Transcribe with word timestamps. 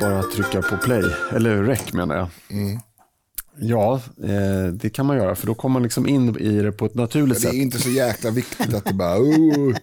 bara 0.00 0.22
trycka 0.22 0.62
på 0.62 0.76
play, 0.76 1.02
eller 1.36 1.62
rec 1.62 1.92
menar 1.92 2.16
jag. 2.16 2.28
Mm. 2.50 2.78
Ja, 3.62 4.00
eh, 4.24 4.72
det 4.72 4.90
kan 4.90 5.06
man 5.06 5.16
göra 5.16 5.34
för 5.34 5.46
då 5.46 5.54
kommer 5.54 5.72
man 5.72 5.82
liksom 5.82 6.06
in 6.08 6.36
i 6.38 6.62
det 6.62 6.72
på 6.72 6.86
ett 6.86 6.94
naturligt 6.94 7.34
Det 7.36 7.40
sätt. 7.40 7.52
är 7.54 7.58
inte 7.58 7.78
så 7.78 7.90
jäkla 7.90 8.30
viktigt 8.30 8.74
att 8.74 8.84
det 8.84 8.94
bara, 8.94 9.18
oh, 9.18 9.74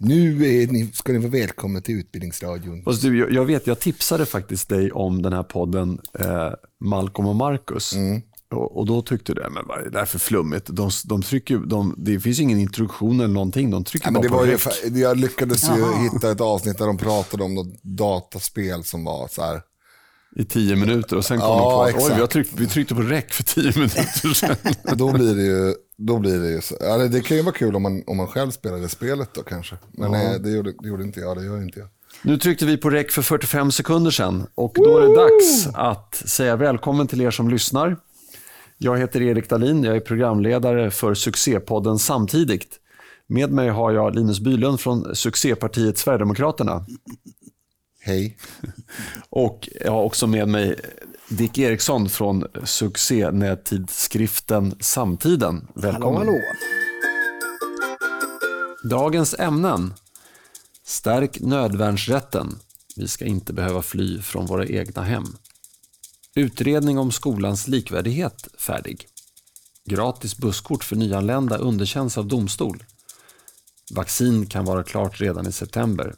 nu 0.00 0.34
ni, 0.70 0.90
ska 0.94 1.12
ni 1.12 1.18
vara 1.18 1.30
välkomna 1.30 1.80
till 1.80 1.98
Utbildningsradion. 1.98 2.82
Fast 2.84 3.02
du, 3.02 3.18
jag- 3.18 3.32
jag 3.32 3.44
vet, 3.44 3.66
jag 3.66 3.78
tipsade 3.80 4.26
faktiskt 4.26 4.68
dig 4.68 4.92
om 4.92 5.22
den 5.22 5.32
här 5.32 5.42
podden 5.42 5.98
eh, 6.18 6.50
Malcolm 6.84 7.28
och 7.28 7.36
Marcus. 7.36 7.92
Mm. 7.94 8.22
Och, 8.54 8.78
och 8.78 8.86
då 8.86 9.02
tyckte 9.02 9.34
du, 9.34 9.46
men 9.50 9.66
vad 9.66 9.78
är 9.78 9.82
det 9.84 9.90
där 9.90 10.04
för 10.04 10.18
flummigt? 10.18 10.66
De, 10.66 10.90
de 11.04 11.22
trycker, 11.22 11.58
de, 11.58 11.94
det 11.98 12.20
finns 12.20 12.40
ingen 12.40 12.58
introduktion 12.58 13.20
eller 13.20 13.34
någonting, 13.34 13.70
de 13.70 13.84
trycker 13.84 14.06
Ja, 14.06 14.10
men 14.10 14.30
bara 14.30 14.46
det 14.46 14.64
på 14.64 14.70
var 14.70 14.96
ju, 14.96 15.00
jag 15.00 15.16
lyckades 15.16 15.64
ju 15.68 16.10
hitta 16.12 16.30
ett 16.30 16.40
avsnitt 16.40 16.78
där 16.78 16.86
de 16.86 16.96
pratade 16.98 17.44
om 17.44 17.54
något 17.54 17.82
dataspel 17.82 18.84
som 18.84 19.04
var 19.04 19.28
så 19.28 19.42
här. 19.42 19.62
i 20.36 20.44
tio 20.44 20.76
minuter 20.76 21.16
och 21.16 21.24
sen 21.24 21.38
kom 21.38 21.48
Ja, 21.48 21.86
de 21.86 21.92
på 21.92 21.98
att 21.98 22.10
oj, 22.10 22.20
vi, 22.20 22.26
tryckt, 22.26 22.50
vi 22.56 22.66
tryckte 22.66 22.94
på 22.94 23.02
rec 23.02 23.24
för 23.30 23.42
tio 23.44 23.72
minuter 23.74 24.34
sedan. 24.34 24.56
Då 24.96 25.12
blir 25.12 25.34
det 25.34 25.42
ju, 25.42 25.74
då 25.96 26.18
blir 26.18 26.38
det 26.38 26.48
ju 26.50 26.60
så. 26.60 26.76
Ja, 26.80 26.98
det, 26.98 27.20
kan 27.20 27.36
ju 27.36 27.42
vara 27.42 27.54
kul 27.54 27.76
om 27.76 27.82
man, 27.82 28.02
om 28.06 28.16
man 28.16 28.26
själv 28.26 28.50
spelade 28.50 28.88
spelet 28.88 29.34
då 29.34 29.42
kanske. 29.42 29.76
Men 29.92 30.10
nej, 30.10 30.40
det, 30.40 30.50
gjorde, 30.50 30.72
det 30.82 30.88
gjorde 30.88 31.02
inte 31.04 31.20
jag, 31.20 31.36
det 31.36 31.44
gör 31.44 31.62
inte 31.62 31.78
jag. 31.78 31.88
Nu 32.22 32.38
tryckte 32.38 32.66
vi 32.66 32.76
på 32.76 32.90
rec 32.90 33.14
för 33.14 33.22
45 33.22 33.72
sekunder 33.72 34.10
sedan 34.10 34.46
och 34.54 34.72
då 34.74 34.98
är 34.98 35.08
det 35.08 35.14
dags 35.14 35.66
att 35.74 36.14
säga 36.14 36.56
välkommen 36.56 37.06
till 37.06 37.20
er 37.20 37.30
som 37.30 37.48
lyssnar. 37.48 37.96
Jag 38.78 38.98
heter 38.98 39.22
Erik 39.22 39.48
Dahlin, 39.48 39.84
jag 39.84 39.96
är 39.96 40.00
programledare 40.00 40.90
för 40.90 41.14
succépodden 41.14 41.98
Samtidigt. 41.98 42.80
Med 43.26 43.52
mig 43.52 43.68
har 43.68 43.92
jag 43.92 44.14
Linus 44.14 44.40
Bylund 44.40 44.80
från 44.80 45.16
succépartiet 45.16 45.98
Sverigedemokraterna. 45.98 46.86
Hej. 48.00 48.36
Och 49.30 49.68
jag 49.80 49.92
har 49.92 50.02
också 50.02 50.26
med 50.26 50.48
mig 50.48 50.76
Dick 51.28 51.58
Eriksson 51.58 52.08
från 52.08 52.44
succénättidskriften 52.64 54.74
Samtiden. 54.80 55.68
Välkommen. 55.74 56.18
Hallå, 56.18 56.18
hallå. 56.18 56.40
Dagens 58.90 59.34
ämnen. 59.38 59.94
Stärk 60.84 61.40
nödvärnsrätten. 61.40 62.58
Vi 62.96 63.08
ska 63.08 63.24
inte 63.24 63.52
behöva 63.52 63.82
fly 63.82 64.22
från 64.22 64.46
våra 64.46 64.66
egna 64.66 65.02
hem. 65.02 65.24
Utredning 66.36 66.98
om 66.98 67.12
skolans 67.12 67.68
likvärdighet 67.68 68.48
färdig. 68.58 69.06
Gratis 69.84 70.36
busskort 70.36 70.84
för 70.84 70.96
nyanlända 70.96 71.56
underkänns 71.56 72.18
av 72.18 72.26
domstol. 72.26 72.84
Vaccin 73.94 74.46
kan 74.46 74.64
vara 74.64 74.82
klart 74.82 75.20
redan 75.20 75.46
i 75.46 75.52
september. 75.52 76.14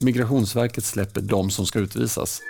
Migrationsverket 0.00 0.84
släpper 0.84 1.20
de 1.20 1.50
som 1.50 1.66
ska 1.66 1.78
utvisas. 1.78 2.40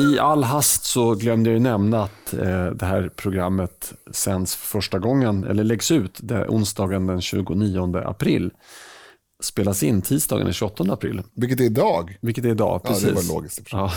I 0.00 0.18
all 0.18 0.44
hast 0.44 0.84
så 0.84 1.14
glömde 1.14 1.50
jag 1.50 1.54
ju 1.54 1.60
nämna 1.60 2.02
att 2.02 2.34
eh, 2.34 2.66
det 2.66 2.86
här 2.86 3.10
programmet 3.16 3.92
sänds 4.12 4.56
första 4.56 4.98
gången, 4.98 5.44
eller 5.44 5.64
läggs 5.64 5.90
ut 5.90 6.20
onsdagen 6.48 7.06
den 7.06 7.20
29 7.20 7.96
april. 7.96 8.50
Spelas 9.40 9.82
in 9.82 10.02
tisdagen 10.02 10.44
den 10.44 10.52
28 10.52 10.84
april, 10.92 11.22
Vilket 11.34 11.60
är 11.60 11.64
idag. 11.64 12.18
vilket 12.20 12.44
är 12.44 12.48
idag. 12.48 12.80
Ja, 12.84 12.88
Precis. 12.88 13.08
det 13.08 13.12
var 13.14 13.34
logiskt. 13.34 13.60
Ja. 13.72 13.92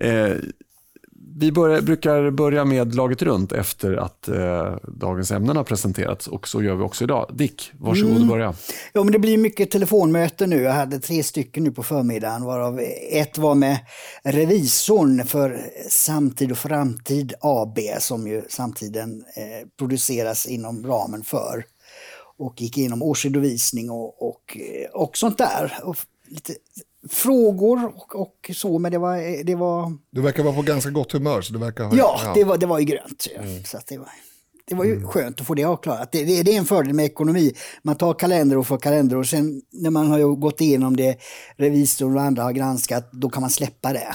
eh, 0.00 0.32
vi 1.40 1.52
börjar, 1.52 1.80
brukar 1.80 2.30
börja 2.30 2.64
med 2.64 2.94
laget 2.94 3.22
runt 3.22 3.52
efter 3.52 3.92
att 3.96 4.28
eh, 4.28 4.76
dagens 4.88 5.30
ämnen 5.30 5.56
har 5.56 5.64
presenterats 5.64 6.26
och 6.26 6.48
så 6.48 6.62
gör 6.62 6.74
vi 6.74 6.82
också 6.82 7.04
idag. 7.04 7.30
Dick, 7.34 7.70
varsågod 7.78 8.10
Mm. 8.16 8.22
och 8.22 8.28
börja. 8.28 8.54
Ja, 8.92 9.04
men 9.04 9.12
det 9.12 9.18
blir 9.18 9.38
mycket 9.38 9.70
telefonmöten 9.70 10.50
nu. 10.50 10.62
Jag 10.62 10.72
hade 10.72 10.98
tre 11.00 11.22
stycken 11.22 11.64
nu 11.64 11.70
på 11.70 11.82
förmiddagen 11.82 12.44
varav 12.44 12.80
ett 13.12 13.38
var 13.38 13.54
med 13.54 13.78
revisorn 14.24 15.24
för 15.26 15.60
Samtid 15.90 16.50
och 16.52 16.58
Framtid 16.58 17.34
AB 17.40 17.78
som 17.98 18.26
ju 18.28 18.42
Samtiden 18.48 19.24
eh, 19.36 19.68
produceras 19.78 20.46
inom 20.46 20.86
ramen 20.86 21.22
för. 21.24 21.64
Och 22.38 22.62
gick 22.62 22.78
igenom 22.78 23.02
årsredovisning 23.02 23.90
och, 23.90 24.28
och, 24.28 24.56
eh, 24.60 24.90
och 24.90 25.16
sånt 25.16 25.38
där. 25.38 25.78
Och 25.82 25.96
lite 26.28 26.54
frågor 27.08 27.84
och, 27.96 28.14
och 28.20 28.50
så, 28.54 28.78
men 28.78 28.92
det 28.92 28.98
var, 28.98 29.44
det 29.44 29.54
var 29.54 29.96
Du 30.10 30.20
verkar 30.20 30.42
vara 30.42 30.54
på 30.54 30.62
ganska 30.62 30.90
gott 30.90 31.12
humör. 31.12 31.42
Så 31.42 31.52
du 31.52 31.58
verkar 31.58 31.84
ha, 31.84 31.96
Ja, 31.96 32.32
Det, 32.34 32.44
var, 32.44 32.56
det 32.58 32.66
var 32.66 32.78
ju 32.78 32.84
grönt. 32.84 33.26
ju. 33.30 33.62
Så 33.64 33.76
att 33.76 33.86
det 33.86 33.98
var, 33.98 34.08
det 34.64 34.74
var 34.74 34.84
ju 34.84 35.02
skönt 35.06 35.40
att 35.40 35.46
få 35.46 35.54
det 35.54 35.64
avklarat. 35.64 36.12
Det, 36.12 36.24
det, 36.24 36.42
det 36.42 36.54
är 36.54 36.58
en 36.58 36.64
fördel 36.64 36.92
med 36.94 37.04
ekonomi. 37.04 37.52
Man 37.82 37.96
tar 37.96 38.14
kalender 38.14 38.58
och 38.58 38.66
får 38.66 38.78
kalender 38.78 39.16
och 39.16 39.26
sen 39.26 39.62
när 39.70 39.90
man 39.90 40.10
har 40.10 40.18
ju 40.18 40.34
gått 40.34 40.60
igenom 40.60 40.96
det, 40.96 41.18
revisorn 41.56 42.16
och 42.16 42.22
andra 42.22 42.42
har 42.42 42.52
granskat, 42.52 43.12
då 43.12 43.28
kan 43.30 43.40
man 43.40 43.50
släppa 43.50 43.92
det. 43.92 44.14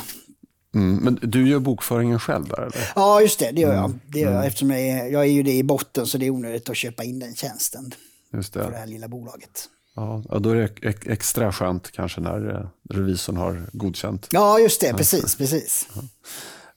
Mm, 0.76 0.96
men 0.96 1.20
du 1.22 1.50
gör 1.50 1.60
bokföringen 1.60 2.20
själv 2.20 2.48
där 2.48 2.62
eller? 2.62 2.92
Ja, 2.96 3.22
just 3.22 3.40
det, 3.40 3.52
det 3.52 3.62
gör 3.62 3.74
jag. 3.74 3.94
Det 4.08 4.20
gör 4.20 4.34
jag 4.34 4.46
eftersom 4.46 4.70
jag 4.72 4.80
är, 4.80 5.06
jag 5.08 5.22
är 5.22 5.32
ju 5.32 5.44
det 5.44 5.54
i 5.54 5.64
botten 5.64 6.06
så 6.06 6.18
det 6.18 6.26
är 6.26 6.30
onödigt 6.30 6.70
att 6.70 6.78
köpa 6.78 7.04
in 7.04 7.20
den 7.20 7.36
tjänsten 7.36 7.94
Just 8.34 8.54
för 8.54 8.64
det 8.64 8.70
det. 8.70 8.76
här 8.78 8.88
lilla 8.88 9.08
bolaget. 9.08 9.70
Ja, 9.96 10.24
då 10.40 10.50
är 10.50 10.56
det 10.56 10.90
ex- 10.90 11.08
extra 11.08 11.52
skönt 11.52 11.92
kanske 11.92 12.22
när 12.22 12.56
eh, 12.60 12.68
revisorn 12.90 13.38
har 13.38 13.70
godkänt. 13.74 14.28
Ja, 14.32 14.60
just 14.60 14.82
det, 14.82 14.94
precis, 14.94 15.36
precis. 15.36 15.88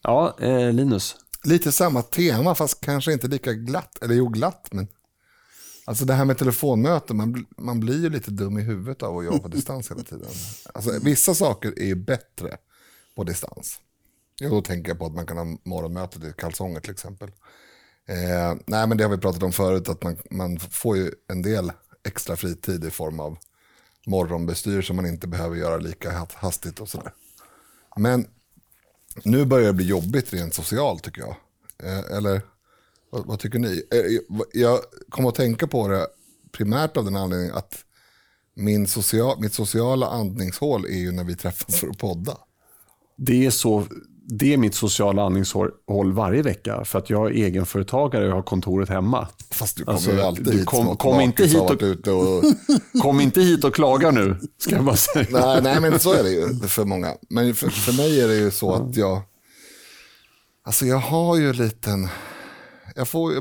Ja, 0.02 0.36
eh, 0.40 0.72
Linus. 0.72 1.16
Lite 1.44 1.72
samma 1.72 2.02
tema 2.02 2.54
fast 2.54 2.80
kanske 2.80 3.12
inte 3.12 3.28
lika 3.28 3.52
glatt. 3.52 4.02
Eller 4.02 4.14
jo, 4.14 4.28
glatt 4.28 4.68
men. 4.72 4.88
Alltså 5.84 6.04
det 6.04 6.14
här 6.14 6.24
med 6.24 6.38
telefonmöten, 6.38 7.16
man, 7.16 7.46
man 7.58 7.80
blir 7.80 8.02
ju 8.02 8.10
lite 8.10 8.30
dum 8.30 8.58
i 8.58 8.62
huvudet 8.62 9.02
av 9.02 9.18
att 9.18 9.24
jobba 9.24 9.38
på 9.38 9.48
distans 9.48 9.90
hela 9.90 10.02
tiden. 10.02 10.28
Alltså, 10.74 10.90
vissa 11.02 11.34
saker 11.34 11.78
är 11.78 11.84
ju 11.86 11.94
bättre 11.94 12.56
på 13.16 13.24
distans. 13.24 13.78
Ja, 14.40 14.48
då 14.48 14.62
tänker 14.62 14.90
jag 14.90 14.98
på 14.98 15.06
att 15.06 15.14
man 15.14 15.26
kan 15.26 15.36
ha 15.36 15.44
morgonmötet 15.64 16.24
i 16.24 16.32
kalsonger 16.38 16.80
till 16.80 16.90
exempel. 16.92 17.30
Eh, 18.08 18.54
nej 18.66 18.86
men 18.86 18.96
det 18.96 19.04
har 19.04 19.10
vi 19.10 19.18
pratat 19.18 19.42
om 19.42 19.52
förut, 19.52 19.88
att 19.88 20.02
man, 20.02 20.16
man 20.30 20.58
får 20.58 20.96
ju 20.96 21.10
en 21.28 21.42
del 21.42 21.72
extra 22.04 22.36
fritid 22.36 22.84
i 22.84 22.90
form 22.90 23.20
av 23.20 23.38
morgonbestyr 24.06 24.82
som 24.82 24.96
man 24.96 25.06
inte 25.06 25.26
behöver 25.26 25.56
göra 25.56 25.76
lika 25.76 26.26
hastigt 26.34 26.80
och 26.80 26.88
sådär. 26.88 27.12
Men 27.96 28.26
nu 29.24 29.44
börjar 29.44 29.66
det 29.66 29.72
bli 29.72 29.86
jobbigt 29.86 30.32
rent 30.32 30.54
socialt 30.54 31.02
tycker 31.02 31.20
jag. 31.20 31.36
Eh, 31.82 32.16
eller 32.16 32.42
vad, 33.10 33.26
vad 33.26 33.38
tycker 33.38 33.58
ni? 33.58 33.82
Eh, 33.90 33.98
eh 33.98 34.04
jag- 34.28 34.46
jag 34.52 34.80
kommer 35.08 35.28
att 35.28 35.34
tänka 35.34 35.66
på 35.66 35.88
det 35.88 36.06
primärt 36.52 36.96
av 36.96 37.04
den 37.04 37.16
anledningen 37.16 37.54
att 37.54 37.84
min 38.54 38.86
social, 38.86 39.40
mitt 39.40 39.54
sociala 39.54 40.06
andningshål 40.06 40.84
är 40.84 40.98
ju 40.98 41.12
när 41.12 41.24
vi 41.24 41.36
träffas 41.36 41.80
för 41.80 41.88
att 41.88 41.98
podda. 41.98 42.38
Det 43.16 43.46
är, 43.46 43.50
så, 43.50 43.86
det 44.28 44.52
är 44.52 44.56
mitt 44.56 44.74
sociala 44.74 45.22
andningshåll 45.22 46.12
varje 46.12 46.42
vecka 46.42 46.84
för 46.84 46.98
att 46.98 47.10
jag 47.10 47.26
är 47.26 47.34
egenföretagare 47.34 48.24
och 48.24 48.30
jag 48.30 48.34
har 48.34 48.42
kontoret 48.42 48.88
hemma. 48.88 49.28
Fast 49.50 49.76
du 49.76 49.84
kommer 49.84 49.96
Alltså, 49.96 50.12
ju 50.12 50.20
alltid 50.20 50.54
hit 50.54 50.66
kom- 50.66 50.96
kom 50.96 51.20
inte 51.20 51.44
hit 51.44 51.56
och- 52.08 52.08
och... 52.08 52.44
Kom 53.02 53.20
inte 53.20 53.40
hit 53.40 53.64
och 53.64 53.74
klaga 53.74 54.10
nu, 54.10 54.36
ska 54.58 54.74
jag 54.74 54.84
bara 54.84 54.96
säga. 54.96 55.26
nej, 55.30 55.60
nej, 55.62 55.80
men 55.80 55.98
så 55.98 56.12
är 56.12 56.22
det 56.22 56.30
ju 56.30 56.58
för 56.68 56.84
många. 56.84 57.14
Men 57.28 57.54
för, 57.54 57.68
för 57.68 57.92
mig 57.92 58.20
är 58.20 58.28
det 58.28 58.34
ju 58.36 58.50
så 58.50 58.72
att 58.74 58.96
jag... 58.96 59.22
Alltså 60.64 60.86
jag 60.86 60.98
har 60.98 61.36
ju 61.36 61.50
en 61.50 61.56
liten... 61.56 62.08
Jag, 62.96 63.08
får, 63.08 63.32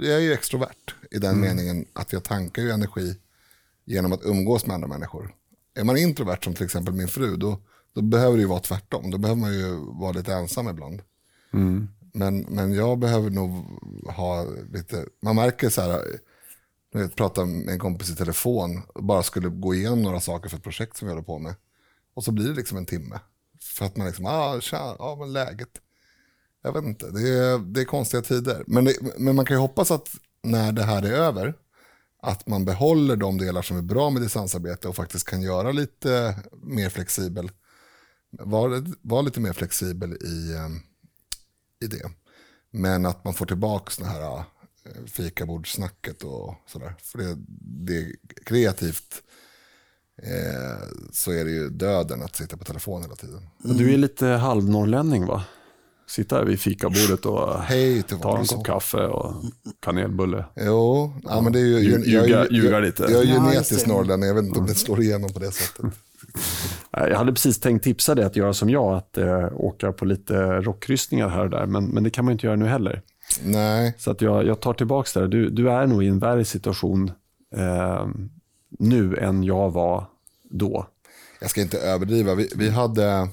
jag, 0.00 0.04
är 0.04 0.18
ju 0.18 0.32
extrovert 0.32 0.94
i 1.10 1.18
den 1.18 1.40
meningen 1.40 1.84
att 1.92 2.12
jag 2.12 2.22
tankar 2.22 2.62
ju 2.62 2.70
energi 2.70 3.14
genom 3.84 4.12
att 4.12 4.20
umgås 4.24 4.66
med 4.66 4.74
andra 4.74 4.88
människor. 4.88 5.34
Är 5.74 5.84
man 5.84 5.96
introvert 5.96 6.38
som 6.44 6.54
till 6.54 6.64
exempel 6.64 6.94
min 6.94 7.08
fru, 7.08 7.36
då, 7.36 7.58
då 7.94 8.02
behöver 8.02 8.36
det 8.36 8.40
ju 8.40 8.48
vara 8.48 8.60
tvärtom. 8.60 9.10
Då 9.10 9.18
behöver 9.18 9.40
man 9.40 9.52
ju 9.52 9.76
vara 9.76 10.12
lite 10.12 10.34
ensam 10.34 10.68
ibland. 10.68 11.02
Men, 12.12 12.38
men 12.40 12.72
jag 12.72 12.98
behöver 12.98 13.30
nog 13.30 13.50
ha 14.10 14.46
lite, 14.72 15.06
man 15.22 15.36
märker 15.36 15.68
så 15.70 15.80
här, 15.80 16.02
jag 16.92 17.00
vet, 17.00 17.16
prata 17.16 17.44
med 17.44 17.68
en 17.68 17.78
kompis 17.78 18.10
i 18.10 18.16
telefon, 18.16 18.82
bara 18.94 19.22
skulle 19.22 19.48
gå 19.48 19.74
igenom 19.74 20.02
några 20.02 20.20
saker 20.20 20.48
för 20.48 20.56
ett 20.56 20.62
projekt 20.62 20.96
som 20.96 21.08
vi 21.08 21.12
håller 21.14 21.24
på 21.24 21.38
med. 21.38 21.54
Och 22.14 22.24
så 22.24 22.32
blir 22.32 22.48
det 22.48 22.54
liksom 22.54 22.78
en 22.78 22.86
timme. 22.86 23.20
För 23.60 23.86
att 23.86 23.96
man 23.96 24.06
liksom, 24.06 24.26
ah, 24.26 24.60
tja, 24.60 24.96
ja 24.98 25.16
men 25.20 25.32
läget. 25.32 25.80
Jag 26.62 26.72
vet 26.72 26.84
inte, 26.84 27.10
det 27.10 27.28
är, 27.28 27.58
det 27.58 27.80
är 27.80 27.84
konstiga 27.84 28.22
tider. 28.22 28.64
Men, 28.66 28.84
det, 28.84 28.94
men 29.18 29.36
man 29.36 29.44
kan 29.44 29.56
ju 29.56 29.60
hoppas 29.60 29.90
att 29.90 30.08
när 30.42 30.72
det 30.72 30.82
här 30.82 31.02
är 31.02 31.12
över, 31.12 31.54
att 32.22 32.46
man 32.46 32.64
behåller 32.64 33.16
de 33.16 33.38
delar 33.38 33.62
som 33.62 33.76
är 33.76 33.82
bra 33.82 34.10
med 34.10 34.22
distansarbete 34.22 34.88
och 34.88 34.96
faktiskt 34.96 35.28
kan 35.28 35.42
göra 35.42 35.72
lite 35.72 36.38
mer 36.62 36.88
flexibel. 36.88 37.50
Var, 38.38 38.84
var 39.02 39.22
lite 39.22 39.40
mer 39.40 39.52
flexibel 39.52 40.12
i, 40.12 40.52
eh, 40.54 40.68
i 41.84 41.86
det. 41.86 42.10
Men 42.70 43.06
att 43.06 43.24
man 43.24 43.34
får 43.34 43.46
tillbaka 43.46 43.90
såna 43.90 44.08
här 44.08 44.36
eh, 44.36 44.42
fikabordssnacket 45.06 46.22
och 46.22 46.54
sådär. 46.66 46.94
För 47.02 47.18
det, 47.18 47.36
det 47.86 47.96
är 47.98 48.12
kreativt 48.46 49.22
eh, 50.22 50.88
så 51.12 51.32
är 51.32 51.44
det 51.44 51.50
ju 51.50 51.68
döden 51.70 52.22
att 52.22 52.36
sitta 52.36 52.56
på 52.56 52.64
telefon 52.64 53.02
hela 53.02 53.14
tiden. 53.14 53.46
Du 53.58 53.92
är 53.94 53.98
lite 53.98 54.26
halvnorrlänning 54.26 55.26
va? 55.26 55.44
Sitta 56.06 56.36
här 56.36 56.44
vid 56.44 56.60
fikabordet 56.60 57.26
och 57.26 57.58
Hej 57.62 58.02
ta 58.02 58.38
en 58.38 58.46
kopp 58.46 58.66
kaffe 58.66 59.06
och 59.06 59.34
kanelbulle. 59.80 60.44
Jo, 60.56 61.14
ja, 61.24 61.40
men 61.40 61.52
det 61.52 61.60
är 61.60 61.64
ju... 61.64 61.78
Lju- 61.78 62.04
jag 62.06 62.24
är 62.24 62.28
ju- 62.28 62.34
ljuga- 62.34 62.46
ljuga 62.50 62.70
jag- 62.70 62.82
lite. 62.82 63.02
Jag 63.02 63.22
är 63.24 63.26
det. 63.84 63.86
norrlänning, 63.86 64.28
jag 64.28 64.34
vet 64.34 64.44
inte 64.44 64.60
om 64.60 64.66
det 64.66 64.74
slår 64.74 65.00
igenom 65.02 65.32
på 65.32 65.38
det 65.38 65.52
sättet. 65.52 65.92
Jag 66.92 67.18
hade 67.18 67.32
precis 67.32 67.60
tänkt 67.60 67.84
tipsa 67.84 68.14
dig 68.14 68.24
att 68.24 68.36
göra 68.36 68.52
som 68.52 68.70
jag, 68.70 68.94
att 68.94 69.18
eh, 69.18 69.48
åka 69.52 69.92
på 69.92 70.04
lite 70.04 70.60
rockkryssningar 70.60 71.28
här 71.28 71.44
och 71.44 71.50
där, 71.50 71.66
men, 71.66 71.84
men 71.84 72.04
det 72.04 72.10
kan 72.10 72.24
man 72.24 72.32
inte 72.32 72.46
göra 72.46 72.56
nu 72.56 72.66
heller. 72.66 73.02
Nej. 73.44 73.94
Så 73.98 74.10
att 74.10 74.20
jag, 74.20 74.46
jag 74.46 74.60
tar 74.60 74.74
tillbaka 74.74 75.20
det. 75.20 75.28
Du, 75.28 75.50
du 75.50 75.70
är 75.70 75.86
nog 75.86 76.04
i 76.04 76.08
en 76.08 76.18
värre 76.18 76.44
situation 76.44 77.12
eh, 77.56 78.06
nu 78.78 79.16
än 79.16 79.42
jag 79.44 79.70
var 79.70 80.06
då. 80.42 80.86
Jag 81.40 81.50
ska 81.50 81.60
inte 81.60 81.78
överdriva. 81.78 82.34
Vi, 82.34 82.48
vi 82.56 82.70
hade, 82.70 83.28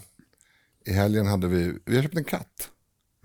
i 0.86 0.94
helgen 0.94 1.28
hade 1.28 1.48
vi, 1.48 1.74
vi 1.86 1.96
har 1.96 2.04
köpt 2.04 2.18
en 2.18 2.24
katt. 2.24 2.70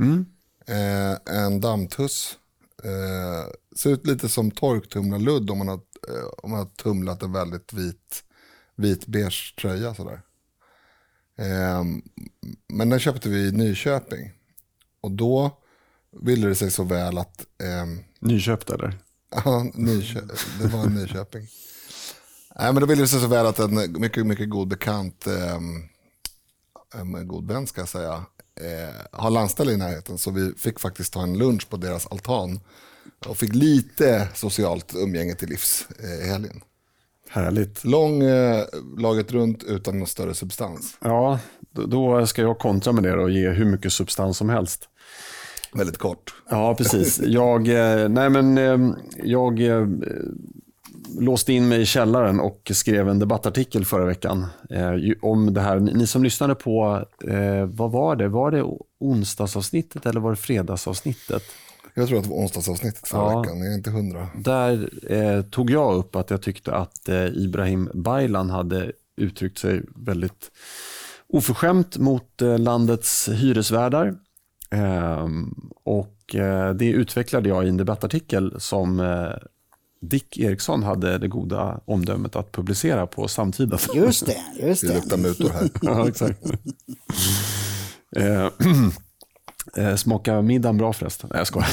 Mm. 0.01 0.27
Eh, 0.67 1.37
en 1.37 1.61
dammtuss. 1.61 2.39
Eh, 2.85 3.51
ser 3.77 3.91
ut 3.91 4.07
lite 4.07 4.29
som 4.29 4.51
torktumlarludd 4.51 5.51
om 5.51 5.59
man 5.59 5.69
har, 5.69 5.81
eh, 6.09 6.29
om 6.43 6.51
man 6.51 6.59
har 6.59 6.67
tumlat 6.67 7.23
en 7.23 7.33
väldigt 7.33 7.73
vit, 7.73 8.25
vit 8.77 9.07
beige 9.07 9.55
tröja 9.61 9.95
sådär. 9.95 10.23
Eh, 11.39 11.85
men 12.69 12.89
den 12.89 13.01
köpte 13.01 13.29
vi 13.29 13.49
i 13.49 13.53
Nyköping. 13.53 14.33
Och 15.01 15.11
då 15.11 15.61
ville 16.23 16.49
det 16.49 16.55
sig 16.55 16.71
så 16.71 16.85
väl 16.85 17.19
att 17.19 17.47
ehm, 17.63 18.05
Nyköpt 18.21 18.71
eller? 18.71 18.99
Ja, 19.45 19.67
Nykö 19.75 20.21
det 20.61 20.69
var 20.69 20.87
Nyköping. 20.87 21.43
Nej, 22.59 22.73
men 22.73 22.81
då 22.81 22.87
ville 22.87 23.03
det 23.03 23.09
sig 23.09 23.21
så 23.21 23.27
väl 23.27 23.47
att 23.47 23.59
en 23.59 24.01
mycket, 24.01 24.27
mycket 24.27 24.51
god 24.51 24.69
bekant, 24.69 25.27
eh, 25.27 25.61
en 26.95 27.29
god 27.29 27.49
vän 27.49 27.67
ska 27.67 27.81
jag 27.81 27.89
säga, 27.89 28.25
eh, 28.61 28.95
har 29.13 29.31
landställe 29.31 29.73
i 29.73 29.77
närheten. 29.77 30.19
Så 30.19 30.31
vi 30.31 30.53
fick 30.57 30.81
faktiskt 30.81 31.13
ta 31.13 31.23
en 31.23 31.39
lunch 31.39 31.69
på 31.71 31.77
deras 31.77 32.07
altan. 32.07 32.61
Och 33.27 33.37
fick 33.37 33.55
lite 33.55 34.29
socialt 34.35 34.95
umgänge 34.95 35.35
till 35.35 35.49
livs 35.49 35.87
eh, 35.99 36.27
i 36.27 36.29
helgen. 36.29 36.61
Härligt. 37.35 37.85
Lång 37.85 38.23
eh, 38.23 38.65
laget 38.99 39.33
runt 39.33 39.63
utan 39.65 39.99
någon 39.99 40.07
större 40.07 40.35
substans. 40.35 40.99
Ja, 41.01 41.39
då, 41.71 42.27
ska 42.27 42.43
jag 42.43 42.59
kontra 42.59 42.93
med 42.93 43.03
det 43.03 43.13
och 43.13 43.31
ge 43.31 43.49
hur 43.49 43.65
mycket 43.65 43.93
substans 43.93 44.39
som 44.39 44.49
helst. 44.49 44.89
Väldigt 45.73 45.99
kort. 45.99 46.35
Ja, 46.51 46.75
precis. 46.75 47.21
Jag, 47.25 47.69
eh, 47.69 48.09
nej 48.09 48.31
men, 48.31 48.59
eh, 48.59 48.97
jag 49.23 49.61
eh, 49.61 49.87
låste 51.19 51.53
in 51.53 51.69
mig 51.69 51.81
i 51.81 51.87
källaren 51.87 52.41
och 52.41 52.71
skrev 52.75 53.09
en 53.09 53.19
debattartikel 53.19 53.85
förra 53.85 54.05
veckan 54.05 54.47
eh, 54.71 54.93
om 55.23 55.55
det 55.55 55.61
här. 55.61 55.81
Ni 55.81 55.93
ni 55.93 56.07
som 56.07 56.25
lyssnade 56.25 56.55
på, 56.55 57.05
eh, 57.29 57.67
vad 57.67 57.93
var 57.93 58.17
det? 58.17 58.29
Var 58.29 58.51
det 58.51 58.65
onsdagsavsnittet 59.01 60.07
eller 60.07 60.21
var 60.21 60.31
det 60.31 60.37
fredagsavsnittet? 60.37 61.43
Jag 61.95 62.09
tror 62.09 62.19
att 62.19 62.25
det 62.25 62.31
var 62.31 62.37
onsdagsavsnittet 62.37 63.09
förra 63.09 63.33
Ja. 63.33 63.41
veckan, 63.41 63.59
jag 63.59 63.69
är 63.73 63.75
inte 63.75 63.91
hundra. 63.91 64.29
Där 64.37 64.91
eh, 65.13 65.43
tog 65.43 65.71
jag 65.71 65.95
upp 65.97 66.17
att 66.17 66.31
jag 66.31 66.43
tyckte 66.43 66.75
att 66.75 67.09
eh, 67.09 67.27
Ibrahim 67.27 67.91
Baylan 67.95 68.51
hade 68.51 68.93
uttryckt 69.17 69.59
sig 69.59 69.83
väldigt 69.97 70.51
oförskämt 71.27 71.97
mot 71.97 72.43
eh, 72.43 72.59
landets 72.59 73.29
hyresvärdar. 73.29 74.15
Ehm, 74.71 75.55
och 75.85 76.35
eh, 76.35 76.75
det 76.75 76.87
utvecklade 76.91 77.49
jag 77.49 77.65
i 77.65 77.69
en 77.69 77.77
debattartikel 77.77 78.55
som 78.59 79.01
eh, 79.01 79.29
Dick 80.01 80.39
Eriksson 80.39 80.83
hade 80.83 81.19
det 81.19 81.29
goda 81.29 81.81
omdömet 81.85 82.37
att 82.37 82.53
publicera 82.53 83.07
på 83.07 83.29
samtida. 83.29 83.79
Just 83.95 84.27
det, 84.27 84.37
just 84.67 84.81
Det 84.83 84.89
det. 84.89 84.95
luktar 84.95 85.17
mutor 85.17 85.49
här. 85.51 85.71
ja, 85.83 86.09
exakt. 86.09 86.41
Eh, 89.77 89.95
Smakar 89.95 90.43
middagen 90.43 90.79
bra 90.79 90.93
förresten? 90.93 91.31
Nej, 91.33 91.41
jag 91.41 91.47
skojar. 91.47 91.69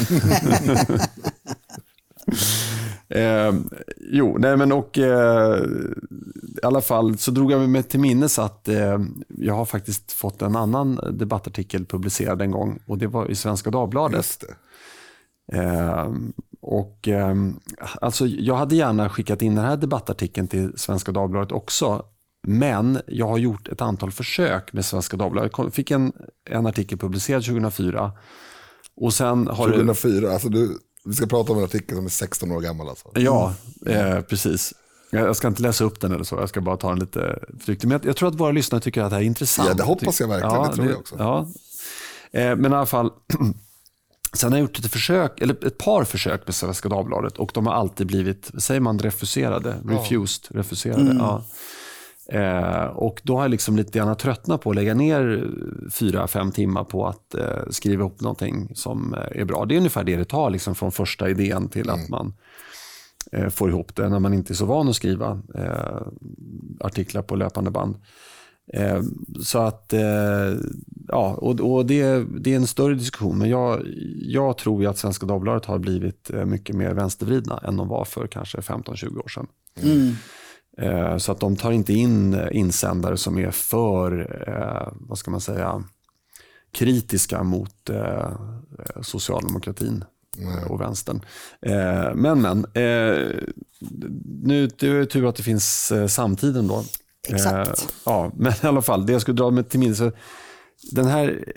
eh, 3.09 3.53
jo, 3.97 4.37
nej 4.39 4.57
men 4.57 4.71
och 4.71 4.97
eh, 4.97 5.59
i 6.63 6.65
alla 6.65 6.81
fall 6.81 7.17
så 7.17 7.31
drog 7.31 7.51
jag 7.51 7.69
mig 7.69 7.83
till 7.83 7.99
minnes 7.99 8.39
att 8.39 8.67
eh, 8.67 8.99
jag 9.27 9.53
har 9.53 9.65
faktiskt 9.65 10.11
fått 10.11 10.41
en 10.41 10.55
annan 10.55 10.99
debattartikel 11.11 11.85
publicerad 11.85 12.41
en 12.41 12.51
gång 12.51 12.79
och 12.85 12.97
det 12.97 13.07
var 13.07 13.31
i 13.31 13.35
Svenska 13.35 13.69
Dagbladet. 13.69 14.43
Eh, 15.53 16.11
och, 16.61 17.07
eh, 17.07 17.35
alltså, 18.01 18.27
jag 18.27 18.55
hade 18.55 18.75
gärna 18.75 19.09
skickat 19.09 19.41
in 19.41 19.55
den 19.55 19.65
här 19.65 19.77
debattartikeln 19.77 20.47
till 20.47 20.71
Svenska 20.75 21.11
Dagbladet 21.11 21.51
också. 21.51 22.05
Men 22.47 23.01
jag 23.07 23.27
har 23.27 23.37
gjort 23.37 23.67
ett 23.67 23.81
antal 23.81 24.11
försök 24.11 24.73
med 24.73 24.85
Svenska 24.85 25.17
Dagbladet. 25.17 25.51
Jag 25.57 25.73
fick 25.73 25.91
en, 25.91 26.13
en 26.49 26.65
artikel 26.65 26.97
publicerad 26.97 27.45
2004. 27.45 28.11
Och 28.95 29.13
sen 29.13 29.47
har 29.47 29.67
det... 29.67 29.73
2004, 29.73 30.33
alltså 30.33 30.49
du, 30.49 30.77
vi 31.05 31.13
ska 31.13 31.25
prata 31.25 31.51
om 31.51 31.57
en 31.57 31.63
artikel 31.63 31.95
som 31.95 32.05
är 32.05 32.09
16 32.09 32.51
år 32.51 32.61
gammal 32.61 32.89
alltså. 32.89 33.11
Ja, 33.15 33.53
eh, 33.85 34.21
precis. 34.21 34.73
Jag 35.11 35.35
ska 35.35 35.47
inte 35.47 35.61
läsa 35.61 35.83
upp 35.83 35.99
den 35.99 36.11
eller 36.11 36.23
så, 36.23 36.35
jag 36.35 36.49
ska 36.49 36.61
bara 36.61 36.77
ta 36.77 36.89
den 36.89 36.99
lite 36.99 37.39
försiktigt. 37.59 37.89
Men 37.89 38.01
jag, 38.03 38.15
tror 38.15 38.29
att 38.29 38.35
våra 38.35 38.51
lyssnare 38.51 38.81
tycker 38.81 39.01
att 39.01 39.09
det 39.09 39.15
här 39.15 39.23
är 39.23 39.25
intressant. 39.25 39.69
Ja, 39.69 39.73
det 39.75 39.83
hoppas 39.83 40.19
jag 40.19 40.27
verkligen. 40.27 40.63
Det 40.63 40.75
tror 40.75 40.89
jag 40.89 40.99
också. 40.99 41.15
Ja. 41.19 41.47
Eh, 42.31 42.55
men 42.55 42.71
i 42.71 42.75
alla 42.75 42.85
fall, 42.85 43.11
sen 44.33 44.51
har 44.51 44.59
jag 44.59 44.63
gjort 44.63 44.79
ett 44.79 44.91
försök, 44.91 45.41
eller 45.41 45.67
ett 45.67 45.77
par 45.77 46.03
försök 46.03 46.47
med 46.47 46.55
Svenska 46.55 46.89
Dagbladet 46.89 47.37
och 47.37 47.51
de 47.53 47.67
har 47.67 47.73
alltid 47.73 48.07
blivit, 48.07 48.51
säger 48.57 48.79
man 48.79 48.99
refuserade? 48.99 49.75
Refused, 49.85 50.55
refuserade. 50.55 51.15
Ja. 51.19 51.43
Eh, 52.31 52.85
och 52.85 53.21
då 53.23 53.35
har 53.35 53.41
jag 53.41 53.51
liksom 53.51 53.75
lite 53.75 53.99
grann 53.99 54.17
tröttnat 54.17 54.61
på 54.61 54.69
att 54.69 54.75
lägga 54.75 54.93
ner 54.93 55.47
fyra, 55.91 56.27
fem 56.27 56.51
timmar 56.51 56.83
på 56.83 57.07
att 57.07 57.35
eh, 57.35 57.69
skriva 57.69 58.01
ihop 58.01 58.21
någonting 58.21 58.71
som 58.75 59.13
eh, 59.13 59.41
är 59.41 59.45
bra. 59.45 59.65
Det 59.65 59.75
är 59.75 59.77
ungefär 59.77 60.03
det 60.03 60.15
det 60.15 60.25
tar 60.25 60.49
liksom, 60.49 60.75
från 60.75 60.91
första 60.91 61.29
idén 61.29 61.69
till 61.69 61.89
att 61.89 62.09
man 62.09 62.33
eh, 63.31 63.49
får 63.49 63.69
ihop 63.69 63.95
det 63.95 64.09
när 64.09 64.19
man 64.19 64.33
inte 64.33 64.53
är 64.53 64.55
så 64.55 64.65
van 64.65 64.89
att 64.89 64.95
skriva 64.95 65.41
eh, 65.55 66.01
artiklar 66.79 67.21
på 67.21 67.35
löpande 67.35 67.71
band. 67.71 67.95
Eh, 68.73 69.01
så 69.43 69.59
att, 69.59 69.93
eh, 69.93 70.53
ja, 71.07 71.33
och, 71.33 71.59
och 71.59 71.85
det, 71.85 72.25
det 72.39 72.51
är 72.51 72.55
en 72.55 72.67
större 72.67 72.95
diskussion, 72.95 73.37
men 73.37 73.49
jag, 73.49 73.81
jag 74.15 74.57
tror 74.57 74.81
ju 74.81 74.87
att 74.89 74.97
Svenska 74.97 75.25
Dagbladet 75.25 75.65
har 75.65 75.79
blivit 75.79 76.31
mycket 76.45 76.75
mer 76.75 76.93
vänstervridna 76.93 77.57
än 77.57 77.77
de 77.77 77.87
var 77.87 78.05
för 78.05 78.27
kanske 78.27 78.57
15-20 78.57 79.17
år 79.17 79.27
sedan. 79.27 79.47
Mm. 79.83 80.15
Eh, 80.77 81.17
Så 81.17 81.31
att 81.31 81.39
de 81.39 81.55
tar 81.55 81.71
inte 81.71 81.93
in 81.93 82.33
eh, 82.33 82.47
insändare 82.51 83.17
som 83.17 83.37
är 83.37 83.51
för, 83.51 84.19
eh, 84.47 84.93
vad 84.99 85.17
ska 85.17 85.31
man 85.31 85.41
säga, 85.41 85.83
kritiska 86.71 87.43
mot 87.43 87.89
socialdemokratin 89.01 90.03
och 90.69 90.81
vänstern. 90.81 91.21
Men, 92.15 92.41
men, 92.41 92.65
nu 94.43 94.67
det 94.67 94.87
är 94.87 95.05
tur 95.05 95.29
att 95.29 95.35
det 95.35 95.43
finns 95.43 95.93
samtiden 96.07 96.67
då. 96.67 96.83
Exakt. 97.27 97.93
Ja, 98.05 98.31
men 98.37 98.53
i 98.63 98.67
alla 98.67 98.81
fall, 98.81 99.05
det 99.05 99.13
jag 99.13 99.21
skulle 99.21 99.37
dra 99.37 99.51
mig 99.51 99.63
till 99.63 99.79
minnes, 99.79 99.97
så 99.97 100.11
den 100.91 101.05
här 101.05 101.53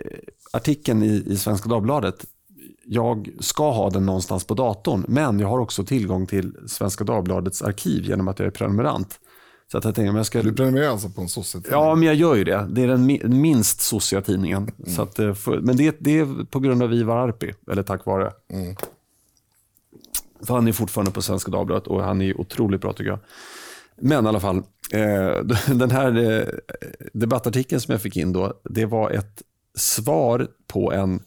artikeln 0.53 1.03
i, 1.03 1.25
i 1.27 1.37
Svenska 1.37 1.69
Dagbladet, 1.69 2.25
jag 2.87 3.31
ska 3.41 3.71
ha 3.71 3.91
den 3.91 4.07
någonstans 4.07 4.45
på 4.45 4.55
datorn, 4.55 5.05
men 5.09 5.41
jag 5.41 5.49
har 5.49 5.59
också 5.59 5.85
tillgång 5.85 6.26
till 6.26 6.57
Svenska 6.67 7.05
Dagbladets 7.05 7.62
arkiv 7.62 8.05
genom 8.05 8.29
att 8.29 8.38
jag 8.38 8.47
är 8.47 8.50
prenumerant. 8.50 9.21
Så 9.73 9.79
att 9.79 9.85
jag 9.85 9.95
tänker, 9.95 10.11
om 10.11 10.17
jag 10.17 10.26
ska... 10.26 10.43
Du 10.43 10.53
prenumererar 10.53 10.91
alltså 10.91 11.09
på 11.11 11.21
en 11.21 11.29
sossetidning? 11.29 11.81
Ja, 11.81 11.95
men 11.95 12.07
jag 12.07 12.14
gör 12.14 12.35
ju 12.35 12.45
det. 12.45 12.67
Det 12.71 12.83
är 12.83 12.88
den 12.88 13.11
mi- 13.11 13.29
minst 13.29 13.81
sossiga 13.81 14.21
tidningen. 14.23 14.71
Så 14.87 15.03
att, 15.03 15.19
eh, 15.19 15.35
men 15.61 15.76
det, 15.76 15.97
det 16.00 16.19
är 16.19 16.45
på 16.45 16.61
grund 16.61 16.83
av 16.83 16.93
Ivar 16.95 17.17
Arpi, 17.29 17.55
eller 17.71 17.83
tack 17.83 18.07
vare. 18.07 18.33
För 20.47 20.55
han 20.55 20.69
är 20.69 20.73
fortfarande 20.73 21.11
på 21.12 21.23
Svenska 21.23 21.50
Dagbladet 21.50 21.87
och 21.87 22.03
han 22.03 22.21
är 22.23 22.41
otroligt 22.41 22.81
bra 22.81 22.93
tycker 22.93 23.11
jag. 23.11 23.19
Men 23.97 24.25
i 24.25 24.29
alla 24.29 24.41
fall, 24.41 24.57
eh, 24.93 25.45
den 25.75 25.91
här 25.91 26.38
eh, 26.41 26.47
debattartikeln 27.12 27.81
som 27.81 27.93
jag 27.93 28.00
fick 28.00 28.17
in 28.17 28.33
då, 28.33 28.53
det 28.71 28.87
var 28.87 29.11
ett 29.11 29.43
svar 29.75 30.49
på 30.67 30.93
en 30.93 31.21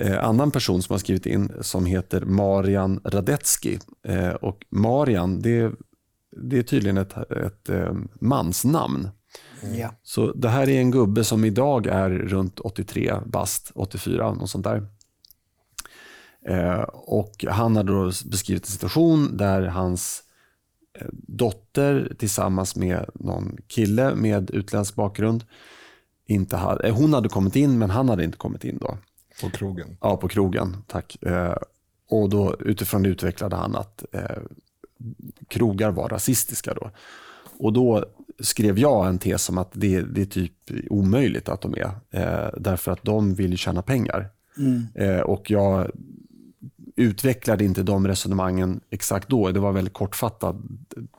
eh, 0.00 0.24
annan 0.24 0.50
person 0.50 0.82
som 0.82 0.92
har 0.92 0.98
skrivit 0.98 1.26
in 1.26 1.52
som 1.60 1.86
heter 1.86 2.20
Marian 2.20 3.00
Radetzky. 3.04 3.78
Eh, 4.08 4.28
och 4.28 4.64
Marian, 4.70 5.40
det, 5.40 5.72
det 6.42 6.58
är 6.58 6.62
tydligen 6.62 6.98
ett, 6.98 7.16
ett 7.30 7.68
eh, 7.68 7.94
mansnamn. 8.20 9.08
Ja. 9.78 9.94
Så 10.02 10.32
det 10.32 10.48
här 10.48 10.68
är 10.68 10.80
en 10.80 10.90
gubbe 10.90 11.24
som 11.24 11.44
idag 11.44 11.86
är 11.86 12.10
runt 12.10 12.60
83 12.60 13.14
bast, 13.26 13.72
84, 13.74 14.34
något 14.34 14.50
sånt 14.50 14.64
där. 14.64 14.86
Eh, 16.48 16.82
och 16.92 17.44
han 17.48 17.76
har 17.76 17.84
då 17.84 18.04
beskrivit 18.04 18.64
en 18.64 18.70
situation 18.72 19.36
där 19.36 19.62
hans 19.62 20.22
dotter 21.12 22.16
tillsammans 22.18 22.76
med 22.76 23.10
någon 23.14 23.56
kille 23.66 24.14
med 24.14 24.50
utländsk 24.50 24.94
bakgrund, 24.94 25.44
inte 26.26 26.56
hade, 26.56 26.90
hon 26.90 27.14
hade 27.14 27.28
kommit 27.28 27.56
in 27.56 27.78
men 27.78 27.90
han 27.90 28.08
hade 28.08 28.24
inte 28.24 28.38
kommit 28.38 28.64
in 28.64 28.78
då. 28.78 28.98
På 29.40 29.50
krogen? 29.50 29.96
Ja, 30.00 30.16
på 30.16 30.28
krogen, 30.28 30.76
tack. 30.86 31.22
Eh, 31.22 31.56
och 32.08 32.28
då 32.28 32.56
utifrån 32.60 33.02
det 33.02 33.08
utvecklade 33.08 33.56
han 33.56 33.76
att 33.76 34.04
eh, 34.12 34.42
krogar 35.48 35.90
var 35.90 36.08
rasistiska 36.08 36.74
då. 36.74 36.90
Och 37.58 37.72
då 37.72 38.04
skrev 38.40 38.78
jag 38.78 39.08
en 39.08 39.18
tes 39.18 39.48
om 39.48 39.58
att 39.58 39.70
det, 39.72 40.02
det 40.02 40.20
är 40.20 40.26
typ 40.26 40.52
omöjligt 40.90 41.48
att 41.48 41.60
de 41.60 41.74
är. 41.74 41.90
Eh, 42.10 42.50
därför 42.56 42.92
att 42.92 43.02
de 43.02 43.34
vill 43.34 43.58
tjäna 43.58 43.82
pengar. 43.82 44.30
Eh, 44.94 45.20
och 45.20 45.50
jag 45.50 45.90
utvecklade 46.96 47.64
inte 47.64 47.82
de 47.82 48.06
resonemangen 48.06 48.80
exakt 48.90 49.28
då. 49.28 49.50
Det 49.50 49.60
var 49.60 49.72
väldigt 49.72 49.94
kortfattat 49.94 50.56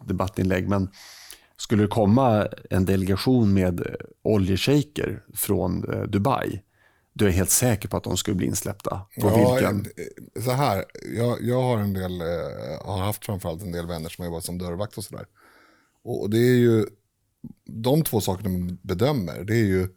debattinlägg. 0.06 0.70
Men 0.70 0.90
skulle 1.58 1.84
det 1.84 1.88
komma 1.88 2.48
en 2.70 2.86
delegation 2.86 3.54
med 3.54 3.96
oljeshejker 4.22 5.22
från 5.34 5.94
eh, 5.94 6.04
Dubai, 6.04 6.62
då 7.14 7.26
är 7.26 7.30
helt 7.30 7.50
säker 7.50 7.90
på 7.90 7.98
att 7.98 8.04
de 8.04 8.18
skulle 8.18 8.36
bli 8.36 8.46
insläppta. 8.48 9.02
På 9.22 9.28
Ja, 9.30 9.54
vilken? 9.54 9.86
eh, 10.36 10.44
så 10.44 10.52
här, 10.52 10.86
jag, 11.18 11.38
jag 11.42 11.62
har 11.62 11.78
en 11.78 11.94
del, 11.94 12.22
eh, 12.22 12.28
har 12.86 12.98
haft 12.98 13.26
framförallt 13.26 13.62
en 13.62 13.72
del 13.72 13.88
vänner 13.88 14.10
som 14.10 14.22
har 14.22 14.30
jobbat 14.32 14.44
som 14.46 14.58
dörrvakt 14.58 14.98
och 14.98 15.04
sådär. 15.04 15.26
Och, 16.04 16.22
och 16.22 16.30
det 16.30 16.38
är 16.38 16.56
ju, 16.56 16.86
de 17.66 18.04
två 18.04 18.22
sakerna 18.22 18.50
man 18.50 18.78
bedömer, 18.82 19.44
det 19.44 19.54
är 19.54 19.66
ju, 19.66 19.88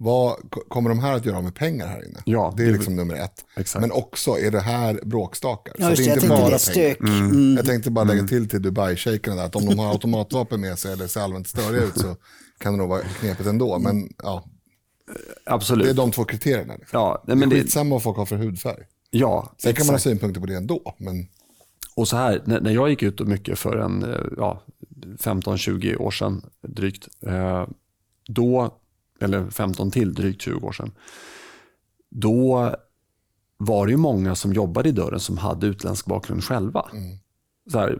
vad 0.00 0.50
ko- 0.50 0.64
kommer 0.68 0.88
de 0.90 0.98
här 0.98 1.12
att 1.12 1.24
göra 1.24 1.40
med 1.40 1.54
pengar 1.54 1.86
här 1.86 2.04
inne? 2.08 2.18
Ja, 2.24 2.54
det 2.56 2.62
är 2.62 2.66
det- 2.66 2.72
liksom 2.72 2.96
nummer 2.96 3.14
ett. 3.14 3.44
Exakt. 3.56 3.80
Men 3.80 3.92
också, 3.92 4.30
är 4.38 4.50
det 4.50 4.60
här 4.60 5.00
bråkstakar? 5.04 5.74
Ja, 5.78 5.84
så 5.84 5.90
just 5.90 6.04
det 6.04 6.04
det, 6.04 6.10
är 6.10 6.10
jag 6.10 6.16
inte 6.16 6.28
tänkte 6.28 6.42
bara 6.42 6.58
det, 6.58 6.74
pengar. 6.74 6.94
stök. 6.94 7.30
Mm. 7.30 7.56
Jag 7.56 7.66
tänkte 7.66 7.90
bara 7.90 8.04
lägga 8.04 8.22
till 8.26 8.48
till 8.48 8.62
Dubai-shejkerna 8.62 9.34
där, 9.36 9.44
att 9.44 9.56
om 9.56 9.66
de 9.66 9.78
har 9.78 9.90
automatvapen 9.92 10.60
med 10.60 10.78
sig 10.78 10.92
eller 10.92 11.06
ser 11.06 11.20
allmänt 11.20 11.48
störiga 11.48 11.82
ut 11.82 11.98
så 11.98 12.16
kan 12.58 12.72
det 12.72 12.78
nog 12.78 12.88
vara 12.88 13.00
knepigt 13.02 13.48
ändå. 13.48 13.78
Men 13.78 14.12
ja, 14.22 14.44
Absolut. 15.44 15.84
det 15.84 15.90
är 15.90 15.94
de 15.94 16.10
två 16.10 16.24
kriterierna. 16.24 16.74
Liksom. 16.76 17.00
Ja, 17.00 17.22
Men 17.26 17.38
det 17.38 17.44
är 17.44 17.48
det, 17.48 17.56
skitsamma 17.56 17.94
vad 17.94 18.02
folk 18.02 18.16
har 18.16 18.26
för 18.26 18.36
hudfärg. 18.36 18.84
ja 19.10 19.54
Sen 19.58 19.74
kan 19.74 19.86
man 19.86 19.94
ha 19.94 20.00
synpunkter 20.00 20.40
på 20.40 20.46
det 20.46 20.54
ändå. 20.54 20.94
Men 20.98 21.26
Och 21.94 22.08
så 22.08 22.16
här, 22.16 22.42
när, 22.44 22.70
jag 22.70 22.90
gick 22.90 23.02
ut 23.02 23.20
och 23.20 23.26
mycket 23.26 23.58
för 23.58 23.76
en 23.76 24.02
eh, 24.02 24.20
ja, 24.36 24.62
15-20 25.18 25.96
år 25.96 26.10
sedan 26.10 26.42
drygt, 26.62 27.08
eh, 27.26 27.66
då, 28.28 28.74
eller 29.20 29.50
15 29.50 29.90
till 29.90 30.14
drygt 30.14 30.42
20 30.42 30.66
år 30.66 30.72
sedan, 30.72 30.92
då 32.10 32.74
var 33.56 33.86
det 33.86 33.96
många 33.96 34.34
som 34.34 34.52
jobbade 34.52 34.88
i 34.88 34.92
dörren 34.92 35.20
som 35.20 35.38
hade 35.38 35.66
utländsk 35.66 36.06
bakgrund 36.06 36.44
själva. 36.44 36.88
Så 37.70 37.78
här, 37.78 37.98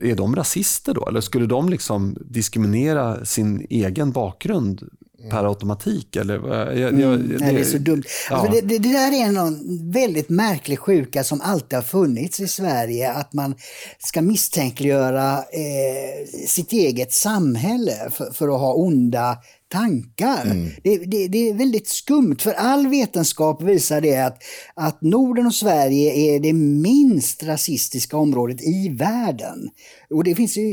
är 0.00 0.14
de 0.14 0.36
rasister 0.36 0.94
då? 0.94 1.08
Eller 1.08 1.20
skulle 1.20 1.46
de 1.46 1.68
liksom 1.68 2.16
diskriminera 2.20 3.24
sin 3.24 3.66
egen 3.70 4.12
bakgrund 4.12 4.90
per 5.30 5.44
automatik? 5.48 6.16
Eller, 6.16 6.38
vad- 6.38 6.78
jag, 6.78 7.00
jag, 7.00 7.20
Nej, 7.20 7.54
det 7.54 7.60
är 7.60 7.64
så 7.64 7.78
dumt. 7.78 8.02
Alltså, 8.30 8.46
Ja. 8.46 8.52
det, 8.52 8.60
det, 8.60 8.78
det 8.78 8.92
där 8.92 9.12
är 9.12 9.26
en 9.46 9.90
väldigt 9.92 10.28
märklig 10.28 10.78
sjuka 10.78 11.24
som 11.24 11.40
alltid 11.40 11.76
har 11.76 11.82
funnits 11.82 12.40
i 12.40 12.48
Sverige. 12.48 13.12
Att 13.12 13.32
man 13.32 13.54
ska 13.98 14.22
misstänkliggöra 14.22 15.32
eh, 15.38 16.26
sitt 16.46 16.72
eget 16.72 17.12
samhälle 17.12 17.92
för, 18.10 18.32
för 18.32 18.48
att 18.48 18.60
ha 18.60 18.74
onda 18.74 19.36
tankar. 19.72 20.70
Det, 20.82 20.96
det, 20.96 21.28
det 21.28 21.48
är 21.48 21.54
väldigt 21.54 21.88
skumt, 21.88 22.36
för 22.40 22.52
all 22.52 22.86
vetenskap 22.88 23.62
visar 23.62 24.00
det 24.00 24.16
att, 24.16 24.38
att 24.74 25.02
Norden 25.02 25.46
och 25.46 25.54
Sverige 25.54 26.12
är 26.12 26.40
det 26.40 26.52
minst 26.52 27.42
rasistiska 27.44 28.16
området 28.16 28.62
i 28.62 28.88
världen. 28.88 29.68
Och 30.10 30.24
det 30.24 30.34
finns 30.34 30.56
ju 30.56 30.72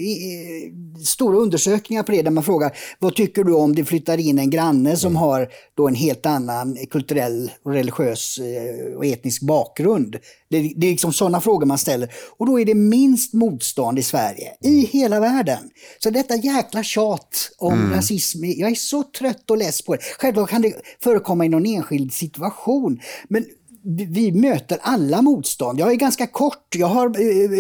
stora 1.05 1.37
undersökningar 1.37 2.03
på 2.03 2.11
det 2.11 2.21
där 2.21 2.31
man 2.31 2.43
frågar 2.43 2.77
vad 2.99 3.15
tycker 3.15 3.43
du 3.43 3.53
om 3.53 3.75
det 3.75 3.85
flyttar 3.85 4.17
in 4.17 4.39
en 4.39 4.49
granne 4.49 4.97
som 4.97 5.15
har 5.15 5.47
då 5.77 5.87
en 5.87 5.95
helt 5.95 6.25
annan 6.25 6.77
kulturell, 6.89 7.51
religiös 7.65 8.37
eh, 8.37 8.97
och 8.97 9.05
etnisk 9.05 9.41
bakgrund. 9.41 10.15
Det, 10.49 10.73
det 10.75 10.87
är 10.87 10.91
liksom 10.91 11.13
sådana 11.13 11.41
frågor 11.41 11.65
man 11.65 11.77
ställer. 11.77 12.09
Och 12.37 12.45
då 12.45 12.59
är 12.59 12.65
det 12.65 12.75
minst 12.75 13.33
motstånd 13.33 13.99
i 13.99 14.03
Sverige, 14.03 14.51
i 14.63 14.85
hela 14.85 15.19
världen. 15.19 15.69
Så 15.99 16.09
detta 16.09 16.35
jäkla 16.35 16.83
tjat 16.83 17.51
om 17.57 17.93
rasism, 17.93 18.43
jag 18.43 18.71
är 18.71 18.75
så 18.75 19.03
trött 19.03 19.51
och 19.51 19.57
less 19.57 19.81
på 19.81 19.95
det. 19.95 20.01
Självklart 20.19 20.49
kan 20.49 20.61
det 20.61 20.73
förekomma 21.03 21.45
i 21.45 21.49
någon 21.49 21.65
enskild 21.65 22.13
situation, 22.13 22.99
men 23.27 23.45
vi- 23.83 24.31
möter 24.31 24.77
alla 24.81 25.21
motstånd. 25.21 25.79
Jag 25.79 25.91
är 25.91 25.95
ganska 25.95 26.27
kort, 26.27 26.75
jag 26.75 26.87
har 26.87 27.05
eh, 27.21 27.59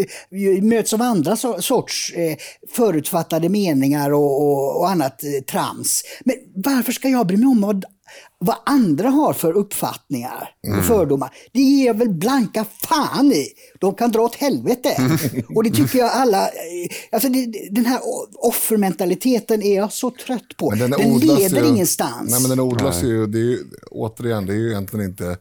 eh, 0.57 0.63
möts 0.63 0.93
av 0.93 1.01
andra 1.01 1.35
so- 1.35 1.61
sorts 1.61 2.13
eh, 2.15 2.37
förutfattade 2.69 3.49
meningar 3.49 4.11
och, 4.13 4.41
och, 4.41 4.77
och 4.79 4.89
annat 4.89 5.23
eh, 5.23 5.43
trams. 5.51 6.01
Men 6.25 6.35
varför 6.55 6.91
ska 6.91 7.09
jag 7.09 7.27
bry 7.27 7.37
mig 7.37 7.47
om 7.47 7.61
vad, 7.61 7.85
vad 8.39 8.55
andra 8.65 9.09
har 9.09 9.33
för 9.33 9.53
uppfattningar 9.53 10.49
och 10.79 10.85
fördomar? 10.85 11.29
Det 11.53 11.61
ger 11.61 11.87
jag 11.87 11.97
väl 11.97 12.09
blanka 12.09 12.65
fan 12.89 13.31
i. 13.31 13.47
De 13.79 13.93
kan 13.95 14.11
dra 14.11 14.21
åt 14.21 14.35
helvete. 14.35 14.89
och 15.55 15.63
det 15.63 15.69
tycker 15.69 15.99
jag 15.99 16.09
alla... 16.11 16.47
eh, 16.47 16.51
Alltså 17.11 17.29
det, 17.29 17.45
den 17.71 17.85
här 17.85 17.99
offermentaliteten 18.65 19.61
är 19.63 19.75
jag 19.75 19.93
så 19.93 20.11
trött 20.25 20.57
på. 20.57 20.69
Men 20.69 20.79
Den, 20.79 20.91
den, 20.91 21.17
leder 21.17 21.61
ju, 21.63 21.67
ingenstans. 21.69 22.31
Nej, 22.31 22.41
men 22.41 22.49
den 22.49 22.59
odlas 22.59 23.03
ju, 23.03 23.27
det 23.27 23.37
är 23.37 23.41
ju, 23.41 23.59
återigen, 23.91 24.45
det 24.45 24.53
är 24.53 24.57
ju 24.57 24.69
egentligen 24.69 25.05
inte, 25.05 25.37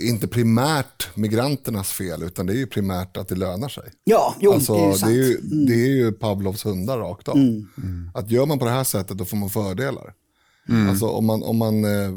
inte 0.00 0.28
primärt 0.28 1.16
migranternas 1.16 1.92
fel, 1.92 2.22
utan 2.22 2.46
det 2.46 2.52
är 2.52 2.56
ju 2.56 2.66
primärt 2.66 3.16
att 3.16 3.28
det 3.28 3.34
lönar 3.34 3.68
sig. 3.68 3.92
Ja, 4.04 4.34
jo, 4.40 4.52
alltså, 4.52 4.74
det 4.74 4.80
är 4.80 4.86
ju 4.86 4.92
det, 4.92 4.98
sant. 4.98 5.12
Mm. 5.12 5.22
är 5.22 5.26
ju, 5.26 5.66
det 5.66 5.74
är 5.74 5.88
ju 5.96 6.12
Pavlovs 6.12 6.66
hundar 6.66 6.98
rakt 6.98 7.28
av. 7.28 7.36
Att 8.14 8.30
gör 8.30 8.46
man 8.46 8.58
på 8.58 8.64
det 8.64 8.70
här 8.70 8.84
sättet, 8.84 9.18
då 9.18 9.24
får 9.24 9.36
man 9.36 9.50
fördelar. 9.50 10.14
Alltså 10.88 11.06
om 11.06 11.26
man, 11.26 11.42
om 11.42 11.56
man 11.56 11.84
eh, 11.84 12.10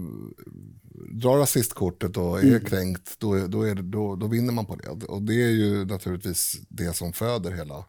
drar 1.11 1.37
rasistkortet 1.37 2.17
och 2.17 2.39
är 2.39 2.43
Mm. 2.43 2.65
kränkt, 2.65 3.15
då, 3.19 3.47
då, 3.47 3.61
är 3.63 3.75
det, 3.75 3.81
då, 3.81 4.15
då 4.15 4.27
vinner 4.27 4.53
man 4.53 4.65
på 4.65 4.75
det. 4.75 4.89
Och 4.89 5.21
det 5.21 5.33
är 5.43 5.49
ju 5.49 5.85
naturligtvis 5.85 6.55
det 6.69 6.95
som 6.95 7.13
föder 7.13 7.51
hela 7.51 7.77
eh, 7.77 7.83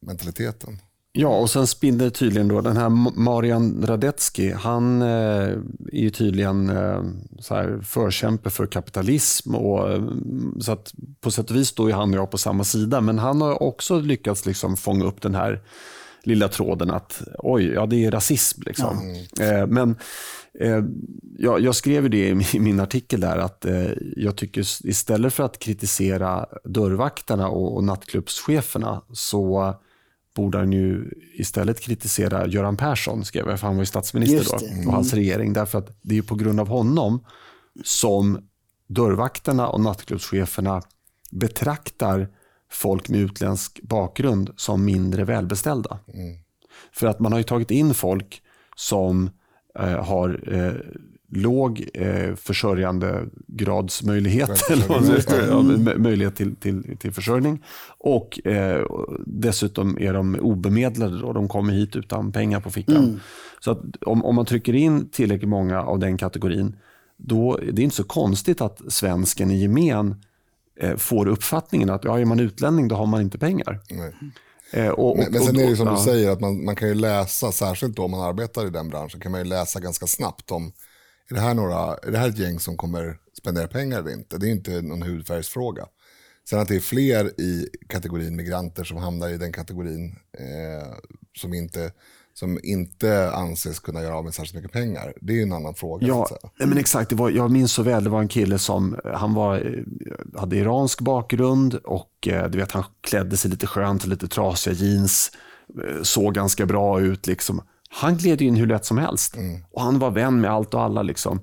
mentaliteten. 0.00 0.78
Ja, 1.20 1.28
och 1.28 1.50
sen 1.50 1.66
spinner 1.66 2.10
tydligen 2.10 2.48
då 2.48 2.60
den 2.60 2.76
här 2.76 2.88
Marian 3.18 3.84
Radetzky, 3.86 4.52
han 4.52 5.02
eh, 5.02 5.08
är 5.08 5.62
ju 5.92 6.10
tydligen 6.10 6.70
eh, 6.70 7.02
så 7.38 7.54
här 7.54 7.80
förkämpe 7.82 8.50
för 8.50 8.66
kapitalism. 8.66 9.54
Och, 9.54 9.92
eh, 9.92 10.02
så 10.60 10.72
att 10.72 10.92
på 11.20 11.30
sätt 11.30 11.50
och 11.50 11.56
vis 11.56 11.68
står 11.68 11.88
ju 11.88 11.94
han 11.94 12.10
och 12.10 12.16
jag 12.16 12.30
på 12.30 12.38
samma 12.38 12.64
sida, 12.64 13.00
men 13.00 13.18
han 13.18 13.40
har 13.40 13.62
också 13.62 14.00
lyckats 14.00 14.46
liksom 14.46 14.76
fånga 14.76 15.04
upp 15.04 15.22
den 15.22 15.34
här 15.34 15.60
lilla 16.22 16.48
tråden 16.48 16.90
att 16.90 17.22
oj, 17.38 17.66
ja 17.66 17.86
det 17.86 18.04
är 18.04 18.10
rasism. 18.10 18.62
Liksom. 18.66 19.14
Eh, 19.40 19.66
men 19.66 19.96
eh, 20.60 20.84
jag, 21.38 21.60
jag 21.60 21.74
skrev 21.74 22.02
ju 22.02 22.08
det 22.08 22.28
i 22.28 22.60
min- 22.60 22.80
artikel 22.80 23.20
där 23.20 23.38
att 23.38 23.64
eh, 23.64 23.90
jag 24.16 24.36
tycker 24.36 24.60
istället 24.86 25.34
för 25.34 25.44
att 25.44 25.58
kritisera 25.58 26.46
dörrvakterna 26.64 27.48
och, 27.48 27.76
och 27.76 27.84
nattklubbscheferna 27.84 29.02
så 29.12 29.74
borde 30.34 30.58
han 30.58 30.72
ju 30.72 31.10
istället 31.34 31.80
kritisera 31.80 32.46
Göran 32.46 32.76
Persson, 32.76 33.24
skrev 33.24 33.48
jag, 33.48 33.60
för 33.60 33.66
han 33.66 33.76
var 33.76 33.82
ju 33.82 33.86
statsminister 33.86 34.58
då, 34.58 34.88
och 34.88 34.94
hans 34.94 35.14
regering. 35.14 35.52
Därför 35.52 35.78
att 35.78 35.98
det 36.02 36.18
är 36.18 36.22
på 36.22 36.34
grund 36.34 36.60
av 36.60 36.68
honom 36.68 37.24
som 37.84 38.48
dörrvakterna 38.86 39.68
och 39.68 39.80
nattklubbscheferna 39.80 40.82
betraktar 41.30 42.28
folk 42.70 43.08
med 43.08 43.20
utländsk 43.20 43.80
bakgrund 43.82 44.50
som 44.56 44.84
mindre 44.84 45.24
välbeställda. 45.24 45.98
För 46.92 47.06
att 47.06 47.20
man 47.20 47.32
har 47.32 47.38
ju 47.38 47.44
tagit 47.44 47.70
in 47.70 47.94
folk 47.94 48.42
som 48.76 49.30
eh, 49.78 50.04
har 50.04 50.54
eh, 50.54 50.72
låg 51.30 51.88
eh, 51.94 52.34
försörjandegradsmöjlighet, 52.34 54.70
eller 54.70 55.98
möjlighet 55.98 56.36
till, 56.36 56.56
till, 56.56 56.96
till 56.98 57.12
försörjning. 57.12 57.64
Och 57.98 58.46
eh, 58.46 58.86
dessutom 59.26 59.98
är 59.98 60.12
de 60.12 60.34
obemedlade 60.40 61.24
och 61.24 61.34
de 61.34 61.48
kommer 61.48 61.72
hit 61.72 61.96
utan 61.96 62.32
pengar 62.32 62.60
på 62.60 62.70
fickan. 62.70 63.20
Så 63.60 63.70
att 63.70 63.80
om, 64.06 64.24
om 64.24 64.34
man 64.34 64.46
trycker 64.46 64.74
in 64.74 65.08
tillräckligt 65.08 65.48
många 65.48 65.82
av 65.82 65.98
den 65.98 66.16
kategorin, 66.16 66.76
då 67.16 67.58
det 67.72 67.82
är 67.82 67.84
inte 67.84 67.96
så 67.96 68.04
konstigt 68.04 68.60
att 68.60 68.80
svensken 68.88 69.50
i 69.50 69.60
gemen 69.60 70.14
eh, 70.80 70.96
får 70.96 71.28
uppfattningen 71.28 71.90
att 71.90 72.04
ja, 72.04 72.18
är 72.18 72.24
man 72.24 72.40
utlänning 72.40 72.88
då 72.88 72.96
har 72.96 73.06
man 73.06 73.20
inte 73.20 73.38
pengar. 73.38 73.80
Nej. 73.90 74.12
Eh, 74.72 74.88
och, 74.88 75.18
Men, 75.18 75.32
men 75.32 75.40
och- 75.40 75.46
sen 75.46 75.60
är 75.60 75.70
det 75.70 75.76
som 75.76 75.88
du 75.94 75.96
säger, 75.96 76.30
att 76.30 76.40
man, 76.40 76.64
man 76.64 76.76
kan 76.76 76.88
ju 76.88 76.94
läsa, 76.94 77.52
särskilt 77.52 77.96
då 77.96 78.04
om 78.04 78.10
man 78.10 78.20
arbetar 78.28 78.66
i 78.66 78.70
den 78.70 78.88
branschen, 78.88 79.20
kan 79.20 79.32
man 79.32 79.40
ju 79.40 79.46
läsa 79.46 79.80
ganska 79.80 80.06
snabbt 80.06 80.50
om, 80.50 80.72
är 81.30 81.34
det 81.34 81.40
här, 81.40 81.54
några, 81.54 81.96
är 81.96 82.10
det 82.10 82.18
här 82.18 82.28
ett 82.28 82.38
gäng 82.38 82.58
som 82.58 82.76
kommer 82.76 83.18
spendera 83.38 83.68
pengar 83.68 83.98
eller 83.98 84.12
inte? 84.12 84.38
Det 84.38 84.46
är 84.46 84.50
inte 84.50 84.82
någon 84.82 85.02
hudfärgsfråga. 85.02 85.86
Sen 86.50 86.60
att 86.60 86.68
det 86.68 86.76
är 86.76 86.80
fler 86.80 87.40
i 87.40 87.68
kategorin 87.88 88.36
migranter 88.36 88.84
som 88.84 88.96
hamnar 88.96 89.28
i 89.28 89.38
den 89.38 89.52
kategorin 89.52 90.16
eh, 90.38 90.88
som, 91.38 91.54
inte, 91.54 91.92
som 92.34 92.60
inte 92.62 93.30
anses 93.30 93.78
kunna 93.78 94.02
göra 94.02 94.16
av 94.16 94.24
med 94.24 94.34
särskilt 94.34 94.54
mycket 94.54 94.72
pengar, 94.72 95.12
det 95.20 95.38
är 95.38 95.42
en 95.42 95.52
annan 95.52 95.74
fråga. 95.74 96.06
Ja, 96.06 96.26
men 96.58 96.78
exakt. 96.78 97.12
Var, 97.12 97.30
jag 97.30 97.50
minns 97.50 97.72
så 97.72 97.82
väl, 97.82 98.04
det 98.04 98.10
var 98.10 98.20
en 98.20 98.28
kille 98.28 98.58
som 98.58 98.98
han 99.04 99.34
var, 99.34 99.84
hade 100.36 100.56
iransk 100.56 101.00
bakgrund 101.00 101.74
och 101.74 102.28
eh, 102.28 102.50
du 102.50 102.58
vet, 102.58 102.72
han 102.72 102.84
klädde 103.00 103.36
sig 103.36 103.50
lite 103.50 103.66
skönt, 103.66 104.06
lite 104.06 104.28
trasiga 104.28 104.74
jeans, 104.74 105.30
eh, 105.84 106.02
såg 106.02 106.34
ganska 106.34 106.66
bra 106.66 107.00
ut. 107.00 107.26
Liksom. 107.26 107.62
Han 107.88 108.16
gled 108.16 108.42
in 108.42 108.56
hur 108.56 108.66
lätt 108.66 108.84
som 108.84 108.98
helst 108.98 109.36
och 109.70 109.82
han 109.82 109.98
var 109.98 110.10
vän 110.10 110.40
med 110.40 110.50
allt 110.50 110.74
och 110.74 110.82
alla. 110.82 111.02
Liksom. 111.02 111.40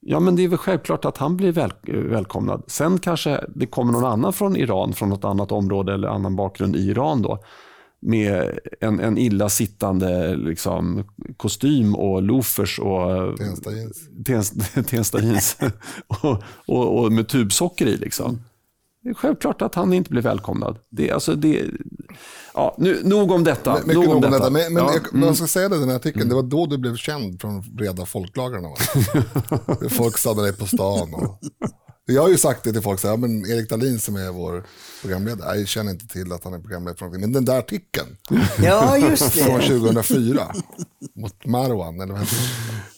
Ja, 0.00 0.20
men 0.20 0.36
det 0.36 0.44
är 0.44 0.48
väl 0.48 0.58
självklart 0.58 1.04
att 1.04 1.18
han 1.18 1.36
blir 1.36 1.52
väl, 1.52 1.72
välkomnad. 1.86 2.62
Sen 2.66 2.98
kanske 2.98 3.44
det 3.54 3.66
kommer 3.66 3.92
någon 3.92 4.04
annan 4.04 4.32
från 4.32 4.56
Iran, 4.56 4.92
från 4.92 5.08
något 5.08 5.24
annat 5.24 5.52
område 5.52 5.94
eller 5.94 6.08
annan 6.08 6.36
bakgrund 6.36 6.76
i 6.76 6.78
Iran 6.78 7.22
då, 7.22 7.44
med 8.00 8.58
en, 8.80 9.00
en 9.00 9.18
illa 9.18 9.48
sittande 9.48 10.36
liksom, 10.36 11.04
kostym 11.36 11.94
och 11.94 12.22
loafers 12.22 12.78
och 12.78 13.36
Tensta 13.38 13.72
jeans. 13.72 14.08
Tens- 14.26 14.82
Tensta 14.88 15.20
jeans 15.20 15.56
och, 16.06 16.42
och, 16.66 17.04
och 17.04 17.12
med 17.12 17.28
tubsocker 17.28 17.86
i. 17.86 17.96
Liksom. 17.96 18.40
Det 19.02 19.10
är 19.10 19.14
självklart 19.14 19.62
att 19.62 19.74
han 19.74 19.92
inte 19.92 20.10
blir 20.10 20.22
välkomnad. 20.22 20.78
Det, 20.90 21.10
alltså, 21.10 21.34
det, 21.34 21.70
ja, 22.54 22.74
nu, 22.78 23.00
nog 23.04 23.30
om 23.30 23.44
detta. 23.44 23.74
Mycket 23.74 23.94
nog 23.94 24.08
om 24.08 24.20
detta. 24.20 24.38
detta. 24.38 24.50
Men, 24.50 24.72
men 24.72 24.84
ja, 24.84 24.92
jag, 24.92 25.14
men 25.14 25.22
jag 25.22 25.36
ska 25.36 25.46
säga 25.46 25.68
det 25.68 25.76
i 25.76 25.78
den 25.78 25.88
här 25.88 25.96
artikeln, 25.96 26.28
det 26.28 26.34
var 26.34 26.42
då 26.42 26.66
du 26.66 26.78
blev 26.78 26.96
känd 26.96 27.40
från 27.40 27.76
breda 27.76 28.06
folklagrarna. 28.06 28.68
Folk 29.90 30.18
stannade 30.18 30.48
dig 30.48 30.56
på 30.56 30.66
stan. 30.66 31.14
Och... 31.14 31.38
Jag 32.06 32.22
har 32.22 32.28
ju 32.28 32.36
sagt 32.38 32.64
det 32.64 32.72
till 32.72 32.82
folk, 32.82 33.00
så 33.00 33.08
här, 33.08 33.16
men 33.16 33.50
Erik 33.50 33.70
Dahlin 33.70 33.98
som 33.98 34.16
är 34.16 34.32
vår 34.32 34.64
programledare, 35.02 35.58
jag 35.58 35.68
känner 35.68 35.90
inte 35.90 36.08
till 36.08 36.32
att 36.32 36.44
han 36.44 36.54
är 36.54 36.58
programledare 36.58 36.96
för 36.96 37.04
någonting, 37.04 37.20
men 37.20 37.32
den 37.32 37.44
där 37.44 37.58
artikeln 37.58 38.06
Ja, 38.62 38.98
just 38.98 39.32
från 39.32 39.60
det. 39.60 39.66
2004 39.66 40.40
mot 41.14 41.46
Marwan, 41.46 42.00
eller 42.00 42.12
vad? 42.12 42.26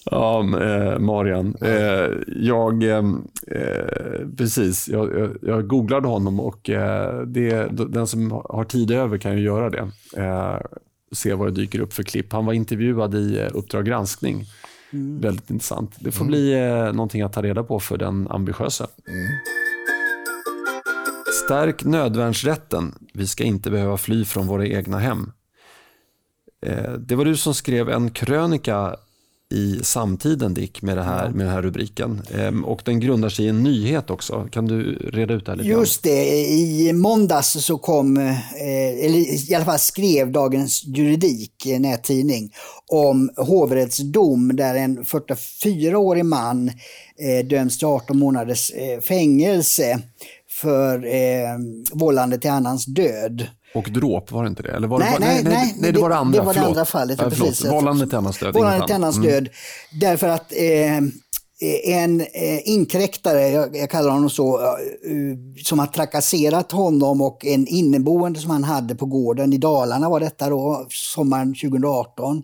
Ja, 0.05 0.41
eh, 0.41 0.99
Marian. 0.99 1.57
Eh, 1.61 2.11
jag, 2.37 2.83
eh, 2.83 3.05
eh, 3.47 4.29
precis, 4.37 4.89
jag, 4.89 5.19
jag, 5.19 5.37
jag 5.43 5.67
googlade 5.67 6.09
honom 6.09 6.41
och 6.41 6.71
eh, 6.71 7.21
det, 7.23 7.69
den 7.89 8.07
som 8.07 8.31
har 8.31 8.65
tid 8.65 8.91
över 8.91 9.19
kan 9.19 9.33
ju 9.39 9.45
göra 9.45 9.71
det. 9.71 9.91
Eh, 10.17 10.61
se 11.13 11.35
vad 11.35 11.49
det 11.49 11.61
dyker 11.61 11.81
upp 11.81 11.93
för 11.93 12.03
klipp. 12.03 12.33
Han 12.33 12.47
var 12.47 12.53
intervjuad 12.53 13.15
i 13.15 13.49
Uppdrag 13.55 13.87
granskning. 13.87 14.45
Väldigt 15.21 15.51
intressant. 15.51 15.97
Det 15.99 16.13
får 16.13 16.25
bli 16.25 16.53
eh, 16.53 16.93
någonting 16.93 17.23
att 17.23 17.33
ta 17.33 17.43
reda 17.43 17.63
på 17.65 17.81
för 17.81 17.97
den 17.97 18.29
ambitiösa. 18.31 18.87
Stärk 21.45 21.85
nödvärnsrätten. 21.85 22.95
Vi 23.15 23.27
ska 23.27 23.45
inte 23.45 23.71
behöva 23.71 23.97
fly 23.97 24.25
från 24.25 24.47
våra 24.47 24.67
egna 24.67 24.99
hem. 24.99 25.33
Eh, 26.67 26.93
Det 26.93 27.15
var 27.15 27.25
du 27.25 27.37
som 27.37 27.55
skrev 27.55 27.89
en 27.91 28.11
krönika 28.11 28.97
i 29.55 29.81
samtiden 29.83 30.55
Dick 30.55 30.83
med, 30.83 30.97
det 30.97 31.03
här, 31.03 31.31
med 31.31 31.47
den 31.47 31.55
här 31.55 31.63
rubriken. 31.63 32.23
Ehm, 32.35 32.65
Och 32.65 32.83
den 32.85 33.01
grundar 33.01 33.29
sig 33.29 33.45
i 33.45 33.49
en 33.49 33.63
nyhet 33.63 34.11
också. 34.11 34.49
Kan 34.51 34.67
du 34.67 34.95
reda 35.13 35.35
ut 35.35 35.47
det 35.47 35.53
här 35.53 35.57
lite? 35.57 35.69
Just 35.69 36.03
det, 36.03 36.25
i 36.51 36.93
måndags 36.93 37.53
så 37.65 37.79
kom, 37.79 38.17
eh, 38.17 39.05
eller 39.05 39.51
i 39.51 39.55
alla 39.55 39.65
fall 39.65 39.79
skrev 39.79 40.33
Dagens 40.33 40.85
Juridik, 40.85 41.67
eh, 41.67 41.81
nättidning, 41.81 42.53
om 42.87 43.31
hovrätts 43.37 43.99
dom 43.99 44.57
där 44.57 44.75
en 44.75 45.05
44-årig 45.05 46.25
man 46.25 46.69
eh, 47.19 47.47
döms 47.47 47.79
till 47.79 47.87
18 47.87 48.19
månaders 48.19 48.73
fängelse 49.03 50.01
för 50.51 51.05
vållande 51.99 52.39
till 52.39 52.51
annans 52.51 52.85
död. 52.87 53.47
Och 53.75 53.91
dråp, 53.91 54.33
var 54.33 54.43
det 54.43 54.49
inte 54.49 54.63
det? 54.63 54.71
Eller 54.71 54.89
var 54.89 54.99
Nej, 54.99 55.17
det, 55.19 55.27
nej, 55.27 55.45
nej, 55.45 55.75
nej, 55.79 55.93
det 55.93 56.01
var 56.01 56.09
det 56.09 56.17
andra. 56.17 56.41
Det 56.41 56.47
var 56.47 56.55
det 56.55 56.61
andra 56.61 56.85
fallet. 56.85 57.19
Ja, 57.23 57.31
precis. 57.31 57.65
Vållande 57.65 58.07
till 58.07 58.17
annans 58.17 58.39
död. 58.39 58.55
Vållande 58.55 58.87
till 58.87 58.95
annans 58.95 59.17
död. 59.17 59.49
Därför 60.01 60.29
att 60.29 60.53
eh, 60.53 60.97
en 61.85 62.21
eh, 62.21 62.69
inkräktare, 62.69 63.49
jag, 63.49 63.77
jag 63.77 63.91
kallar 63.91 64.11
honom 64.11 64.31
så, 64.31 64.61
eh, 64.61 65.63
som 65.65 65.79
har 65.79 65.87
trakasserat 65.87 66.73
honom 66.73 67.21
och 67.23 67.45
en 67.47 67.67
inneboende 67.67 68.41
som 68.41 68.51
han 68.51 68.65
hade 68.65 68.95
på 68.95 69.07
gården 69.07 69.53
i 69.53 69.59
Dalarna 69.59 70.09
var 70.09 70.21
detta 70.21 70.49
då, 70.49 70.87
sommaren 70.91 71.55
2018. 71.55 72.43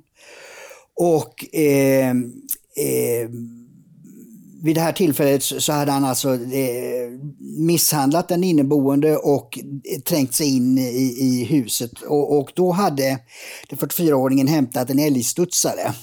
Och 0.96 1.54
eh, 1.54 2.10
eh, 2.10 3.28
vid 4.62 4.76
det 4.76 4.80
här 4.80 4.92
tillfället 4.92 5.42
så 5.42 5.72
hade 5.72 5.92
han 5.92 6.04
alltså 6.04 6.34
eh, 6.34 7.10
misshandlat 7.40 8.28
den 8.28 8.44
inneboende 8.44 9.16
och 9.16 9.58
eh, 9.58 10.00
trängt 10.00 10.34
sig 10.34 10.56
in 10.56 10.78
i, 10.78 11.16
i 11.20 11.44
huset. 11.44 12.02
Och, 12.02 12.38
och 12.38 12.52
då 12.54 12.70
hade 12.70 13.18
den 13.68 13.78
44-åringen 13.78 14.46
hämtat 14.46 14.90
en 14.90 14.98
älgstudsare. 14.98 15.94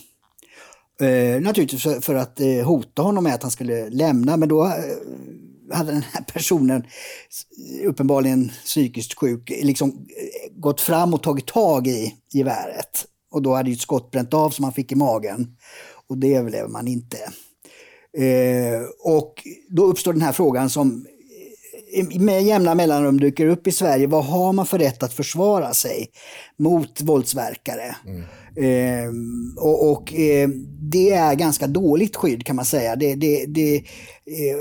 Eh, 1.01 1.41
naturligtvis 1.41 1.83
för, 1.83 1.99
för 1.99 2.15
att 2.15 2.39
eh, 2.39 2.65
hota 2.65 3.01
honom 3.01 3.23
med 3.23 3.33
att 3.33 3.41
han 3.41 3.51
skulle 3.51 3.89
lämna, 3.89 4.37
men 4.37 4.49
då 4.49 4.65
eh, 4.65 4.73
hade 5.77 5.91
den 5.91 6.03
här 6.13 6.23
personen, 6.33 6.83
uppenbarligen 7.85 8.51
psykiskt 8.63 9.13
sjuk, 9.13 9.49
liksom 9.63 9.89
eh, 9.89 10.59
gått 10.59 10.81
fram 10.81 11.13
och 11.13 11.23
tagit 11.23 11.47
tag 11.47 11.87
i 11.87 12.15
geväret. 12.31 13.05
Och 13.31 13.41
då 13.41 13.53
hade 13.53 13.69
ju 13.69 13.73
ett 13.73 13.81
skott 13.81 14.11
bränt 14.11 14.33
av 14.33 14.49
som 14.49 14.63
han 14.63 14.73
fick 14.73 14.91
i 14.91 14.95
magen. 14.95 15.57
Och 16.07 16.17
det 16.17 16.35
överlever 16.35 16.69
man 16.69 16.87
inte. 16.87 17.17
Eh, 18.17 18.81
och 18.99 19.47
då 19.69 19.85
uppstår 19.85 20.13
den 20.13 20.21
här 20.21 20.31
frågan 20.31 20.69
som 20.69 21.05
eh, 21.93 22.19
med 22.21 22.43
jämna 22.43 22.75
mellanrum 22.75 23.19
dyker 23.19 23.45
upp 23.47 23.67
i 23.67 23.71
Sverige. 23.71 24.07
Vad 24.07 24.25
har 24.25 24.53
man 24.53 24.65
för 24.65 24.79
rätt 24.79 25.03
att 25.03 25.13
försvara 25.13 25.73
sig 25.73 26.07
mot 26.57 27.01
våldsverkare? 27.01 27.95
Eh, 28.55 29.09
och 29.57 29.91
och 29.91 30.13
eh, 30.13 30.49
det 30.81 31.09
är 31.09 31.35
ganska 31.35 31.67
dåligt 31.67 32.15
skydd 32.15 32.45
kan 32.45 32.55
man 32.55 32.65
säga. 32.65 32.95
Det, 32.95 33.15
det, 33.15 33.45
det, 33.45 33.75
eh, 33.75 34.57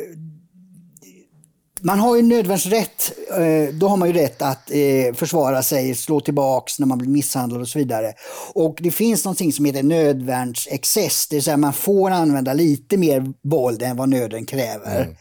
man 1.80 1.98
har 1.98 2.16
ju 2.16 2.22
nödvärnsrätt. 2.22 3.12
Eh, 3.30 3.74
då 3.74 3.88
har 3.88 3.96
man 3.96 4.08
ju 4.08 4.14
rätt 4.14 4.42
att 4.42 4.70
eh, 4.70 5.14
försvara 5.14 5.62
sig, 5.62 5.94
slå 5.94 6.20
tillbaks 6.20 6.78
när 6.78 6.86
man 6.86 6.98
blir 6.98 7.08
misshandlad 7.08 7.60
och 7.60 7.68
så 7.68 7.78
vidare. 7.78 8.12
Och 8.54 8.78
det 8.80 8.90
finns 8.90 9.24
någonting 9.24 9.52
som 9.52 9.64
heter 9.64 9.82
nödvärnsexcess, 9.82 11.26
det 11.28 11.36
vill 11.36 11.42
säga 11.42 11.56
man 11.56 11.72
får 11.72 12.10
använda 12.10 12.52
lite 12.52 12.96
mer 12.96 13.32
våld 13.42 13.82
än 13.82 13.96
vad 13.96 14.08
nöden 14.08 14.46
kräver. 14.46 15.16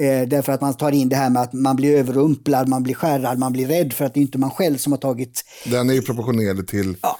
Eh, 0.00 0.28
därför 0.28 0.52
att 0.52 0.60
man 0.60 0.74
tar 0.74 0.92
in 0.92 1.08
det 1.08 1.16
här 1.16 1.30
med 1.30 1.42
att 1.42 1.52
man 1.52 1.76
blir 1.76 1.96
överrumplad, 1.96 2.68
man 2.68 2.82
blir 2.82 2.94
skärrad, 2.94 3.38
man 3.38 3.52
blir 3.52 3.66
rädd 3.66 3.92
för 3.92 4.04
att 4.04 4.14
det 4.14 4.20
inte 4.20 4.38
är 4.38 4.40
man 4.40 4.50
själv 4.50 4.76
som 4.76 4.92
har 4.92 4.98
tagit 4.98 5.44
Den 5.64 5.90
är 5.90 5.94
ju 5.94 6.02
proportionerlig 6.02 6.68
till, 6.68 6.96
Ja. 7.02 7.18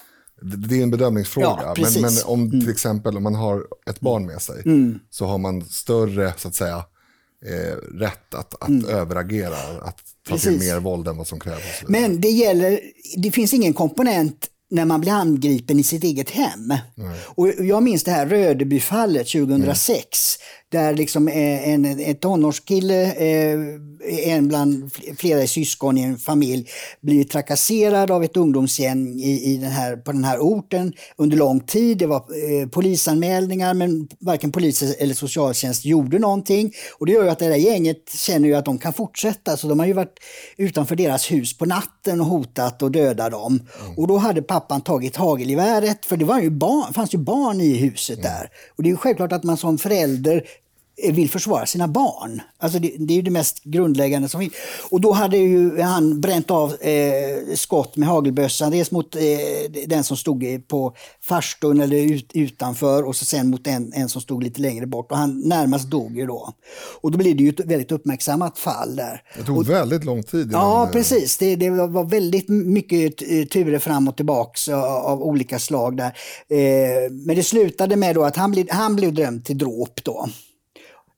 det 0.69 0.79
är 0.79 0.83
en 0.83 0.91
bedömningsfråga. 0.91 1.59
Ja, 1.63 1.75
men, 1.79 2.03
men 2.03 2.13
om 2.25 2.51
till 2.51 2.71
exempel 2.71 3.17
om 3.17 3.23
man 3.23 3.35
har 3.35 3.63
ett 3.91 4.01
barn 4.01 4.27
med 4.27 4.43
sig 4.43 4.63
så 5.11 5.27
har 5.27 5.39
man 5.39 5.65
större 5.65 6.33
så 6.37 6.49
att 6.49 6.55
säga, 6.55 6.85
eh, 7.47 7.77
rätt 7.99 8.35
att, 8.35 8.63
att 8.63 8.89
överagera, 8.89 9.57
att 9.83 9.99
ta 10.29 10.39
till 10.39 10.51
Precis. 10.51 10.61
mer 10.61 10.81
våld 10.81 11.09
än 11.09 11.17
vad 11.17 11.27
som 11.27 11.41
krävs. 11.41 11.83
Men 11.89 12.21
det 12.21 12.29
gäller, 12.29 12.81
det 13.17 13.31
finns 13.31 13.55
ingen 13.55 13.75
komponent 13.75 14.51
när 14.71 14.85
man 14.85 15.01
blir 15.01 15.13
angripen 15.13 15.79
i 15.79 15.83
sitt 15.83 16.05
eget 16.05 16.31
hem. 16.31 16.75
Och 17.25 17.49
jag 17.49 17.83
minns 17.83 18.05
det 18.05 18.11
här 18.11 18.27
Rödebyfallet 18.27 19.29
2006. 19.29 20.37
Där 20.73 20.95
liksom 20.95 21.29
eh, 21.29 21.69
en, 21.69 21.85
en 21.85 22.15
tonårskille, 22.15 23.13
eh, 23.13 23.59
en 24.35 24.49
bland 24.49 24.93
flera 25.19 25.47
syskon 25.47 25.99
i 25.99 26.03
en 26.03 26.19
familj, 26.19 26.69
blir 27.01 27.25
trakasserad 27.25 28.11
av 28.11 28.25
ett 28.25 28.37
ungdomsgäng 28.37 29.21
i, 29.21 29.53
i 29.53 29.57
den 29.57 29.71
här, 29.71 29.97
på 29.97 30.13
den 30.13 30.25
här 30.25 30.39
orten 30.39 30.93
under 31.17 31.37
lång 31.37 31.61
tid. 31.61 31.99
Det 31.99 32.07
var 32.07 32.17
eh, 32.17 32.69
polisanmälningar 32.69 33.75
men 33.75 34.09
varken 34.21 34.53
polis 34.53 34.83
eller 34.83 35.15
socialtjänst 35.15 35.85
gjorde 35.85 36.19
någonting. 36.19 36.73
Och 36.99 37.07
det 37.07 37.13
gör 37.13 37.27
att 37.27 37.39
det 37.39 37.49
där 37.49 37.57
gänget 37.57 38.13
känner 38.15 38.49
ju 38.49 38.55
att 38.55 38.65
de 38.65 38.79
kan 38.79 38.93
fortsätta. 38.93 39.57
Så 39.57 39.69
de 39.69 39.79
har 39.79 39.87
ju 39.87 39.93
varit 39.93 40.19
utanför 40.57 40.97
deras 40.97 41.33
hus 41.33 41.59
på 41.59 41.65
natten 41.65 42.21
och 42.21 42.27
hotat 42.27 42.83
och 42.83 42.91
dödat 42.91 43.33
dem. 43.33 43.61
Och 43.97 44.09
då 44.09 44.17
hade 44.17 44.43
pappan 44.43 44.81
tagit 44.81 45.17
hagelgeväret, 45.17 46.07
för 46.07 46.17
det 46.17 46.25
var 46.25 46.41
ju 46.41 46.51
barn, 46.51 46.93
fanns 46.93 47.15
ju 47.15 47.19
barn 47.19 47.61
i 47.61 47.77
huset 47.77 48.23
där. 48.23 48.51
Och 48.77 48.83
det 48.83 48.91
är 48.91 48.97
självklart 48.97 49.33
att 49.33 49.45
man 49.45 49.57
som 49.57 49.79
förälder 49.79 50.43
vill 51.13 51.31
försvara 51.31 51.67
sina 51.67 51.89
barn. 51.89 52.43
Alltså 52.59 52.79
det, 52.79 52.93
det 52.99 53.19
är 53.19 53.23
det 53.23 53.31
mest 53.31 53.65
grundläggande 53.65 54.29
som 54.29 54.41
finns. 54.41 54.53
Och 54.91 55.01
då 55.01 55.13
hade 55.13 55.37
ju 55.37 55.81
han 55.81 56.21
bränt 56.21 56.51
av 56.51 56.75
eh, 56.81 57.55
skott 57.55 57.97
med 57.97 58.09
hagelbössan. 58.09 58.71
Dels 58.71 58.91
mot 58.91 59.17
eh, 59.17 59.21
den 59.87 60.05
som 60.05 60.17
stod 60.17 60.69
på 60.69 60.95
farstun 61.23 61.81
eller 61.81 61.97
ut, 61.97 62.31
utanför 62.35 63.03
och 63.03 63.17
så 63.17 63.25
sen 63.25 63.51
mot 63.51 63.67
en, 63.67 63.93
en 63.93 64.09
som 64.09 64.21
stod 64.21 64.43
lite 64.43 64.61
längre 64.61 64.87
bort. 64.87 65.13
Och 65.13 65.19
han 65.19 65.41
närmast 65.41 65.91
dog 65.91 66.17
ju 66.17 66.27
då. 66.27 66.53
Och 67.01 67.11
då 67.11 67.19
blev 67.19 67.37
det 67.37 67.43
ju 67.43 67.49
ett 67.49 67.61
väldigt 67.61 67.93
uppmärksammat 67.93 68.59
fall 68.59 68.97
där. 68.97 69.23
Det 69.37 69.45
tog 69.45 69.67
väldigt 69.67 70.05
lång 70.05 70.23
tid. 70.23 70.51
Ja, 70.53 70.85
eh, 70.85 70.91
precis. 70.91 71.39
Det, 71.39 71.57
det 71.57 71.71
var 71.71 72.05
väldigt 72.05 72.49
mycket 72.49 73.23
eh, 73.23 73.45
turer 73.45 73.79
fram 73.79 74.09
och 74.09 74.17
tillbaks 74.17 74.69
av, 74.69 74.85
av 74.85 75.23
olika 75.23 75.59
slag 75.59 75.97
där. 75.97 76.13
Eh, 76.49 77.11
men 77.11 77.37
det 77.37 77.43
slutade 77.43 77.97
med 77.97 78.15
då 78.15 78.25
att 78.25 78.37
han 78.37 78.51
blev, 78.51 78.67
han 78.71 78.97
blev 78.97 79.15
dömd 79.15 79.45
till 79.45 79.59
dråp 79.59 80.05
då. 80.05 80.29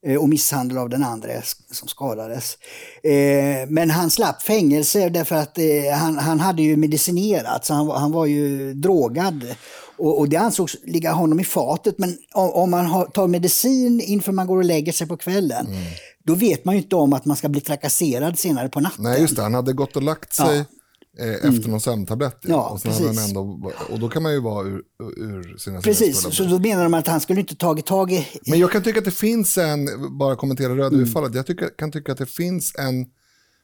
Eh, 0.05 0.15
och 0.15 0.29
misshandel 0.29 0.77
av 0.77 0.89
den 0.89 1.03
andra 1.03 1.29
som 1.71 1.87
skadades. 1.87 2.57
Eh, 3.03 3.69
men 3.69 3.89
han 3.89 4.09
slapp 4.09 4.41
fängelse 4.41 5.09
därför 5.09 5.35
att 5.35 5.57
eh, 5.57 5.65
han, 5.97 6.17
han 6.17 6.39
hade 6.39 6.61
ju 6.61 6.77
medicinerat, 6.77 7.65
så 7.65 7.73
han, 7.73 7.87
var- 7.87 7.97
han 7.99 8.11
var 8.11 8.25
ju 8.25 8.73
drogad. 8.73 9.45
Och, 9.97 10.19
och 10.19 10.29
det 10.29 10.37
ansågs 10.37 10.75
ligga 10.83 11.11
honom 11.11 11.39
i 11.39 11.43
fatet. 11.43 11.95
Men 11.97 12.17
om, 12.33 12.49
om 12.49 12.71
man 12.71 12.85
har, 12.85 13.05
tar 13.05 13.27
medicin 13.27 14.01
inför 14.01 14.31
man 14.31 14.47
går 14.47 14.57
och 14.57 14.63
lägger 14.65 14.91
sig 14.91 15.07
på 15.07 15.17
kvällen, 15.17 15.67
då 16.23 16.35
vet 16.35 16.65
man 16.65 16.75
ju 16.75 16.81
inte 16.81 16.95
om 16.95 17.13
att 17.13 17.25
man 17.25 17.37
ska 17.37 17.49
bli 17.49 17.61
trakasserad 17.61 18.39
senare 18.39 18.69
på 18.69 18.79
natten. 18.79 19.03
Nej, 19.03 19.21
just 19.21 19.35
det. 19.35 19.41
Han 19.41 19.53
hade 19.53 19.73
gått 19.73 19.95
och 19.95 20.03
lagt 20.03 20.33
sig 20.33 20.65
eh, 21.17 21.33
efter 21.33 21.69
någon 21.69 21.81
sömntablett. 21.81 22.45
Mm. 22.45 22.57
Ja, 22.57 22.69
och, 22.69 22.81
sen 22.81 22.91
hade 22.91 23.05
han 23.05 23.15
precis. 23.15 23.29
ändå, 23.29 23.71
och 23.89 23.99
då 23.99 24.09
kan 24.09 24.23
man 24.23 24.31
ju 24.31 24.39
vara 24.39 24.67
ur, 24.67 24.83
ur 25.17 25.57
sina 25.57 25.81
Precis, 25.81 26.35
så 26.35 26.43
då 26.43 26.59
menar 26.59 26.83
de 26.83 26.93
att 26.93 27.07
han 27.07 27.21
skulle 27.21 27.39
inte 27.39 27.55
tagit 27.55 27.85
tag 27.85 28.11
i... 28.11 28.27
Men 28.45 28.59
jag 28.59 28.71
kan 28.71 28.83
tycka 28.83 28.99
att 28.99 29.05
det 29.05 29.11
finns 29.11 29.57
en, 29.57 29.89
bara 30.17 30.35
kommentera 30.35 30.71
Mm. 30.71 30.79
Rödöfallet, 30.79 31.35
jag 31.35 31.45
tycker, 31.45 31.69
kan 31.77 31.91
tycka 31.91 32.11
att 32.11 32.17
det 32.17 32.25
finns 32.25 32.75
en 32.75 33.05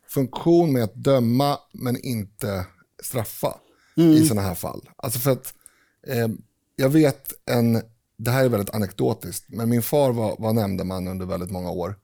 funktion 0.10 0.74
med 0.74 0.84
att 0.84 0.96
döma 0.96 1.58
men 1.74 2.06
inte 2.06 2.66
straffa 3.04 3.54
Mm. 3.98 4.12
i 4.14 4.26
sådana 4.28 4.48
här 4.48 4.56
fall. 4.56 4.90
Alltså 4.96 5.20
för 5.20 5.32
att 5.32 5.54
eh, 6.08 6.28
jag 6.76 6.90
vet 6.90 7.34
en, 7.52 7.82
det 8.18 8.32
här 8.32 8.46
är 8.46 8.50
väldigt 8.50 8.76
anekdotiskt, 8.76 9.46
men 9.48 9.70
min 9.70 9.82
far 9.82 10.12
var, 10.12 10.36
var 10.40 10.54
nämndeman 10.54 11.08
under 11.08 11.26
väldigt 11.26 11.52
många 11.52 11.72
år. 11.72 11.96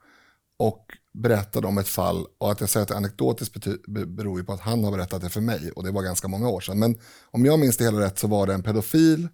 Och 0.60 0.86
berättade 1.14 1.68
om 1.68 1.78
ett 1.78 1.88
fall, 1.88 2.26
och 2.38 2.52
att 2.52 2.60
jag 2.60 2.70
säger 2.70 2.82
att 2.82 2.88
det 2.88 2.94
är 2.94 2.98
anekdotiskt 2.98 3.58
beror 4.08 4.40
ju 4.40 4.46
på 4.46 4.54
att 4.54 4.60
han 4.60 4.84
har 4.84 4.92
berättat 4.92 5.22
det 5.22 5.30
för 5.30 5.42
mig, 5.42 5.72
och 5.72 5.84
det 5.84 5.92
var 5.92 6.04
ganska 6.04 6.28
många 6.28 6.50
år 6.50 6.62
sedan. 6.62 6.80
Men 6.80 6.98
om 7.32 7.46
jag 7.46 7.60
minns 7.60 7.78
det 7.78 7.84
hela 7.84 8.00
rätt 8.00 8.20
så 8.20 8.28
var 8.28 8.48
det 8.48 8.54
en 8.54 8.64
pedofil 8.64 9.28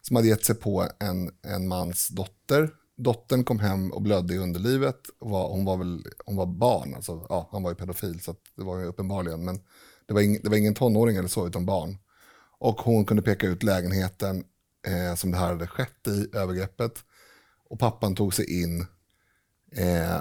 som 0.00 0.16
hade 0.16 0.28
gett 0.28 0.44
sig 0.44 0.54
på 0.54 0.88
en, 1.00 1.30
en 1.46 1.68
mans 1.68 2.08
dotter. 2.08 2.70
Dottern 2.96 3.44
kom 3.44 3.58
hem 3.58 3.92
och 3.92 4.02
blödde 4.02 4.34
i 4.34 4.38
underlivet. 4.38 5.00
Var, 5.18 5.48
hon, 5.48 5.64
var 5.64 5.76
väl, 5.76 6.04
hon 6.24 6.36
var 6.36 6.46
barn, 6.46 6.94
alltså, 6.94 7.26
ja, 7.28 7.48
han 7.52 7.62
var 7.62 7.70
ju 7.70 7.74
pedofil, 7.74 8.20
så 8.20 8.34
det 8.56 8.64
var 8.64 8.78
ju 8.78 8.84
uppenbarligen. 8.84 9.44
Men 9.44 9.60
det 10.06 10.14
var, 10.14 10.20
ing, 10.20 10.40
det 10.42 10.48
var 10.48 10.56
ingen 10.56 10.74
tonåring 10.74 11.16
eller 11.16 11.28
så, 11.28 11.46
utan 11.46 11.66
barn. 11.66 11.98
Och 12.58 12.80
hon 12.80 13.04
kunde 13.04 13.22
peka 13.22 13.46
ut 13.46 13.62
lägenheten 13.62 14.44
eh, 14.86 15.14
som 15.14 15.30
det 15.30 15.36
här 15.36 15.46
hade 15.46 15.66
skett 15.66 16.08
i, 16.08 16.36
övergreppet. 16.36 17.04
Och 17.70 17.78
pappan 17.78 18.14
tog 18.14 18.34
sig 18.34 18.62
in, 18.62 18.86
eh, 19.76 20.16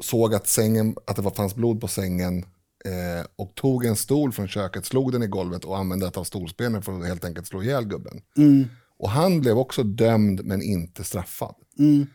såg 0.00 0.34
att, 0.34 0.46
sängen, 0.46 0.96
att 1.06 1.16
det 1.16 1.30
fanns 1.36 1.54
blod 1.54 1.80
på 1.80 1.88
sängen 1.88 2.38
eh, 2.84 3.26
och 3.36 3.54
tog 3.54 3.84
en 3.84 3.96
stol 3.96 4.32
från 4.32 4.48
köket, 4.48 4.86
slog 4.86 5.12
den 5.12 5.22
i 5.22 5.26
golvet 5.26 5.64
och 5.64 5.78
använde 5.78 6.06
ett 6.06 6.16
av 6.16 6.24
stolsbenen 6.24 6.82
för 6.82 6.98
att 6.98 7.06
helt 7.06 7.24
enkelt 7.24 7.46
slå 7.46 7.62
ihjäl 7.62 7.84
gubben. 7.84 8.22
Mm. 8.36 8.64
Och 8.98 9.10
han 9.10 9.40
blev 9.40 9.58
också 9.58 9.82
dömd 9.82 10.44
men 10.44 10.62
inte 10.62 11.04
straffad. 11.04 11.54
Mm. 11.78 12.06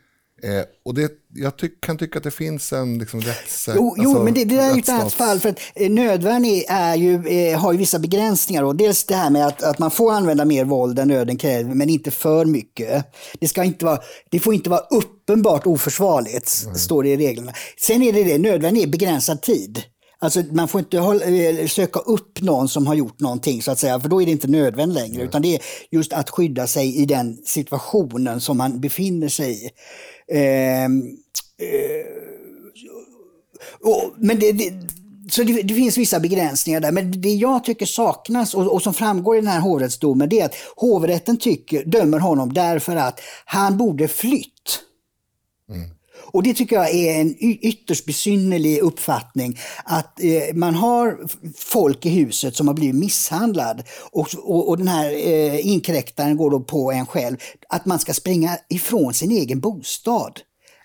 Eh, 0.42 0.64
och 0.84 0.94
det, 0.94 1.12
jag 1.34 1.56
tyck, 1.56 1.80
kan 1.80 1.98
tycka 1.98 2.18
att 2.18 2.24
det 2.24 2.30
finns 2.30 2.72
en 2.72 2.98
liksom, 2.98 3.20
rätts... 3.20 3.68
Jo, 3.74 3.94
jo 3.98 4.08
alltså, 4.08 4.24
men 4.24 4.34
det, 4.34 4.44
det 4.44 4.56
där 4.56 4.70
är 4.70 4.74
ju 4.74 4.80
ett 4.80 4.88
annat 4.88 5.14
fall. 5.14 5.40
För 5.40 5.48
att 5.48 5.58
eh, 5.74 5.90
nödvärn 5.90 6.44
är, 6.68 6.96
ju, 6.96 7.26
eh, 7.26 7.58
har 7.60 7.72
ju 7.72 7.78
vissa 7.78 7.98
begränsningar. 7.98 8.62
Och 8.62 8.76
dels 8.76 9.04
det 9.04 9.14
här 9.14 9.30
med 9.30 9.46
att, 9.46 9.62
att 9.62 9.78
man 9.78 9.90
får 9.90 10.12
använda 10.12 10.44
mer 10.44 10.64
våld 10.64 10.98
än 10.98 11.08
nöden 11.08 11.36
kräver, 11.36 11.74
men 11.74 11.88
inte 11.88 12.10
för 12.10 12.44
mycket. 12.44 13.04
Det, 13.40 13.48
ska 13.48 13.64
inte 13.64 13.84
vara, 13.84 13.98
det 14.30 14.40
får 14.40 14.54
inte 14.54 14.70
vara 14.70 14.80
uppenbart 14.90 15.66
oförsvarligt, 15.66 16.48
står 16.76 17.02
det 17.02 17.08
i 17.08 17.16
reglerna. 17.16 17.52
Sen 17.80 18.02
är 18.02 18.12
det 18.12 18.24
det, 18.24 18.38
nödvärn 18.38 18.76
är 18.76 18.86
begränsad 18.86 19.42
tid. 19.42 19.82
Alltså 20.20 20.42
man 20.50 20.68
får 20.68 20.78
inte 20.78 20.98
hålla, 20.98 21.24
eh, 21.24 21.66
söka 21.66 22.00
upp 22.00 22.40
någon 22.40 22.68
som 22.68 22.86
har 22.86 22.94
gjort 22.94 23.20
någonting 23.20 23.62
så 23.62 23.70
att 23.70 23.78
säga, 23.78 24.00
för 24.00 24.08
då 24.08 24.22
är 24.22 24.26
det 24.26 24.32
inte 24.32 24.48
nödvärn 24.48 24.92
längre. 24.92 25.22
Utan 25.22 25.42
det 25.42 25.54
är 25.54 25.62
just 25.90 26.12
att 26.12 26.30
skydda 26.30 26.66
sig 26.66 26.96
i 26.96 27.06
den 27.06 27.36
situationen 27.44 28.40
som 28.40 28.56
man 28.58 28.80
befinner 28.80 29.28
sig 29.28 29.66
i. 29.66 29.70
Ehm, 30.32 31.02
eh, 31.58 32.18
och, 33.80 34.14
men 34.16 34.38
det, 34.38 34.52
det, 34.52 34.72
så 35.30 35.42
det, 35.42 35.62
det 35.62 35.74
finns 35.74 35.98
vissa 35.98 36.20
begränsningar 36.20 36.80
där. 36.80 36.92
Men 36.92 37.20
det 37.20 37.34
jag 37.34 37.64
tycker 37.64 37.86
saknas 37.86 38.54
och, 38.54 38.74
och 38.74 38.82
som 38.82 38.94
framgår 38.94 39.36
i 39.36 39.40
den 39.40 39.48
här 39.48 39.60
hovrättsdomen 39.60 40.28
det 40.28 40.40
är 40.40 40.44
att 40.44 40.54
hovrätten 40.76 41.36
tycker, 41.36 41.84
dömer 41.84 42.18
honom 42.18 42.52
därför 42.52 42.96
att 42.96 43.20
han 43.44 43.76
borde 43.76 44.08
flytt. 44.08 44.80
Mm. 45.70 45.90
Och 46.24 46.42
det 46.42 46.54
tycker 46.54 46.76
jag 46.76 46.94
är 46.94 47.20
en 47.20 47.36
ytterst 47.40 48.06
besynnerlig 48.06 48.78
uppfattning. 48.78 49.58
Att 49.84 50.20
eh, 50.20 50.54
man 50.54 50.74
har 50.74 51.18
folk 51.56 52.06
i 52.06 52.08
huset 52.08 52.56
som 52.56 52.68
har 52.68 52.74
blivit 52.74 52.96
misshandlad 52.96 53.82
och, 54.12 54.28
och, 54.38 54.68
och 54.68 54.78
den 54.78 54.88
här 54.88 55.12
eh, 55.12 55.66
inkräktaren 55.66 56.36
går 56.36 56.50
då 56.50 56.60
på 56.60 56.92
en 56.92 57.06
själv. 57.06 57.36
Att 57.68 57.86
man 57.86 57.98
ska 57.98 58.14
springa 58.14 58.58
ifrån 58.68 59.14
sin 59.14 59.30
egen 59.30 59.60
bostad. 59.60 60.40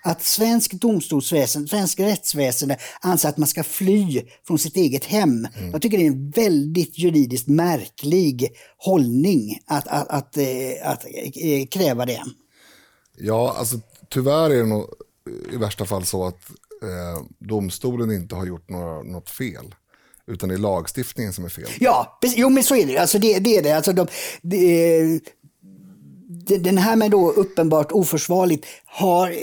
Att 0.06 0.22
svensk 0.22 0.72
domstolsväsende, 0.72 1.68
svensk 1.68 2.00
rättsväsende 2.00 2.76
anser 3.00 3.28
att 3.28 3.36
man 3.36 3.48
ska 3.48 3.64
fly 3.64 4.22
från 4.46 4.58
sitt 4.58 4.76
eget 4.76 5.04
hem. 5.04 5.48
Jag 5.72 5.82
tycker 5.82 5.98
det 5.98 6.04
är 6.04 6.10
en 6.10 6.30
väldigt 6.30 6.98
juridiskt 6.98 7.48
märklig 7.48 8.52
hållning 8.76 9.58
att, 9.66 9.88
att, 9.88 10.08
att, 10.08 10.36
eh, 10.36 10.44
att 10.84 11.04
eh, 11.34 11.66
kräva 11.70 12.06
det. 12.06 12.22
Ja, 13.18 13.54
alltså 13.58 13.76
tyvärr 14.08 14.50
är 14.50 14.56
det 14.56 14.66
nog 14.66 14.84
i 15.52 15.56
värsta 15.56 15.84
fall 15.84 16.04
så 16.04 16.26
att 16.26 16.50
eh, 16.82 17.24
domstolen 17.38 18.10
inte 18.12 18.34
har 18.34 18.46
gjort 18.46 18.68
några, 18.70 19.02
något 19.02 19.30
fel. 19.30 19.74
Utan 20.26 20.48
det 20.48 20.54
är 20.54 20.58
lagstiftningen 20.58 21.32
som 21.32 21.44
är 21.44 21.48
fel. 21.48 21.68
Ja, 21.80 22.18
jo 22.36 22.48
men 22.48 22.62
så 22.62 22.76
är 22.76 22.86
det. 22.86 22.98
Alltså 22.98 23.18
det, 23.18 23.38
det 23.38 23.56
är 23.56 23.62
det. 23.62 23.72
Alltså 23.72 23.92
de, 23.92 24.06
det- 24.42 25.20
den 26.58 26.78
här 26.78 26.96
med 26.96 27.10
då 27.10 27.30
uppenbart 27.32 27.92
oförsvarligt 27.92 28.66
har, 28.86 29.34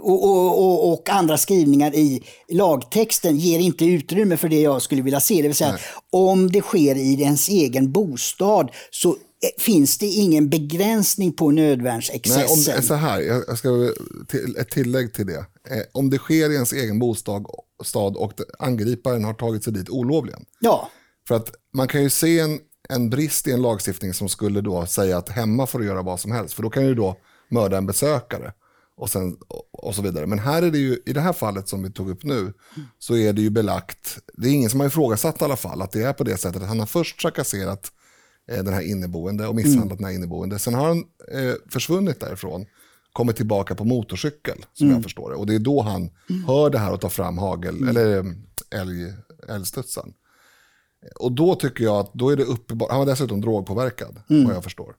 och, 0.00 0.24
och, 0.24 0.58
och, 0.64 0.92
och 0.92 1.08
andra 1.10 1.38
skrivningar 1.38 1.94
i 1.94 2.22
lagtexten 2.48 3.36
ger 3.36 3.58
inte 3.58 3.84
utrymme 3.84 4.36
för 4.36 4.48
det 4.48 4.60
jag 4.60 4.82
skulle 4.82 5.02
vilja 5.02 5.20
se. 5.20 5.34
Det 5.42 5.48
vill 5.48 5.54
säga 5.56 5.70
att 5.70 5.80
om 6.10 6.50
det 6.52 6.60
sker 6.60 6.94
i 6.96 7.22
ens 7.22 7.48
egen 7.48 7.92
bostad 7.92 8.70
så 8.90 9.16
finns 9.58 9.98
det 9.98 10.06
ingen 10.06 10.48
begränsning 10.48 11.32
på 11.32 11.50
Nej, 11.50 11.64
om, 11.64 11.68
nödvärnsexcessen. 11.68 12.82
så 12.82 12.94
här, 12.94 13.20
jag 13.20 13.58
ska 13.58 13.92
till, 14.28 14.56
ett 14.56 14.70
tillägg 14.70 15.14
till 15.14 15.26
det. 15.26 15.46
Eh, 15.70 15.82
om 15.92 16.10
det 16.10 16.18
sker 16.18 16.50
i 16.50 16.54
ens 16.54 16.72
egen 16.72 16.98
bostad 16.98 17.46
stad 17.84 18.16
och 18.16 18.32
angriparen 18.58 19.24
har 19.24 19.34
tagit 19.34 19.64
sig 19.64 19.72
dit 19.72 19.90
olovligen. 19.90 20.44
Ja, 20.60 20.90
För 21.28 21.34
att 21.34 21.50
man 21.74 21.88
kan 21.88 22.02
ju 22.02 22.10
se 22.10 22.38
en, 22.38 22.58
en 22.88 23.10
brist 23.10 23.46
i 23.46 23.52
en 23.52 23.62
lagstiftning 23.62 24.14
som 24.14 24.28
skulle 24.28 24.60
då 24.60 24.86
säga 24.86 25.18
att 25.18 25.28
hemma 25.28 25.66
får 25.66 25.78
du 25.78 25.86
göra 25.86 26.02
vad 26.02 26.20
som 26.20 26.32
helst. 26.32 26.54
För 26.54 26.62
då 26.62 26.70
kan 26.70 26.84
du 26.84 26.94
då 26.94 27.16
mörda 27.50 27.78
en 27.78 27.86
besökare 27.86 28.52
och, 28.96 29.10
sen, 29.10 29.36
och, 29.70 29.94
så 29.94 30.02
vidare. 30.02 30.26
Men 30.26 30.38
här 30.38 30.62
är 30.62 30.70
det 30.70 30.78
ju, 30.78 31.02
i 31.06 31.12
det 31.12 31.20
här 31.20 31.32
fallet 31.32 31.68
som 31.68 31.82
vi 31.82 31.90
tog 31.90 32.10
upp 32.10 32.24
nu, 32.24 32.52
så 32.98 33.16
är 33.16 33.32
det 33.32 33.42
ju 33.42 33.50
belagt, 33.50 34.18
det 34.32 34.48
är 34.48 34.52
ingen 34.52 34.70
som 34.70 34.80
har 34.80 34.86
ifrågasatt 34.86 35.40
i 35.40 35.44
alla 35.44 35.56
fall, 35.56 35.82
att 35.82 35.90
det 35.90 36.02
är 36.02 36.12
på 36.12 36.24
det 36.24 36.36
sättet 36.36 36.62
att 36.62 36.68
han 36.68 36.78
har 36.78 36.86
först 36.86 37.20
trakasserat 37.20 37.84
eh, 37.84 37.97
den 38.48 38.74
här 38.74 38.80
inneboende 38.80 39.46
och 39.46 39.54
misshandlat 39.54 39.98
den 39.98 40.06
här 40.06 40.14
inneboende. 40.14 40.58
Sen 40.58 40.74
har 40.74 40.88
han 40.88 40.98
eh, 41.32 41.54
försvunnit 41.70 42.20
därifrån, 42.20 42.66
kommit 43.12 43.36
tillbaka 43.36 43.74
på 43.74 43.84
motorcykel, 43.84 44.64
som 44.72 44.90
jag 44.90 45.02
förstår 45.02 45.30
det. 45.30 45.36
Och 45.36 45.46
det 45.46 45.54
är 45.54 45.58
då 45.58 45.82
han 45.82 46.10
hör 46.46 46.70
det 46.70 46.78
här 46.78 46.92
och 46.92 47.00
tar 47.00 47.08
fram 47.08 47.38
hagel, 47.38 47.88
eller 47.88 48.18
eh, 48.18 48.24
älg, 48.80 49.12
älgstudsen. 49.48 50.12
Och 51.20 51.32
då 51.32 51.54
tycker 51.54 51.84
jag 51.84 51.96
att 51.96 52.14
då 52.14 52.30
är 52.30 52.36
det 52.36 52.44
uppenbart, 52.44 52.90
han 52.90 52.98
var 52.98 53.06
dessutom 53.06 53.40
drogpåverkad, 53.40 54.22
vad 54.28 54.54
jag 54.54 54.64
förstår. 54.64 54.96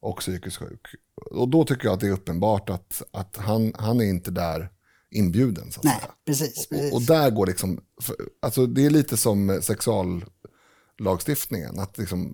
Och 0.00 0.18
psykiskt 0.18 0.56
sjuk. 0.56 0.86
Och 1.30 1.48
då 1.48 1.64
tycker 1.64 1.84
jag 1.84 1.94
att 1.94 2.00
det 2.00 2.06
är 2.06 2.12
uppenbart 2.12 2.70
att, 2.70 3.02
att 3.10 3.36
han, 3.36 3.72
han 3.78 4.00
är 4.00 4.04
inte 4.04 4.30
där 4.30 4.70
inbjuden. 5.10 5.72
Så 5.72 5.80
att 5.80 5.84
nej, 5.84 5.98
säga. 6.00 6.12
precis. 6.26 6.68
precis. 6.68 6.92
Och, 6.92 6.96
och 6.96 7.02
där 7.02 7.30
går 7.30 7.46
liksom, 7.46 7.80
för, 8.02 8.16
alltså 8.42 8.66
det 8.66 8.86
är 8.86 8.90
lite 8.90 9.16
som 9.16 9.60
sexuallagstiftningen. 9.62 11.78
Att 11.78 11.98
liksom, 11.98 12.26
eh, 12.26 12.32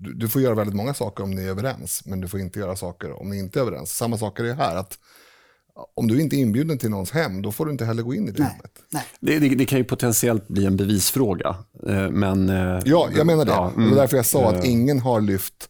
du, 0.00 0.14
du 0.14 0.28
får 0.28 0.42
göra 0.42 0.54
väldigt 0.54 0.76
många 0.76 0.94
saker 0.94 1.24
om 1.24 1.30
ni 1.30 1.42
är 1.44 1.48
överens, 1.48 2.02
men 2.06 2.20
du 2.20 2.28
får 2.28 2.40
inte 2.40 2.58
göra 2.58 2.76
saker 2.76 3.20
om 3.20 3.30
ni 3.30 3.38
inte 3.38 3.58
är 3.58 3.62
överens. 3.62 3.96
Samma 3.96 4.18
sak 4.18 4.40
är 4.40 4.44
det 4.44 4.54
här, 4.54 4.76
att 4.76 4.98
om 5.94 6.08
du 6.08 6.20
inte 6.20 6.36
är 6.36 6.38
inbjuden 6.38 6.78
till 6.78 6.90
någons 6.90 7.10
hem, 7.10 7.42
då 7.42 7.52
får 7.52 7.66
du 7.66 7.72
inte 7.72 7.84
heller 7.84 8.02
gå 8.02 8.14
in 8.14 8.28
i 8.28 8.30
det 8.30 8.42
nej, 8.42 8.50
hemmet. 8.52 8.72
nej. 8.90 9.04
Det, 9.20 9.38
det, 9.38 9.48
det 9.54 9.64
kan 9.64 9.78
ju 9.78 9.84
potentiellt 9.84 10.48
bli 10.48 10.66
en 10.66 10.76
bevisfråga. 10.76 11.56
eh, 11.86 12.10
Men, 12.10 12.48
eh, 12.48 12.80
Ja, 12.84 13.08
jag 13.16 13.26
menar 13.26 13.44
det. 13.44 13.50
Ja, 13.50 13.72
det 13.74 13.80
mm. 13.80 13.90
var 13.90 13.96
därför 13.96 14.16
jag 14.16 14.26
sa 14.26 14.48
att 14.50 14.64
ingen 14.64 14.98
har 15.00 15.20
lyft, 15.20 15.68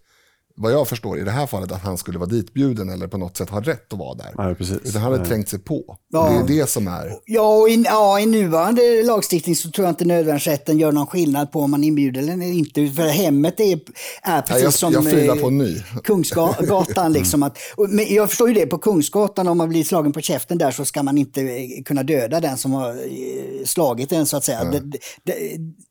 vad 0.60 0.72
jag 0.72 0.88
förstår 0.88 1.18
i 1.18 1.24
det 1.24 1.30
här 1.30 1.46
fallet, 1.46 1.72
att 1.72 1.82
han 1.82 1.98
skulle 1.98 2.18
vara 2.18 2.28
ditbjuden 2.28 2.88
eller 2.90 3.06
på 3.06 3.18
något 3.18 3.36
sätt 3.36 3.50
ha 3.50 3.60
rätt 3.60 3.92
att 3.92 3.98
vara 3.98 4.14
där. 4.14 4.34
Ja, 4.36 4.54
precis. 4.54 4.76
Utan 4.84 5.02
han 5.02 5.12
hade 5.12 5.24
trängt 5.24 5.48
sig 5.48 5.58
på. 5.58 5.96
Ja. 6.12 6.42
Det 6.46 6.54
är 6.54 6.58
det 6.60 6.70
som 6.70 6.88
är... 6.88 7.12
Ja, 7.24 7.56
och 7.56 7.68
i, 7.68 7.82
ja, 7.86 8.20
i 8.20 8.26
nuvarande 8.26 9.02
lagstiftning 9.02 9.56
så 9.56 9.70
tror 9.70 9.86
jag 9.86 9.92
inte 9.92 10.04
nödvärnsrätten 10.04 10.78
gör 10.78 10.92
någon 10.92 11.06
skillnad 11.06 11.52
på 11.52 11.60
om 11.60 11.70
man 11.70 11.84
inbjuder 11.84 12.20
eller 12.20 12.46
inte. 12.46 12.88
För 12.88 13.06
hemmet 13.08 13.60
är, 13.60 13.80
är 14.22 14.42
precis 14.42 14.64
jag- 14.64 14.72
som 14.72 14.92
jag 14.92 15.10
filar 15.10 15.36
eh, 15.36 15.42
på 15.42 15.50
ny. 15.50 15.82
Kungsgatan. 16.04 17.12
Liksom 17.12 17.42
att, 17.42 17.58
och, 17.76 17.90
men 17.90 18.14
jag 18.14 18.28
förstår 18.28 18.48
ju 18.48 18.54
det, 18.54 18.66
på 18.66 18.78
Kungsgatan 18.78 19.48
om 19.48 19.58
man 19.58 19.68
blir 19.68 19.84
slagen 19.84 20.12
på 20.12 20.20
käften 20.20 20.58
där 20.58 20.70
så 20.70 20.84
ska 20.84 21.02
man 21.02 21.18
inte 21.18 21.42
eh, 21.42 21.82
kunna 21.84 22.02
döda 22.02 22.40
den 22.40 22.58
som 22.58 22.72
har 22.72 22.90
eh, 22.90 23.64
slagit 23.64 24.12
en 24.12 24.26
så 24.26 24.36
att 24.36 24.44
säga. 24.44 24.64
Det, 24.64 24.98
det, 25.24 25.34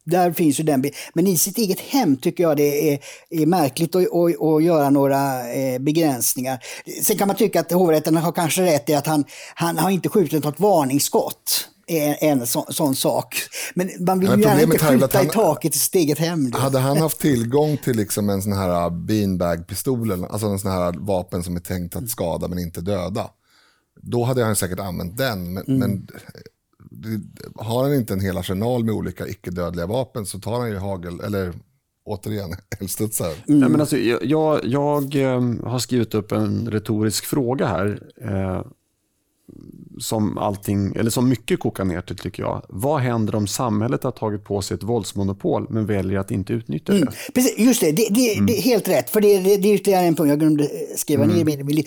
där 0.03 0.31
finns 0.31 0.59
ju 0.59 0.63
den 0.63 0.83
Men 1.13 1.27
i 1.27 1.37
sitt 1.37 1.57
eget 1.57 1.79
hem 1.79 2.17
tycker 2.17 2.43
jag 2.43 2.57
det 2.57 2.93
är, 2.93 2.99
är 3.29 3.45
märkligt 3.45 3.95
att, 3.95 4.01
att, 4.01 4.56
att 4.57 4.63
göra 4.63 4.89
några 4.89 5.51
eh, 5.53 5.79
begränsningar. 5.79 6.59
Sen 7.03 7.17
kan 7.17 7.27
man 7.27 7.37
tycka 7.37 7.59
att 7.59 7.71
hovrätten 7.71 8.15
har 8.17 8.31
kanske 8.31 8.61
rätt 8.65 8.89
i 8.89 8.93
att 8.93 9.07
han, 9.07 9.25
han 9.55 9.77
har 9.77 9.89
inte 9.89 10.09
skjutit 10.09 10.43
något 10.43 10.59
varningsskott. 10.59 11.69
är 11.87 12.17
En 12.21 12.47
sån, 12.47 12.65
sån 12.73 12.95
sak. 12.95 13.35
Men 13.75 13.89
man 13.99 14.19
vill 14.19 14.29
ju 14.29 14.41
gärna 14.41 14.61
inte 14.61 14.77
skjuta 14.79 15.21
i 15.21 15.25
han- 15.25 15.33
taket 15.33 15.75
i 15.75 15.79
sitt 15.79 15.95
eget 15.95 16.19
hem. 16.19 16.51
Då. 16.51 16.57
Hade 16.57 16.79
han 16.79 16.97
haft 16.97 17.19
tillgång 17.19 17.77
till 17.77 17.95
liksom 17.97 18.29
en 18.29 18.41
sån 18.41 18.53
här 18.53 18.89
beanbag-pistol, 18.89 20.11
eller- 20.11 20.27
alltså 20.27 20.47
en 20.47 20.59
sån 20.59 20.71
här 20.71 20.93
vapen 20.99 21.43
som 21.43 21.55
är 21.55 21.59
tänkt 21.59 21.95
att 21.95 22.09
skada 22.09 22.47
men 22.47 22.59
inte 22.59 22.81
döda, 22.81 23.29
då 24.01 24.23
hade 24.23 24.43
han 24.43 24.55
säkert 24.55 24.79
använt 24.79 25.17
den. 25.17 25.53
Men, 25.53 25.63
Mm. 25.67 25.79
men 25.79 26.07
det, 26.91 27.19
har 27.55 27.83
han 27.83 27.93
inte 27.93 28.13
en 28.13 28.21
hel 28.21 28.37
arsenal 28.37 28.83
med 28.83 28.93
olika 28.95 29.27
icke-dödliga 29.27 29.85
vapen 29.85 30.25
så 30.25 30.39
tar 30.39 30.59
han 30.59 30.69
ju 30.69 30.77
hagel, 30.77 31.19
eller 31.19 31.53
återigen, 32.07 32.55
älvstudsar. 32.79 33.33
Mm. 33.47 33.59
Nej, 33.59 33.69
men 33.69 33.81
alltså, 33.81 33.97
jag 33.97 34.25
jag, 34.25 34.65
jag 34.65 35.15
ehm, 35.15 35.63
har 35.63 35.79
skrivit 35.79 36.15
upp 36.15 36.31
en 36.31 36.71
retorisk 36.71 37.25
fråga 37.25 37.67
här. 37.67 37.99
Eh, 38.21 38.61
som, 39.99 40.37
allting, 40.37 40.95
eller 40.95 41.09
som 41.09 41.29
mycket 41.29 41.59
kokar 41.59 41.85
ner 41.85 42.01
till 42.01 42.17
tycker 42.17 42.43
jag. 42.43 42.65
Vad 42.69 43.01
händer 43.01 43.35
om 43.35 43.47
samhället 43.47 44.03
har 44.03 44.11
tagit 44.11 44.43
på 44.43 44.61
sig 44.61 44.75
ett 44.75 44.83
våldsmonopol 44.83 45.67
men 45.69 45.85
väljer 45.85 46.19
att 46.19 46.31
inte 46.31 46.53
utnyttja 46.53 46.93
det? 46.93 46.99
Mm. 46.99 47.13
Precis, 47.33 47.59
just 47.59 47.81
det, 47.81 47.91
det, 47.91 48.07
det, 48.09 48.33
mm. 48.33 48.45
det, 48.45 48.57
är 48.57 48.61
helt 48.61 48.87
rätt. 48.87 49.09
För 49.09 49.21
det, 49.21 49.39
det, 49.39 49.57
det 49.57 49.67
är 49.67 49.73
ytterligare 49.73 50.05
en 50.05 50.15
punkt 50.15 50.29
jag 50.29 50.39
glömde 50.39 50.69
skriva 50.95 51.23
mm. 51.23 51.45
ner. 51.45 51.83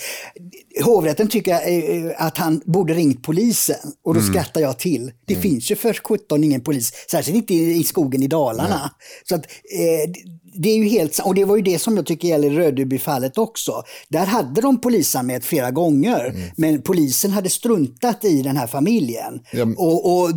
Hovrätten 0.85 1.29
tycker 1.29 1.53
eh, 1.53 2.27
att 2.27 2.39
han 2.39 2.63
borde 2.65 2.95
ringt 2.95 3.23
polisen 3.23 3.93
och 4.05 4.15
då 4.15 4.21
mm. 4.21 4.33
skrattar 4.33 4.61
jag 4.61 4.79
till. 4.79 5.13
Det 5.27 5.35
mm. 5.35 5.43
finns 5.43 5.71
ju 5.71 5.77
för 5.77 5.93
17 5.93 6.45
ingen 6.45 6.61
polis, 6.61 6.93
särskilt 7.11 7.37
inte 7.37 7.55
i, 7.55 7.85
skogen 7.85 8.23
i 8.23 8.27
Dalarna. 8.27 8.91
Så 9.25 9.35
att, 9.35 9.45
eh, 9.45 10.11
det 10.53 10.69
är 10.69 10.77
ju 10.77 10.85
helt 10.85 11.19
Och 11.19 11.35
det 11.35 11.45
var 11.45 11.57
ju 11.57 11.63
det 11.63 11.79
som 11.79 11.97
jag 11.97 12.07
tycker 12.07 12.29
gäller 12.29 12.51
Rödbyfallet 12.51 13.39
också. 13.39 13.83
Där 14.09 14.27
hade 14.27 14.61
de 14.61 14.81
polisanmält 14.81 15.45
flera 15.45 15.71
gånger, 15.71 16.25
mm. 16.25 16.51
men 16.57 16.83
polisen 16.83 17.31
hade 17.31 17.51
struntat 17.51 18.25
i 18.25 18.43
den 18.43 18.57
här 18.57 18.67
familjen. 18.67 19.41
Ja. 19.53 19.67
Och, 19.77 20.23
och, 20.23 20.31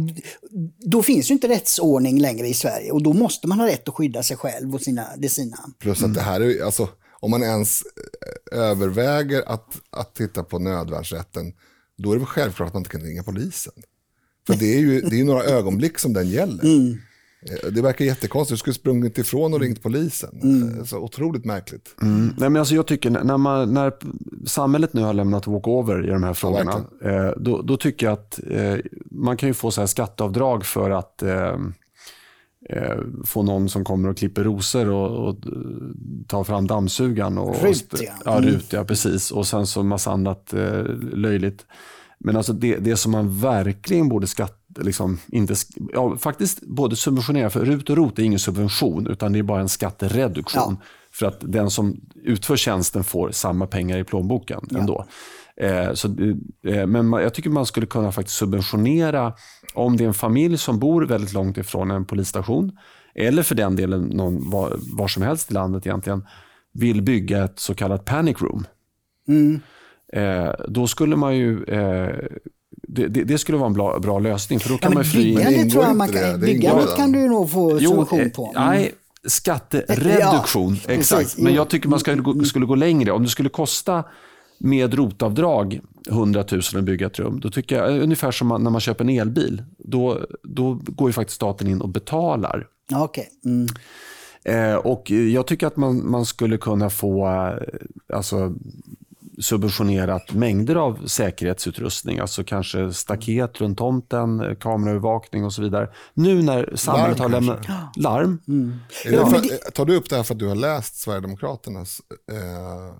Då 0.79 1.03
finns 1.03 1.29
ju 1.29 1.33
inte 1.33 1.47
rättsordning 1.47 2.19
längre 2.19 2.47
i 2.47 2.53
Sverige 2.53 2.91
och 2.91 3.03
då 3.03 3.13
måste 3.13 3.47
man 3.47 3.59
ha 3.59 3.67
rätt 3.67 3.87
att 3.87 3.95
skydda 3.95 4.23
sig 4.23 4.37
själv 4.37 4.75
och 4.75 4.81
sina, 4.81 5.07
det 5.17 5.29
sina. 5.29 5.57
Plus 5.79 6.03
att 6.03 6.13
det 6.13 6.21
här 6.21 6.41
är, 6.41 6.65
alltså, 6.65 6.89
om 7.19 7.31
man 7.31 7.43
ens 7.43 7.83
eh, 8.51 8.59
överväger 8.59 9.43
att, 9.47 9.67
att 9.89 10.15
titta 10.15 10.43
på 10.43 10.59
nödvärnsrätten, 10.59 11.53
då 11.97 12.11
är 12.11 12.15
det 12.15 12.19
väl 12.19 12.27
självklart 12.27 12.67
att 12.67 12.73
man 12.73 12.81
inte 12.81 12.89
kan 12.89 13.01
ringa 13.01 13.23
polisen. 13.23 13.73
För 14.47 14.55
det 14.55 14.75
är 14.75 14.79
ju 14.79 15.01
det 15.01 15.19
är 15.19 15.23
några 15.23 15.43
ögonblick 15.43 15.99
som 15.99 16.13
den 16.13 16.29
gäller. 16.29 16.63
Mm. 16.63 16.97
Eh, 17.45 17.71
det 17.71 17.81
verkar 17.81 18.05
jättekonstigt. 18.05 18.53
Du 18.53 18.59
skulle 18.59 18.73
sprungit 18.73 19.17
ifrån 19.17 19.53
och 19.53 19.59
ringt 19.59 19.83
polisen. 19.83 20.39
Mm. 20.43 20.79
Eh, 20.79 20.83
så 20.83 20.97
otroligt 20.97 21.45
märkligt. 21.45 21.95
Mm. 22.01 22.33
Nej, 22.37 22.49
men 22.49 22.59
alltså 22.59 22.75
jag 22.75 22.87
tycker 22.87 23.09
när, 23.09 23.37
man, 23.37 23.73
när 23.73 23.93
samhället 24.45 24.93
nu 24.93 25.01
har 25.01 25.13
lämnat 25.13 25.47
walkover 25.47 26.05
i 26.07 26.09
de 26.09 26.23
här 26.23 26.33
frågorna, 26.33 26.85
ja, 27.01 27.09
eh, 27.09 27.31
då, 27.37 27.61
då, 27.61 27.77
tycker 27.77 28.05
jag 28.05 28.13
att 28.13 28.39
eh, 28.49 28.75
man 29.11 29.37
kan 29.37 29.49
ju 29.49 29.53
få 29.53 29.71
så 29.71 29.81
här 29.81 29.87
skatteavdrag 29.87 30.65
för 30.65 30.89
att 30.89 31.23
eh, 31.23 31.55
eh, 32.69 32.97
få 33.25 33.43
någon 33.43 33.69
som 33.69 33.83
kommer 33.83 34.09
och 34.09 34.17
klipper 34.17 34.43
rosor 34.43 34.89
och, 34.89 35.27
och 35.27 35.35
tar 36.27 36.43
fram 36.43 36.67
dammsugaren. 36.67 37.37
Och, 37.37 37.63
Rut, 37.63 37.93
ja. 38.01 38.11
ja, 38.25 38.41
rut, 38.41 38.73
ja, 38.73 38.83
precis. 38.83 39.31
Och 39.31 39.47
sen 39.47 39.67
så 39.67 39.83
massa 39.83 40.11
annat 40.11 40.53
löjligt. 41.13 41.65
Men 42.19 42.37
alltså 42.37 42.53
det, 42.53 42.77
det 42.77 42.97
som 42.97 43.11
man 43.11 43.39
verkligen 43.39 44.09
borde 44.09 44.27
skatta 44.27 44.62
liksom 44.77 45.19
inte, 45.27 45.55
ja, 45.93 46.17
faktiskt 46.17 46.61
både 46.61 46.95
subventionera, 46.95 47.49
för 47.49 47.65
RUT 47.65 47.89
och 47.89 47.97
ROT 47.97 48.19
är 48.19 48.23
ingen 48.23 48.39
subvention 48.39 49.07
utan 49.07 49.33
det 49.33 49.39
är 49.39 49.43
bara 49.43 49.61
en 49.61 49.69
skattereduktion. 49.69 50.77
Ja. 50.79 50.87
För 51.11 51.25
att 51.25 51.37
den 51.39 51.69
som 51.69 52.01
utför 52.15 52.55
tjänsten 52.55 53.03
får 53.03 53.31
samma 53.31 53.67
pengar 53.67 53.97
i 53.97 54.03
plånboken 54.03 54.59
ja. 54.69 54.79
ändå. 54.79 55.05
Eh, 55.57 55.93
så, 55.93 56.07
eh, 56.67 56.87
men 56.87 57.13
jag 57.13 57.33
tycker 57.33 57.49
man 57.49 57.65
skulle 57.65 57.85
kunna 57.85 58.11
faktiskt 58.11 58.37
subventionera 58.37 59.33
om 59.73 59.97
det 59.97 60.03
är 60.03 60.07
en 60.07 60.13
familj 60.13 60.57
som 60.57 60.79
bor 60.79 61.01
väldigt 61.01 61.33
långt 61.33 61.57
ifrån 61.57 61.91
en 61.91 62.05
polisstation 62.05 62.77
eller 63.15 63.43
för 63.43 63.55
den 63.55 63.75
delen 63.75 64.01
någon, 64.03 64.49
var, 64.49 64.79
var 64.97 65.07
som 65.07 65.23
helst 65.23 65.51
i 65.51 65.53
landet 65.53 65.85
egentligen 65.87 66.25
vill 66.73 67.01
bygga 67.01 67.43
ett 67.43 67.59
så 67.59 67.75
kallat 67.75 68.05
panic 68.05 68.41
room. 68.41 68.65
Mm. 69.27 69.59
Eh, 70.13 70.53
då 70.67 70.87
skulle 70.87 71.15
man 71.15 71.35
ju 71.35 71.63
eh, 71.63 72.27
det, 72.87 73.07
det, 73.07 73.23
det, 73.23 73.37
skulle 73.37 73.57
vara 73.57 73.67
en 73.67 73.73
bra, 73.73 73.99
bra 73.99 74.19
lösning. 74.19 74.59
För 74.59 74.69
då 74.69 74.77
kan 74.77 74.91
ja, 74.91 74.95
man 74.95 75.05
fly 75.05 75.35
byggandet 75.35 75.71
tror 75.71 75.83
jag 75.83 75.95
man 75.95 76.09
kan, 76.09 76.39
byggandet 76.39 76.95
kan 76.95 77.11
du 77.11 77.27
nog 77.27 77.51
få 77.51 77.79
subvention 77.79 78.19
eh, 78.19 78.29
på. 78.29 78.53
Mm. 78.55 78.67
Nej, 78.67 78.91
skattereduktion, 79.27 80.77
ja, 80.87 80.93
exakt. 80.93 81.37
Men 81.37 81.53
jag 81.53 81.69
tycker 81.69 81.89
man 81.89 81.99
ska, 81.99 82.11
mm. 82.11 82.45
skulle 82.45 82.65
gå 82.65 82.75
längre. 82.75 83.11
Om 83.11 83.23
det 83.23 83.29
skulle 83.29 83.49
kosta 83.49 84.03
med 84.57 84.93
rotavdrag 84.93 85.81
100 86.09 86.45
000 86.51 86.61
att 86.75 86.83
bygga 86.83 87.07
ett 87.07 87.19
rum, 87.19 87.39
då 87.39 87.49
tycker 87.49 87.75
jag 87.75 88.01
ungefär 88.01 88.31
som 88.31 88.47
man, 88.47 88.63
när 88.63 88.71
man 88.71 88.81
köper 88.81 89.03
en 89.03 89.09
elbil. 89.09 89.63
Då, 89.77 90.19
då 90.43 90.79
går 90.85 91.09
ju 91.09 91.13
faktiskt 91.13 91.35
staten 91.35 91.67
in 91.67 91.81
och 91.81 91.89
betalar. 91.89 92.67
Okay. 92.95 93.25
Mm. 93.45 93.67
Eh, 94.45 94.75
och 94.75 95.11
jag 95.11 95.47
tycker 95.47 95.67
att 95.67 95.77
man, 95.77 96.11
man 96.11 96.25
skulle 96.25 96.57
kunna 96.57 96.89
få 96.89 97.27
eh, 97.27 98.15
alltså, 98.17 98.55
subventionerat 99.39 100.33
mängder 100.33 100.75
av 100.75 101.07
säkerhetsutrustning, 101.07 102.19
alltså 102.19 102.43
kanske 102.43 102.93
staket 102.93 103.61
runt 103.61 103.77
tomten, 103.77 104.55
kameraövervakning 104.59 105.45
och 105.45 105.53
så 105.53 105.61
vidare. 105.61 105.89
Nu 106.13 106.41
när 106.41 106.73
samhället 106.75 107.19
har 107.19 107.29
lämnat 107.29 107.67
larm. 107.95 108.39
Mm. 108.47 108.79
Ja. 109.05 109.25
För, 109.25 109.71
tar 109.71 109.85
du 109.85 109.95
upp 109.95 110.09
det 110.09 110.15
här 110.15 110.23
för 110.23 110.33
att 110.33 110.39
du 110.39 110.47
har 110.47 110.55
läst 110.55 110.95
Sverigedemokraternas 110.95 112.01
eh, 112.31 112.95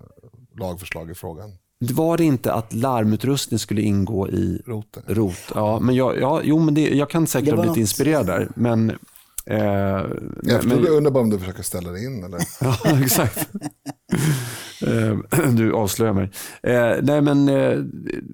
lagförslag 0.60 1.10
i 1.10 1.14
frågan? 1.14 1.50
Var 1.92 2.16
det 2.16 2.24
inte 2.24 2.52
att 2.52 2.72
larmutrustning 2.72 3.58
skulle 3.58 3.82
ingå 3.82 4.28
i 4.28 4.62
Roten. 4.66 5.02
rot? 5.06 5.52
Ja, 5.54 5.80
men 5.80 5.94
jag, 5.94 6.20
ja, 6.20 6.40
jo, 6.44 6.58
men 6.58 6.74
det, 6.74 6.88
jag 6.88 7.10
kan 7.10 7.26
säkert 7.26 7.54
ha 7.54 7.62
blivit 7.62 7.78
inspirerad 7.78 8.26
där. 8.26 8.48
Men, 8.56 8.92
eh, 9.46 9.58
jag 10.42 10.64
men, 10.64 10.86
undrar 10.86 11.10
bara 11.10 11.22
om 11.22 11.30
du 11.30 11.38
försöker 11.38 11.62
ställa 11.62 11.90
dig 11.90 12.04
in. 12.04 12.24
Eller? 12.24 12.40
ja, 12.60 12.76
exakt. 13.02 13.48
Eh, 14.86 15.48
du 15.52 15.72
avslöjar 15.72 16.12
mig. 16.12 16.30
Eh, 16.62 16.96
nej 17.02 17.20
men, 17.20 17.48
eh, 17.48 17.78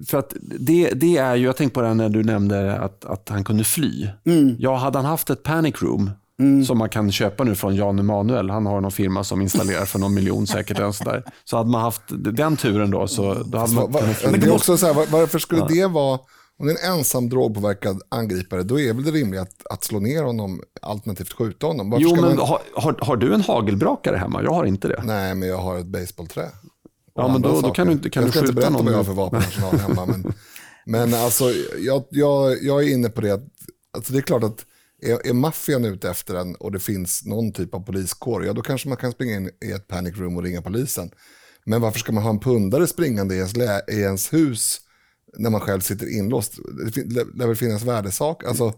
för 0.06 0.18
att 0.18 0.34
det, 0.40 0.90
det 0.90 1.16
är 1.16 1.34
ju, 1.34 1.44
jag 1.44 1.56
tänkte 1.56 1.74
på 1.74 1.82
det 1.82 1.94
när 1.94 2.08
du 2.08 2.22
nämnde 2.22 2.78
att, 2.78 3.04
att 3.04 3.28
han 3.28 3.44
kunde 3.44 3.64
fly. 3.64 4.08
Mm. 4.26 4.56
Ja, 4.58 4.76
hade 4.76 4.98
han 4.98 5.04
haft 5.04 5.30
ett 5.30 5.42
panic 5.42 5.82
room, 5.82 6.10
Mm. 6.40 6.64
som 6.64 6.78
man 6.78 6.88
kan 6.88 7.12
köpa 7.12 7.44
nu 7.44 7.54
från 7.54 7.76
Jan 7.76 7.98
Emanuel. 7.98 8.50
Han 8.50 8.66
har 8.66 8.80
någon 8.80 8.92
firma 8.92 9.24
som 9.24 9.42
installerar 9.42 9.84
för 9.84 9.98
någon 9.98 10.14
miljon 10.14 10.46
säkert. 10.46 10.80
Och 10.80 10.94
så, 10.94 11.04
där. 11.04 11.22
så 11.44 11.56
hade 11.56 11.70
man 11.70 11.80
haft 11.80 12.02
den 12.08 12.56
turen 12.56 12.90
då 12.90 13.06
så 13.06 13.34
då 13.34 13.58
hade 13.58 13.74
man... 13.74 13.92
Men 14.30 14.40
det 14.40 14.46
är 14.46 14.54
också 14.54 14.76
så 14.76 14.86
här, 14.86 14.94
varför 14.94 15.38
skulle 15.38 15.60
ja. 15.60 15.66
det 15.68 15.86
vara 15.86 16.18
om 16.60 16.66
det 16.66 16.72
är 16.72 16.86
en 16.86 16.98
ensam 16.98 17.28
drogpåverkad 17.28 18.02
angripare, 18.08 18.62
då 18.62 18.80
är 18.80 18.92
väl 18.92 19.04
det 19.04 19.10
rimligt 19.10 19.40
att, 19.40 19.66
att 19.70 19.84
slå 19.84 20.00
ner 20.00 20.22
honom, 20.22 20.62
alternativt 20.82 21.32
skjuta 21.32 21.66
honom. 21.66 21.90
Varför 21.90 22.02
jo, 22.02 22.14
men 22.14 22.24
man... 22.24 22.38
har, 22.38 22.60
har, 22.74 22.96
har, 23.00 23.16
du 23.16 23.34
en 23.34 23.40
hagelbrakare 23.40 24.16
hemma? 24.16 24.42
Jag 24.42 24.52
har 24.52 24.64
inte 24.64 24.88
det. 24.88 25.02
Nej, 25.04 25.34
men 25.34 25.48
jag 25.48 25.58
har 25.58 25.78
ett 25.78 25.86
baseballträ. 25.86 26.48
Ja, 27.14 27.28
men 27.28 27.42
då, 27.42 27.60
då 27.60 27.70
kan 27.70 27.86
du 27.86 27.92
inte 27.92 28.10
kan 28.10 28.22
Jag 28.22 28.32
ska 28.32 28.40
inte 28.40 28.52
berätta 28.52 28.70
någon. 28.70 28.84
vad 28.84 28.92
jag 28.94 28.98
har 28.98 29.04
för 29.04 29.12
vapenarsenal 29.12 29.76
hemma. 29.78 30.06
Men, 30.06 30.32
men 30.86 31.14
alltså, 31.14 31.44
jag, 31.78 32.04
jag, 32.10 32.62
jag 32.62 32.82
är 32.82 32.92
inne 32.92 33.08
på 33.08 33.20
det 33.20 33.30
att 33.30 33.44
alltså 33.96 34.12
det 34.12 34.18
är 34.18 34.22
klart 34.22 34.44
att 34.44 34.66
är, 35.02 35.26
är 35.26 35.32
maffian 35.32 35.84
ute 35.84 36.10
efter 36.10 36.34
en 36.34 36.54
och 36.54 36.72
det 36.72 36.80
finns 36.80 37.24
någon 37.24 37.52
typ 37.52 37.74
av 37.74 37.80
poliskår, 37.80 38.46
ja 38.46 38.52
då 38.52 38.62
kanske 38.62 38.88
man 38.88 38.96
kan 38.96 39.12
springa 39.12 39.36
in 39.36 39.50
i 39.64 39.70
ett 39.72 39.88
panic 39.88 40.16
room 40.16 40.36
och 40.36 40.42
ringa 40.42 40.62
polisen. 40.62 41.10
Men 41.64 41.80
varför 41.80 41.98
ska 41.98 42.12
man 42.12 42.22
ha 42.22 42.30
en 42.30 42.40
pundare 42.40 42.86
springande 42.86 43.34
i 43.34 43.38
ens, 43.38 43.56
i 43.88 44.00
ens 44.00 44.32
hus 44.32 44.80
när 45.38 45.50
man 45.50 45.60
själv 45.60 45.80
sitter 45.80 46.18
inlåst. 46.18 46.58
Det 47.04 47.24
lär 47.34 47.46
väl 47.46 47.56
finnas 47.56 47.82
värdesak. 47.82 48.44
Alltså, 48.44 48.72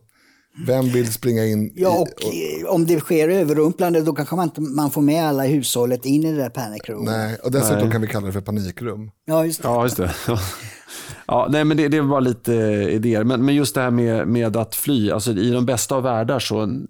vem 0.67 0.89
vill 0.89 1.13
springa 1.13 1.45
in? 1.45 1.73
Ja, 1.75 1.99
och, 1.99 2.35
i, 2.35 2.65
och 2.65 2.75
om 2.75 2.87
det 2.87 3.01
sker 3.01 3.29
överrumplande 3.29 4.01
då 4.01 4.15
kanske 4.15 4.37
man 4.37 4.45
inte 4.45 4.61
man 4.61 4.91
får 4.91 5.03
med 5.03 5.25
alla 5.25 5.47
i 5.47 5.53
hushållet 5.53 6.05
in 6.05 6.25
i 6.25 6.33
det 6.33 6.39
där 6.39 6.51
panikrum. 6.51 7.05
Nej, 7.05 7.37
och 7.43 7.51
dessutom 7.51 7.79
nej. 7.79 7.91
kan 7.91 8.01
vi 8.01 8.07
kalla 8.07 8.27
det 8.27 8.33
för 8.33 8.41
panikrum. 8.41 9.11
Ja, 9.25 9.45
just 9.45 9.63
det. 9.63 9.69
Ja, 9.69 9.85
just 9.85 9.97
det. 9.97 10.15
Ja, 11.33 11.49
nej, 11.51 11.65
men 11.65 11.77
det, 11.77 11.89
det 11.89 12.01
var 12.01 12.21
lite 12.21 12.53
idéer. 12.91 13.25
Men, 13.25 13.45
men 13.45 13.55
just 13.55 13.75
det 13.75 13.81
här 13.81 13.91
med, 13.91 14.29
med 14.29 14.57
att 14.57 14.75
fly. 14.75 15.11
Alltså, 15.11 15.33
I 15.33 15.51
de 15.51 15.67
bästa 15.67 15.95
av 15.95 16.03
världar 16.03 16.39
så 16.39 16.81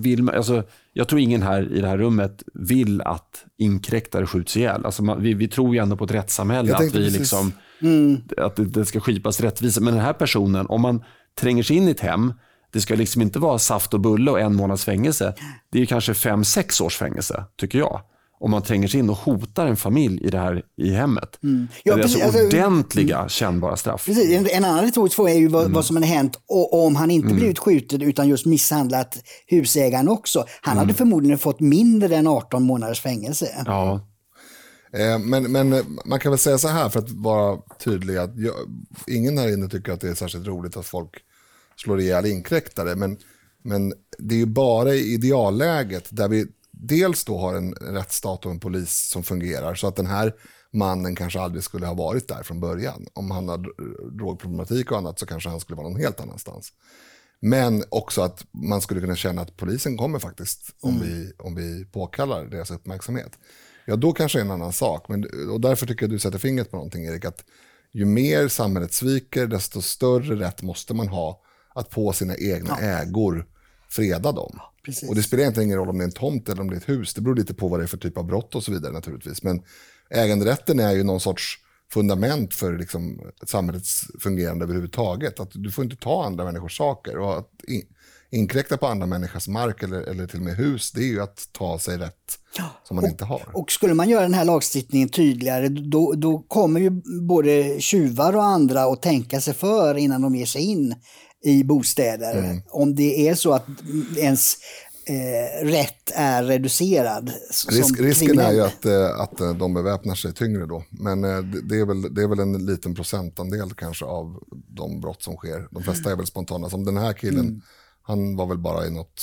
vill 0.00 0.22
man... 0.22 0.34
Alltså, 0.34 0.62
jag 0.92 1.08
tror 1.08 1.20
ingen 1.20 1.42
här 1.42 1.72
i 1.72 1.80
det 1.80 1.88
här 1.88 1.98
rummet 1.98 2.42
vill 2.54 3.02
att 3.02 3.44
inkräktare 3.58 4.26
skjuts 4.26 4.56
ihjäl. 4.56 4.86
Alltså, 4.86 5.02
man, 5.02 5.22
vi, 5.22 5.34
vi 5.34 5.48
tror 5.48 5.74
ju 5.74 5.80
ändå 5.80 5.96
på 5.96 6.04
ett 6.04 6.14
rättssamhälle. 6.14 6.74
Att 6.74 6.82
vi 6.82 6.90
precis. 6.90 7.18
liksom 7.18 7.52
Mm. 7.82 8.20
Att 8.36 8.56
det, 8.56 8.64
det, 8.64 8.86
ska 8.86 9.00
skipas 9.00 9.40
rättvisa. 9.40 9.80
Men 9.80 9.94
den 9.94 10.02
här 10.02 10.12
personen, 10.12 10.66
om 10.66 10.80
man 10.80 11.04
tränger 11.40 11.62
sig 11.62 11.76
in 11.76 11.88
i 11.88 11.90
ett 11.90 12.00
hem, 12.00 12.32
det 12.72 12.80
ska 12.80 12.94
liksom 12.94 13.22
inte 13.22 13.38
vara 13.38 13.58
saft 13.58 13.94
och 13.94 14.00
bulle 14.00 14.30
och 14.30 14.40
en 14.40 14.54
månads 14.54 14.84
fängelse. 14.84 15.34
Det 15.72 15.82
är 15.82 15.86
kanske 15.86 16.14
fem, 16.14 16.44
sex 16.44 16.80
års 16.80 16.96
fängelse, 16.96 17.44
tycker 17.56 17.78
jag. 17.78 18.00
Om 18.40 18.50
man 18.50 18.62
tränger 18.62 18.88
sig 18.88 19.00
in 19.00 19.10
och 19.10 19.16
hotar 19.16 19.66
en 19.66 19.76
familj 19.76 20.26
i 20.26 20.30
det 20.30 20.38
här 20.38 20.62
i 20.76 20.90
hemmet. 20.90 21.38
Mm. 21.42 21.68
Ja, 21.84 21.94
det 21.94 22.00
är 22.00 22.02
alltså, 22.02 22.24
alltså 22.24 22.46
ordentliga 22.46 23.16
mm. 23.16 23.28
kännbara 23.28 23.76
straff. 23.76 24.06
Precis. 24.06 24.38
En, 24.38 24.46
en 24.46 24.64
annan 24.64 24.84
retorisk 24.84 25.16
fråga 25.16 25.32
är 25.32 25.38
ju 25.38 25.48
vad, 25.48 25.62
mm. 25.62 25.72
vad 25.72 25.84
som 25.84 25.96
hade 25.96 26.06
hänt 26.06 26.40
och, 26.48 26.86
om 26.86 26.96
han 26.96 27.10
inte 27.10 27.26
mm. 27.26 27.38
blivit 27.38 27.58
skjuten 27.58 28.02
utan 28.02 28.28
just 28.28 28.46
misshandlat 28.46 29.18
husägaren 29.46 30.08
också. 30.08 30.44
Han 30.60 30.76
hade 30.76 30.84
mm. 30.84 30.96
förmodligen 30.96 31.38
fått 31.38 31.60
mindre 31.60 32.16
än 32.16 32.26
18 32.26 32.62
månaders 32.62 33.00
fängelse. 33.00 33.48
Ja, 33.66 34.06
Eh, 34.92 35.18
men, 35.18 35.52
men 35.52 35.98
man 36.04 36.20
kan 36.20 36.32
väl 36.32 36.38
säga 36.38 36.58
så 36.58 36.68
här 36.68 36.88
för 36.88 36.98
att 36.98 37.10
vara 37.10 37.58
tydlig. 37.84 38.16
att 38.16 38.36
jag, 38.36 38.54
Ingen 39.06 39.38
här 39.38 39.52
inne 39.52 39.68
tycker 39.68 39.92
att 39.92 40.00
det 40.00 40.08
är 40.08 40.14
särskilt 40.14 40.46
roligt 40.46 40.76
att 40.76 40.86
folk 40.86 41.10
slår 41.76 42.00
ihjäl 42.00 42.26
inkräktare. 42.26 42.96
Men, 42.96 43.16
men 43.62 43.92
det 44.18 44.34
är 44.34 44.38
ju 44.38 44.46
bara 44.46 44.94
i 44.94 45.14
idealläget 45.14 46.08
där 46.10 46.28
vi 46.28 46.46
dels 46.82 47.24
då 47.24 47.38
har 47.38 47.54
en 47.54 47.72
rättsstat 47.72 48.46
och 48.46 48.52
en 48.52 48.60
polis 48.60 49.08
som 49.08 49.22
fungerar. 49.22 49.74
Så 49.74 49.86
att 49.86 49.96
den 49.96 50.06
här 50.06 50.34
mannen 50.72 51.16
kanske 51.16 51.40
aldrig 51.40 51.64
skulle 51.64 51.86
ha 51.86 51.94
varit 51.94 52.28
där 52.28 52.42
från 52.42 52.60
början. 52.60 53.06
Om 53.12 53.30
han 53.30 53.48
har 53.48 53.58
drogproblematik 54.18 54.90
och 54.90 54.98
annat 54.98 55.18
så 55.18 55.26
kanske 55.26 55.48
han 55.48 55.60
skulle 55.60 55.76
vara 55.76 55.88
någon 55.88 56.00
helt 56.00 56.20
annanstans. 56.20 56.72
Men 57.40 57.84
också 57.88 58.22
att 58.22 58.44
man 58.50 58.80
skulle 58.80 59.00
kunna 59.00 59.16
känna 59.16 59.42
att 59.42 59.56
polisen 59.56 59.96
kommer 59.96 60.18
faktiskt 60.18 60.74
om, 60.80 60.96
mm. 60.96 61.08
vi, 61.08 61.32
om 61.38 61.54
vi 61.54 61.84
påkallar 61.84 62.44
deras 62.44 62.70
uppmärksamhet 62.70 63.38
ja 63.90 63.96
då 63.96 64.12
kanske 64.12 64.38
är 64.38 64.42
en 64.42 64.50
annan 64.50 64.72
sak. 64.72 65.08
Men, 65.08 65.48
och 65.50 65.60
därför 65.60 65.86
tycker 65.86 66.02
jag 66.02 66.08
att 66.08 66.14
du 66.14 66.18
sätter 66.18 66.38
fingret 66.38 66.70
på 66.70 66.76
någonting 66.76 67.04
Erik. 67.04 67.24
Att 67.24 67.44
ju 67.92 68.04
mer 68.04 68.48
samhället 68.48 68.92
sviker, 68.92 69.46
desto 69.46 69.82
större 69.82 70.46
rätt 70.46 70.62
måste 70.62 70.94
man 70.94 71.08
ha 71.08 71.42
att 71.74 71.90
på 71.90 72.12
sina 72.12 72.36
egna 72.36 72.76
ägor 72.76 73.46
freda 73.88 74.32
dem. 74.32 74.58
Precis. 74.90 75.08
och 75.08 75.14
det 75.14 75.22
spelar 75.22 75.40
egentligen 75.40 75.68
ingen 75.68 75.78
roll 75.78 75.88
om 75.88 75.98
det 75.98 76.04
är 76.04 76.06
en 76.06 76.12
tomt 76.12 76.48
eller 76.48 76.60
om 76.60 76.70
det 76.70 76.76
är 76.76 76.80
ett 76.80 76.88
hus. 76.88 77.14
Det 77.14 77.20
beror 77.20 77.36
lite 77.36 77.54
på 77.54 77.68
vad 77.68 77.80
det 77.80 77.84
är 77.84 77.86
för 77.86 77.96
typ 77.96 78.18
av 78.18 78.26
brott 78.26 78.54
och 78.54 78.64
så 78.64 78.72
vidare 78.72 78.92
naturligtvis. 78.92 79.42
Men 79.42 79.62
äganderätten 80.10 80.80
är 80.80 80.92
ju 80.92 81.02
någon 81.02 81.20
sorts 81.20 81.58
fundament 81.92 82.54
för 82.54 82.78
liksom 82.78 83.20
samhällets 83.46 84.04
fungerande 84.20 84.64
överhuvudtaget. 84.64 85.40
Att 85.40 85.50
du 85.54 85.70
får 85.70 85.84
inte 85.84 85.96
ta 85.96 86.24
andra 86.24 86.44
människors 86.44 86.76
saker. 86.76 87.18
Och 87.18 87.38
att 87.38 87.50
in, 87.68 87.82
inkräkta 88.30 88.76
på 88.76 88.86
andra 88.86 89.06
människors 89.06 89.48
mark 89.48 89.82
eller, 89.82 90.02
eller 90.02 90.26
till 90.26 90.38
och 90.38 90.44
med 90.44 90.56
hus, 90.56 90.92
det 90.92 91.00
är 91.00 91.06
ju 91.06 91.20
att 91.20 91.48
ta 91.52 91.78
sig 91.78 91.98
rätt 91.98 92.38
som 92.84 92.96
man 92.96 93.06
inte 93.06 93.24
har. 93.24 93.42
Och 93.52 93.72
skulle 93.72 93.94
man 93.94 94.08
göra 94.08 94.22
den 94.22 94.34
här 94.34 94.44
lagstiftningen 94.44 95.08
tydligare 95.08 95.68
då, 95.68 96.12
då 96.12 96.38
kommer 96.38 96.80
ju 96.80 96.90
både 97.22 97.80
tjuvar 97.80 98.36
och 98.36 98.44
andra 98.44 98.82
att 98.82 99.02
tänka 99.02 99.40
sig 99.40 99.54
för 99.54 99.94
innan 99.94 100.22
de 100.22 100.34
ger 100.34 100.46
sig 100.46 100.62
in 100.62 100.94
i 101.44 101.64
bostäder. 101.64 102.38
Mm. 102.38 102.62
Om 102.68 102.94
det 102.94 103.28
är 103.28 103.34
så 103.34 103.52
att 103.52 103.66
ens 104.16 104.56
eh, 105.06 105.66
rätt 105.66 106.10
är 106.14 106.42
reducerad. 106.42 107.32
Risk, 107.68 108.00
risken 108.00 108.38
är 108.38 108.52
ju 108.52 108.60
att, 108.60 108.84
eh, 108.86 109.20
att 109.20 109.40
eh, 109.40 109.54
de 109.54 109.74
beväpnar 109.74 110.14
sig 110.14 110.32
tyngre 110.34 110.66
då. 110.66 110.84
Men 110.90 111.24
eh, 111.24 111.38
det, 111.42 111.76
är 111.80 111.86
väl, 111.86 112.14
det 112.14 112.22
är 112.22 112.28
väl 112.28 112.38
en 112.38 112.66
liten 112.66 112.94
procentandel 112.94 113.74
kanske 113.74 114.04
av 114.04 114.42
de 114.68 115.00
brott 115.00 115.22
som 115.22 115.36
sker. 115.36 115.68
De 115.70 115.82
flesta 115.82 116.10
är 116.12 116.16
väl 116.16 116.26
spontana. 116.26 116.70
Som 116.70 116.84
den 116.84 116.96
här 116.96 117.12
killen, 117.12 117.40
Mm. 117.46 117.60
han 118.02 118.36
var 118.36 118.46
väl 118.46 118.58
bara 118.58 118.86
i 118.86 118.90
något 118.90 119.22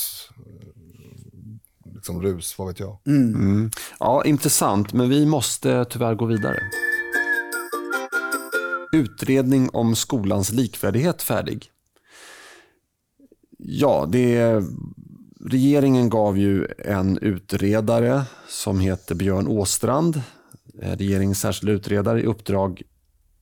liksom 1.95 2.21
rus, 2.21 2.55
vad 2.57 2.67
vet 2.67 2.79
jag. 2.79 2.97
Mm. 3.07 3.71
Ja, 3.99 4.25
intressant, 4.25 4.93
men 4.93 5.09
vi 5.09 5.25
måste 5.25 5.85
tyvärr 5.89 6.15
gå 6.15 6.25
vidare. 6.25 6.59
Utredning 8.93 9.69
om 9.73 9.95
skolans 9.95 10.51
likvärdighet 10.51 11.21
färdig. 11.21 11.71
Ja, 13.57 14.05
det 14.11 14.35
är, 14.37 14.63
regeringen 15.49 16.09
gav 16.09 16.37
ju 16.37 16.67
en 16.85 17.17
utredare 17.17 18.23
som 18.49 18.79
heter 18.79 19.15
Björn 19.15 19.47
Åstrand, 19.47 20.21
eh, 20.81 20.91
regeringens 20.97 21.39
särskilda 21.39 21.73
utredare, 21.73 22.21
i 22.21 22.25
uppdrag 22.25 22.81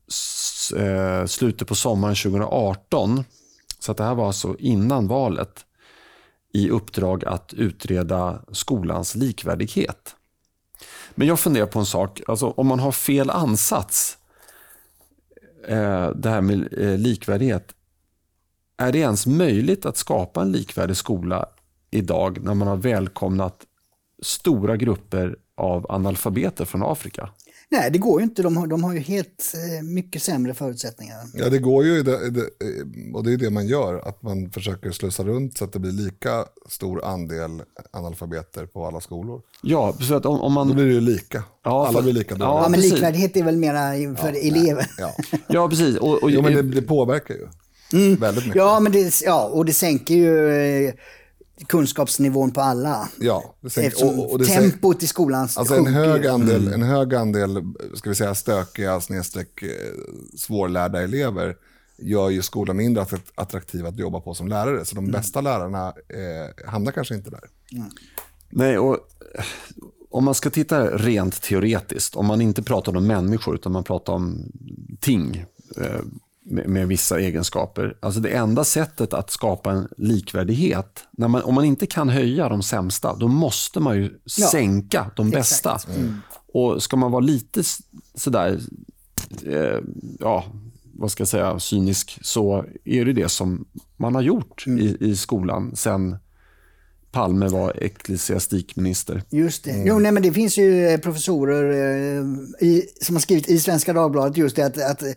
s- 0.08 0.72
eh, 0.72 1.26
slutet 1.26 1.68
på 1.68 1.76
sommaren 1.76 2.16
2018. 2.16 3.24
Så 3.80 3.92
att 3.92 3.98
det 3.98 4.04
här 4.04 4.16
var 4.16 4.28
alltså 4.28 4.56
innan 4.60 5.08
valet 5.08 5.66
i 6.54 6.70
uppdrag 6.70 7.26
att 7.26 7.54
utreda 7.54 8.42
skolans 8.52 9.16
likvärdighet. 9.16 10.16
Men 11.16 11.28
jag 11.28 11.40
funderar 11.40 11.66
på 11.68 11.80
en 11.80 11.86
sak. 11.86 12.22
Alltså, 12.28 12.48
om 12.50 12.68
man 12.68 12.80
har 12.80 12.92
fel 12.92 13.30
ansats, 13.30 14.18
eh, 15.68 16.10
det 16.10 16.30
här 16.30 16.42
med 16.42 16.74
eh, 16.78 16.98
likvärdighet. 16.98 17.72
Är 18.78 18.92
det 18.92 19.00
ens 19.00 19.28
möjligt 19.28 19.86
att 19.86 19.98
skapa 19.98 20.42
en 20.42 20.52
likvärdig 20.52 20.98
skola 20.98 21.46
idag 21.92 22.44
när 22.44 22.54
man 22.54 22.68
har 22.68 22.78
välkomnat 22.78 23.56
stora 24.24 24.78
grupper 24.78 25.36
av 25.58 25.92
analfabeter 25.92 26.66
från 26.66 26.84
Afrika? 26.84 27.30
Nej, 27.70 27.92
det 27.92 27.98
går 27.98 28.20
ju 28.22 28.24
inte. 28.24 28.42
De 28.44 28.58
har, 28.58 28.68
de 28.68 28.84
har 28.84 28.94
ju 28.94 29.00
helt 29.00 29.54
eh, 29.80 29.84
mycket 29.86 30.24
sämre 30.24 30.54
förutsättningar. 30.54 31.18
Ja, 31.34 31.50
det 31.50 31.58
går 31.60 31.86
ju, 31.86 32.00
och 33.14 33.24
det 33.24 33.34
är 33.34 33.38
det 33.38 33.50
man 33.50 33.68
gör, 33.68 34.08
att 34.08 34.22
man 34.24 34.50
försöker 34.52 34.92
slussa 34.92 35.24
runt 35.24 35.58
så 35.58 35.66
att 35.66 35.74
det 35.74 35.80
blir 35.80 35.92
lika 35.92 36.46
stor 36.70 37.06
andel 37.06 37.62
analfabeter 37.94 38.66
på 38.66 38.86
alla 38.86 39.02
skolor. 39.02 39.42
Ja, 39.62 39.94
så 40.02 40.16
att 40.16 40.26
om, 40.26 40.34
om 40.42 40.42
Då 40.42 40.50
man... 40.66 40.76
blir 40.76 40.86
det 40.86 40.94
ju 40.94 41.02
lika. 41.02 41.44
Ja, 41.64 41.88
alla 41.88 41.98
för- 41.98 42.04
blir 42.04 42.14
lika 42.14 42.36
dåliga. 42.36 42.48
Ja, 42.48 42.64
Ja, 42.64 42.70
men 42.70 42.80
likvärdighet 42.80 43.38
är 43.38 43.44
väl 43.44 43.58
mera 43.58 44.16
för 44.16 44.48
eleven. 44.48 44.86
Ja. 44.98 45.16
Ja, 45.48 45.70
precis. 45.70 45.98
Och, 45.98 46.24
och, 46.24 46.32
Jo, 46.32 46.42
men 46.42 46.54
det, 46.54 46.62
det 46.62 46.82
påverkar 46.82 47.34
ju 47.34 47.48
väldigt 48.20 48.46
mycket. 48.46 48.56
Ja, 48.56 48.80
men 48.80 48.92
det, 48.92 49.22
ja, 49.24 49.46
och 49.46 49.66
det 49.66 49.74
sänker 49.74 50.16
ju 50.16 50.50
eh, 50.88 50.94
kunskapsnivån 51.68 52.52
på 52.52 52.62
alla. 52.62 53.10
Ja, 53.20 53.56
det 53.62 53.70
sänker- 53.70 53.88
Eftersom 53.88 54.20
och- 54.20 54.32
och 54.32 54.40
det 54.40 54.46
sänker- 54.46 54.70
tempot 54.72 55.04
i 55.04 55.08
skolan 55.08 55.42
Alltså 55.42 55.62
en 55.76 55.86
sjunker. 55.86 55.92
hög, 55.92 56.28
andel, 56.28 56.74
en 56.74 56.84
hög 56.84 57.16
andel, 57.16 57.64
ska 57.96 58.10
vi 58.10 58.16
säga 58.16 58.36
stökiga, 58.36 59.02
snedstreck, 59.02 59.62
eh, 59.64 59.70
svårlärda 60.38 61.02
elever 61.02 61.56
gör 61.98 62.30
ju 62.30 62.42
skolan 62.42 62.78
mindre 62.78 63.04
att- 63.04 63.32
attraktiv 63.36 63.86
att 63.86 63.98
jobba 64.00 64.20
på 64.20 64.34
som 64.34 64.48
lärare. 64.48 64.86
Så 64.86 64.96
de 64.96 65.12
bästa 65.12 65.42
lärarna 65.42 65.88
eh, 65.88 66.68
hamnar 66.70 66.92
kanske 66.92 67.16
inte 67.16 67.30
där. 67.30 67.44
Nej, 68.50 68.78
och 68.78 68.98
om 70.10 70.24
man 70.26 70.34
ska 70.36 70.50
titta 70.50 70.98
rent 70.98 71.42
teoretiskt, 71.42 72.16
om 72.16 72.26
man 72.26 72.42
inte 72.42 72.64
pratar 72.64 72.98
om 72.98 73.08
människor 73.08 73.56
utan 73.56 73.72
man 73.72 73.84
pratar 73.84 74.14
om 74.14 74.52
ting 75.00 75.46
eh, 75.82 76.00
med, 76.46 76.70
med 76.70 76.88
vissa 76.88 77.20
egenskaper. 77.20 77.98
Alltså 78.00 78.20
det 78.20 78.30
enda 78.30 78.64
sättet 78.64 79.14
att 79.14 79.30
skapa 79.30 79.72
en 79.72 79.88
likvärdighet, 79.98 81.04
när 81.12 81.28
man, 81.28 81.44
om 81.44 81.56
man 81.56 81.66
inte 81.66 81.86
kan 81.86 82.10
höja 82.10 82.50
de 82.50 82.64
sämsta, 82.64 83.16
då 83.16 83.28
måste 83.28 83.80
man 83.80 83.98
ju 83.98 84.20
Ja, 84.38 84.48
sänka 84.48 85.12
de 85.16 85.30
bästa. 85.30 85.80
Och 86.54 86.84
ska 86.84 86.98
man 86.98 87.12
vara 87.12 87.22
lite 87.22 87.64
sådär, 88.16 88.60
eh, 89.46 89.80
ja, 90.20 90.46
vad 90.94 91.12
ska 91.12 91.22
jag 91.22 91.28
säga, 91.28 91.60
cynisk, 91.60 92.20
så 92.22 92.66
är 92.86 93.06
det 93.06 93.14
det 93.14 93.30
som 93.30 93.66
man 93.98 94.16
har 94.16 94.22
gjort 94.22 94.68
i, 94.68 94.98
i 95.00 95.16
skolan 95.16 95.76
sen 95.76 96.18
Palme 97.16 97.48
var 97.48 97.84
ecklesiastikminister. 97.84 99.24
Just 99.30 99.64
det. 99.64 99.72
Mm. 99.72 99.88
Jo, 99.88 100.00
nej, 100.00 100.12
men 100.12 100.24
det 100.24 100.32
finns 100.32 100.58
ju 100.58 100.88
eh, 100.88 101.00
professorer 101.00 101.72
eh, 101.72 102.26
i, 102.68 102.90
som 103.02 103.16
har 103.16 103.22
skrivit 103.22 103.50
i 103.50 103.60
Svenska 103.60 103.94
Dagbladet 103.94 104.38
just 104.38 104.56
det 104.56 104.66
att, 104.66 104.78
att 104.82 105.02
eh, 105.02 105.10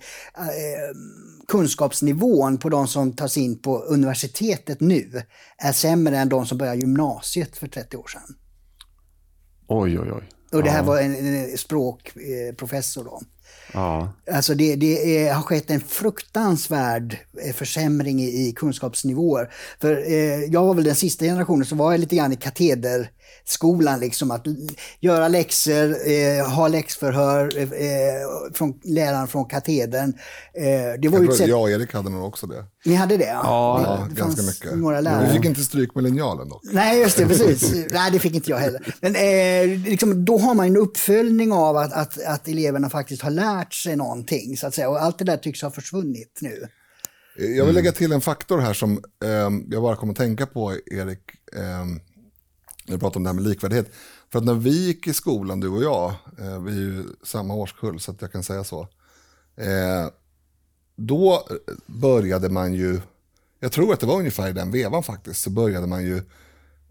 kunskapsnivån 1.48 2.58
på 2.58 2.68
de 2.68 2.88
som 2.88 3.12
tas 3.12 3.36
in 3.36 3.58
på 3.58 3.78
universitetet 3.78 4.80
nu 4.80 5.22
är 5.58 5.72
sämre 5.72 6.18
än 6.18 6.28
de 6.28 6.46
som 6.46 6.58
började 6.58 6.78
gymnasiet 6.78 7.56
för 7.56 7.68
30 7.68 7.96
år 7.96 8.06
sedan. 8.06 8.36
Oj, 9.68 10.00
oj, 10.00 10.12
oj. 10.12 10.28
Och 10.52 10.62
det 10.62 10.70
här 10.70 10.82
var 10.82 11.00
en, 11.00 11.14
en 11.14 11.58
språkprofessor 11.58 13.04
då. 13.04 13.20
Ja. 13.72 14.12
Alltså 14.32 14.54
det, 14.54 14.76
det 14.76 15.18
är, 15.18 15.34
har 15.34 15.42
skett 15.42 15.70
en 15.70 15.80
fruktansvärd 15.80 17.16
eh, 17.44 17.54
försämring 17.54 18.20
i, 18.20 18.48
i 18.48 18.52
kunskapsnivåer. 18.52 19.50
För 19.80 20.12
eh, 20.12 20.44
jag 20.44 20.64
var 20.66 20.74
väl 20.74 20.84
den 20.84 20.94
sista 20.94 21.24
generationen 21.24 21.66
som 21.66 21.78
var 21.78 21.98
lite 21.98 22.16
grann 22.16 22.32
i 22.32 22.36
kateder 22.36 23.10
katederskolan, 23.48 24.00
liksom 24.00 24.30
att 24.30 24.46
göra 25.00 25.28
läxor, 25.28 25.96
eh, 26.10 26.48
ha 26.50 26.68
läxförhör 26.68 27.56
eh, 27.56 27.62
eh, 27.62 28.52
från 28.54 28.80
läraren 28.84 29.28
från 29.28 29.44
katedern. 29.44 30.12
Eh, 30.54 31.00
det 31.00 31.08
var 31.08 31.18
ju 31.18 31.24
Jag, 31.24 31.34
sätt, 31.34 31.48
jag 31.48 31.60
och 31.60 31.70
Erik 31.70 31.92
hade 31.92 32.10
nog 32.10 32.24
också 32.24 32.46
det. 32.46 32.64
Ni 32.84 32.94
hade 32.94 33.16
det? 33.16 33.24
Ja, 33.24 33.82
Ja, 33.84 34.06
det 34.10 34.20
ganska 34.20 34.42
mycket. 34.42 34.78
några 34.78 35.00
lärare. 35.00 35.26
vi 35.26 35.32
fick 35.32 35.44
inte 35.44 35.60
stryk 35.60 35.94
med 35.94 36.04
linjalen 36.04 36.48
dock. 36.48 36.62
Nej, 36.72 37.00
just 37.00 37.16
det, 37.16 37.26
precis. 37.26 37.74
Nej, 37.90 38.10
det 38.12 38.18
fick 38.18 38.34
inte 38.34 38.50
jag 38.50 38.58
heller. 38.58 38.94
Men 39.00 39.14
eh, 39.14 39.78
liksom, 39.84 40.24
då 40.24 40.38
har 40.38 40.54
man 40.54 40.66
en 40.66 40.76
uppföljning 40.76 41.52
av 41.52 41.76
att, 41.76 41.92
att, 41.92 42.24
att 42.24 42.48
eleverna 42.48 42.90
faktiskt 42.90 43.22
har 43.22 43.30
lärt 43.30 43.74
sig 43.74 43.96
någonting, 43.96 44.56
så 44.56 44.66
att 44.66 44.74
säga. 44.74 44.88
Och 44.88 45.02
allt 45.02 45.18
det 45.18 45.24
där 45.24 45.36
tycks 45.36 45.62
ha 45.62 45.70
försvunnit 45.70 46.38
nu. 46.40 46.66
Jag 47.56 47.64
vill 47.66 47.74
lägga 47.74 47.92
till 47.92 48.12
en 48.12 48.20
faktor 48.20 48.58
här 48.58 48.72
som 48.74 49.02
ehm, 49.24 49.64
jag 49.68 49.82
bara 49.82 49.96
kom 49.96 50.10
att 50.10 50.16
tänka 50.16 50.46
på, 50.46 50.72
Erik, 50.86 51.20
när 52.88 52.96
du 52.96 53.00
pratar 53.00 53.16
om 53.16 53.24
det 53.24 53.28
här 53.28 53.34
med 53.34 53.44
likvärdighet. 53.44 53.92
För 54.30 54.38
att 54.38 54.44
när 54.44 54.54
vi 54.54 54.86
gick 54.86 55.06
i 55.06 55.12
skolan, 55.12 55.60
du 55.60 55.68
och 55.68 55.82
jag, 55.82 56.14
eh, 56.38 56.62
vi 56.62 56.70
är 56.70 56.80
ju 56.80 57.04
samma 57.22 57.54
årskull 57.54 58.00
så 58.00 58.10
att 58.10 58.22
jag 58.22 58.32
kan 58.32 58.42
säga 58.42 58.64
så. 58.64 58.80
Eh, 59.56 60.08
då 60.96 61.48
började 61.86 62.48
man 62.48 62.74
ju, 62.74 63.00
jag 63.60 63.72
tror 63.72 63.92
att 63.92 64.00
det 64.00 64.06
var 64.06 64.18
ungefär 64.18 64.48
i 64.48 64.52
den 64.52 64.70
vevan 64.70 65.02
faktiskt, 65.02 65.42
så 65.42 65.50
började 65.50 65.86
man 65.86 66.04
ju 66.04 66.22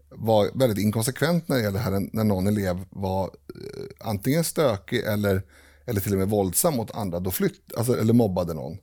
vara 0.08 0.48
väldigt 0.54 0.78
inkonsekvent 0.78 1.48
när 1.48 1.56
det 1.56 1.62
gäller 1.62 1.78
det 1.78 1.84
här 1.84 2.08
när 2.12 2.24
någon 2.24 2.46
elev 2.46 2.84
var 2.90 3.24
eh, 3.24 4.08
antingen 4.08 4.44
stökig 4.44 5.00
eller, 5.00 5.42
eller 5.84 6.00
till 6.00 6.12
och 6.12 6.18
med 6.18 6.28
våldsam 6.28 6.74
mot 6.76 6.90
andra, 6.90 7.20
då 7.20 7.30
flytt, 7.30 7.74
alltså, 7.76 7.98
eller 7.98 8.12
mobbade 8.12 8.54
någon. 8.54 8.78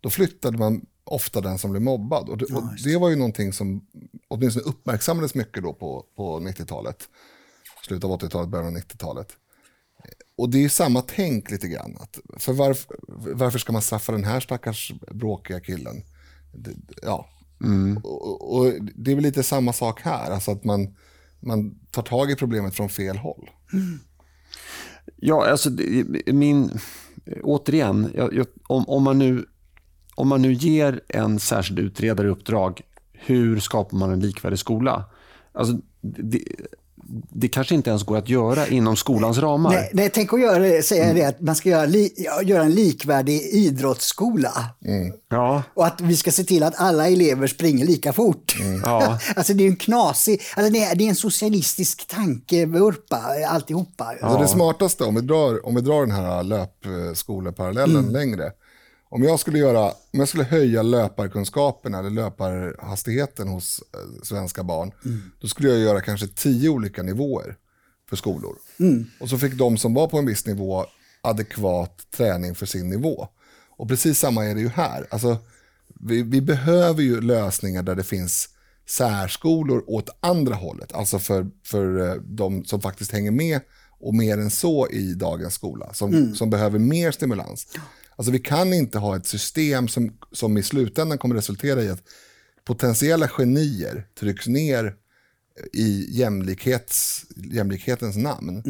Då 0.00 0.10
flyttade 0.10 0.58
man 0.58 0.86
ofta 1.04 1.40
den 1.40 1.58
som 1.58 1.70
blev 1.70 1.82
mobbad. 1.82 2.28
Och 2.28 2.38
det, 2.38 2.44
och 2.44 2.62
det 2.84 2.96
var 2.96 3.08
ju 3.08 3.16
någonting 3.16 3.52
som 3.52 3.86
åtminstone 4.28 4.64
uppmärksammades 4.64 5.34
mycket 5.34 5.62
då 5.62 5.72
på, 5.72 6.04
på 6.16 6.40
90-talet. 6.40 7.08
Slutet 7.86 8.04
av 8.04 8.20
80-talet, 8.20 8.50
början 8.50 8.66
av 8.76 8.82
90-talet. 8.82 9.36
Och 10.38 10.50
det 10.50 10.64
är 10.64 10.68
samma 10.68 11.02
tänk 11.02 11.50
lite 11.50 11.68
grann. 11.68 11.96
Att 12.00 12.18
för 12.36 12.52
varför, 12.52 12.96
varför 13.34 13.58
ska 13.58 13.72
man 13.72 13.82
straffa 13.82 14.12
den 14.12 14.24
här 14.24 14.40
stackars 14.40 14.92
bråkiga 15.14 15.60
killen? 15.60 16.02
Det, 16.54 16.74
ja. 17.02 17.28
Och, 18.02 18.22
och, 18.28 18.56
och 18.58 18.72
det 18.94 19.10
är 19.10 19.14
väl 19.14 19.24
lite 19.24 19.42
samma 19.42 19.72
sak 19.72 20.00
här. 20.02 20.30
Alltså 20.30 20.50
att 20.50 20.64
man, 20.64 20.96
man 21.40 21.78
tar 21.90 22.02
tag 22.02 22.30
i 22.30 22.36
problemet 22.36 22.74
från 22.74 22.88
fel 22.88 23.16
håll. 23.16 23.50
Ja, 25.16 25.46
alltså 25.50 25.70
det- 25.70 26.32
min... 26.32 26.78
Återigen, 27.42 28.12
jag, 28.14 28.34
jag, 28.34 28.46
om, 28.68 28.88
om, 28.88 29.02
man 29.02 29.18
nu, 29.18 29.46
om 30.18 30.28
man 30.28 30.42
nu 30.42 30.52
ger 30.52 31.00
en 31.08 31.38
särskild 31.38 31.78
utredare 31.78 32.28
uppdrag, 32.28 32.80
hur 33.12 33.60
skapar 33.60 33.96
man 33.96 34.12
en 34.12 34.20
likvärdig 34.20 34.58
skola? 34.58 35.04
Alltså, 35.52 35.78
det, 36.00 36.42
det 37.30 37.48
kanske 37.48 37.74
inte 37.74 37.90
ens 37.90 38.02
går 38.02 38.16
att 38.16 38.28
göra 38.28 38.66
inom 38.66 38.96
skolans 38.96 39.38
ramar. 39.38 39.70
Nej, 39.70 39.90
nej 39.92 40.10
tänk 40.10 40.32
att 40.32 40.40
göra 40.40 40.82
säga 40.82 41.14
det 41.14 41.24
att 41.24 41.40
man 41.40 41.54
ska 41.54 41.68
göra, 41.68 41.86
li, 41.86 42.26
göra 42.44 42.62
en 42.62 42.74
likvärdig 42.74 43.40
idrottsskola. 43.40 44.52
Ja, 45.28 45.62
Och 45.74 45.86
att 45.86 46.00
vi 46.00 46.16
ska 46.16 46.30
se 46.30 46.44
till 46.44 46.62
att 46.62 46.80
alla 46.80 47.08
elever 47.08 47.46
springer 47.46 47.86
lika 47.86 48.12
fort. 48.12 48.56
Ja. 48.82 49.18
alltså 49.36 49.54
det 49.54 49.64
är 49.64 49.68
en 49.68 49.76
knasig, 49.76 50.40
alltså 50.56 50.72
det 50.72 50.84
är, 50.84 50.94
det 50.94 51.04
är 51.04 51.08
en 51.08 51.14
socialistisk 51.14 52.06
tankevurpa 52.06 53.22
alltihopa. 53.48 54.04
Alltså 54.22 54.38
det 54.38 54.48
smartaste, 54.48 55.04
om 55.04 55.14
vi 55.14 55.20
drar, 55.20 55.66
om 55.66 55.74
vi 55.74 55.80
drar 55.80 56.00
den 56.00 56.10
här 56.16 56.42
löpskoleparallellen 56.42 58.12
längre. 58.12 58.52
Om 59.10 59.22
jag, 59.22 59.40
skulle 59.40 59.58
göra, 59.58 59.84
om 59.88 60.18
jag 60.18 60.28
skulle 60.28 60.44
höja 60.44 60.82
löparkunskapen 60.82 61.94
eller 61.94 62.10
löparhastigheten 62.10 63.48
hos 63.48 63.82
eh, 63.94 64.22
svenska 64.22 64.62
barn, 64.62 64.92
då 65.40 65.48
skulle 65.48 65.68
jag 65.68 65.78
göra 65.78 66.00
kanske 66.00 66.26
tio 66.26 66.68
olika 66.68 67.02
nivåer 67.02 67.56
för 68.08 68.16
skolor. 68.16 68.56
Och 69.20 69.28
så 69.28 69.38
fick 69.38 69.54
de 69.54 69.78
som 69.78 69.94
var 69.94 70.06
på 70.06 70.18
en 70.18 70.26
viss 70.26 70.46
nivå 70.46 70.86
adekvat 71.20 72.06
träning 72.16 72.54
för 72.54 72.66
sin 72.66 72.88
nivå. 72.88 73.28
Och 73.76 73.88
precis 73.88 74.18
samma 74.18 74.44
är 74.44 74.54
det 74.54 74.60
ju 74.60 74.68
här. 74.68 75.06
Alltså, 75.10 75.36
vi, 76.00 76.22
vi 76.22 76.40
behöver 76.40 77.02
ju 77.02 77.20
lösningar 77.20 77.82
där 77.82 77.94
det 77.94 78.04
finns 78.04 78.48
särskolor 78.88 79.84
åt 79.86 80.08
andra 80.20 80.54
hållet. 80.54 80.92
Alltså 80.92 81.18
för, 81.18 81.46
för 81.64 82.08
eh, 82.08 82.14
de 82.14 82.64
som 82.64 82.80
faktiskt 82.80 83.12
hänger 83.12 83.30
med 83.30 83.60
och 84.00 84.14
mer 84.14 84.38
än 84.38 84.50
så 84.50 84.88
i 84.88 85.14
dagens 85.14 85.54
skola. 85.54 85.94
Som, 85.94 86.34
som 86.34 86.50
behöver 86.50 86.78
mer 86.78 87.10
stimulans. 87.10 87.66
Alltså 88.18 88.32
vi 88.32 88.38
kan 88.38 88.72
inte 88.72 88.98
ha 88.98 89.16
ett 89.16 89.26
system 89.26 89.88
som, 89.88 90.12
som 90.32 90.58
i 90.58 90.62
slutändan 90.62 91.18
kommer 91.18 91.34
resultera 91.34 91.82
i 91.82 91.88
att 91.88 92.02
potentiella 92.64 93.28
genier 93.28 94.06
trycks 94.20 94.46
ner 94.46 94.94
i 95.72 96.06
jämlikhets, 96.10 97.24
jämlikhetens 97.36 98.16
namn. 98.16 98.62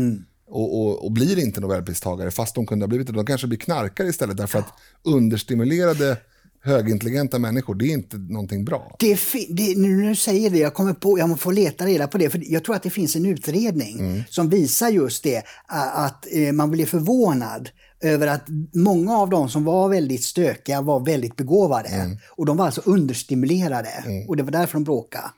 Och, 0.46 0.80
och, 0.80 1.05
och 1.05 1.12
blir 1.12 1.38
inte 1.38 1.61
Nobelpristagare 1.61 2.30
fast 2.30 2.55
de 2.55 2.66
kunde 2.66 2.82
ha 2.82 2.88
blivit 2.88 3.07
det. 3.07 3.12
De 3.12 3.26
kanske 3.26 3.46
blir 3.46 3.59
knarkare 3.59 4.09
istället 4.09 4.36
därför 4.36 4.59
att 4.59 4.72
understimulerade 5.03 6.16
högintelligenta 6.62 7.38
människor, 7.38 7.74
det 7.74 7.84
är 7.84 7.92
inte 7.92 8.16
någonting 8.16 8.64
bra. 8.64 8.96
Det 8.99 9.18
det, 9.49 9.78
nu 9.78 10.16
säger 10.16 10.51
det, 10.51 10.59
jag 10.59 10.74
kommer 10.74 10.94
på, 10.94 11.18
jag 11.18 11.40
får 11.40 11.53
leta 11.53 11.86
reda 11.86 12.09
på 12.09 12.18
det, 12.18 12.30
för 12.30 12.53
jag 12.53 12.64
tror 12.64 12.74
att 12.74 12.82
det 12.82 12.90
finns 12.90 13.16
en 13.16 13.26
utredning 13.26 14.24
som 14.28 14.49
visar 14.49 14.88
just 14.88 15.24
det, 15.24 15.42
att 15.66 16.26
eh, 16.32 16.53
man 16.53 16.70
blir 16.70 16.86
förvånad 16.86 17.68
över 18.01 18.26
att 18.26 18.46
många 18.74 19.16
av 19.16 19.30
de 19.30 19.49
som 19.49 19.64
var 19.64 19.88
väldigt 19.88 20.24
stökiga 20.24 20.80
var 20.82 21.01
väldigt 21.01 21.36
begåvade. 21.36 21.88
Och 22.36 22.46
de 22.46 22.57
var 22.57 22.64
alltså 22.66 22.82
understimulerade. 22.84 23.88
Och 24.28 24.36
det 24.36 24.42
var 24.42 24.51
därför 24.51 24.74
de 24.74 24.84
bråkade. 24.84 25.30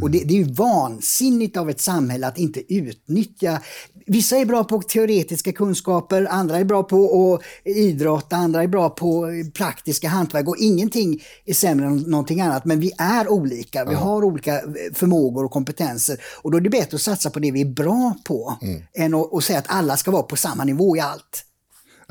Och 0.00 0.10
det, 0.10 0.18
det 0.18 0.34
är 0.34 0.38
ju 0.38 0.52
vansinnigt 0.52 1.56
av 1.56 1.70
ett 1.70 1.80
samhälle 1.80 2.26
att 2.26 2.38
inte 2.38 2.74
utnyttja... 2.74 3.60
Vissa 4.06 4.36
är 4.36 4.44
bra 4.44 4.64
på 4.64 4.82
teoretiska 4.82 5.52
kunskaper, 5.52 6.26
andra 6.30 6.58
är 6.58 6.64
bra 6.64 6.82
på 6.82 7.34
att 7.34 7.40
idrotta, 7.66 8.36
andra 8.36 8.62
är 8.62 8.66
bra 8.66 8.90
på 8.90 9.26
praktiska 9.54 10.08
hantverk. 10.08 10.48
Och 10.48 10.56
ingenting 10.58 11.22
är 11.46 11.54
sämre 11.54 11.86
än 11.86 11.96
någonting 11.96 12.40
annat. 12.40 12.64
Men 12.64 12.80
vi 12.80 12.92
är 12.98 13.28
olika, 13.28 13.84
vi 13.84 13.94
har 13.94 14.24
olika 14.24 14.62
förmågor 14.94 15.44
och 15.44 15.50
kompetenser. 15.50 16.20
Och 16.42 16.50
då 16.50 16.56
är 16.56 16.60
det 16.60 16.70
bättre 16.70 16.94
att 16.94 17.02
satsa 17.02 17.30
på 17.30 17.38
det 17.38 17.50
vi 17.50 17.60
är 17.60 17.74
bra 17.74 18.14
på 18.24 18.58
än 18.94 19.14
att, 19.14 19.34
att 19.34 19.44
säga 19.44 19.58
att 19.58 19.64
alla 19.68 19.96
ska 19.96 20.10
vara 20.10 20.22
på 20.22 20.36
samma 20.36 20.64
nivå 20.64 20.96
i 20.96 21.00
allt. 21.00 21.44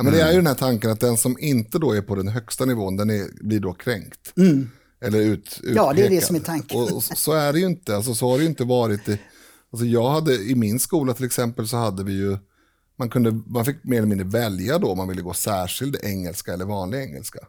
Ja, 0.01 0.03
men 0.03 0.13
det 0.13 0.21
är 0.21 0.29
ju 0.31 0.35
den 0.37 0.47
här 0.47 0.53
tanken 0.55 0.91
att 0.91 0.99
den 0.99 1.17
som 1.17 1.37
inte 1.39 1.79
då 1.79 1.91
är 1.93 2.01
på 2.01 2.15
den 2.15 2.27
högsta 2.27 2.65
nivån, 2.65 2.97
den 2.97 3.09
är, 3.09 3.43
blir 3.43 3.59
då 3.59 3.73
kränkt. 3.73 4.33
Eller 5.01 5.19
ut, 5.19 5.59
Ja, 5.63 5.93
det 5.93 6.01
är 6.05 6.09
det 6.09 6.15
utpekad. 6.15 6.23
som 6.23 6.35
är 6.35 6.39
tanken. 6.39 6.79
Och, 6.79 6.91
och 6.91 7.03
så- 7.03 7.33
är 7.33 7.53
det 7.53 7.59
ju 7.59 7.65
inte. 7.65 7.95
Alltså, 7.95 8.15
så 8.15 8.29
har 8.29 8.37
det 8.37 8.43
ju 8.43 8.49
inte 8.49 8.63
varit. 8.63 9.09
I, 9.09 9.19
alltså, 9.71 9.85
jag 9.85 10.09
hade, 10.09 10.33
I 10.35 10.55
min 10.55 10.79
skola 10.79 11.13
till 11.13 11.25
exempel 11.25 11.67
så 11.67 11.77
hade 11.77 12.03
vi 12.03 12.13
ju, 12.13 12.37
man, 12.97 13.09
kunde, 13.09 13.31
man 13.47 13.65
fick 13.65 13.83
mer 13.83 13.97
eller 13.97 14.07
mindre 14.07 14.27
välja 14.27 14.77
då 14.77 14.91
om 14.91 14.97
man 14.97 15.07
ville 15.07 15.21
gå 15.21 15.33
särskild 15.33 15.97
engelska 16.03 16.53
eller 16.53 16.65
vanlig 16.65 16.99
engelska. 16.99 17.39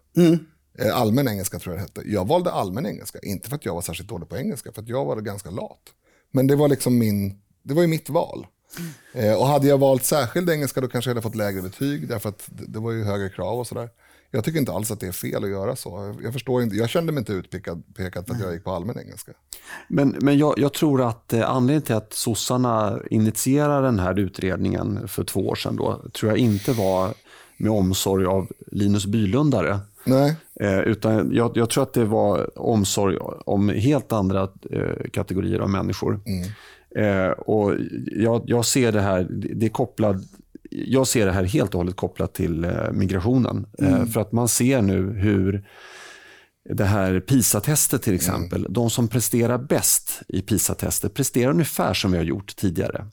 Eh, 0.78 0.96
Allmän 0.96 1.28
engelska 1.28 1.58
tror 1.58 1.74
jag 1.74 1.78
det 1.78 1.88
hette. 2.00 2.10
Jag 2.10 2.28
valde 2.28 2.50
allmän 2.52 2.86
engelska, 2.86 3.18
inte 3.22 3.48
för 3.48 3.56
att 3.56 3.64
jag 3.64 3.74
var 3.74 3.82
särskilt 3.82 4.08
dålig 4.08 4.28
på 4.28 4.36
engelska, 4.36 4.72
för 4.72 4.82
att 4.82 4.88
jag 4.88 5.04
var 5.04 5.20
ganska 5.20 5.50
lat. 5.50 5.80
Men 6.32 6.46
det 6.46 6.56
var 6.56 6.68
liksom 6.68 6.98
min, 6.98 7.38
det 7.64 7.74
var 7.74 7.82
ju 7.82 7.88
mitt 7.88 8.08
val. 8.10 8.46
Eh, 9.12 9.34
och 9.34 9.46
hade 9.46 9.66
jag 9.66 9.78
valt 9.78 10.04
särskild 10.04 10.50
engelska 10.50 10.80
då 10.80 10.88
kanske 10.88 11.10
jag 11.10 11.14
hade 11.14 11.22
fått 11.22 11.34
lägre 11.34 11.62
betyg 11.62 12.08
därför 12.08 12.28
att 12.28 12.48
det, 12.48 12.78
var 12.78 12.92
ju 12.92 13.04
högre 13.04 13.28
krav 13.28 13.58
och 13.58 13.66
sådär. 13.66 13.88
Jag 14.30 14.44
tycker 14.44 14.58
inte 14.58 14.72
alls 14.72 14.90
att 14.90 15.00
det 15.00 15.06
är 15.06 15.12
fel 15.12 15.44
att 15.44 15.50
göra 15.50 15.76
så. 15.76 16.14
Jag, 16.22 16.32
förstår 16.32 16.62
inte, 16.62 16.76
jag 16.76 16.88
kände 16.88 17.12
mig 17.12 17.20
inte 17.20 17.32
utpekad 17.32 17.82
pekad 17.94 18.26
för 18.26 18.34
att 18.34 18.40
jag 18.40 18.52
gick 18.52 18.64
på 18.64 18.70
allmän 18.70 18.98
engelska. 18.98 19.32
Men, 19.88 20.16
men 20.20 20.38
jag, 20.38 20.54
jag 20.56 20.72
tror 20.72 21.08
att 21.08 21.32
eh, 21.32 21.50
anledningen 21.50 21.82
till 21.82 21.94
att 21.94 22.12
sossarna 22.12 22.98
initierade 23.10 23.86
den 23.86 23.98
här 23.98 24.18
utredningen 24.18 25.08
för 25.08 25.24
två 25.24 25.48
år 25.48 25.54
sedan 25.54 25.76
då, 25.76 26.02
tror 26.14 26.32
jag 26.32 26.38
inte 26.38 26.72
var 26.72 27.14
med 27.56 27.70
omsorg 27.70 28.26
av 28.26 28.52
Linus 28.66 29.06
Bylundare. 29.06 29.80
Nej, 30.04 30.36
Eh, 30.62 30.78
utan 30.78 31.32
jag, 31.32 31.52
jag 31.54 31.70
tror 31.70 31.82
att 31.82 31.92
det 31.92 32.04
var 32.04 32.58
omsorg 32.58 33.18
om 33.44 33.68
helt 33.68 34.12
andra 34.12 34.48
eh, 34.70 35.10
kategorier 35.12 35.58
av 35.58 35.70
människor. 35.70 36.20
Eh, 36.96 37.30
och 37.30 37.74
jag, 38.12 38.42
jag 38.46 38.64
ser 38.64 38.92
det 38.92 39.00
här, 39.00 39.26
det 39.30 39.66
är 39.66 39.70
kopplad, 39.70 40.24
jag 40.70 41.06
ser 41.06 41.26
det 41.26 41.32
här 41.32 41.44
helt 41.44 41.74
och 41.74 41.78
hållet 41.78 41.96
kopplat 41.96 42.34
till 42.34 42.64
eh, 42.64 42.70
migrationen. 42.92 43.66
Eh, 43.78 44.06
för 44.06 44.20
att 44.20 44.32
man 44.32 44.48
ser 44.48 44.82
nu 44.82 45.12
hur 45.12 45.64
det 46.70 46.84
här 46.84 47.20
PISA-testet 47.20 48.02
till 48.02 48.14
exempel, 48.14 48.66
de 48.70 48.90
som 48.90 49.08
presterar 49.08 49.58
bäst 49.58 50.22
i 50.28 50.42
PISA-testet 50.42 51.14
presterar 51.14 51.50
ungefär 51.50 51.94
som 51.94 52.12
vi 52.12 52.18
har 52.18 52.24
gjort 52.24 52.56
tidigare. 52.56 53.06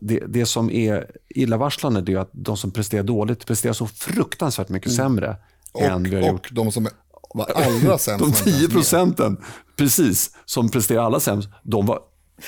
Det, 0.00 0.22
det 0.28 0.46
som 0.46 0.70
är 0.70 1.10
illavarslande 1.28 2.12
är 2.12 2.18
att 2.18 2.30
de 2.32 2.56
som 2.56 2.70
presterar 2.70 3.02
dåligt 3.02 3.46
presterar 3.46 3.72
så 3.72 3.86
fruktansvärt 3.86 4.68
mycket 4.68 4.92
sämre 4.92 5.36
än 5.80 6.02
vi 6.02 6.14
har 6.14 6.22
och, 6.22 6.28
gjort 6.28 6.48
och 6.48 6.54
de 6.54 6.72
som 6.72 6.88
var 7.34 7.50
allra 7.54 7.98
sämst. 7.98 8.06
de 8.06 8.18
var 8.18 8.26
inte 8.26 8.50
ens 8.50 8.58
10 8.58 8.62
med. 8.62 8.70
procenten, 8.70 9.36
precis, 9.76 10.30
som 10.44 10.68
presterar 10.68 11.02
allra 11.02 11.20
sämst, 11.20 11.48
de 11.62 11.86
var 11.86 12.00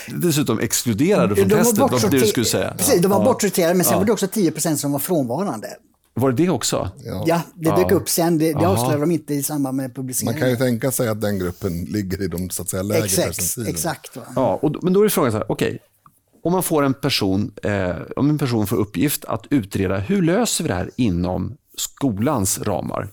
dessutom 0.07 0.59
exkluderade 0.59 1.35
från 1.35 1.47
De 1.47 1.55
testet. 1.55 1.77
Vad 1.77 1.91
var 1.91 1.99
det 2.09 2.19
du 2.19 2.25
skulle 2.27 2.45
säga? 2.45 2.73
Precis, 2.77 3.01
de 3.01 3.07
var 3.07 3.17
Ja. 3.19 3.23
bortsorterade, 3.23 3.73
men 3.73 3.85
sen 3.85 3.97
var 3.97 4.05
det 4.05 4.11
också 4.11 4.25
10% 4.27 4.75
som 4.75 4.91
var 4.91 4.99
frånvarande. 4.99 5.67
Var 6.13 6.31
det 6.31 6.43
det 6.43 6.49
också? 6.49 6.91
Ja, 7.25 7.41
det 7.55 7.69
dök 7.69 7.91
upp 7.91 8.09
sen. 8.09 8.37
Det, 8.37 8.53
det 8.53 8.67
avslöjade 8.67 8.99
de 8.99 9.11
inte 9.11 9.33
i 9.33 9.43
samband 9.43 9.77
med 9.77 9.83
Man 9.83 9.93
publiceringen. 9.93 10.39
kan 10.39 10.49
ju 10.49 10.55
tänka 10.55 10.91
sig 10.91 11.07
att 11.07 11.21
den 11.21 11.39
gruppen 11.39 11.83
ligger 11.85 12.21
i 12.21 12.27
de 12.27 12.49
så 12.49 12.61
att 12.61 12.69
säga, 12.69 12.83
lägre 12.83 13.05
Exakt, 13.05 13.57
exakt. 13.67 14.17
Ja, 14.35 14.59
och, 14.61 14.75
men 14.83 14.93
då 14.93 15.03
är 15.05 15.09
frågan 15.09 15.31
så 15.31 15.37
här, 15.37 15.51
okej, 15.51 15.79
om 16.43 16.51
man 16.51 16.63
får 16.63 16.83
en 16.83 16.93
person, 16.93 17.51
eh, 17.63 17.95
om 18.15 18.29
en 18.29 18.37
person 18.37 18.67
får 18.67 18.77
uppgift 18.77 19.25
att 19.25 19.45
utreda 19.49 19.97
hur 19.97 20.21
löser 20.21 20.63
vi 20.63 20.67
det 20.67 20.73
här 20.75 20.91
inom 20.95 21.57
skolans 21.77 22.59
ramar. 22.59 23.07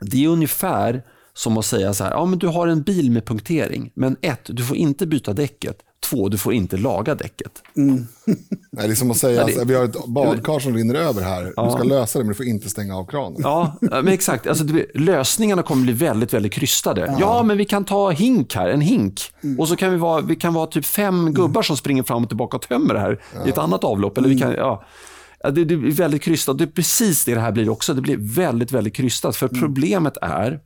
Det 0.00 0.24
är 0.24 0.28
ungefär 0.28 1.02
som 1.34 1.58
att 1.58 1.64
säga 1.64 1.94
så 1.94 2.04
här, 2.04 2.10
ja 2.10 2.24
men 2.24 2.38
du 2.38 2.46
har 2.46 2.66
en 2.66 2.82
bil 2.82 3.10
med 3.10 3.24
punktering, 3.24 3.90
men 3.94 4.16
ett, 4.20 4.40
du 4.44 4.64
får 4.64 4.76
inte 4.76 5.06
byta 5.06 5.32
däcket. 5.32 5.76
Två, 6.10 6.28
du 6.28 6.38
får 6.38 6.52
inte 6.52 6.76
laga 6.76 7.14
däcket. 7.14 7.62
Nej, 7.74 8.06
det 8.72 8.82
är 8.82 8.94
som 8.94 9.10
att 9.10 9.16
säga 9.16 9.48
Ja, 9.48 9.62
att 9.62 9.68
vi 9.68 9.74
har 9.74 9.84
ett 9.84 10.06
badkar 10.06 10.58
som 10.58 10.74
rinner 10.74 10.94
över 10.94 11.22
här. 11.22 11.44
Du 11.44 11.70
ska 11.70 11.82
lösa 11.82 12.18
det 12.18 12.24
men 12.24 12.28
du 12.28 12.34
får 12.34 12.46
inte 12.46 12.70
stänga 12.70 12.96
av 12.96 13.06
kranen. 13.06 13.40
Ja, 13.42 13.76
men 13.80 14.08
exakt. 14.08 14.46
Alltså, 14.46 14.64
lösningarna 14.94 15.62
kommer 15.62 15.82
bli 15.82 15.92
väldigt, 15.92 16.34
väldigt 16.34 16.52
krystade. 16.52 17.16
Ja. 17.20 17.42
men 17.42 17.56
vi 17.56 17.64
kan 17.64 17.84
ta 17.84 18.10
hink 18.10 18.54
här, 18.54 18.68
en 18.68 18.80
hink. 18.80 19.20
Och 19.58 19.68
så 19.68 19.76
kan 19.76 19.90
vi 19.90 19.96
vara, 19.96 20.20
vi 20.20 20.36
kan 20.36 20.54
vara 20.54 20.66
typ 20.66 20.84
fem 20.84 21.34
gubbar 21.34 21.62
som 21.62 21.76
springer 21.76 22.02
fram 22.02 22.22
och 22.22 22.28
tillbaka 22.28 22.56
och 22.56 22.62
tömmer 22.62 22.94
det 22.94 23.00
här 23.00 23.20
i 23.46 23.48
ett 23.48 23.58
annat 23.58 23.84
avlopp. 23.84 24.18
Eller 24.18 24.28
vi 24.28 24.38
kan, 24.38 24.52
ja. 24.52 24.84
Ja, 25.42 25.50
det, 25.50 25.64
det 25.64 25.76
blir 25.76 25.92
väldigt 25.92 26.22
krystat. 26.22 26.58
Det 26.58 26.64
är 26.64 26.68
precis 26.68 27.24
det 27.24 27.34
det 27.34 27.40
här 27.40 27.52
blir 27.52 27.68
också. 27.68 27.94
Det 27.94 28.00
blir 28.00 28.16
väldigt, 28.34 28.72
väldigt 28.72 28.94
krystat. 28.94 29.36
För 29.36 29.48
problemet 29.48 30.16
är, 30.22 30.60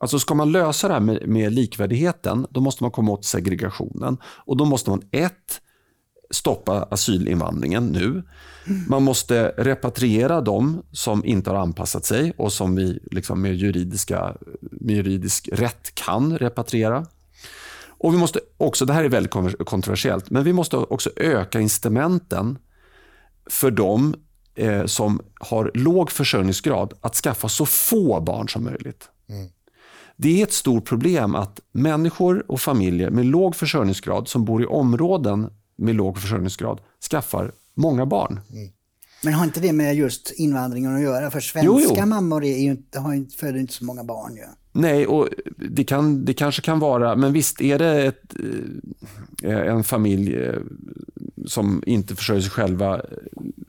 alltså 0.00 0.18
ska 0.18 0.34
man 0.34 0.52
lösa 0.52 0.88
det 0.88 0.94
här 0.94 1.00
med, 1.00 1.28
med 1.28 1.52
likvärdigheten, 1.52 2.46
då 2.50 2.60
måste 2.60 2.84
man 2.84 2.90
komma 2.90 3.12
åt 3.12 3.24
segregationen. 3.24 4.16
Och 4.24 4.56
då 4.56 4.64
måste 4.64 4.90
man 4.90 5.02
ett, 5.10 5.60
stoppa 6.30 6.82
asylinvandringen 6.90 7.86
nu. 7.86 8.22
Man 8.88 9.02
måste 9.02 9.54
repatriera 9.56 10.40
dem 10.40 10.82
som 10.92 11.24
inte 11.24 11.50
har 11.50 11.56
anpassat 11.56 12.04
sig 12.04 12.32
och 12.36 12.52
som 12.52 12.76
vi 12.76 12.98
liksom 13.10 13.42
med, 13.42 13.54
juridiska, 13.54 14.36
med 14.60 14.96
juridisk 14.96 15.48
rätt 15.52 15.94
kan 15.94 16.38
repatriera. 16.38 17.06
Och 17.86 18.14
vi 18.14 18.18
måste 18.18 18.40
också, 18.56 18.84
det 18.84 18.92
här 18.92 19.04
är 19.04 19.08
väldigt 19.08 19.32
kontroversiellt, 19.66 20.30
men 20.30 20.44
vi 20.44 20.52
måste 20.52 20.76
också 20.76 21.10
öka 21.16 21.60
incitamenten 21.60 22.58
för 23.50 23.70
dem 23.70 24.14
eh, 24.54 24.84
som 24.84 25.20
har 25.40 25.70
låg 25.74 26.10
försörjningsgrad 26.10 26.92
att 27.00 27.14
skaffa 27.14 27.48
så 27.48 27.66
få 27.66 28.20
barn 28.20 28.48
som 28.48 28.64
möjligt. 28.64 29.08
Mm. 29.28 29.48
Det 30.20 30.40
är 30.40 30.42
ett 30.42 30.52
stort 30.52 30.84
problem 30.84 31.34
att 31.34 31.60
människor 31.72 32.44
och 32.50 32.60
familjer 32.60 33.10
med 33.10 33.26
låg 33.26 33.56
försörjningsgrad 33.56 34.28
som 34.28 34.44
bor 34.44 34.62
i 34.62 34.66
områden 34.66 35.50
med 35.76 35.94
låg 35.94 36.18
försörjningsgrad 36.18 36.80
skaffar 37.10 37.52
många 37.74 38.06
barn. 38.06 38.40
Men 39.24 39.32
har 39.32 39.44
inte 39.44 39.60
det 39.60 39.72
med 39.72 39.96
just 39.96 40.32
invandringen 40.36 40.94
att 40.94 41.02
göra? 41.02 41.30
För 41.30 41.40
svenska 41.40 41.66
Jo, 41.66 41.80
jo. 41.96 42.06
mammor 42.06 42.44
är 42.44 42.58
ju 42.58 42.70
inte, 42.70 43.00
har 43.00 43.12
ju 43.12 43.18
inte, 43.18 43.36
föder 43.36 43.60
inte 43.60 43.72
så 43.72 43.84
många 43.84 44.04
barn. 44.04 44.36
Ju. 44.36 44.42
Nej, 44.72 45.06
och 45.06 45.28
det, 45.70 45.84
kan, 45.84 46.24
det 46.24 46.34
kanske 46.34 46.62
kan 46.62 46.78
vara, 46.78 47.16
men 47.16 47.32
visst 47.32 47.60
är 47.60 47.78
det 47.78 48.06
ett, 48.06 48.34
eh, 49.42 49.56
en 49.56 49.84
familj 49.84 50.36
eh, 50.36 50.60
som 51.46 51.82
inte 51.86 52.16
försörjer 52.16 52.42
sig 52.42 52.50
själva 52.50 53.00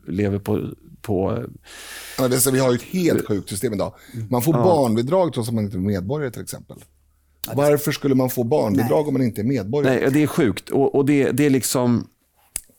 lever 0.06 0.38
på... 0.38 0.60
på 1.02 1.44
Ja, 2.18 2.28
det, 2.28 2.46
vi 2.52 2.58
har 2.58 2.70
ju 2.70 2.76
ett 2.76 2.82
helt 2.82 3.28
sjukt 3.28 3.48
system 3.48 3.72
idag. 3.72 3.94
Man 4.30 4.42
får 4.42 4.52
barnbidrag 4.52 5.32
trots 5.32 5.48
att 5.48 5.54
man 5.54 5.64
inte 5.64 5.76
är 5.76 5.80
medborgare 5.80 6.30
till 6.30 6.42
exempel. 6.42 6.76
Varför 7.54 7.92
skulle 7.92 8.14
man 8.14 8.30
få 8.30 8.44
barnbidrag 8.44 9.08
om 9.08 9.12
man 9.12 9.22
inte 9.22 9.40
är 9.40 9.44
medborgare? 9.44 10.00
nej, 10.00 10.10
det 10.10 10.22
är 10.22 10.26
sjukt. 10.26 10.70
Och, 10.70 10.94
och 10.94 11.04
det, 11.04 11.30
det 11.30 11.46
är 11.46 11.50
liksom... 11.50 12.06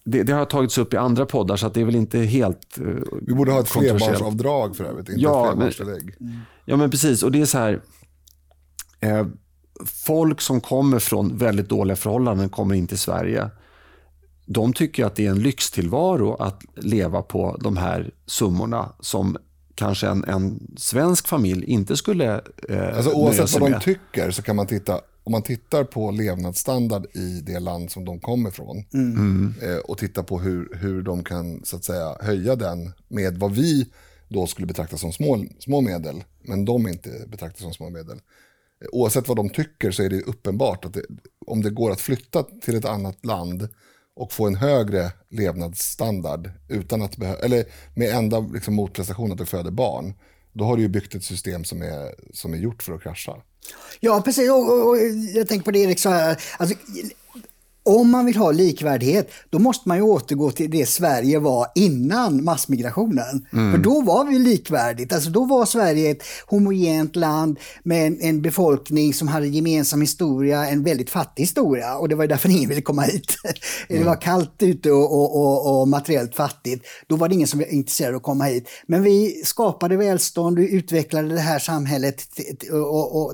Det, 0.03 0.23
det 0.23 0.33
har 0.33 0.45
tagits 0.45 0.77
upp 0.77 0.93
i 0.93 0.97
andra 0.97 1.25
poddar, 1.25 1.55
så 1.55 1.67
att 1.67 1.73
det 1.73 1.81
är 1.81 1.85
väl 1.85 1.95
inte 1.95 2.19
helt 2.19 2.77
eh, 2.77 2.85
Vi 3.21 3.33
borde 3.33 3.51
ha 3.51 3.59
ett 3.59 3.69
flerbarnsavdrag 3.69 4.75
för 4.75 4.83
övrigt, 4.83 5.09
inte 5.09 5.21
Ja, 5.21 5.45
ett 5.45 5.53
flerbarnstillägg. 5.53 6.15
Ja, 6.65 6.77
men 6.77 6.91
precis. 6.91 7.23
Och 7.23 7.31
det 7.31 7.41
är 7.41 7.45
så 7.45 7.57
här... 7.57 7.81
Eh, 8.99 9.25
folk 9.85 10.41
som 10.41 10.61
kommer 10.61 10.99
från 10.99 11.37
väldigt 11.37 11.69
dåliga 11.69 11.95
förhållanden 11.95 12.49
kommer 12.49 12.75
in 12.75 12.87
till 12.87 12.97
Sverige. 12.97 13.49
De 14.53 14.73
tycker 14.73 15.05
att 15.05 15.15
det 15.15 15.25
är 15.25 15.29
en 15.31 15.39
lyxtillvaro 15.41 16.33
att 16.33 16.63
leva 16.75 17.21
på 17.21 17.57
de 17.61 17.77
här 17.77 18.11
summorna 18.25 18.93
som 18.99 19.37
kanske 19.75 20.07
en, 20.07 20.23
en 20.23 20.59
svensk 20.77 21.27
familj 21.27 21.65
inte 21.65 21.97
skulle 21.97 22.41
eh, 22.69 22.97
Alltså, 22.97 23.11
oavsett 23.11 23.53
vad 23.53 23.61
de 23.61 23.71
med. 23.71 23.81
tycker 23.81 24.31
så 24.31 24.41
kan 24.41 24.55
man 24.55 24.67
titta, 24.67 25.01
om 25.23 25.31
man 25.31 25.41
tittar 25.41 25.83
på 25.83 26.11
levnadsstandard 26.11 27.05
i 27.13 27.41
det 27.45 27.59
land 27.59 27.91
som 27.91 28.05
de 28.05 28.19
kommer 28.19 28.49
ifrån 28.49 28.77
eh, 29.61 29.77
och 29.77 29.97
tittar 29.97 30.23
på 30.23 30.39
hur, 30.39 30.77
hur 30.81 31.01
de 31.01 31.23
kan 31.23 31.61
så 31.65 31.75
att 31.75 31.83
säga, 31.83 32.15
höja 32.21 32.55
den 32.55 32.91
med 33.07 33.37
vad 33.37 33.51
vi 33.51 33.89
då 34.29 34.47
skulle 34.47 34.67
betrakta 34.67 34.97
som 34.97 35.11
små, 35.13 35.45
små 35.59 35.81
medel, 35.81 36.23
men 36.41 36.65
de 36.65 36.87
inte 36.87 37.09
betraktar 37.27 37.61
som 37.61 37.73
små 37.73 37.89
medel. 37.89 38.17
Eh, 38.81 38.87
Oavsett 38.91 39.27
vad 39.27 39.37
de 39.37 39.49
tycker 39.49 39.91
så 39.91 40.03
är 40.03 40.09
det 40.09 40.21
uppenbart 40.21 40.85
att 40.85 40.93
det, 40.93 41.03
om 41.47 41.61
det 41.61 41.69
går 41.69 41.91
att 41.91 42.01
flytta 42.01 42.43
till 42.43 42.75
ett 42.75 42.85
annat 42.85 43.25
land 43.25 43.67
och 44.15 44.33
få 44.33 44.47
en 44.47 44.55
högre 44.55 45.11
levnadsstandard 45.29 46.51
utan 46.67 47.01
att 47.01 47.17
behö- 47.17 47.43
eller 47.43 47.65
med 47.95 48.09
enda 48.09 48.39
liksom, 48.39 48.73
motprestation 48.73 49.31
att 49.31 49.37
du 49.37 49.45
föder 49.45 49.71
barn, 49.71 50.13
då 50.53 50.65
har 50.65 50.75
du 50.75 50.81
ju 50.81 50.89
byggt 50.89 51.15
ett 51.15 51.23
system 51.23 51.63
som 51.63 51.81
är, 51.81 52.15
som 52.33 52.53
är 52.53 52.57
gjort 52.57 52.83
för 52.83 52.93
att 52.93 53.03
krascha. 53.03 53.35
Ja, 53.99 54.21
precis. 54.25 54.49
Och, 54.49 54.71
och, 54.73 54.89
och 54.89 54.97
jag 55.33 55.47
tänker 55.47 55.65
på 55.65 55.71
det 55.71 55.79
Erik 55.79 55.99
sa. 55.99 56.35
Alltså, 56.57 56.75
om 57.83 58.11
man 58.11 58.25
vill 58.25 58.35
ha 58.35 58.51
likvärdighet, 58.51 59.31
då 59.49 59.59
måste 59.59 59.89
man 59.89 59.97
ju 59.97 60.03
återgå 60.03 60.51
till 60.51 60.71
det 60.71 60.85
Sverige 60.85 61.39
var 61.39 61.67
innan 61.75 62.43
massmigrationen. 62.43 63.47
För 63.71 63.77
då 63.77 64.01
var 64.01 64.25
vi 64.25 64.39
likvärdigt. 64.39 65.13
Alltså 65.13 65.29
då 65.29 65.45
var 65.45 65.65
Sverige 65.65 66.11
ett 66.11 66.23
homogent 66.45 67.15
land 67.15 67.59
med 67.83 68.07
en, 68.07 68.21
en 68.21 68.41
befolkning 68.41 69.13
som 69.13 69.27
hade 69.27 69.47
gemensam 69.47 70.01
historia, 70.01 70.67
en 70.67 70.83
väldigt 70.83 71.09
fattig 71.09 71.43
historia. 71.43 71.97
Och 71.97 72.09
det 72.09 72.15
var 72.15 72.27
därför 72.27 72.49
ingen 72.49 72.69
ville 72.69 72.81
komma 72.81 73.01
hit. 73.01 73.35
Det 73.87 74.03
var 74.03 74.21
kallt 74.21 74.55
ute 74.59 74.91
och, 74.91 75.13
och, 75.13 75.35
och, 75.35 75.81
och 75.81 75.87
materiellt 75.87 76.35
fattigt. 76.35 76.85
Då 77.07 77.15
var 77.15 77.27
det 77.29 77.35
ingen 77.35 77.47
som 77.47 77.59
var 77.59 77.73
intresserad 77.73 78.09
av 78.09 78.17
att 78.17 78.23
komma 78.23 78.43
hit. 78.43 78.67
Men 78.87 79.03
vi 79.03 79.41
skapade 79.45 79.97
välstånd 79.97 80.59
och 80.59 80.65
utvecklade 80.69 81.27
det 81.27 81.39
här 81.39 81.59
samhället 81.59 82.17
till, 82.35 82.57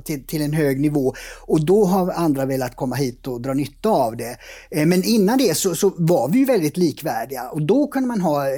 till, 0.04 0.28
till 0.28 0.42
en 0.42 0.54
hög 0.54 0.80
nivå. 0.80 1.14
Och 1.42 1.66
då 1.66 1.86
har 1.86 2.12
andra 2.12 2.46
velat 2.46 2.76
komma 2.76 2.96
hit 2.96 3.28
och 3.28 3.42
dra 3.42 3.54
nytta 3.54 3.90
av 3.90 4.18
det. 4.18 4.37
Eh, 4.72 4.86
Men 4.86 5.04
innan 5.04 5.38
det 5.38 5.58
så, 5.58 5.76
så 5.76 5.94
var 5.98 6.30
vi 6.30 6.40
ju 6.40 6.46
väldigt 6.46 6.78
likvärdiga 6.78 7.50
och 7.50 7.62
då 7.62 7.88
kunde 7.88 8.08
man 8.08 8.22
ha 8.22 8.48
eh, 8.50 8.56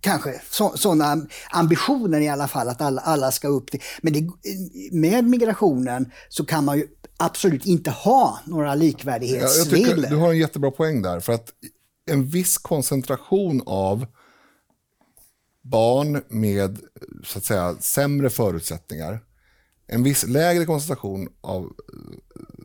kanske 0.00 0.40
sådana 0.74 1.26
ambitioner 1.50 2.20
i 2.20 2.28
alla 2.28 2.48
fall 2.48 2.68
att 2.68 2.80
alla, 2.80 3.00
alla 3.00 3.30
ska 3.32 3.48
upp 3.48 3.70
till. 3.70 3.82
Men 4.02 4.12
det, 4.12 4.28
med 4.92 5.24
migrationen 5.24 6.10
så 6.28 6.44
kan 6.46 6.64
man 6.64 6.78
ju 6.78 6.86
absolut 7.18 7.66
inte 7.66 7.90
ha 7.90 8.38
några 8.44 8.66
Ja, 8.66 8.70
jag 8.72 8.78
likvärdighetsregler. 8.78 10.10
du 10.10 10.16
har 10.16 10.30
en 10.30 10.38
jättebra 10.38 10.70
poäng 10.70 11.02
där. 11.02 11.20
För 11.20 11.32
att 11.32 11.48
en 12.10 12.26
viss 12.26 12.58
koncentration 12.58 13.62
av 13.66 14.06
barn 15.62 16.22
med 16.28 16.78
så 17.24 17.38
att 17.38 17.44
säga, 17.44 17.76
sämre 17.80 18.30
förutsättningar, 18.30 19.20
en 19.86 20.02
viss 20.02 20.26
lägre 20.26 20.64
koncentration 20.64 21.28
av 21.40 21.62
eh, 21.62 22.55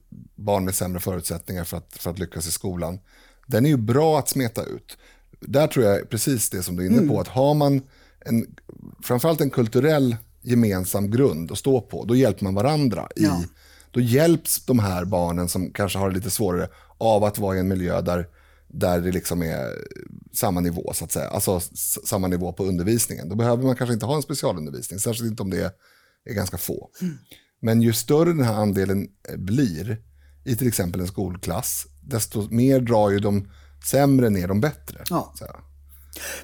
barn 0.42 0.66
med 0.66 0.76
sämre 0.76 1.00
förutsättningar 1.00 1.64
för 1.64 1.78
att, 1.78 1.98
för 1.98 2.10
att 2.10 2.20
lyckas 2.20 2.48
i 2.48 2.52
skolan, 2.52 3.00
den 3.48 3.66
är 3.66 3.70
ju 3.70 3.78
bra 3.78 4.20
att 4.20 4.30
smeta 4.30 4.64
ut. 4.64 4.98
Där 5.40 5.68
tror 5.68 5.86
jag 5.86 6.10
precis 6.10 6.50
det 6.50 6.64
som 6.64 6.76
du 6.76 6.86
är 6.86 6.90
inne 6.90 7.08
på, 7.08 7.20
att 7.20 7.28
har 7.28 7.54
man 7.54 7.82
en, 8.26 8.56
framförallt 9.04 9.42
en 9.42 9.50
kulturell 9.50 10.16
gemensam 10.42 11.12
grund 11.12 11.52
att 11.52 11.58
stå 11.58 11.82
på, 11.82 12.06
då 12.06 12.16
hjälper 12.16 12.44
man 12.44 12.56
varandra. 12.56 13.08
i 13.16 13.24
Ja. 13.24 13.44
Då 13.92 14.00
hjälps 14.00 14.66
de 14.66 14.80
här 14.80 15.06
barnen 15.06 15.50
som 15.50 15.74
kanske 15.74 16.00
har 16.00 16.10
det 16.10 16.16
lite 16.16 16.30
svårare 16.30 16.70
av 16.98 17.24
att 17.24 17.38
vara 17.38 17.58
i 17.58 17.60
en 17.60 17.68
miljö 17.68 18.02
där, 18.02 18.28
där 18.68 19.02
det 19.02 19.12
liksom 19.12 19.42
är 19.44 19.72
samma 20.34 20.60
nivå, 20.60 20.92
så 20.94 21.06
att 21.06 21.12
säga. 21.12 21.30
Alltså 21.30 21.60
samma 22.04 22.28
nivå 22.28 22.54
på 22.54 22.66
undervisningen. 22.66 23.30
Då 23.30 23.36
behöver 23.36 23.64
man 23.64 23.76
kanske 23.76 23.94
inte 23.94 24.06
ha 24.06 24.16
en 24.16 24.22
specialundervisning, 24.22 25.00
särskilt 25.00 25.30
inte 25.30 25.44
om 25.44 25.50
det 25.50 25.74
är 26.26 26.34
ganska 26.34 26.58
få. 26.58 26.90
Men 27.62 27.82
ju 27.82 27.94
större 27.94 28.30
den 28.30 28.46
här 28.46 28.54
andelen 28.54 29.08
eh, 29.30 29.38
blir 29.38 30.02
i 30.44 30.56
till 30.56 30.68
exempel 30.68 31.02
en 31.02 31.08
skolklass, 31.08 31.88
desto 32.02 32.48
mer 32.50 32.80
drar 32.80 33.10
ju 33.10 33.20
de 33.20 33.48
sämre 33.86 34.30
ner 34.30 34.48
de 34.48 34.62
bättre. 34.62 35.04
Ja. 35.10 35.34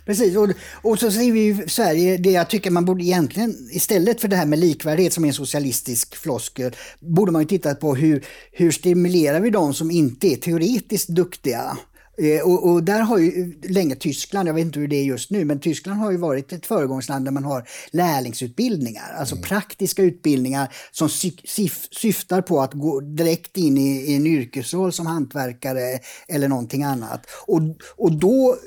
Precis, 0.06 0.38
och, 0.38 0.50
och 0.74 1.00
så 1.00 1.12
säger 1.12 1.32
vi 1.32 1.48
i 1.48 1.70
Sverige, 1.70 2.18
det 2.18 2.32
jag 2.32 2.50
tycker 2.50 2.72
man 2.72 2.86
borde 2.86 3.04
egentligen, 3.04 3.70
istället 3.72 4.22
för 4.22 4.28
det 4.28 4.36
här 4.36 4.46
med 4.46 4.60
likvärdighet 4.60 5.14
som 5.14 5.24
är 5.24 5.28
en 5.28 5.34
socialistisk 5.34 6.16
floskel, 6.16 6.76
borde 7.00 7.32
man 7.32 7.42
ju 7.42 7.48
titta 7.48 7.76
på 7.76 7.96
hur, 7.96 8.26
hur 8.52 8.72
stimulerar 8.72 9.40
vi 9.40 9.50
de 9.50 9.74
som 9.74 9.92
inte 9.92 10.28
är 10.28 10.36
teoretiskt 10.36 11.10
duktiga? 11.10 11.78
Eh, 12.22 12.42
Och, 12.42 12.72
och 12.72 12.84
där 12.84 13.00
har 13.02 13.18
ju 13.18 13.54
länge 13.62 13.96
Tyskland, 13.96 14.50
jag 14.50 14.54
vet 14.54 14.66
inte 14.66 14.80
hur 14.80 14.88
det 14.88 14.96
är 14.96 15.04
just 15.04 15.32
nu, 15.32 15.46
men 15.46 15.60
Tyskland 15.60 16.00
har 16.00 16.12
ju 16.12 16.18
varit 16.18 16.54
ett 16.54 16.66
föregångsland 16.66 17.26
där 17.26 17.32
man 17.32 17.44
har 17.44 17.68
lärlingsutbildningar, 17.92 19.14
alltså 19.20 19.36
praktiska 19.36 20.02
utbildningar 20.04 20.74
som 20.92 21.10
sy 21.10 21.32
syf 21.44 21.88
syftar 21.92 22.42
på 22.42 22.62
att 22.62 22.74
gå 22.74 23.00
direkt 23.00 23.58
in 23.58 23.78
i, 23.78 24.12
i 24.12 24.16
en 24.16 24.28
yrkesroll 24.28 24.94
som 24.94 25.06
hantverkare 25.06 26.00
eller 26.28 26.48
någonting 26.48 26.84
annat. 26.84 27.26
Och, 27.48 27.62
och 27.96 28.12
då, 28.12 28.58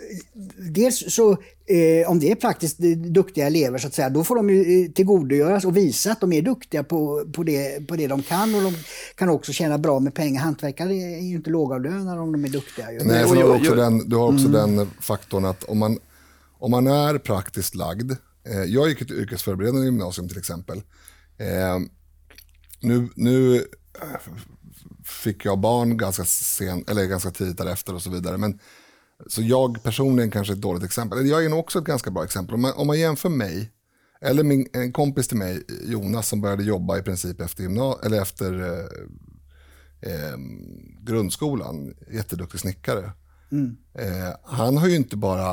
dels 0.73 1.15
så 1.15 1.37
Eh, 1.67 2.11
om 2.11 2.21
det 2.21 2.31
är 2.31 2.35
praktiskt 2.35 2.79
duktiga 3.15 3.47
elever 3.47 3.79
så 3.79 3.87
att 3.87 3.95
säga, 3.95 4.11
då 4.11 4.25
får 4.25 4.37
de 4.37 4.51
ju 4.51 4.85
eh, 4.85 4.91
tillgodogöras 4.91 5.65
och 5.65 5.77
visa 5.77 6.13
att 6.13 6.21
de 6.21 6.33
är 6.33 6.43
duktiga 6.43 6.85
på, 6.85 7.25
på, 7.33 7.43
det, 7.43 7.89
på 7.89 7.97
det 7.97 8.07
de 8.07 8.23
kan 8.23 8.55
och 8.55 8.63
de 8.63 8.75
kan 9.15 9.29
också 9.29 9.53
tjäna 9.53 9.79
bra 9.79 10.01
med 10.01 10.15
pengar. 10.15 10.43
Hantverkare 10.43 10.95
är 10.95 11.21
ju 11.21 11.35
inte 11.37 11.51
lågavlönade 11.51 12.21
om 12.21 12.33
de 12.33 12.45
är 12.45 12.49
duktiga. 12.49 12.93
ju. 12.93 12.99
Nej, 12.99 13.25
har 13.25 13.35
du 13.35 13.41
jag- 13.41 13.51
också, 13.57 13.75
den, 13.75 14.09
du 14.09 14.17
har 14.17 14.33
också 14.33 14.49
den 14.49 14.91
faktorn 15.01 15.45
att 15.45 15.65
om 15.65 15.79
man, 15.79 15.99
om 16.59 16.71
man 16.71 16.87
är 16.87 17.19
praktiskt 17.19 17.75
lagd, 17.75 18.13
eh, 18.47 18.63
jag 18.67 18.89
gick 18.89 19.01
ett 19.01 19.11
yrkesförberedande 19.11 19.85
gymnasium 19.85 20.29
till 20.29 20.39
exempel, 20.39 20.79
eh, 21.39 21.79
nu, 22.81 23.09
nu 23.15 23.57
eh, 23.57 23.63
fick 25.05 25.45
jag 25.45 25.59
barn 25.59 25.97
ganska, 25.97 26.25
sen, 26.25 26.85
eller 26.89 27.05
ganska 27.07 27.31
tidigt 27.31 27.59
därefter 27.59 27.95
och 27.95 28.03
så 28.03 28.11
vidare, 28.11 28.37
men 28.39 28.59
så 29.27 29.43
jag 29.43 29.83
personligen 29.83 30.31
kanske 30.31 30.53
är 30.53 30.57
ett 30.57 30.63
dåligt 30.63 30.85
exempel. 30.85 31.27
Jag 31.27 31.45
är 31.45 31.49
nog 31.49 31.59
också 31.59 31.79
ett 31.79 31.85
ganska 31.85 32.11
bra 32.11 32.25
exempel. 32.25 32.55
Om 32.55 32.61
man, 32.63 32.73
om 32.77 32.87
man 32.87 32.99
jämför 32.99 33.29
mig, 33.29 33.71
eller 34.21 34.43
min, 34.43 34.69
en 34.73 34.93
kompis 34.93 35.29
till 35.29 35.37
mig, 35.37 35.63
Jonas, 35.85 36.29
som 36.29 36.41
började 36.41 36.63
jobba 36.65 36.99
i 36.99 37.03
princip 37.03 37.41
efter, 37.41 37.63
gymna- 37.63 37.99
eller 38.05 38.23
efter 38.23 38.61
eh, 38.63 38.87
eh, 40.13 40.37
grundskolan, 41.01 41.95
jätteduktig 42.13 42.61
snickare. 42.61 43.13
Eh, 43.95 44.35
han 44.43 44.77
har 44.77 44.89
ju 44.89 44.97
inte 44.97 45.17
bara 45.17 45.51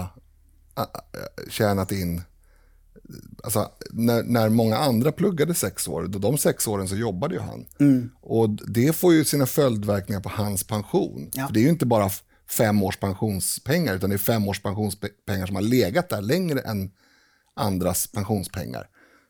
eh, 0.77 0.85
tjänat 1.49 1.91
in, 1.91 2.21
alltså, 3.43 3.71
när, 3.91 4.23
när 4.23 4.49
många 4.49 4.77
andra 4.77 5.11
pluggade 5.11 5.53
sex 5.53 5.87
år, 5.87 6.07
då 6.07 6.19
de 6.19 6.37
sex 6.37 6.67
åren 6.67 6.87
så 6.87 6.95
jobbade 6.95 7.35
ju 7.35 7.41
han. 7.41 7.65
Och 8.21 8.49
det 8.49 8.95
får 8.95 9.13
ju 9.13 9.23
sina 9.25 9.45
följdverkningar 9.45 10.21
på 10.21 10.29
hans 10.29 10.63
pension. 10.63 11.31
Ja. 11.33 11.47
För 11.47 11.53
det 11.53 11.59
är 11.59 11.63
ju 11.63 11.69
inte 11.69 11.85
bara 11.85 12.09
fem 12.49 12.83
års 12.83 12.97
pensionspengar, 12.97 13.95
utan 13.95 14.09
det 14.09 14.15
är 14.15 14.17
fem 14.17 14.47
års 14.47 14.61
pensionspengar 14.61 15.45
som 15.45 15.55
har 15.55 15.63
legat 15.63 16.09
där 16.09 16.21
längre 16.21 16.59
än 16.59 16.91
andras 17.55 18.07
pensionspengar. 18.07 18.89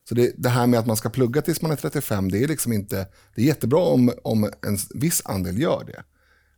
Så 0.09 0.15
det, 0.15 0.33
det 0.37 0.49
här 0.49 0.67
med 0.67 0.79
att 0.79 0.85
man 0.85 0.97
ska 0.97 1.09
plugga 1.09 1.41
tills 1.41 1.61
man 1.61 1.71
är 1.71 1.75
35, 1.75 2.31
det 2.31 2.43
är 2.43 2.47
liksom 2.47 2.73
inte, 2.73 3.07
det 3.35 3.41
är 3.41 3.45
jättebra 3.45 3.79
om, 3.79 4.13
om 4.23 4.43
en 4.43 4.77
viss 4.93 5.21
andel 5.25 5.61
gör 5.61 5.83
det. 5.87 6.03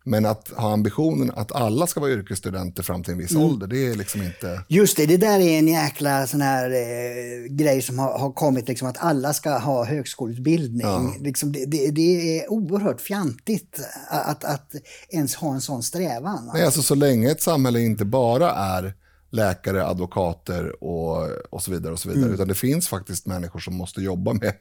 Men 0.04 0.26
att 0.26 0.50
ha 0.50 0.74
ambitionen 0.74 1.32
att 1.36 1.52
alla 1.52 1.88
ska 1.88 2.00
vara 2.00 2.12
yrkesstudenter 2.12 2.84
fram 2.84 3.04
till 3.04 3.14
en 3.14 3.18
viss 3.18 3.36
ålder, 3.36 3.68
det 3.68 3.88
är 3.88 3.96
liksom 3.96 4.22
inte... 4.22 4.62
Just 4.68 4.98
det, 4.98 5.06
det 5.06 5.18
där 5.18 5.40
är 5.40 5.60
en 5.60 5.68
jäkla 5.68 6.28
sån 6.28 6.42
här 6.42 6.72
eh, 6.72 7.50
grej 7.50 7.82
som 7.82 8.00
har, 8.00 8.20
har 8.20 8.32
kommit, 8.32 8.68
liksom, 8.68 8.88
att 8.88 8.98
alla 8.98 9.34
ska 9.34 9.58
ha 9.58 9.86
högskoleutbildning. 9.86 11.18
Liksom, 11.20 11.52
det, 11.52 11.66
det, 11.66 11.92
det 11.92 12.40
är 12.40 12.52
oerhört 12.52 13.02
fjantigt 13.02 13.80
att, 14.10 14.44
att 14.44 14.76
ens 15.10 15.36
ha 15.36 15.54
en 15.54 15.62
sån 15.62 15.84
strävan. 15.84 16.46
va? 16.46 16.52
Nej, 16.54 16.66
alltså 16.66 16.82
så 16.82 16.96
länge 16.96 17.32
ett 17.32 17.42
samhälle 17.42 17.80
inte 17.80 18.06
bara 18.06 18.52
är 18.52 18.94
läkare, 19.32 19.86
advokater 19.86 20.84
och, 20.84 21.30
och 21.50 21.64
så 21.64 21.72
vidare, 21.72 21.94
och 21.94 22.00
så 22.00 22.10
vidare 22.10 22.34
utan 22.34 22.48
det 22.48 22.56
finns 22.56 22.88
faktiskt 22.88 23.26
människor 23.26 23.60
som 23.60 23.76
måste 23.76 24.02
jobba 24.02 24.34
med, 24.34 24.54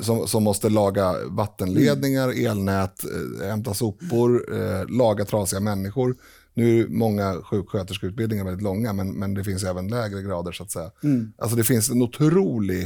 som, 0.00 0.28
som 0.28 0.42
måste 0.42 0.68
laga 0.68 1.14
vattenledningar, 1.26 2.46
elnät, 2.46 3.04
eh, 3.04 3.46
hämta 3.48 3.74
sopor, 3.74 4.54
eh, 4.54 4.88
laga 4.88 5.24
trasiga 5.24 5.60
människor. 5.60 6.16
nu 6.54 6.80
är 6.80 6.88
många 6.88 7.42
sjuksköterskeutbildningar 7.42 8.44
väldigt 8.44 8.62
långa, 8.62 8.92
men, 8.92 9.12
men 9.12 9.34
det 9.34 9.44
finns 9.44 9.64
även 9.64 9.88
lägre 9.88 10.22
grader 10.22 10.52
så 10.52 10.62
att 10.62 10.70
säga. 10.70 10.90
Alltså 11.38 11.56
det 11.56 11.64
finns 11.64 11.90
en 11.90 12.02
otrolig, 12.02 12.82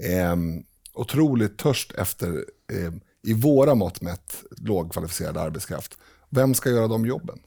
eh, 0.00 0.36
otrolig 0.94 1.56
törst 1.56 1.92
efter, 1.94 2.44
eh, 2.72 2.92
i 3.26 3.34
våra 3.34 3.74
mått 3.74 4.00
mätt, 4.00 4.44
lågkvalificerad 4.56 5.36
arbetskraft. 5.36 5.98
Vem 6.30 6.54
ska 6.54 6.70
göra 6.70 6.88
de 6.88 7.06
jobben? 7.06 7.38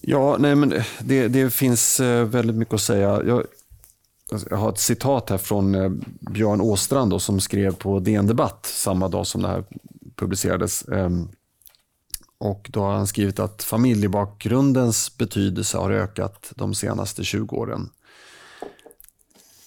Ja, 0.00 0.36
nej, 0.38 0.54
men 0.54 0.74
det, 1.00 1.28
det 1.28 1.50
finns 1.50 2.00
eh, 2.00 2.24
väldigt 2.24 2.56
mycket 2.56 2.74
att 2.74 2.80
säga. 2.80 3.22
Jag, 3.26 3.46
jag 4.50 4.56
har 4.56 4.72
ett 4.72 4.78
citat 4.78 5.30
här 5.30 5.38
från 5.38 5.74
eh, 5.74 5.90
Björn 6.30 6.60
Åstrand 6.60 7.10
då, 7.10 7.18
som 7.18 7.40
skrev 7.40 7.74
på 7.74 7.98
DN 8.00 8.26
Debatt 8.26 8.66
samma 8.66 9.08
dag 9.08 9.26
som 9.26 9.42
det 9.42 9.48
här 9.48 9.64
publicerades. 10.16 10.88
Ehm, 10.88 11.28
Och 12.38 12.70
då 12.72 12.80
har 12.80 12.92
han 12.92 13.06
skrivit 13.06 13.38
att 13.38 13.62
familjebakgrundens 13.62 15.18
betydelse 15.18 15.78
har 15.78 15.90
ökat 15.90 16.52
de 16.56 16.74
senaste 16.74 17.24
20 17.24 17.56
åren. 17.56 17.90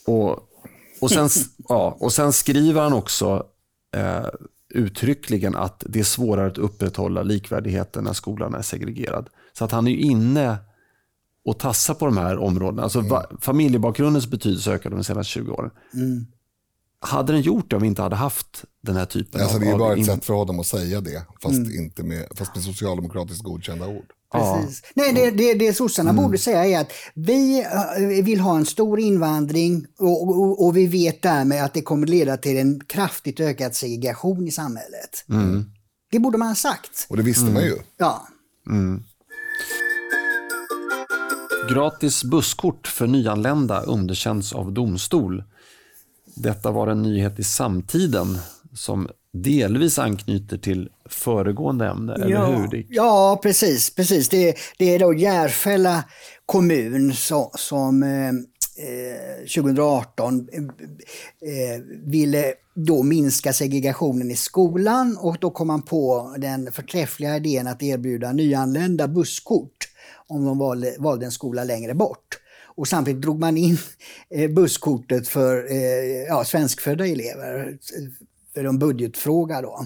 Och, 0.05 0.39
och, 1.01 1.11
sen, 1.11 1.29
ja, 1.69 1.97
och 1.99 2.13
sen 2.13 2.33
skriver 2.33 2.81
han 2.81 2.93
också 2.93 3.45
eh, 3.95 4.25
uttryckligen 4.69 5.55
att 5.55 5.83
det 5.85 5.99
är 5.99 6.03
svårare 6.03 6.47
att 6.47 6.57
upprätthålla 6.57 7.23
likvärdigheten 7.23 8.03
när 8.03 8.13
skolan 8.13 8.53
är 8.55 8.61
segregerad. 8.61 9.29
Så 9.53 9.65
att 9.65 9.71
han 9.71 9.87
är 9.87 9.95
inne 9.95 10.57
och 11.45 11.59
tassar 11.59 11.93
på 11.93 12.05
de 12.05 12.17
här 12.17 12.37
områdena. 12.37 12.83
Alltså, 12.83 13.01
va, 13.01 13.25
familjebakgrundens 13.41 14.27
betydelse 14.27 14.71
ökade 14.71 14.95
de 14.95 15.03
senaste 15.03 15.31
20 15.31 15.51
åren. 15.51 15.71
Hade 16.99 17.33
den 17.33 17.41
gjort 17.41 17.69
det 17.69 17.75
om 17.75 17.81
vi 17.81 17.87
inte 17.87 18.01
hade 18.01 18.15
haft 18.15 18.63
den 18.81 18.95
här 18.95 19.05
typen 19.05 19.41
Alltså, 19.41 19.55
av... 19.55 19.61
det 19.61 19.69
är 19.69 19.77
bara 19.77 19.83
av 19.87 19.91
ett 19.91 19.97
in- 19.99 20.05
sätt 20.05 20.25
för 20.25 20.33
honom 20.33 20.59
att 20.59 20.67
säga 20.67 21.01
det, 21.01 21.25
fast, 21.41 21.57
inte 21.57 22.03
med, 22.03 22.25
fast 22.35 22.55
med 22.55 22.63
socialdemokratiskt 22.63 23.43
godkända 23.43 23.87
ord. 23.87 24.05
Precis. 24.31 24.81
Nej, 24.95 25.13
det, 25.13 25.31
det, 25.31 25.53
det 25.53 25.73
sossarna 25.73 26.13
borde 26.13 26.37
säga 26.37 26.65
är 26.65 26.81
att 26.81 26.91
vi 27.13 27.61
eh, 27.61 28.25
vill 28.25 28.39
ha 28.39 28.57
en 28.57 28.65
stor 28.65 28.99
invandring 28.99 29.85
och, 29.99 30.29
och, 30.29 30.65
och 30.65 30.77
vi 30.77 30.87
vet 30.87 31.21
därmed 31.21 31.63
att 31.63 31.73
det 31.73 31.81
kommer 31.81 32.07
leda 32.07 32.37
till 32.37 32.57
en 32.57 32.79
kraftigt 32.87 33.39
ökad 33.39 33.75
segregation 33.75 34.47
i 34.47 34.51
samhället. 34.51 35.25
Det 36.11 36.19
borde 36.19 36.37
man 36.37 36.47
ha 36.47 36.55
sagt. 36.55 37.05
Och 37.09 37.17
det 37.17 37.23
visste 37.23 37.45
man 37.45 37.63
ju. 37.63 37.75
Ja. 37.97 38.27
Gratis 41.69 42.23
busskort 42.23 42.87
för 42.87 43.07
nyanlända 43.07 43.81
underkänns 43.81 44.53
av 44.53 44.71
domstol. 44.71 45.43
Detta 46.35 46.71
var 46.71 46.87
en 46.87 47.01
nyhet 47.01 47.39
i 47.39 47.43
samtiden 47.43 48.37
som 48.73 49.09
delvis 49.33 49.99
anknyter 49.99 50.57
till 50.57 50.89
föregående 51.05 51.87
ämne, 51.87 52.13
eller 52.13 52.29
ja. 52.29 52.45
hur 52.45 52.67
Dick? 52.67 52.87
Ja, 52.89 53.39
precis. 53.43 53.95
precis. 53.95 54.29
Det, 54.29 54.55
det 54.77 54.95
är 54.95 54.99
då 54.99 55.13
Järfälla 55.13 56.03
kommun 56.45 57.13
som, 57.13 57.49
som 57.53 58.03
eh, 58.03 58.29
eh, 58.85 59.37
2018 59.55 60.49
eh, 60.51 60.63
eh, 60.63 61.81
ville 62.05 62.53
då 62.75 63.03
minska 63.03 63.53
segregationen 63.53 64.31
i 64.31 64.35
skolan 64.35 65.17
och 65.21 65.37
då 65.39 65.49
kom 65.49 65.67
man 65.67 65.81
på 65.81 66.35
den 66.37 66.71
förträffliga 66.71 67.35
idén 67.37 67.67
att 67.67 67.83
erbjuda 67.83 68.31
nyanlända 68.31 69.07
busskort 69.07 69.94
om 70.27 70.45
de 70.45 70.57
valde, 70.57 70.95
valde 70.99 71.25
en 71.25 71.31
skola 71.31 71.63
längre 71.63 71.93
bort. 71.93 72.39
Och 72.77 72.87
samtidigt 72.87 73.21
drog 73.21 73.39
man 73.39 73.57
in 73.57 73.77
eh, 74.29 74.51
busskortet 74.51 75.27
för 75.27 75.71
eh, 75.71 76.23
ja, 76.27 76.43
svenskfödda 76.45 77.07
elever 77.07 77.77
för 78.53 78.65
en 78.65 78.79
budgetfråga 78.79 79.61
då. 79.61 79.85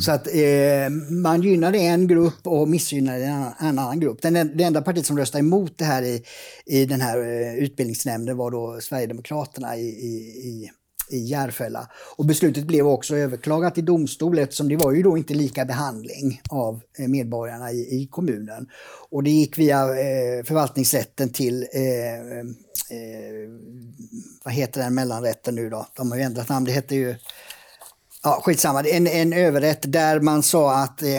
Så 0.00 0.12
att 0.12 0.26
eh, 0.26 0.90
man 1.10 1.42
gynnade 1.42 1.78
en 1.78 2.06
grupp 2.06 2.46
och 2.46 2.68
missgynnade 2.68 3.24
en 3.24 3.32
annan, 3.32 3.54
en 3.60 3.78
annan 3.78 4.00
grupp. 4.00 4.22
Den, 4.22 4.56
det 4.56 4.64
enda 4.64 4.82
partiet 4.82 5.06
som 5.06 5.18
röstade 5.18 5.40
emot 5.44 5.78
det 5.78 5.84
här 5.84 6.02
i, 6.02 6.22
i 6.66 6.86
den 6.86 7.00
här 7.00 7.18
eh, 7.18 7.54
utbildningsnämnden 7.54 8.36
var 8.36 8.50
då 8.50 8.80
Sverigedemokraterna 8.80 9.76
i, 9.76 9.86
i, 9.86 10.14
i, 10.48 10.70
i 11.10 11.18
Järfälla. 11.18 11.90
Och 12.16 12.26
beslutet 12.26 12.64
blev 12.64 12.86
också 12.86 13.16
överklagat 13.16 13.78
i 13.78 13.82
domstol 13.82 14.38
eftersom 14.38 14.68
det 14.68 14.76
var 14.76 14.92
ju 14.92 15.02
då 15.02 15.18
inte 15.18 15.34
lika 15.34 15.64
behandling 15.64 16.40
av 16.50 16.80
eh, 16.98 17.08
medborgarna 17.08 17.72
i, 17.72 18.02
i 18.02 18.08
kommunen. 18.10 18.68
Och 19.10 19.22
det 19.22 19.30
gick 19.30 19.58
via 19.58 19.80
eh, 19.80 20.44
förvaltningsrätten 20.44 21.30
till 21.30 21.66
eh, 21.72 22.38
eh, 22.38 23.50
vad 24.44 24.54
heter 24.54 24.80
den 24.80 24.94
mellanrätten 24.94 25.54
nu 25.54 25.70
då? 25.70 25.86
De 25.96 26.10
har 26.10 26.18
ju 26.18 26.24
ändrat 26.24 26.48
namn. 26.48 26.66
Det 26.66 26.72
heter 26.72 26.96
ju 26.96 27.14
Ja, 28.22 28.40
skitsamma. 28.44 28.82
En, 28.82 29.06
en 29.06 29.32
överrätt 29.32 29.92
där 29.92 30.20
man 30.20 30.42
sa 30.42 30.74
att 30.82 31.02
eh, 31.02 31.16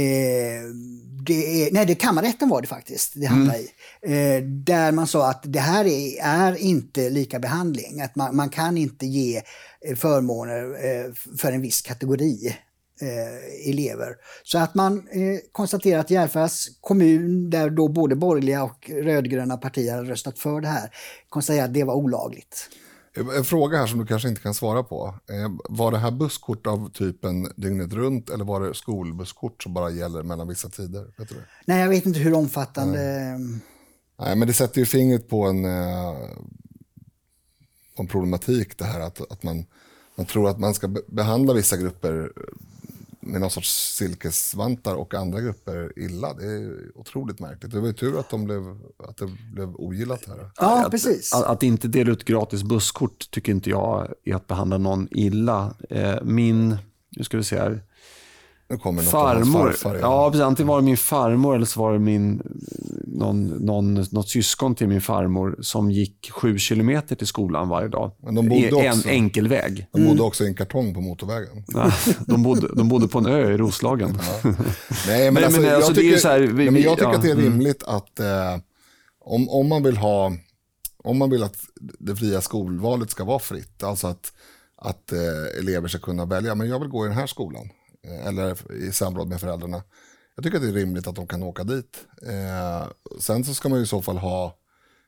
eh, 0.00 0.62
det 1.26 1.66
är, 1.66 1.72
nej, 1.72 1.86
det 1.86 1.94
kammarrätten 1.94 2.48
var 2.48 2.62
det 2.62 2.68
faktiskt 2.68 3.12
det 3.14 3.26
hamnade 3.26 3.58
i. 3.58 3.68
Eh, 4.02 4.42
där 4.42 4.92
man 4.92 5.06
sa 5.06 5.30
att 5.30 5.42
det 5.42 5.60
här 5.60 5.84
är, 5.84 6.22
är 6.22 6.56
inte 6.56 7.10
lika 7.10 7.38
behandling. 7.38 8.00
Att 8.00 8.16
man, 8.16 8.36
man 8.36 8.48
kan 8.48 8.78
inte 8.78 9.06
ge 9.06 9.42
eh, 9.80 9.96
förmåner 9.96 10.64
eh, 10.64 11.12
för 11.38 11.52
en 11.52 11.60
viss 11.60 11.82
kategori 11.82 12.56
eh, 13.00 13.70
elever. 13.70 14.16
Så 14.42 14.58
att 14.58 14.74
man 14.74 14.98
eh, 14.98 15.38
konstaterar 15.52 16.00
att 16.00 16.10
Järfällas 16.10 16.68
kommun, 16.80 17.50
där 17.50 17.70
då 17.70 17.88
både 17.88 18.16
borgerliga 18.16 18.62
och 18.62 18.90
rödgröna 18.90 19.56
partier 19.56 19.96
har 19.96 20.04
röstat 20.04 20.38
för 20.38 20.60
det 20.60 20.68
här, 20.68 20.90
konstaterar 21.28 21.64
att 21.64 21.74
det 21.74 21.84
var 21.84 21.94
olagligt. 21.94 22.68
En 23.16 23.44
fråga 23.44 23.78
här 23.78 23.86
som 23.86 23.98
du 23.98 24.06
kanske 24.06 24.28
inte 24.28 24.40
kan 24.40 24.54
svara 24.54 24.82
på. 24.82 25.14
Eh, 25.30 25.50
Var 25.68 25.90
det 25.92 25.98
här 25.98 26.10
busskort 26.10 26.66
av 26.66 26.90
typen 26.92 27.48
dygnet 27.56 27.92
runt 27.92 28.30
eller 28.30 28.44
var 28.44 28.60
det 28.60 28.74
skolbusskort 28.74 29.62
som 29.62 29.74
bara 29.74 29.90
gäller 29.90 30.22
mellan 30.22 30.48
vissa 30.48 30.68
tider? 30.68 31.14
Vet 31.18 31.28
du? 31.28 31.34
Nej, 31.66 31.80
jag 31.80 31.88
vet 31.88 32.06
inte 32.06 32.18
hur 32.18 32.34
omfattande... 32.34 32.98
Nej, 34.18 34.36
men 34.36 34.48
det 34.48 34.54
sätter 34.54 34.78
ju 34.80 34.86
fingret 34.86 35.28
på 35.28 35.44
en, 35.46 35.64
eh, 35.64 36.14
på 37.96 38.02
en 38.02 38.06
problematik 38.08 38.78
det 38.78 38.84
här 38.84 39.00
att, 39.00 39.32
att 39.32 39.42
man, 39.42 39.64
man 40.16 40.26
tror 40.26 40.48
att 40.48 40.58
man 40.58 40.74
ska 40.74 40.88
be- 40.88 41.02
behandla 41.08 41.52
vissa 41.54 41.76
grupper 41.76 42.32
med 43.26 43.40
någon 43.40 43.50
sorts 43.50 43.94
silkesvantar 43.96 44.94
och 44.94 45.14
andra 45.14 45.40
grupper 45.40 45.98
illa. 45.98 46.34
Det 46.34 46.46
är 46.46 46.98
otroligt 46.98 47.40
märkligt. 47.40 47.72
Det 47.72 47.80
var 47.80 47.86
ju 47.86 47.92
tur 47.92 48.18
att, 48.18 48.30
de 48.30 48.44
blev, 48.44 48.78
att 49.08 49.16
det 49.16 49.26
blev 49.52 49.74
ogillat 49.76 50.24
här. 50.26 50.50
Ja, 50.56 50.84
att, 50.84 50.90
precis. 50.90 51.34
Att, 51.34 51.44
att 51.44 51.62
inte 51.62 51.88
dela 51.88 52.12
ut 52.12 52.24
gratis 52.24 52.62
busskort 52.62 53.30
tycker 53.30 53.52
inte 53.52 53.70
jag 53.70 54.14
är 54.24 54.34
att 54.34 54.46
behandla 54.46 54.78
någon 54.78 55.08
illa. 55.10 55.74
Eh, 55.90 56.22
min, 56.22 56.76
nu 57.16 57.24
ska 57.24 57.36
vi 57.36 57.44
se 57.44 57.58
här, 57.58 57.82
Nu 58.68 58.78
kommer 58.78 59.02
något 59.02 59.10
farmor. 59.10 59.70
farfar. 59.72 59.98
Ja, 60.00 60.30
precis, 60.30 60.42
antingen 60.44 60.68
var 60.68 60.78
det 60.78 60.84
min 60.84 60.96
farmor 60.96 61.54
eller 61.56 61.66
så 61.66 61.80
var 61.80 61.92
det 61.92 61.98
min, 61.98 62.42
någon, 63.06 63.46
någon, 63.46 63.94
något 63.94 64.28
syskon 64.28 64.74
till 64.74 64.88
min 64.88 65.00
farmor 65.00 65.56
som 65.60 65.90
gick 65.90 66.30
sju 66.30 66.58
kilometer 66.58 67.16
till 67.16 67.26
skolan 67.26 67.68
varje 67.68 67.88
dag. 67.88 68.12
Men 68.22 68.34
de 68.34 68.48
bodde 68.48 68.60
I 68.60 68.86
en 68.86 68.92
också- 68.92 69.08
enkel 69.08 69.48
väg. 69.48 69.86
De 69.92 70.04
bodde 70.06 70.22
också 70.22 70.44
i 70.44 70.46
en 70.46 70.54
kartong 70.54 70.94
på 70.94 71.00
motorvägen. 71.00 71.64
Ja, 71.66 71.92
de, 72.26 72.42
bodde, 72.42 72.68
de 72.76 72.88
bodde 72.88 73.08
på 73.08 73.18
en 73.18 73.26
ö 73.26 73.52
i 73.54 73.56
Roslagen. 73.56 74.18
Nej, 75.06 75.30
men, 75.30 75.34
Men- 75.34 75.44
alltså, 75.44 75.60
men 75.60 75.70
jag, 75.70 75.76
alltså, 75.76 75.94
tycker, 75.94 76.16
så 76.16 76.28
här, 76.28 76.40
vi- 76.40 76.46
nej, 76.52 76.64
men 76.64 76.74
vi- 76.74 76.84
jag 76.84 76.96
tycker 76.98 77.08
ja, 77.10 77.16
att 77.16 77.22
det 77.22 77.28
är 77.30 77.32
mm. 77.34 77.44
rimligt 77.44 77.82
att 77.82 78.20
eh, 78.20 78.56
om, 79.24 79.48
om 79.48 79.68
man 79.68 79.82
vill 79.82 79.96
ha, 79.96 80.32
om 81.04 81.18
man 81.18 81.30
vill 81.30 81.42
att 81.42 81.56
det 81.98 82.16
fria 82.16 82.40
skolvalet 82.40 83.10
ska 83.10 83.24
vara 83.24 83.38
fritt, 83.38 83.82
alltså 83.82 84.06
att, 84.06 84.32
att 84.76 85.12
eh, 85.12 85.58
elever 85.60 85.88
ska 85.88 85.98
kunna 85.98 86.24
välja, 86.24 86.54
men 86.54 86.68
jag 86.68 86.80
vill 86.80 86.88
gå 86.88 87.04
i 87.04 87.08
den 87.08 87.18
här 87.18 87.26
skolan, 87.26 87.68
eller 88.26 88.72
i 88.88 88.92
samråd 88.92 89.28
med 89.28 89.40
föräldrarna. 89.40 89.82
Jag 90.36 90.44
tycker 90.44 90.56
att 90.56 90.62
det 90.62 90.68
är 90.68 90.72
rimligt 90.72 91.06
att 91.06 91.16
de 91.16 91.26
kan 91.26 91.42
åka 91.42 91.64
dit. 91.64 92.06
Eh, 92.26 92.88
sen 93.20 93.44
så 93.44 93.54
ska 93.54 93.68
man 93.68 93.78
ju 93.78 93.84
i 93.84 93.86
så 93.88 94.02
fall 94.02 94.18
ha 94.18 94.56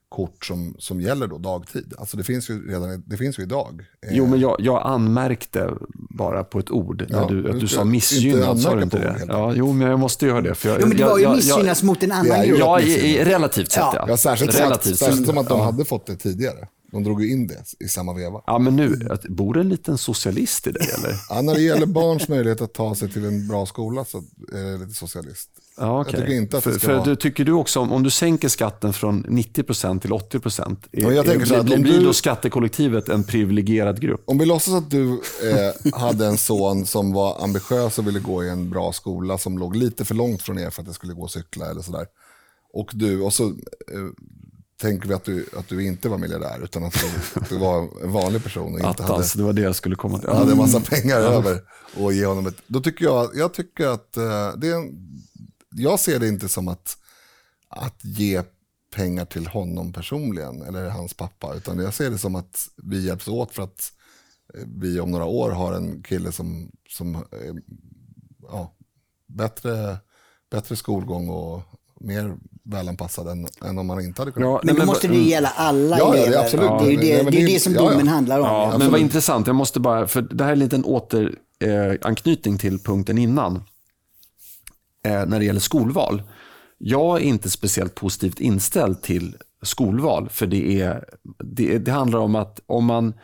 kort 0.08 0.44
som, 0.44 0.74
som 0.78 1.00
gäller 1.00 1.26
då 1.26 1.38
dagtid. 1.38 1.94
Alltså 1.98 2.16
det 2.16 2.24
finns 2.24 2.50
ju 2.50 2.70
redan 2.70 3.02
det 3.06 3.16
finns 3.16 3.38
ju 3.38 3.42
idag. 3.42 3.84
Eh, 4.06 4.16
Jo, 4.16 4.26
men 4.26 4.40
jag, 4.40 4.56
jag 4.58 4.82
anmärkte 4.86 5.70
bara 6.18 6.44
på 6.44 6.58
ett 6.58 6.70
ord 6.70 7.06
när 7.08 7.20
Ja, 7.20 7.28
du, 7.28 7.42
du 7.42 7.50
att 7.50 7.60
du 7.60 7.68
sa 7.68 7.84
missgynnad. 7.84 8.60
Sa 8.60 8.74
du 8.74 8.82
inte 8.82 8.98
det? 8.98 9.24
Ja, 9.28 9.52
jo, 9.56 9.72
men 9.72 9.88
jag 9.88 9.98
måste 9.98 10.26
göra 10.26 10.40
det. 10.40 10.54
För 10.54 10.68
jag, 10.68 10.80
Jo, 10.80 10.86
men 10.86 10.96
det 10.96 11.02
jag, 11.02 11.10
var 11.10 11.18
ju 11.18 11.22
jag, 11.24 11.36
missgynnas 11.36 11.82
mot 11.82 12.02
en 12.02 12.12
annan 12.12 12.46
grupp. 12.46 12.58
Ja, 12.58 12.80
i, 12.80 12.92
i, 12.92 13.24
relativt 13.24 13.70
sett 13.70 13.80
Ja. 13.82 13.92
ja. 13.96 14.04
Ja, 14.08 14.16
särskilt, 14.16 14.60
relativt 14.60 14.98
särskilt 14.98 15.18
sett. 15.18 15.26
som 15.26 15.38
att 15.38 15.48
de 15.48 15.58
ja. 15.58 15.64
hade 15.64 15.84
fått 15.84 16.06
det 16.06 16.16
tidigare. 16.16 16.68
De 16.96 17.04
drog 17.04 17.22
ju 17.24 17.32
in 17.32 17.46
det 17.46 17.64
i 17.80 17.88
samma 17.88 18.14
veva. 18.14 18.42
Ja, 18.46 18.58
men 18.58 18.76
nu, 18.76 19.08
att- 19.10 19.22
bor 19.28 19.54
det 19.54 19.60
en 19.60 19.68
liten 19.68 19.98
socialist 19.98 20.66
i 20.66 20.72
dig 20.72 20.88
eller? 20.98 21.14
Ja, 21.28 21.42
när 21.42 21.54
det 21.54 21.60
gäller 21.62 21.86
barns 21.86 22.28
möjlighet 22.28 22.60
att 22.60 22.74
ta 22.74 22.94
sig 22.94 23.12
till 23.12 23.24
en 23.24 23.48
bra 23.48 23.66
skola 23.66 24.04
så 24.04 24.18
är 24.52 24.72
det 24.72 24.78
lite 24.78 24.92
socialist. 24.94 25.50
Ja, 25.78 26.00
okej. 26.00 26.20
tycker 26.20 26.32
inte 26.32 26.58
att 26.58 26.64
det 26.64 26.70
för, 26.70 26.78
ska 26.78 26.86
för 26.88 26.94
vara- 26.94 27.04
du, 27.04 27.16
Tycker 27.16 27.44
du 27.44 27.52
också, 27.52 27.80
om, 27.80 27.92
om 27.92 28.02
du 28.02 28.10
sänker 28.10 28.48
skatten 28.48 28.92
från 28.92 29.26
90% 29.26 30.00
till 30.00 30.10
80%, 30.10 30.76
är, 30.92 31.02
Ja, 31.02 31.12
jag 31.12 31.26
tänker 31.26 31.46
så 31.46 31.54
här, 31.54 31.62
blir, 31.62 31.78
blir 31.78 31.98
du- 31.98 32.04
då 32.04 32.12
skattekollektivet 32.12 33.08
en 33.08 33.24
privilegierad 33.24 34.00
grupp? 34.00 34.22
Om 34.26 34.38
vi 34.38 34.46
låtsas 34.46 34.74
att 34.74 34.90
du 34.90 35.12
eh, 35.12 35.92
hade 35.94 36.26
en 36.26 36.38
son 36.38 36.86
som 36.86 37.12
var 37.12 37.42
ambitiös 37.44 37.98
och 37.98 38.06
ville 38.06 38.20
gå 38.20 38.44
i 38.44 38.48
en 38.48 38.70
bra 38.70 38.92
skola 38.92 39.38
som 39.38 39.58
låg 39.58 39.76
lite 39.76 40.04
för 40.04 40.14
långt 40.14 40.42
från 40.42 40.58
er 40.58 40.70
för 40.70 40.82
att 40.82 40.88
det 40.88 40.94
skulle 40.94 41.12
gå 41.14 41.24
att 41.24 41.30
cykla 41.30 41.70
eller 41.70 41.80
sådär. 41.82 42.06
Och 42.72 42.90
du, 42.94 43.20
och 43.20 43.32
så 43.32 43.44
eh, 43.48 43.54
tänker 44.80 45.08
vi 45.08 45.14
att 45.14 45.24
du, 45.24 45.46
att 45.56 45.68
du 45.68 45.86
inte 45.86 46.08
var 46.08 46.18
miljardär 46.18 46.64
utan 46.64 46.84
att 46.84 46.94
du, 46.94 47.40
att 47.40 47.48
du 47.48 47.58
var 47.58 48.02
en 48.02 48.12
vanlig 48.12 48.42
person 48.42 48.72
och 48.72 48.80
inte 48.80 48.86
hade, 48.86 49.04
Attans, 49.04 49.32
det 49.32 49.42
var 49.42 49.52
det 49.52 49.62
jag 49.62 49.76
skulle 49.76 49.96
komma 49.96 50.18
till. 50.18 50.28
hade 50.28 50.52
en 50.52 50.58
massa 50.58 50.80
pengar 50.80 51.20
över 51.20 51.60
och 51.96 52.12
ge 52.12 52.26
honom 52.26 52.46
ett... 52.46 52.56
Då 52.66 52.80
tycker 52.80 53.04
jag, 53.04 53.30
jag 53.34 53.54
tycker 53.54 53.86
att 53.86 54.16
eh, 54.16 54.52
det 54.56 54.68
är 54.68 54.74
en, 54.74 54.92
jag 55.70 56.00
ser 56.00 56.18
det 56.18 56.28
inte 56.28 56.48
som 56.48 56.68
att, 56.68 56.98
att 57.68 58.04
ge 58.04 58.42
pengar 58.94 59.24
till 59.24 59.46
honom 59.46 59.92
personligen 59.92 60.62
eller 60.62 60.90
hans 60.90 61.14
pappa. 61.14 61.54
Utan 61.54 61.78
jag 61.78 61.94
ser 61.94 62.10
det 62.10 62.18
som 62.18 62.34
att 62.34 62.68
vi 62.76 63.06
hjälps 63.06 63.28
åt 63.28 63.52
för 63.52 63.62
att 63.62 63.92
eh, 64.54 64.64
vi 64.66 65.00
om 65.00 65.10
några 65.10 65.24
år 65.24 65.50
har 65.50 65.72
en 65.72 66.02
kille 66.02 66.32
som, 66.32 66.70
som 66.88 67.14
eh, 67.14 67.54
ja, 68.42 68.76
bättre, 69.26 69.98
bättre 70.50 70.76
skolgång 70.76 71.28
och 71.28 71.62
mer 72.00 72.36
välanpassad 72.66 73.28
än, 73.28 73.46
än 73.64 73.78
om 73.78 73.86
man 73.86 74.00
inte 74.00 74.20
hade 74.22 74.32
kunnat. 74.32 74.46
Ja, 74.48 74.60
Men 74.64 74.74
nej, 74.74 74.80
då 74.80 74.86
måste 74.86 75.08
det 75.08 75.14
ju 75.16 75.28
gälla 75.30 75.48
alla 75.56 75.98
Ja, 75.98 76.16
ja, 76.16 76.22
elever. 76.22 76.44
absolut. 76.44 76.70
Det 76.80 76.86
är 76.86 76.90
ju 76.90 76.96
det, 76.96 77.14
Nej, 77.14 77.24
men 77.24 77.32
det, 77.32 77.42
är 77.42 77.46
det- 77.46 77.60
som 77.60 77.74
ja, 77.74 77.82
ja. 77.84 77.90
domen 77.90 78.08
handlar 78.08 78.38
om. 78.38 78.44
Ja, 78.46 78.74
men 78.78 78.90
vad 78.90 79.00
intressant. 79.00 79.46
Jag 79.46 79.56
måste 79.56 79.80
bara, 79.80 80.06
för 80.06 80.22
det 80.22 80.44
här 80.44 80.50
är 80.50 80.52
en 80.52 80.58
liten 80.58 80.84
återanknytning 80.84 82.54
eh, 82.54 82.60
till 82.60 82.78
punkten 82.78 83.18
innan. 83.18 83.56
Eh, 85.06 85.26
när 85.26 85.38
det 85.38 85.44
gäller 85.44 85.60
skolval. 85.60 86.22
Jag 86.78 87.16
är 87.16 87.24
inte 87.24 87.50
speciellt 87.50 87.94
positivt 87.94 88.40
inställd 88.40 89.02
till 89.02 89.36
skolval. 89.62 90.28
För 90.28 90.46
det, 90.46 90.80
är, 90.80 91.04
det, 91.44 91.78
det 91.78 91.90
handlar 91.92 92.18
om 92.18 92.34
att 92.34 92.60
om 92.66 92.84
man 92.84 93.14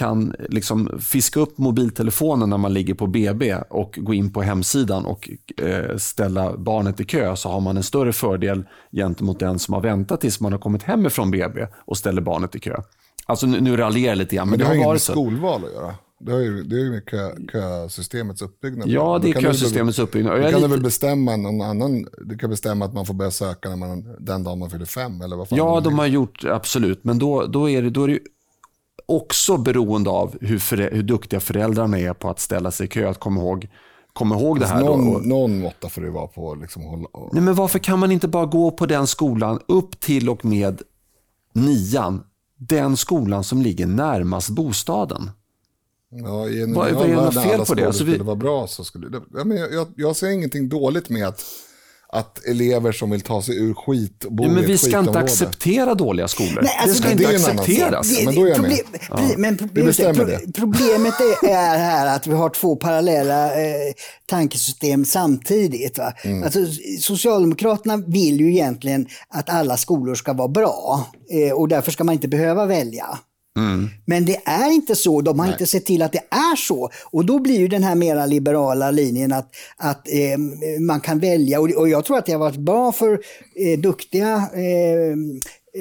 kan 0.00 0.34
liksom 0.48 0.90
fiska 1.00 1.40
upp 1.40 1.58
mobiltelefonen 1.58 2.50
när 2.50 2.58
man 2.58 2.74
ligger 2.74 2.94
på 2.94 3.06
BB 3.06 3.54
och 3.70 3.98
gå 4.02 4.14
in 4.14 4.32
på 4.32 4.42
hemsidan 4.42 5.04
och 5.04 5.30
eh, 5.62 5.96
ställa 5.96 6.56
barnet 6.56 7.00
i 7.00 7.04
kö 7.04 7.36
så 7.36 7.48
har 7.48 7.60
man 7.60 7.76
en 7.76 7.82
större 7.82 8.12
fördel 8.12 8.64
gentemot 8.92 9.38
den 9.40 9.58
som 9.58 9.74
har 9.74 9.80
väntat 9.80 10.20
tills 10.20 10.40
man 10.40 10.52
har 10.52 10.58
kommit 10.58 10.82
hem 10.82 11.10
från 11.10 11.30
BB 11.30 11.66
och 11.86 11.96
ställer 11.96 12.22
barnet 12.22 12.54
i 12.54 12.58
kö. 12.60 12.76
Alltså 13.26 13.46
nu, 13.46 13.60
nu 13.60 13.76
raljerar 13.76 14.08
jag 14.12 14.18
lite 14.18 14.36
grann, 14.36 14.48
men, 14.48 14.50
Men 14.50 14.58
det 14.58 14.64
har 14.64 14.68
har 14.70 14.76
inget 14.76 14.88
med 14.92 15.00
skolval 15.00 15.64
att 15.64 15.72
göra. 15.72 15.94
Det, 16.20 16.32
har 16.32 16.38
ju, 16.40 16.62
det 16.62 16.76
är 16.76 16.80
ju 16.80 16.90
med 16.90 17.06
kö, 17.06 17.30
kösystemets 17.52 18.42
uppbyggnad. 18.42 18.88
Ja, 18.88 19.18
det 19.22 19.30
är 19.30 19.34
väl- 19.34 19.42
kösystemets 19.42 19.98
uppbyggnad. 19.98 20.36
Du 20.36 20.42
kan 20.42 20.50
du 20.50 20.56
lite- 20.56 20.68
väl 20.68 20.80
bestämma 20.82 21.36
någon 21.36 21.60
annan, 21.60 22.06
du 22.24 22.38
kan 22.38 22.50
bestämma 22.50 22.84
att 22.84 22.94
man 22.94 23.06
får 23.06 23.14
börja 23.14 23.30
söka 23.30 23.68
när 23.68 23.76
man, 23.76 24.16
den 24.18 24.44
dagen 24.44 24.58
man 24.58 24.70
fyller 24.70 24.84
fem 24.84 25.20
eller 25.20 25.36
vad 25.36 25.48
fan 25.48 25.58
Ja, 25.58 25.80
de 25.80 25.98
har 25.98 26.06
gjort, 26.06 26.44
absolut. 26.44 27.04
Men 27.04 27.18
då, 27.18 27.46
då, 27.46 27.70
är 27.70 27.82
det, 27.82 27.90
då 27.90 28.04
är 28.04 28.08
det 28.08 28.18
också 29.10 29.56
beroende 29.56 30.10
av 30.10 30.36
hur, 30.40 30.58
förä- 30.58 30.94
hur 30.94 31.02
duktiga 31.02 31.40
föräldrarna 31.40 31.98
är 31.98 32.12
på 32.14 32.30
att 32.30 32.40
ställa 32.40 32.70
sig 32.70 32.86
i 32.86 32.88
kö. 32.88 33.08
Att 33.10 33.20
komma 33.20 33.40
ihåg, 33.40 33.68
komma 34.12 34.34
ihåg 34.38 34.60
det 34.60 34.66
här. 34.66 34.80
då. 34.80 34.86
någon, 34.86 35.14
Och- 35.16 35.26
någon 35.26 35.60
måtta 35.60 35.88
får 35.88 36.02
det 36.02 36.10
vara 36.10 36.26
på 36.26 36.54
liksom 36.54 36.82
hålla, 36.82 37.08
och, 37.12 37.34
Nej, 37.34 37.42
men 37.42 37.54
varför 37.54 37.78
kan 37.78 37.98
man 37.98 38.12
inte 38.12 38.28
bara 38.28 38.46
gå 38.46 38.70
på 38.70 38.86
den 38.86 39.06
skolan 39.06 39.60
upp 39.68 40.00
till 40.00 40.28
och 40.28 40.44
med 40.44 40.82
nian? 41.52 42.22
Den 42.56 42.96
skolan 42.96 43.44
som 43.44 43.62
ligger 43.62 43.86
närmast 43.86 44.48
bostaden. 44.50 45.30
Ja, 46.10 46.48
i 46.48 46.62
en 46.62 46.74
Vad- 46.74 46.92
vad 46.92 47.10
är 47.10 47.16
det 47.26 47.32
fel 47.32 47.54
alla 47.54 47.64
på 47.64 47.74
det? 47.74 47.86
Alltså, 47.86 48.04
vi- 48.04 48.12
skulle 48.12 48.24
vara 48.24 48.36
bra 48.36 48.66
så 48.66 48.84
skulle. 48.84 49.20
Ja, 49.34 49.44
men 49.44 49.56
jag, 49.56 49.72
jag, 49.72 49.86
jag 49.96 50.16
ser 50.16 50.30
ingenting 50.30 50.68
dåligt 50.68 51.08
med 51.10 51.26
att, 51.28 51.44
att 52.12 52.44
elever 52.46 52.92
som 52.92 53.10
vill 53.10 53.20
ta 53.20 53.42
sig 53.42 53.56
ur 53.56 53.74
skit 53.74 54.24
och 54.24 54.32
bo 54.32 54.42
Ja, 54.44 54.48
men 54.48 54.58
i 54.58 54.64
ett 54.64 54.70
vi 54.70 54.78
ska 54.78 54.98
inte 54.98 55.18
acceptera 55.18 55.94
dåliga 55.94 56.28
skolor. 56.28 56.60
Nej, 56.62 56.76
alltså, 56.82 56.88
det 56.88 56.94
ska 56.94 57.06
det- 57.08 57.12
inte 57.12 57.24
det 57.24 57.50
accepteras. 57.50 58.08
sak. 58.08 58.18
Ja, 58.20 58.24
men 58.24 58.34
då 58.34 58.44
är 58.46 58.50
jag 58.50 58.60
med. 58.62 58.78
Problem- 59.08 59.40
Men 59.40 59.56
pro- 59.56 60.24
det. 60.24 60.52
problemet 60.54 61.14
är, 61.42 61.48
är 61.48 61.78
här 61.78 62.16
att 62.16 62.26
vi 62.26 62.34
har 62.34 62.48
två 62.50 62.76
parallella 62.76 63.46
eh, 63.60 63.92
tankesystem 64.30 65.04
samtidigt. 65.04 65.98
Va? 65.98 66.12
Mm. 66.24 66.42
Alltså, 66.42 66.58
Socialdemokraterna 67.00 67.96
vill 67.96 68.40
ju 68.40 68.50
egentligen 68.52 69.06
att 69.28 69.48
alla 69.50 69.76
skolor 69.76 70.14
ska 70.14 70.32
vara 70.32 70.48
bra 70.48 71.06
eh, 71.30 71.52
och 71.52 71.68
därför 71.68 71.90
ska 71.92 72.04
man 72.04 72.12
inte 72.14 72.28
behöva 72.28 72.66
välja. 72.66 73.18
Men 74.04 74.24
det 74.24 74.36
är 74.44 74.70
inte 74.70 74.96
så, 74.96 75.20
de 75.20 75.38
har 75.38 75.46
inte 75.52 75.66
sett 75.66 75.86
till 75.86 76.02
att 76.02 76.12
det 76.12 76.22
är 76.30 76.56
så. 76.56 76.90
Och 77.10 77.24
då 77.24 77.38
blir 77.38 77.58
ju 77.58 77.68
den 77.68 77.82
här 77.82 77.94
mera 77.94 78.26
liberala 78.26 78.90
linjen 78.90 79.32
att, 79.32 79.48
att 79.76 80.08
eh, 80.08 80.38
man 80.80 81.00
kan 81.00 81.18
välja. 81.18 81.60
Och, 81.60 81.70
och 81.70 81.88
jag 81.88 82.04
tror 82.04 82.18
att 82.18 82.26
det 82.26 82.32
har 82.32 82.38
varit 82.38 82.56
bra 82.60 82.92
för 82.92 83.12
eh, 83.56 83.78
duktiga 83.80 84.48
eh, 84.54 85.16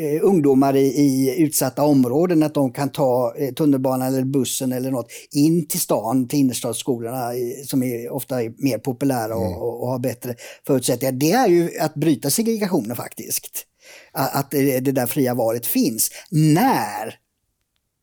eh, 0.01 0.19
ungdomar 0.21 0.75
i, 0.75 0.85
i 0.85 1.35
utsatta 1.43 1.83
områden 1.83 2.43
att 2.43 2.53
de 2.53 2.71
kan 2.71 2.89
ta 2.89 3.33
eh, 3.37 3.53
tunnelbanan 3.53 4.07
eller 4.07 4.23
bussen 4.23 4.71
eller 4.73 4.91
något 4.91 5.07
in 5.31 5.67
till 5.67 5.79
stan, 5.79 6.27
till 6.27 6.39
innerstadsskolorna 6.39 7.35
i- 7.35 7.63
som 7.67 7.83
är 7.83 8.09
ofta 8.13 8.43
är 8.43 8.53
mer 8.57 8.77
populära 8.77 9.35
och, 9.35 9.61
och, 9.61 9.81
och 9.83 9.87
har 9.89 9.99
bättre 9.99 10.35
förutsättningar. 10.67 11.11
Det 11.11 11.31
är 11.31 11.47
ju 11.47 11.79
att 11.79 11.93
bryta 11.95 12.29
segregationen 12.29 12.95
faktiskt. 12.95 13.65
Att, 14.11 14.35
att 14.35 14.51
det, 14.51 14.79
det 14.79 14.91
där 14.91 15.05
fria 15.07 15.33
valet 15.33 15.65
finns. 15.65 16.09
När 16.31 17.15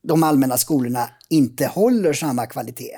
de 0.07 0.23
allmänna 0.23 0.57
skolorna 0.57 1.09
inte 1.29 1.65
håller 1.67 2.13
samma 2.13 2.45
kvalitet. 2.45 2.97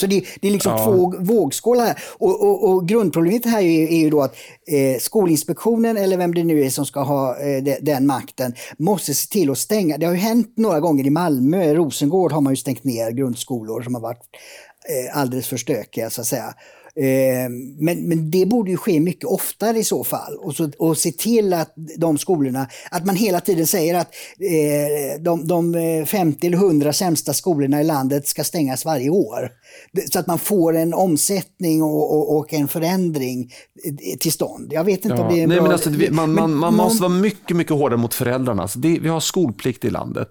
Så 0.00 0.06
det, 0.06 0.24
det 0.40 0.48
är 0.48 0.52
liksom 0.52 0.72
Ja. 0.72 0.84
två 0.84 1.14
vågskålar 1.18 1.86
här. 1.86 1.98
Och, 2.18 2.42
och, 2.42 2.70
och 2.70 2.88
grundproblemet 2.88 3.44
här 3.44 3.62
är, 3.62 3.88
är 3.88 3.98
ju 3.98 4.10
då 4.10 4.22
att 4.22 4.34
eh, 4.66 5.00
Skolinspektionen, 5.00 5.96
eller 5.96 6.16
vem 6.16 6.34
det 6.34 6.44
nu 6.44 6.64
är 6.64 6.70
som 6.70 6.86
ska 6.86 7.00
ha 7.02 7.38
eh, 7.40 7.62
de, 7.62 7.78
den 7.80 8.06
makten, 8.06 8.54
måste 8.78 9.14
se 9.14 9.28
till 9.28 9.50
att 9.50 9.58
stänga. 9.58 9.98
Det 9.98 10.06
har 10.06 10.12
ju 10.12 10.18
hänt 10.20 10.52
några 10.56 10.80
gånger 10.80 11.06
i 11.06 11.10
Malmö, 11.10 11.74
Rosengård 11.74 12.32
har 12.32 12.40
man 12.40 12.52
ju 12.52 12.56
stängt 12.56 12.84
ner 12.84 13.10
grundskolor 13.10 13.82
som 13.82 13.94
har 13.94 14.02
varit 14.02 14.22
eh, 14.88 15.18
alldeles 15.18 15.46
för 15.46 15.56
stökiga 15.56 16.10
så 16.10 16.20
att 16.20 16.26
säga. 16.26 16.54
Eh, 17.00 17.50
men, 17.78 18.08
men 18.08 18.30
det 18.30 18.46
borde 18.46 18.70
ju 18.70 18.76
ske 18.76 19.00
mycket 19.00 19.24
oftare 19.24 19.78
i 19.78 19.84
så 19.84 20.04
fall. 20.04 20.36
Och, 20.36 20.54
så, 20.56 20.70
och 20.78 20.98
se 20.98 21.12
till 21.12 21.52
att 21.52 21.74
de 21.96 22.18
skolorna, 22.18 22.66
att 22.90 23.06
man 23.06 23.16
hela 23.16 23.40
tiden 23.40 23.66
säger 23.66 23.94
att 23.94 24.14
eh, 24.40 25.22
de, 25.22 25.48
de 25.48 25.74
eh, 25.74 26.04
50 26.04 26.46
eller 26.46 26.56
100 26.56 26.92
sämsta 26.92 27.32
skolorna 27.32 27.80
i 27.80 27.84
landet 27.84 28.28
ska 28.28 28.44
stängas 28.44 28.84
varje 28.84 29.10
år. 29.10 29.50
Så 30.12 30.18
att 30.18 30.26
man 30.26 30.38
får 30.38 30.76
en 30.76 30.94
omsättning 30.94 31.82
och, 31.82 32.16
och, 32.16 32.36
och 32.36 32.54
en 32.54 32.68
förändring 32.68 33.52
eh, 33.84 34.18
till 34.18 34.32
stånd. 34.32 34.72
Jag 34.72 34.84
vet 34.84 35.04
inte 35.04 35.16
Ja. 35.16 35.22
om 35.28 35.34
det 35.34 35.40
är 35.40 35.42
en 35.42 35.48
Nej, 35.48 35.58
bra... 35.58 35.62
men 35.62 35.72
alltså, 35.72 35.90
man, 35.90 36.14
man, 36.14 36.50
men 36.50 36.58
man 36.58 36.74
måste 36.74 37.02
vara 37.02 37.12
mycket, 37.12 37.56
mycket 37.56 37.72
hårdare 37.76 38.00
mot 38.00 38.14
föräldrarna. 38.14 38.62
Alltså 38.62 38.78
det, 38.78 38.98
vi 38.98 39.08
har 39.08 39.20
skolplikt 39.20 39.84
i 39.84 39.90
landet. 39.90 40.28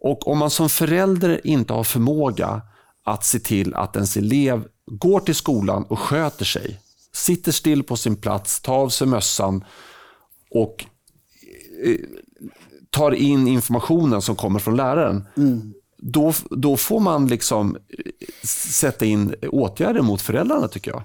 Och 0.00 0.28
om 0.28 0.38
man 0.38 0.50
som 0.50 0.68
förälder 0.68 1.46
inte 1.46 1.72
har 1.72 1.84
förmåga 1.84 2.62
att 3.04 3.24
se 3.24 3.38
till 3.38 3.74
att 3.74 3.96
ens 3.96 4.16
elev 4.16 4.64
går 4.90 5.20
till 5.20 5.34
skolan 5.34 5.82
och 5.82 5.98
sköter 5.98 6.44
sig, 6.44 6.80
sitter 7.12 7.52
still 7.52 7.82
på 7.82 7.96
sin 7.96 8.16
plats, 8.16 8.60
tar 8.60 8.74
av 8.74 8.88
sig 8.88 9.06
mössan 9.06 9.64
och 10.50 10.84
eh, 11.84 11.96
tar 12.90 13.12
in 13.12 13.48
informationen 13.48 14.22
som 14.22 14.36
kommer 14.36 14.58
från 14.58 14.76
läraren, 14.76 15.24
då, 15.98 16.32
då 16.50 16.76
får 16.76 17.00
man 17.00 17.26
liksom 17.26 17.76
eh, 17.76 18.12
sätta 18.46 19.04
in 19.04 19.34
åtgärder 19.42 20.02
mot 20.02 20.22
föräldrarna 20.22 20.68
tycker 20.68 20.90
jag. 20.90 21.02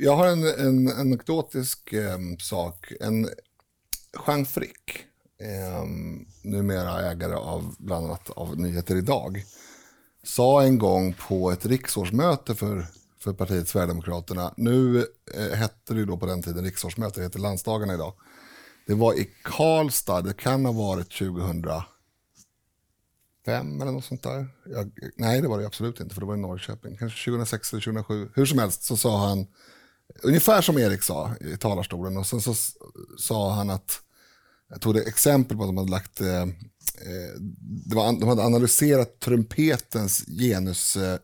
Jag 0.00 0.16
har 0.16 0.26
en, 0.26 0.44
en 0.44 0.88
anekdotisk 0.88 1.92
eh, 1.92 2.18
sak. 2.38 2.92
En 3.00 3.28
Jean 4.26 4.46
Frick, 4.46 5.04
eh, 5.40 5.84
numera 6.42 7.10
ägare 7.10 7.34
av 7.34 7.74
bland 7.78 8.06
annat 8.06 8.30
av 8.30 8.60
Nyheter 8.60 8.96
Idag, 8.96 9.44
sa 10.24 10.62
en 10.62 10.78
gång 10.78 11.14
på 11.28 11.50
ett 11.50 11.66
riksårsmöte 11.66 12.54
för, 12.54 12.86
för 13.22 13.32
partiet 13.32 13.68
Sverigedemokraterna, 13.68 14.54
nu 14.56 15.06
eh, 15.34 15.56
hette 15.56 15.94
det 15.94 16.00
ju 16.00 16.06
då 16.06 16.16
på 16.16 16.26
den 16.26 16.42
tiden 16.42 16.64
riksårsmöte, 16.64 17.20
det 17.20 17.24
heter 17.24 17.38
landsdagarna 17.38 17.94
idag. 17.94 18.14
Det 18.86 18.94
var 18.94 19.14
i 19.14 19.30
Karlstad, 19.42 20.22
det 20.22 20.36
kan 20.36 20.64
ha 20.64 20.72
varit 20.72 21.10
2005 21.10 21.84
eller 23.80 23.92
något 23.92 24.04
sånt 24.04 24.22
där. 24.22 24.48
Jag, 24.66 24.90
nej, 25.16 25.40
det 25.40 25.48
var 25.48 25.58
det 25.58 25.66
absolut 25.66 26.00
inte, 26.00 26.14
för 26.14 26.20
det 26.20 26.26
var 26.26 26.34
i 26.34 26.40
Norrköping. 26.40 26.96
Kanske 26.96 27.30
2006 27.30 27.72
eller 27.72 27.82
2007. 27.82 28.28
Hur 28.34 28.46
som 28.46 28.58
helst 28.58 28.82
så 28.82 28.96
sa 28.96 29.28
han, 29.28 29.46
ungefär 30.22 30.62
som 30.62 30.78
Erik 30.78 31.02
sa 31.02 31.30
i 31.40 31.56
talarstolen, 31.56 32.16
och 32.16 32.26
sen 32.26 32.40
så 32.40 32.54
sa 33.18 33.52
han 33.52 33.70
att, 33.70 34.00
jag 34.68 34.80
tog 34.80 34.94
det 34.94 35.02
exempel 35.02 35.56
på 35.56 35.62
att 35.62 35.68
de 35.68 35.76
hade 35.76 35.90
lagt, 35.90 36.20
eh, 36.20 36.46
var, 37.94 38.08
an- 38.08 38.20
de 38.20 38.28
hade 38.28 38.42
analyserat 38.42 39.20
trumpetens 39.20 40.24
genus, 40.26 40.96
eh, 40.96 41.18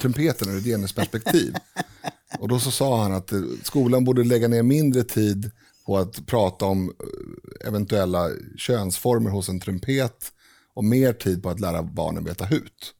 trumpeten 0.00 0.48
ur 0.48 0.58
ett 0.58 0.64
genusperspektiv. 0.64 1.54
Och 2.38 2.48
då 2.48 2.58
så 2.58 2.70
sa 2.70 3.02
han 3.02 3.12
att 3.12 3.32
eh, 3.32 3.40
skolan 3.62 4.04
borde 4.04 4.24
lägga 4.24 4.48
ner 4.48 4.62
mindre 4.62 5.02
tid 5.04 5.50
på 5.86 5.98
att 5.98 6.26
prata 6.26 6.64
om 6.64 6.88
eh, 6.88 7.68
eventuella 7.68 8.28
könsformer 8.56 9.30
hos 9.30 9.48
en 9.48 9.60
trumpet 9.60 10.32
och 10.74 10.84
mer 10.84 11.12
tid 11.12 11.42
på 11.42 11.50
att 11.50 11.60
lära 11.60 11.82
barnen 11.82 12.24
veta 12.24 12.44
hut. 12.44 12.94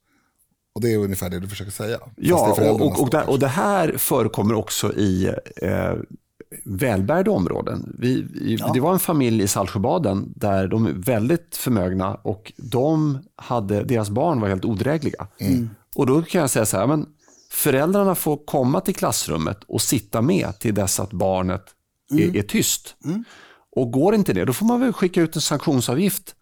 Och 0.75 0.81
det 0.81 0.93
är 0.93 0.97
ungefär 0.97 1.29
det 1.29 1.39
du 1.39 1.47
försöker 1.47 1.71
säga. 1.71 1.99
Ja, 2.17 2.55
och, 2.71 2.81
och, 2.81 3.01
och, 3.01 3.09
det, 3.09 3.23
och 3.23 3.39
det 3.39 3.47
här 3.47 3.97
förekommer 3.97 4.53
också 4.53 4.93
i 4.93 5.25
eh, 5.55 5.93
välbärgade 6.65 7.29
områden. 7.29 7.95
Vi, 7.99 8.27
vi, 8.33 8.57
Det 8.73 8.79
var 8.79 8.93
en 8.93 8.99
familj 8.99 9.43
i 9.43 9.47
Saltsjöbaden 9.47 10.33
där 10.35 10.67
de 10.67 10.85
är 10.85 10.91
väldigt 10.91 11.55
förmögna 11.55 12.15
och 12.15 12.53
de 12.57 13.19
hade, 13.35 13.83
deras 13.83 14.09
barn 14.09 14.41
var 14.41 14.47
helt 14.47 14.65
odrägliga. 14.65 15.27
Och 15.95 16.05
då 16.05 16.21
kan 16.21 16.41
jag 16.41 16.49
säga 16.49 16.65
så 16.65 16.77
här, 16.77 16.87
men 16.87 17.05
föräldrarna 17.51 18.15
får 18.15 18.39
komma 18.45 18.81
till 18.81 18.95
klassrummet 18.95 19.63
och 19.67 19.81
sitta 19.81 20.21
med 20.21 20.59
till 20.59 20.73
dess 20.73 20.99
att 20.99 21.13
barnet 21.13 21.65
är, 22.11 22.35
är 22.37 22.41
tyst. 22.41 22.95
Och 23.75 23.91
går 23.91 24.15
inte 24.15 24.33
det, 24.33 24.45
då 24.45 24.53
får 24.53 24.65
man 24.65 24.79
väl 24.79 24.93
skicka 24.93 25.21
ut 25.21 25.35
en 25.35 25.41
sanktionsavgift 25.41 26.35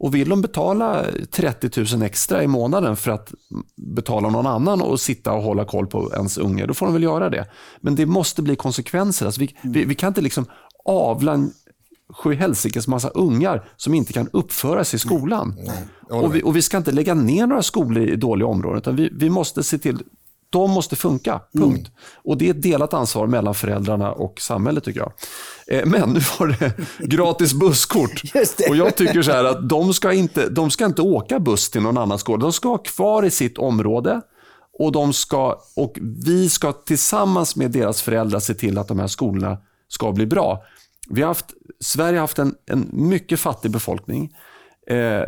Och 0.00 0.14
vill 0.14 0.28
de 0.28 0.40
betala 0.42 1.04
30 1.30 1.96
000 1.96 2.02
extra 2.02 2.42
i 2.42 2.46
månaden 2.46 2.96
för 2.96 3.10
att 3.10 3.34
betala 3.76 4.30
någon 4.30 4.46
annan 4.46 4.82
och 4.82 5.00
sitta 5.00 5.32
och 5.32 5.42
hålla 5.42 5.64
koll 5.64 5.86
på 5.86 6.12
ens 6.14 6.38
unge, 6.38 6.66
då 6.66 6.74
får 6.74 6.86
de 6.86 6.92
väl 6.92 7.02
göra 7.02 7.30
det. 7.30 7.46
Men 7.80 7.94
det 7.94 8.06
måste 8.06 8.42
bli 8.42 8.56
konsekvenser. 8.56 9.26
Alltså 9.26 9.40
vi, 9.40 9.56
vi, 9.62 9.84
vi 9.84 9.94
kan 9.94 10.08
inte 10.08 10.20
liksom 10.20 10.46
avla 10.84 11.32
en 11.32 11.52
sjuhelsikes 12.12 12.88
massa 12.88 13.08
ungar 13.08 13.68
som 13.76 13.94
inte 13.94 14.12
kan 14.12 14.28
uppföra 14.32 14.84
sig 14.84 14.96
i 14.96 15.00
skolan. 15.00 15.54
Håller 16.10 16.28
och, 16.28 16.34
vi, 16.34 16.42
och 16.42 16.56
vi 16.56 16.62
ska 16.62 16.76
inte 16.76 16.92
lägga 16.92 17.14
ner 17.14 17.46
några 17.46 17.62
skolor 17.62 18.04
i 18.04 18.16
dåliga 18.16 18.48
områden, 18.48 18.78
utan 18.78 18.96
vi, 18.96 19.10
vi 19.12 19.30
måste 19.30 19.62
se 19.62 19.78
till 19.78 20.02
de 20.50 20.70
måste 20.70 20.96
funka, 20.96 21.40
punkt. 21.52 21.88
Mm. 21.88 22.20
Och 22.24 22.38
det 22.38 22.46
är 22.46 22.50
ett 22.50 22.62
delat 22.62 22.94
ansvar 22.94 23.26
mellan 23.26 23.54
föräldrarna 23.54 24.12
och 24.12 24.40
samhället 24.40 24.84
tycker 24.84 25.00
jag. 25.00 25.12
Eh, 25.66 25.86
Men 25.86 26.10
nu 26.10 26.20
var 26.38 26.46
det 26.46 26.72
gratis 27.06 27.54
busskort. 27.54 28.22
Och 28.68 28.76
jag 28.76 28.96
tycker 28.96 29.22
så 29.22 29.32
här 29.32 29.44
att 29.44 29.68
de 29.68 29.94
ska, 29.94 30.12
inte, 30.12 30.48
de 30.48 30.70
ska 30.70 30.84
inte 30.84 31.02
åka 31.02 31.40
buss 31.40 31.70
till 31.70 31.82
någon 31.82 31.98
annan 31.98 32.18
skola. 32.18 32.38
De 32.38 32.52
ska 32.52 32.68
vara 32.68 32.78
kvar 32.78 33.22
i 33.22 33.30
sitt 33.30 33.58
område. 33.58 34.20
Och, 34.78 34.92
de 34.92 35.12
ska, 35.12 35.60
och 35.76 35.98
vi 36.26 36.48
ska 36.48 36.72
tillsammans 36.72 37.56
med 37.56 37.70
deras 37.70 38.02
föräldrar 38.02 38.40
se 38.40 38.54
till 38.54 38.78
att 38.78 38.88
de 38.88 38.98
här 38.98 39.06
skolorna 39.06 39.58
ska 39.88 40.12
bli 40.12 40.26
bra. 40.26 40.64
Vi 41.10 41.22
har 41.22 41.28
haft, 41.28 41.46
Sverige 41.80 42.18
har 42.18 42.20
haft 42.20 42.38
en, 42.38 42.54
en 42.66 42.88
mycket 42.92 43.40
fattig 43.40 43.70
befolkning. 43.70 44.36
Eh, 44.86 45.22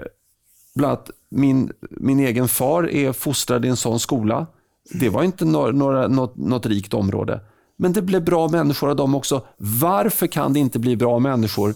bland 0.75 0.93
annat 0.93 1.11
min, 1.31 1.73
min 1.91 2.21
egen 2.21 2.49
far 2.49 2.91
är 2.91 3.13
fostrad 3.13 3.65
i 3.65 3.69
en 3.69 3.77
sån 3.77 4.01
skola. 4.01 4.47
Det 4.91 5.09
var 5.09 5.23
inte 5.23 5.45
några, 5.45 5.73
några, 5.73 6.09
något, 6.09 6.37
något 6.37 6.67
rikt 6.67 6.95
område. 6.95 7.41
Men 7.77 7.93
det 7.93 8.03
blev 8.03 8.25
bra 8.25 8.49
människor 8.49 8.91
av 8.91 8.97
dem 8.97 9.15
också. 9.15 9.47
Varför 9.57 10.27
kan 10.27 10.53
det 10.53 10.59
inte 10.61 10.79
bli 10.79 10.97
bra 10.97 11.19
människor 11.19 11.75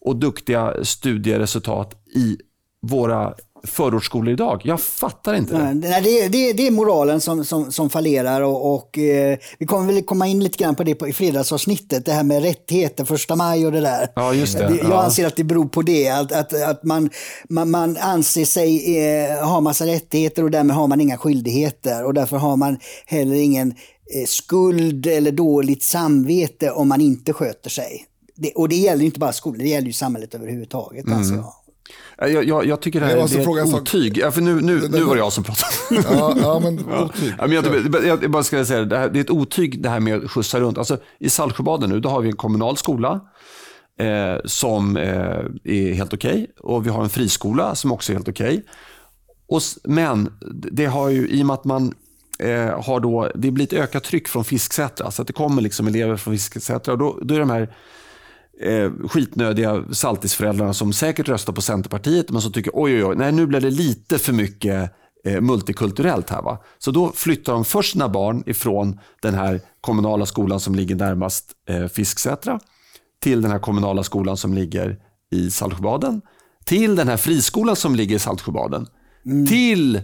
och 0.00 0.16
duktiga 0.16 0.84
studieresultat 0.84 2.06
i 2.14 2.36
våra 2.82 3.34
förortsskolor 3.66 4.32
idag? 4.32 4.60
Jag 4.64 4.80
fattar 4.80 5.34
inte 5.34 5.52
det. 5.56 5.74
Nej, 5.74 6.00
det, 6.02 6.20
är- 6.20 6.28
det, 6.28 6.52
det 6.52 6.66
är 6.66 6.70
moralen 6.70 7.20
som, 7.20 7.44
som, 7.44 7.72
som 7.72 7.90
fallerar 7.90 8.40
och, 8.40 8.74
och 8.74 8.98
eh, 8.98 9.38
vi 9.58 9.66
kommer 9.66 9.92
väl 9.92 10.02
komma 10.02 10.26
in 10.26 10.44
lite 10.44 10.58
grann 10.58 10.74
på 10.74 10.84
det 10.84 10.94
på, 10.94 11.08
i 11.08 11.12
fredagsavsnittet, 11.12 12.04
det 12.04 12.12
här 12.12 12.22
med 12.24 12.42
rättigheter, 12.42 13.04
första 13.04 13.36
maj 13.36 13.66
och 13.66 13.72
det 13.72 13.80
där. 13.80 14.08
Ja, 14.14 14.34
just 14.34 14.58
det. 14.58 14.64
Jag 14.64 14.90
Ja. 14.90 15.02
anser 15.04 15.26
att 15.26 15.36
det 15.36 15.44
beror 15.44 15.66
på 15.66 15.82
det, 15.82 16.08
att, 16.08 16.32
att, 16.32 16.62
att 16.62 16.84
man, 16.84 17.10
man, 17.48 17.70
man 17.70 17.96
anser 17.96 18.44
sig 18.44 18.98
eh, 18.98 19.48
ha 19.48 19.60
massa 19.60 19.86
rättigheter 19.86 20.42
och 20.44 20.50
därmed 20.50 20.76
har 20.76 20.86
man 20.86 21.00
inga 21.00 21.18
skyldigheter 21.18 22.04
och 22.04 22.14
därför 22.14 22.36
har 22.36 22.56
man 22.56 22.78
heller 23.06 23.34
ingen 23.36 23.70
eh, 24.14 24.26
skuld 24.26 25.06
eller 25.06 25.32
dåligt 25.32 25.82
samvete 25.82 26.70
om 26.70 26.88
man 26.88 27.00
inte 27.00 27.32
sköter 27.32 27.70
sig. 27.70 28.04
Det, 28.36 28.52
och 28.52 28.68
det 28.68 28.76
gäller 28.76 29.04
inte 29.04 29.18
bara 29.18 29.32
skolan, 29.32 29.58
det 29.58 29.68
gäller 29.68 29.86
ju 29.86 29.92
samhället 29.92 30.34
överhuvudtaget. 30.34 31.06
Mm. 31.06 31.18
Anser 31.18 31.44
jag. 32.18 32.32
Jag, 32.32 32.44
jag, 32.44 32.66
jag 32.66 32.80
tycker 32.80 33.00
det 33.00 33.06
här 33.06 33.16
det 33.16 33.20
är 33.20 33.40
ett 33.40 33.74
otyg. 33.74 34.18
Ja, 34.18 34.30
för 34.30 34.40
nu, 34.40 34.60
nu, 34.60 34.88
nu 34.88 35.02
var 35.02 35.14
det 35.14 35.20
jag 35.20 35.32
som 35.32 35.44
pratade. 35.44 35.72
Ja, 36.10 36.36
ja 36.42 36.60
men 36.60 36.78
otyg. 37.04 37.34
Ja, 37.38 37.46
men 37.46 37.52
jag, 38.06 38.22
jag, 38.22 38.30
bara 38.30 38.42
ska 38.42 38.64
säga, 38.64 38.84
det, 38.84 38.98
här, 38.98 39.08
det 39.08 39.18
är 39.18 39.20
ett 39.20 39.30
otyg 39.30 39.82
det 39.82 39.88
här 39.88 40.00
med 40.00 40.24
att 40.24 40.30
skjutsa 40.30 40.60
runt. 40.60 40.78
Alltså, 40.78 40.98
I 41.18 41.30
Saltsjöbaden 41.30 41.90
nu, 41.90 42.00
då 42.00 42.08
har 42.08 42.20
vi 42.20 42.28
en 42.28 42.36
kommunal 42.36 42.76
skola 42.76 43.20
eh, 44.00 44.36
som 44.44 44.96
eh, 44.96 45.04
är 45.64 45.92
helt 45.94 46.14
okej. 46.14 46.46
Och 46.60 46.86
vi 46.86 46.90
har 46.90 47.02
en 47.02 47.08
friskola 47.10 47.74
som 47.74 47.92
också 47.92 48.12
är 48.12 48.14
helt 48.14 48.28
okej. 48.28 48.64
S- 49.56 49.78
Men 49.84 50.32
det 50.72 50.86
har 50.86 51.08
ju, 51.08 51.28
i 51.28 51.42
och 51.42 51.46
med 51.46 51.54
att 51.54 51.64
man 51.64 51.94
eh, 52.38 52.82
har 52.84 53.00
då, 53.00 53.30
det 53.34 53.50
blir 53.50 53.64
ett 53.64 53.72
ökat 53.72 54.04
tryck 54.04 54.28
från 54.28 54.44
Fisksätra. 54.44 55.10
Så 55.10 55.22
att 55.22 55.28
det 55.28 55.32
kommer 55.34 55.62
liksom 55.62 55.86
elever 55.86 56.16
från 56.16 56.34
Fisksätra. 56.34 56.92
Och 56.92 56.98
då, 56.98 57.18
då 57.22 57.34
är 57.34 57.38
de 57.38 57.50
här 57.50 57.74
eh, 58.60 58.90
skitnödiga 59.08 59.84
saltisföräldrarna 59.92 60.74
som 60.74 60.92
säkert 60.92 61.28
röstar 61.28 61.52
på 61.52 61.60
Centerpartiet 61.60 62.30
men 62.30 62.42
som 62.42 62.52
tycker 62.52 62.70
oj, 62.74 62.94
oj, 62.94 63.04
oj, 63.04 63.16
nej, 63.16 63.32
nu 63.32 63.46
blev 63.46 63.62
det 63.62 63.70
lite 63.70 64.18
för 64.18 64.32
mycket 64.32 64.90
eh, 65.24 65.40
multikulturellt 65.40 66.30
här. 66.30 66.42
Va? 66.42 66.58
Så 66.78 66.90
då 66.90 67.12
flyttar 67.12 67.52
de 67.52 67.64
först 67.64 67.92
sina 67.92 68.08
barn 68.08 68.42
ifrån 68.46 69.00
den 69.22 69.34
här 69.34 69.60
kommunala 69.80 70.26
skolan 70.26 70.60
som 70.60 70.74
ligger 70.74 70.94
närmast 70.94 71.52
eh, 71.68 71.86
Fisksätra 71.86 72.60
till 73.22 73.42
den 73.42 73.50
här 73.50 73.58
kommunala 73.58 74.02
skolan 74.02 74.36
som 74.36 74.54
ligger 74.54 74.98
i 75.30 75.50
Saltsjöbaden, 75.50 76.22
till 76.64 76.96
den 76.96 77.08
här 77.08 77.16
friskolan 77.16 77.76
som 77.76 77.94
ligger 77.94 78.16
i 78.16 78.18
Saltsjöbaden, 78.18 78.86
till 79.48 80.00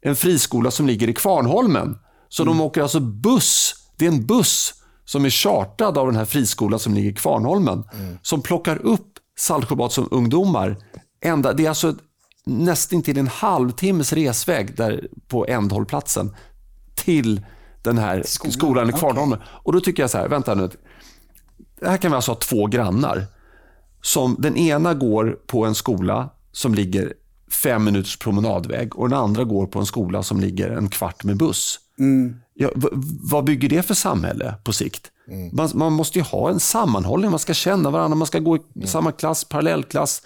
en 0.00 0.16
friskola 0.16 0.70
som 0.70 0.86
ligger 0.86 1.08
i 1.08 1.14
Kvarnholmen. 1.14 1.98
Så 2.28 2.44
de 2.44 2.60
åker 2.60 2.82
alltså 2.82 3.00
buss, 3.00 3.74
det 3.96 4.06
är 4.06 4.08
en 4.08 4.26
buss 4.26 4.74
som 5.06 5.24
är 5.24 5.30
chartrad 5.30 5.98
av 5.98 6.06
den 6.06 6.16
här 6.16 6.24
friskolan 6.24 6.78
som 6.78 6.94
ligger 6.94 7.10
i 7.10 7.14
Kvarnholmen, 7.14 7.84
som 8.22 8.42
plockar 8.42 8.86
upp 8.86 9.18
Saltsjöbads 9.38 9.94
som 9.94 10.08
ungdomar. 10.10 10.76
Ända, 11.24 11.52
det 11.52 11.64
är 11.64 11.68
alltså 11.68 11.94
nästan 12.44 13.02
till 13.02 13.18
en 13.18 13.28
halvtimmes 13.28 14.12
resväg 14.12 14.76
där 14.76 15.08
på 15.28 15.46
ändhållplatsen 15.46 16.36
till 16.94 17.46
den 17.82 17.98
här 17.98 18.22
skolan, 18.26 18.90
i 18.90 18.92
Kvarnholmen. 18.92 19.38
Och 19.46 19.72
då 19.72 19.80
tycker 19.80 20.02
jag 20.02 20.10
så 20.10 20.18
här, 20.18 20.28
vänta 20.28 20.54
nu. 20.54 20.70
Det 21.80 21.88
här 21.88 21.96
kan 21.96 22.10
vi 22.10 22.14
alltså 22.14 22.30
ha 22.30 22.38
två 22.38 22.66
grannar. 22.66 23.26
Som 24.02 24.36
den 24.38 24.56
ena 24.56 24.94
går 24.94 25.38
på 25.46 25.64
en 25.64 25.74
skola 25.74 26.30
som 26.52 26.74
ligger 26.74 27.14
fem 27.62 27.84
minuters 27.84 28.18
promenadväg 28.18 28.96
och 28.96 29.08
den 29.08 29.18
andra 29.18 29.44
går 29.44 29.66
på 29.66 29.78
en 29.78 29.86
skola 29.86 30.22
som 30.22 30.40
ligger 30.40 30.70
en 30.70 30.88
kvart 30.88 31.24
med 31.24 31.36
buss. 31.36 31.78
Ja, 32.58 32.70
v- 32.74 32.88
vad 33.22 33.44
bygger 33.44 33.68
det 33.68 33.82
för 33.82 33.94
samhälle 33.94 34.54
på 34.64 34.72
sikt? 34.72 35.10
Man, 35.52 35.68
man 35.74 35.92
måste 35.92 36.18
ju 36.18 36.22
ha 36.24 36.50
en 36.50 36.60
sammanhållning, 36.60 37.30
man 37.30 37.38
ska 37.40 37.54
känna 37.54 37.90
varandra, 37.90 38.14
man 38.16 38.26
ska 38.26 38.38
gå 38.38 38.56
i 38.56 38.60
samma 38.86 39.12
klass, 39.12 39.44
parallellklass 39.44 40.22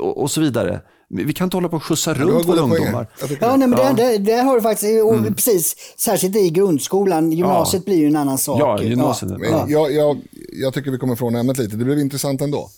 och, 0.00 0.22
och 0.22 0.30
så 0.30 0.40
vidare. 0.40 0.80
Vi 1.08 1.32
kan 1.32 1.44
inte 1.46 1.56
hålla 1.56 1.68
på 1.68 1.76
och 1.76 1.84
skjutsa 1.84 2.14
runt 2.14 2.48
våra 2.48 2.60
ungdomar. 2.60 3.06
Ja, 3.20 3.26
det. 3.26 3.40
nej, 3.56 3.58
men 3.58 3.70
Där, 3.70 3.94
där, 3.94 4.18
där 4.18 4.42
har 4.42 4.54
du 4.54 4.62
faktiskt, 4.62 5.04
och 5.04 5.36
precis, 5.36 5.76
särskilt 5.98 6.36
i 6.36 6.50
grundskolan, 6.50 7.32
gymnasiet 7.32 7.84
blir 7.84 7.96
ju 7.96 8.06
en 8.06 8.16
annan 8.16 8.38
sak. 8.38 8.60
Ja, 8.60 8.82
gymnasiet. 8.82 9.32
Ja. 9.32 9.38
Men 9.38 9.70
jag, 9.70 9.92
jag, 9.92 10.20
jag 10.52 10.74
tycker 10.74 10.90
vi 10.90 10.98
kommer 10.98 11.16
från 11.16 11.34
ämnet 11.36 11.58
lite. 11.58 11.76
Det 11.76 11.84
blev 11.84 11.98
intressant 11.98 12.40
ändå. 12.40 12.70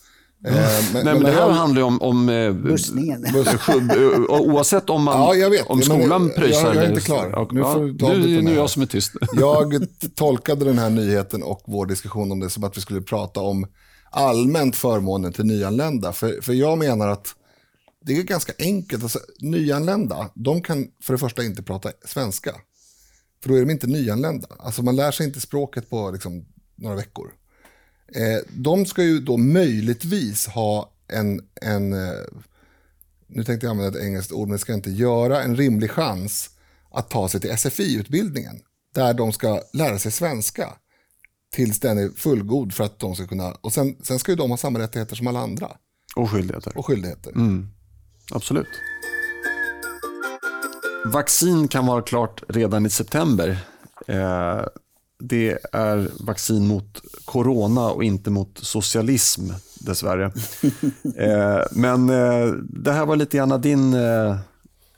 Eh, 0.44 0.52
Nej, 0.94 1.04
men 1.04 1.22
det 1.22 1.30
här 1.30 1.50
handlar 1.50 1.80
ju 1.80 1.86
om, 1.86 2.02
om 2.02 2.28
eh, 2.28 2.52
Bussningen. 2.52 3.24
och 4.28 4.40
oavsett 4.46 4.90
om, 4.90 5.04
man, 5.04 5.20
Ja, 5.20 5.34
jag 5.34 5.50
vet. 5.50 5.66
om 5.66 5.78
Men 5.78 5.84
skolan 5.86 6.22
jag- 6.26 6.34
pröjsar. 6.36 6.66
jag 6.66 6.76
är 6.76 6.80
eller- 6.80 6.88
inte 6.90 7.00
klar. 7.00 7.48
Nu 7.52 7.62
får 7.62 7.84
du 7.84 7.98
ta 7.98 8.08
nu, 8.12 8.42
nu 8.42 8.50
är 8.50 8.56
jag 8.56 8.70
som 8.70 8.82
är 8.82 8.86
tyst. 8.86 9.12
Jag 9.32 9.86
tolkade 10.14 10.64
den 10.64 10.78
här 10.78 10.90
nyheten 10.90 11.42
och 11.42 11.62
vår 11.66 11.86
diskussion 11.86 12.32
om 12.32 12.40
det 12.40 12.50
som 12.50 12.64
att 12.64 12.76
vi 12.76 12.80
skulle 12.80 13.00
prata 13.00 13.40
om 13.40 13.66
allmänt 14.10 14.76
förmånen 14.76 15.32
till 15.32 15.44
nyanlända. 15.46 16.12
För, 16.12 16.40
för 16.42 16.52
jag 16.52 16.78
menar 16.78 17.08
att 17.08 17.34
det 18.06 18.16
är 18.16 18.22
ganska 18.22 18.52
enkelt. 18.58 19.02
Alltså, 19.02 19.18
nyanlända, 19.40 20.30
de 20.34 20.62
kan 20.62 20.86
för 21.02 21.12
det 21.14 21.18
första 21.18 21.44
inte 21.44 21.62
prata 21.62 21.90
svenska. 22.04 22.50
För 23.42 23.48
då 23.48 23.54
är 23.56 23.60
de 23.60 23.70
inte 23.70 23.86
nyanlända. 23.86 24.48
Alltså 24.58 24.82
man 24.82 24.96
lär 24.96 25.10
sig 25.10 25.26
inte 25.26 25.40
språket 25.40 25.90
på 25.90 26.10
liksom, 26.10 26.44
några 26.76 26.96
veckor. 26.96 27.26
Eh, 28.14 28.38
de 28.48 28.86
ska 28.86 29.02
ju 29.02 29.20
då 29.20 29.36
möjligtvis 29.36 30.46
ha 30.46 30.90
en, 31.08 31.40
en 31.62 31.92
eh, 31.92 32.24
nu 33.26 33.44
tänkte 33.44 33.66
jag 33.66 33.70
använda 33.70 33.98
ett 33.98 34.04
engelskt 34.04 34.32
ord, 34.32 34.48
men 34.48 34.52
det 34.52 34.58
ska 34.58 34.72
jag 34.72 34.78
inte 34.78 34.90
göra, 34.90 35.42
en 35.42 35.56
rimlig 35.56 35.90
chans 35.90 36.50
att 36.90 37.10
ta 37.10 37.28
sig 37.28 37.40
till 37.40 37.58
SFI-utbildningen. 37.58 38.60
Där 38.94 39.14
de 39.14 39.32
ska 39.32 39.62
lära 39.72 39.98
sig 39.98 40.12
svenska 40.12 40.72
tills 41.52 41.80
den 41.80 41.98
är 41.98 42.08
fullgod 42.08 42.74
för 42.74 42.84
att 42.84 42.98
de 42.98 43.14
ska 43.14 43.26
kunna, 43.26 43.52
och 43.52 43.72
sen, 43.72 43.96
sen 44.02 44.18
ska 44.18 44.32
ju 44.32 44.36
de 44.36 44.50
ha 44.50 44.56
samma 44.56 44.78
rättigheter 44.78 45.16
som 45.16 45.26
alla 45.26 45.40
andra 45.40 45.70
Och 46.16 46.30
skyldigheter. 46.30 46.78
och 46.78 46.86
skyldigheter. 46.86 47.32
Absolut. 48.30 48.66
Vaccin 51.04 51.68
kan 51.68 51.86
vara 51.86 52.02
klart 52.02 52.42
redan 52.48 52.86
i 52.86 52.90
september. 52.90 53.58
Eh, 54.06 54.64
det 55.18 55.58
är 55.72 56.10
vaccin 56.20 56.66
mot 56.66 57.00
corona 57.24 57.90
och 57.90 58.04
inte 58.04 58.30
mot 58.30 58.58
socialism 58.62 59.50
dessvärre. 59.80 60.24
eh, 61.16 61.62
men 61.70 62.10
eh, 62.10 62.46
det 62.68 62.92
här 62.92 63.06
var 63.06 63.16
lite 63.16 63.36
grann 63.36 63.60
din 63.60 63.94
eh, 63.94 64.36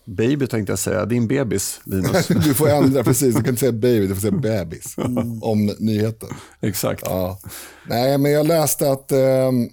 baby 0.05 0.47
tänkte 0.47 0.73
jag 0.73 0.79
säga, 0.79 1.07
din 1.07 1.29
bebis 1.29 1.81
Linus. 1.85 2.29
Du 2.45 2.55
får 2.55 2.69
ändra, 2.69 3.05
precis, 3.05 3.35
du 3.35 3.41
kan 3.43 3.49
inte 3.51 3.61
säga 3.61 3.73
baby, 3.89 4.07
du 4.07 4.15
får 4.15 4.21
säga 4.21 4.33
bebis 4.33 4.95
om 5.43 5.75
nyheten. 5.79 6.29
Exakt. 6.61 7.03
Ja. 7.05 7.39
Nej, 7.89 8.19
men 8.19 8.33
jag 8.33 8.47
läste 8.47 8.91
att 8.93 9.13
ehm, 9.13 9.69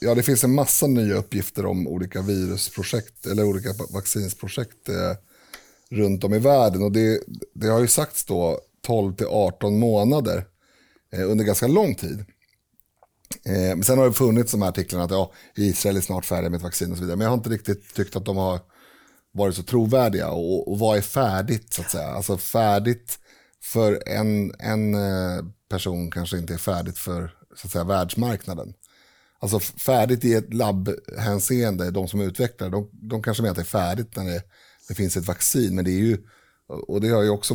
ja, 0.00 0.14
det 0.14 0.22
finns 0.22 0.44
en 0.44 0.54
massa 0.54 0.86
nya 0.86 1.14
uppgifter 1.14 1.66
om 1.66 1.88
olika 1.88 2.22
virusprojekt 2.22 3.26
eller 3.26 3.44
olika 3.44 3.72
va- 3.72 3.86
vaccinsprojekt 3.90 4.88
eh, 4.88 5.16
runt 5.90 6.24
om 6.24 6.34
i 6.34 6.38
världen. 6.38 6.82
Och 6.82 6.92
det, 6.92 7.20
det 7.54 7.68
har 7.68 7.80
ju 7.80 7.88
sagts 7.88 8.24
då 8.24 8.60
12 8.86 9.16
till 9.16 9.26
18 9.26 9.78
månader 9.78 10.46
eh, 11.12 11.30
under 11.30 11.44
ganska 11.44 11.66
lång 11.66 11.94
tid. 11.94 12.24
Eh, 13.46 13.52
men 13.52 13.84
sen 13.84 13.98
har 13.98 14.06
det 14.06 14.12
funnits 14.12 14.52
de 14.52 14.62
här 14.62 14.68
artiklarna 14.68 15.04
att 15.04 15.10
ja, 15.10 15.32
Israel 15.54 15.96
är 15.96 16.00
snart 16.00 16.24
färdiga 16.24 16.50
med 16.50 16.56
ett 16.56 16.62
vaccin 16.62 16.90
och 16.90 16.96
så 16.96 17.02
vidare. 17.02 17.16
Men 17.16 17.24
jag 17.24 17.30
har 17.30 17.36
inte 17.36 17.50
riktigt 17.50 17.94
tyckt 17.94 18.16
att 18.16 18.24
de 18.24 18.36
har 18.36 18.60
varit 19.32 19.54
så 19.54 19.62
trovärdiga. 19.62 20.30
Och, 20.30 20.72
och 20.72 20.78
vad 20.78 20.96
är 20.96 21.02
färdigt 21.02 21.72
så 21.72 21.82
att 21.82 21.90
säga? 21.90 22.08
Alltså 22.08 22.38
färdigt 22.38 23.18
för 23.62 24.02
en, 24.08 24.54
en 24.58 24.94
eh, 24.94 25.44
person 25.70 26.10
kanske 26.10 26.38
inte 26.38 26.54
är 26.54 26.58
färdigt 26.58 26.98
för 26.98 27.30
så 27.56 27.66
att 27.66 27.72
säga, 27.72 27.84
världsmarknaden. 27.84 28.74
Alltså 29.38 29.60
färdigt 29.60 30.24
i 30.24 30.34
ett 30.34 30.54
labbhänseende, 30.54 31.90
de 31.90 32.08
som 32.08 32.20
utvecklar, 32.20 32.70
de, 32.70 32.90
de 32.92 33.22
kanske 33.22 33.42
menar 33.42 33.50
att 33.50 33.56
det 33.56 33.62
är 33.62 33.64
färdigt 33.64 34.16
när 34.16 34.24
det, 34.24 34.42
det 34.88 34.94
finns 34.94 35.16
ett 35.16 35.26
vaccin. 35.26 35.74
Men 35.74 35.84
det 35.84 35.90
är 35.90 35.98
ju, 35.98 36.18
och 36.68 37.00
det 37.00 37.08
har 37.08 37.22
ju 37.22 37.30
också 37.30 37.54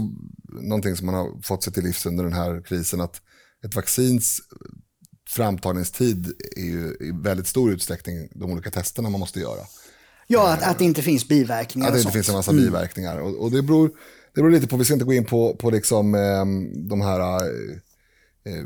någonting 0.61 0.95
som 0.95 1.05
man 1.05 1.15
har 1.15 1.41
fått 1.41 1.63
sig 1.63 1.73
till 1.73 1.83
livs 1.83 2.05
under 2.05 2.23
den 2.23 2.33
här 2.33 2.61
krisen, 2.61 3.01
att 3.01 3.21
ett 3.65 3.75
vaccins 3.75 4.41
framtagningstid 5.29 6.33
är 6.55 6.65
ju 6.65 6.97
i 6.99 7.11
väldigt 7.23 7.47
stor 7.47 7.71
utsträckning 7.71 8.29
de 8.31 8.51
olika 8.51 8.71
testerna 8.71 9.09
man 9.09 9.19
måste 9.19 9.39
göra. 9.39 9.61
Ja, 10.27 10.53
att, 10.53 10.63
att 10.63 10.79
det 10.79 10.85
inte 10.85 11.01
finns 11.01 11.27
biverkningar 11.27 11.87
Att 11.87 11.93
det 11.93 11.99
inte 11.99 12.11
finns 12.11 12.29
en 12.29 12.35
massa 12.35 12.53
biverkningar. 12.53 13.17
Och, 13.17 13.43
och 13.43 13.51
det, 13.51 13.61
beror, 13.61 13.87
det 14.33 14.41
beror 14.41 14.51
lite 14.51 14.67
på, 14.67 14.77
vi 14.77 14.85
ska 14.85 14.93
inte 14.93 15.05
gå 15.05 15.13
in 15.13 15.25
på, 15.25 15.55
på 15.55 15.69
liksom, 15.69 16.15
eh, 16.15 16.45
de 16.89 17.01
här 17.01 17.19
eh, 17.19 18.53
eh, 18.53 18.65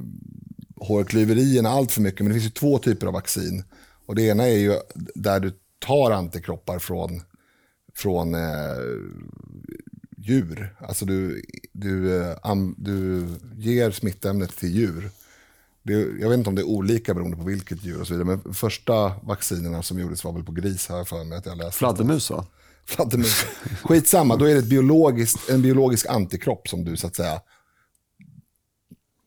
hårklyverierna 0.76 1.70
allt 1.70 1.92
för 1.92 2.02
mycket, 2.02 2.20
men 2.20 2.28
det 2.28 2.34
finns 2.34 2.46
ju 2.46 2.60
två 2.60 2.78
typer 2.78 3.08
av 3.08 3.14
vaccin. 3.14 3.64
Och 4.06 4.16
det 4.16 4.22
ena 4.22 4.44
är 4.44 4.58
ju 4.58 4.74
där 5.16 5.40
du 5.40 5.52
tar 5.80 6.12
antikroppar 6.12 6.80
från, 6.80 7.22
från 7.96 8.36
eh, 8.36 8.78
djur. 10.26 10.76
Alltså 10.80 11.06
du, 11.06 11.46
du, 11.72 12.22
eh, 12.22 12.38
am, 12.44 12.76
du 12.78 13.28
ger 13.56 13.92
smittämnet 13.92 14.58
till 14.58 14.76
djur. 14.76 15.10
Det, 15.84 15.94
jag 15.94 16.30
vet 16.30 16.38
inte 16.38 16.50
om 16.50 16.56
det 16.56 16.62
är 16.62 16.68
olika 16.68 17.14
beroende 17.14 17.38
på 17.38 17.44
vilket 17.44 17.84
djur 17.84 18.02
och 18.02 18.08
så 18.08 18.14
vidare. 18.14 18.40
Men 18.44 18.54
första 18.54 19.16
vaccinerna 19.24 19.84
som 19.84 20.00
gjordes 20.00 20.24
var 20.24 20.34
väl 20.34 20.44
på 20.44 20.52
gris 20.52 20.86
jag 20.90 21.08
för 21.08 21.24
mig 21.24 21.38
att 21.38 21.46
jag 21.46 21.58
läste. 21.58 21.78
Fladdermus 21.78 22.30
va? 22.30 22.46
Fladdermus. 22.86 23.46
Skitsamma, 23.84 24.36
då 24.36 24.46
är 24.46 24.54
det 24.54 24.60
ett 24.60 24.70
biologiskt, 24.70 25.50
en 25.50 25.62
biologisk 25.62 26.06
antikropp 26.06 26.68
som 26.68 26.86
du 26.86 26.98
så 26.98 27.08
att 27.08 27.16
säga... 27.16 27.42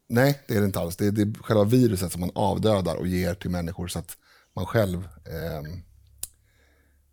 Nej, 0.09 0.41
det 0.49 0.57
är 0.57 0.61
det 0.61 0.67
inte 0.67 0.81
alls. 0.81 0.97
Det 0.97 1.07
är, 1.07 1.11
det 1.11 1.23
är 1.23 1.43
själva 1.43 1.65
viruset 1.65 2.13
som 2.13 2.21
man 2.21 2.31
avdödar 2.35 2.95
och 2.95 3.07
ger 3.07 3.35
till 3.35 3.51
människor 3.51 3.89
så 3.89 3.99
att 3.99 4.17
man 4.55 4.67
själv, 4.67 5.09
ehm, 5.25 5.83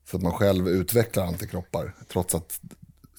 så 0.10 0.18
att 0.18 0.24
man 0.24 0.32
själv 0.32 0.68
utvecklar 0.68 1.26
antikroppar. 1.26 1.96
Trots 2.12 2.36
att 2.36 2.60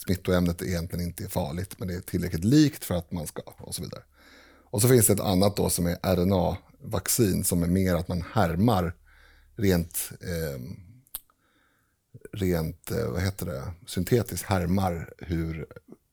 smittoämnet 0.07 0.63
egentligen 0.63 1.07
inte 1.07 1.25
är 1.25 1.29
farligt, 1.29 1.75
men 1.79 1.89
det 1.89 1.95
är 1.95 2.01
tillräckligt 2.01 2.45
likt 2.45 2.85
för 2.85 2.95
att 2.95 3.13
man 3.13 3.27
ska 3.27 3.43
och 3.43 3.75
så 3.75 3.83
vidare. 3.83 4.03
Och 4.71 4.83
så 4.83 4.89
finns 4.89 5.07
det 5.07 5.13
ett 5.13 5.21
annat 5.21 5.57
då 5.57 5.71
som 5.71 5.87
är 5.87 5.97
RNA-vaccin 6.03 7.45
som 7.45 7.63
är 7.63 7.67
mer 7.67 7.95
att 7.95 8.09
man 8.09 8.25
härmar 8.33 8.95
rent 9.57 10.11
ehm, 10.21 10.87
rent, 12.33 12.91
eh, 12.91 13.09
vad 13.11 13.23
heter 13.23 13.47
det, 13.47 13.63
syntetiskt 13.87 14.47
härmar 14.47 15.13
hur 15.19 15.67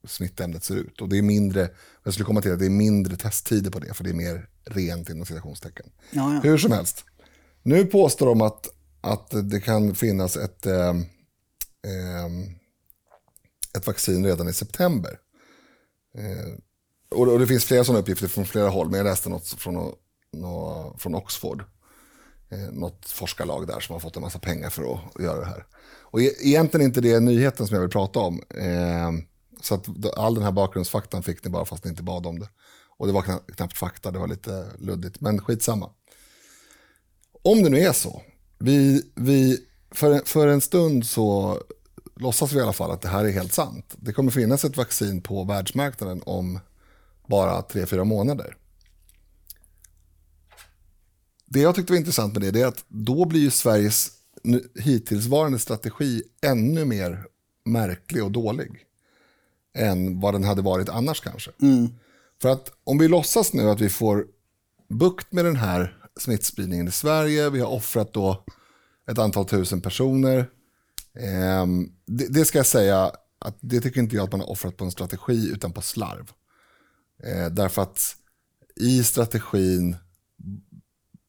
smittämnet 0.07 0.63
ser 0.63 0.75
ut. 0.75 1.01
Och 1.01 1.09
det 1.09 1.17
är 1.17 1.21
mindre, 1.21 1.69
jag 2.03 2.13
skulle 2.13 2.25
komma 2.25 2.41
till 2.41 2.53
att 2.53 2.59
det 2.59 2.65
är 2.65 2.69
mindre 2.69 3.15
testtider 3.15 3.71
på 3.71 3.79
det, 3.79 3.93
för 3.93 4.03
det 4.03 4.09
är 4.09 4.13
mer 4.13 4.49
rent 4.65 5.09
inom 5.09 5.25
citationstecken. 5.25 5.85
Ja, 6.11 6.33
ja. 6.33 6.39
Hur 6.43 6.57
som 6.57 6.71
helst. 6.71 7.05
Nu 7.63 7.85
påstår 7.85 8.25
de 8.25 8.41
att, 8.41 8.69
att 9.01 9.49
det 9.49 9.59
kan 9.59 9.95
finnas 9.95 10.37
ett, 10.37 10.65
eh, 10.65 10.89
eh, 10.89 12.29
ett 13.77 13.87
vaccin 13.87 14.25
redan 14.25 14.47
i 14.47 14.53
september. 14.53 15.19
Eh, 16.17 16.53
och, 17.17 17.39
det 17.39 17.47
finns 17.47 17.65
flera 17.65 17.83
sådana 17.83 17.99
uppgifter 17.99 18.27
från 18.27 18.45
flera 18.45 18.69
håll, 18.69 18.89
men 18.89 18.97
jag 18.97 19.05
läste 19.05 19.29
något 19.29 19.47
från, 19.47 19.93
från 20.97 21.15
Oxford 21.15 21.63
eh, 22.49 22.73
något 22.73 23.05
forskarlag 23.05 23.67
där 23.67 23.79
som 23.79 23.93
har 23.93 23.99
fått 23.99 24.15
en 24.15 24.21
massa 24.21 24.39
pengar 24.39 24.69
för 24.69 24.93
att 24.93 25.23
göra 25.23 25.39
det 25.39 25.45
här. 25.45 25.65
Och 26.01 26.21
e-, 26.21 26.35
egentligen 26.39 26.85
inte 26.85 27.01
det 27.01 27.19
nyheten 27.19 27.67
som 27.67 27.75
jag 27.75 27.81
vill 27.81 27.89
prata 27.89 28.19
om. 28.19 28.43
Eh, 28.49 29.11
så 29.61 29.75
att 29.75 30.17
all 30.17 30.35
den 30.35 30.43
här 30.43 30.51
bakgrundsfaktan 30.51 31.23
fick 31.23 31.43
ni 31.43 31.49
bara 31.49 31.65
fast 31.65 31.83
ni 31.83 31.89
inte 31.89 32.03
bad 32.03 32.25
om 32.25 32.39
det. 32.39 32.49
Och 32.97 33.07
det 33.07 33.13
var 33.13 33.21
knappt, 33.55 33.77
fakta, 33.77 34.11
det 34.11 34.19
var 34.19 34.27
lite 34.27 34.65
luddigt, 34.79 35.21
men 35.21 35.41
skitsamma. 35.41 35.89
Om 37.43 37.63
det 37.63 37.69
nu 37.69 37.79
är 37.79 37.93
så, 37.93 38.21
vi, 38.59 39.11
vi, 39.15 39.57
för, 39.91 40.21
för 40.25 40.47
en 40.47 40.61
stund 40.61 41.05
så 41.05 41.59
låtsas 42.15 42.51
vi 42.51 42.57
i 42.57 42.61
alla 42.61 42.73
fall 42.73 42.91
att 42.91 43.01
det 43.01 43.07
här 43.07 43.25
är 43.25 43.31
helt 43.31 43.53
sant. 43.53 43.95
Det 43.97 44.13
kommer 44.13 44.31
finnas 44.31 44.65
ett 44.65 44.77
vaccin 44.77 45.21
på 45.21 45.43
världsmarknaden 45.43 46.21
om 46.25 46.59
bara 47.27 47.61
tre 47.61 47.85
fyra 47.85 48.03
månader. 48.03 48.57
Det 51.45 51.59
jag 51.59 51.75
tyckte 51.75 51.93
var 51.93 51.97
intressant 51.97 52.33
med 52.33 52.41
det, 52.41 52.51
det 52.51 52.61
är 52.61 52.67
att 52.67 52.85
då 52.87 53.25
blir 53.25 53.41
ju 53.41 53.51
Sveriges 53.51 54.11
hittillsvarande 54.79 55.59
strategi 55.59 56.23
ännu 56.41 56.85
mer 56.85 57.25
märklig 57.65 58.23
och 58.23 58.31
dålig 58.31 58.85
än 59.77 60.19
vad 60.19 60.33
den 60.33 60.43
hade 60.43 60.61
varit 60.61 60.89
annars 60.89 61.21
kanske. 61.21 61.51
För 62.41 62.49
att 62.49 62.71
om 62.83 62.97
vi 62.97 63.07
låtsas 63.07 63.53
nu 63.53 63.69
att 63.69 63.81
vi 63.81 63.89
får 63.89 64.25
bukt 64.89 65.31
med 65.31 65.45
den 65.45 65.55
här 65.55 65.97
smittspridningen 66.19 66.87
i 66.87 66.91
Sverige, 66.91 67.49
vi 67.49 67.59
har 67.59 67.69
offrat 67.69 68.13
då 68.13 68.43
ett 69.11 69.19
antal 69.19 69.45
tusen 69.45 69.81
personer. 69.81 70.49
Ehm, 71.19 71.91
det, 72.05 72.27
det 72.27 72.45
ska 72.45 72.59
jag 72.59 72.65
säga, 72.65 73.11
att 73.39 73.57
det 73.59 73.81
tycker 73.81 73.99
inte 73.99 74.15
jag 74.15 74.23
att 74.23 74.31
man 74.31 74.41
har 74.41 74.49
offrat 74.49 74.77
på 74.77 74.85
en 74.85 74.91
strategi 74.91 75.51
utan 75.53 75.73
på 75.73 75.81
slarv. 75.81 76.31
Eh, 77.23 77.45
därför 77.45 77.81
att 77.81 78.15
i 78.75 79.03
strategin 79.03 79.95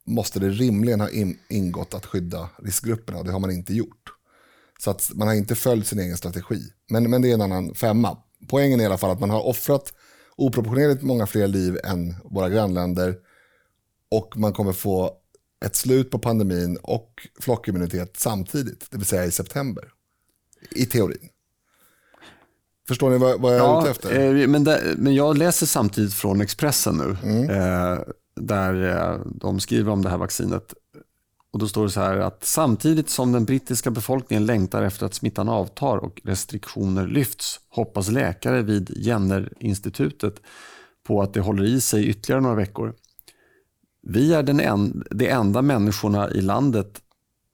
måste 0.07 0.41
det 0.41 0.49
rimligen 0.49 1.01
ha 1.01 1.09
in, 1.11 1.39
ingått 1.49 1.95
att 1.95 2.07
skydda 2.07 2.51
riskgrupperna 2.59 3.19
och 3.19 3.25
det 3.25 3.33
har 3.33 3.41
man 3.41 3.51
inte 3.51 3.75
gjort. 3.75 4.11
Så 4.79 4.91
att 4.91 5.11
man 5.15 5.29
har 5.29 5.35
inte 5.35 5.55
följt 5.55 5.87
sin 5.87 5.99
egen 5.99 6.17
strategi. 6.17 6.61
Men, 6.91 7.11
men 7.11 7.23
det 7.23 7.31
är 7.31 7.35
en 7.35 7.43
annan 7.43 7.75
femma. 7.75 8.19
Poängen 8.49 8.81
är 8.81 8.85
i 8.85 8.87
alla 8.87 8.99
fall 8.99 9.11
att 9.11 9.21
man 9.21 9.31
har 9.31 9.47
offrat 9.47 9.93
oproportionerligt 10.37 11.03
många 11.03 11.27
fler 11.27 11.49
liv 11.49 11.79
än 11.85 12.15
våra 12.25 12.49
grannländer 12.49 13.17
och 14.11 14.37
man 14.37 14.53
kommer 14.53 14.73
få 14.73 15.17
ett 15.65 15.77
slut 15.77 16.11
på 16.11 16.19
pandemin 16.19 16.79
och 16.83 17.29
flockimmunitet 17.41 18.17
samtidigt, 18.17 18.87
det 18.91 18.97
vill 18.97 19.07
säga 19.07 19.25
i 19.25 19.31
september. 19.31 19.85
I 20.71 20.87
teorin. 20.87 21.29
Förstår 22.89 23.11
ni 23.11 23.19
vad, 23.19 23.41
vad 23.41 23.57
jag 23.57 23.77
är 23.77 23.81
ute 23.81 23.91
efter? 23.91 24.41
eh, 24.41 24.49
men, 24.49 24.65
där, 24.65 24.95
men 24.99 25.15
jag 25.15 25.39
läser 25.39 25.67
samtidigt 25.67 26.15
från 26.15 26.41
Expressen 26.41 26.97
nu, 26.97 27.41
eh, 27.55 27.99
där 28.37 28.97
eh, 28.97 29.21
de 29.27 29.61
skriver 29.61 29.93
om 29.93 30.03
det 30.03 30.09
här 30.09 30.19
vaccinet. 30.19 30.75
Och 31.53 31.59
Då 31.59 31.69
står 31.69 31.85
det 31.85 31.91
så 31.91 32.01
här 32.01 32.19
att 32.19 32.45
samtidigt 32.45 33.11
som 33.11 33.33
den 33.33 33.45
brittiska 33.45 33.91
befolkningen 33.91 34.47
längtar 34.47 34.83
efter 34.83 35.07
att 35.07 35.15
smittan 35.15 35.49
avtar 35.49 35.97
och 35.97 36.21
restriktioner 36.25 37.07
lyfts 37.07 37.61
hoppas 37.69 38.11
läkare 38.11 38.63
vid 38.63 38.91
Jenner-institutet 38.97 40.41
på 41.07 41.23
att 41.23 41.35
det 41.35 41.41
håller 41.41 41.65
i 41.65 41.81
sig 41.81 42.09
ytterligare 42.09 42.41
några 42.43 42.57
veckor. 42.57 42.95
Vi 44.07 44.35
är 44.35 44.43
den 44.43 44.61
en, 44.61 45.05
de 45.11 45.29
enda 45.29 45.63
människorna 45.63 46.31
i 46.31 46.41
landet 46.41 47.01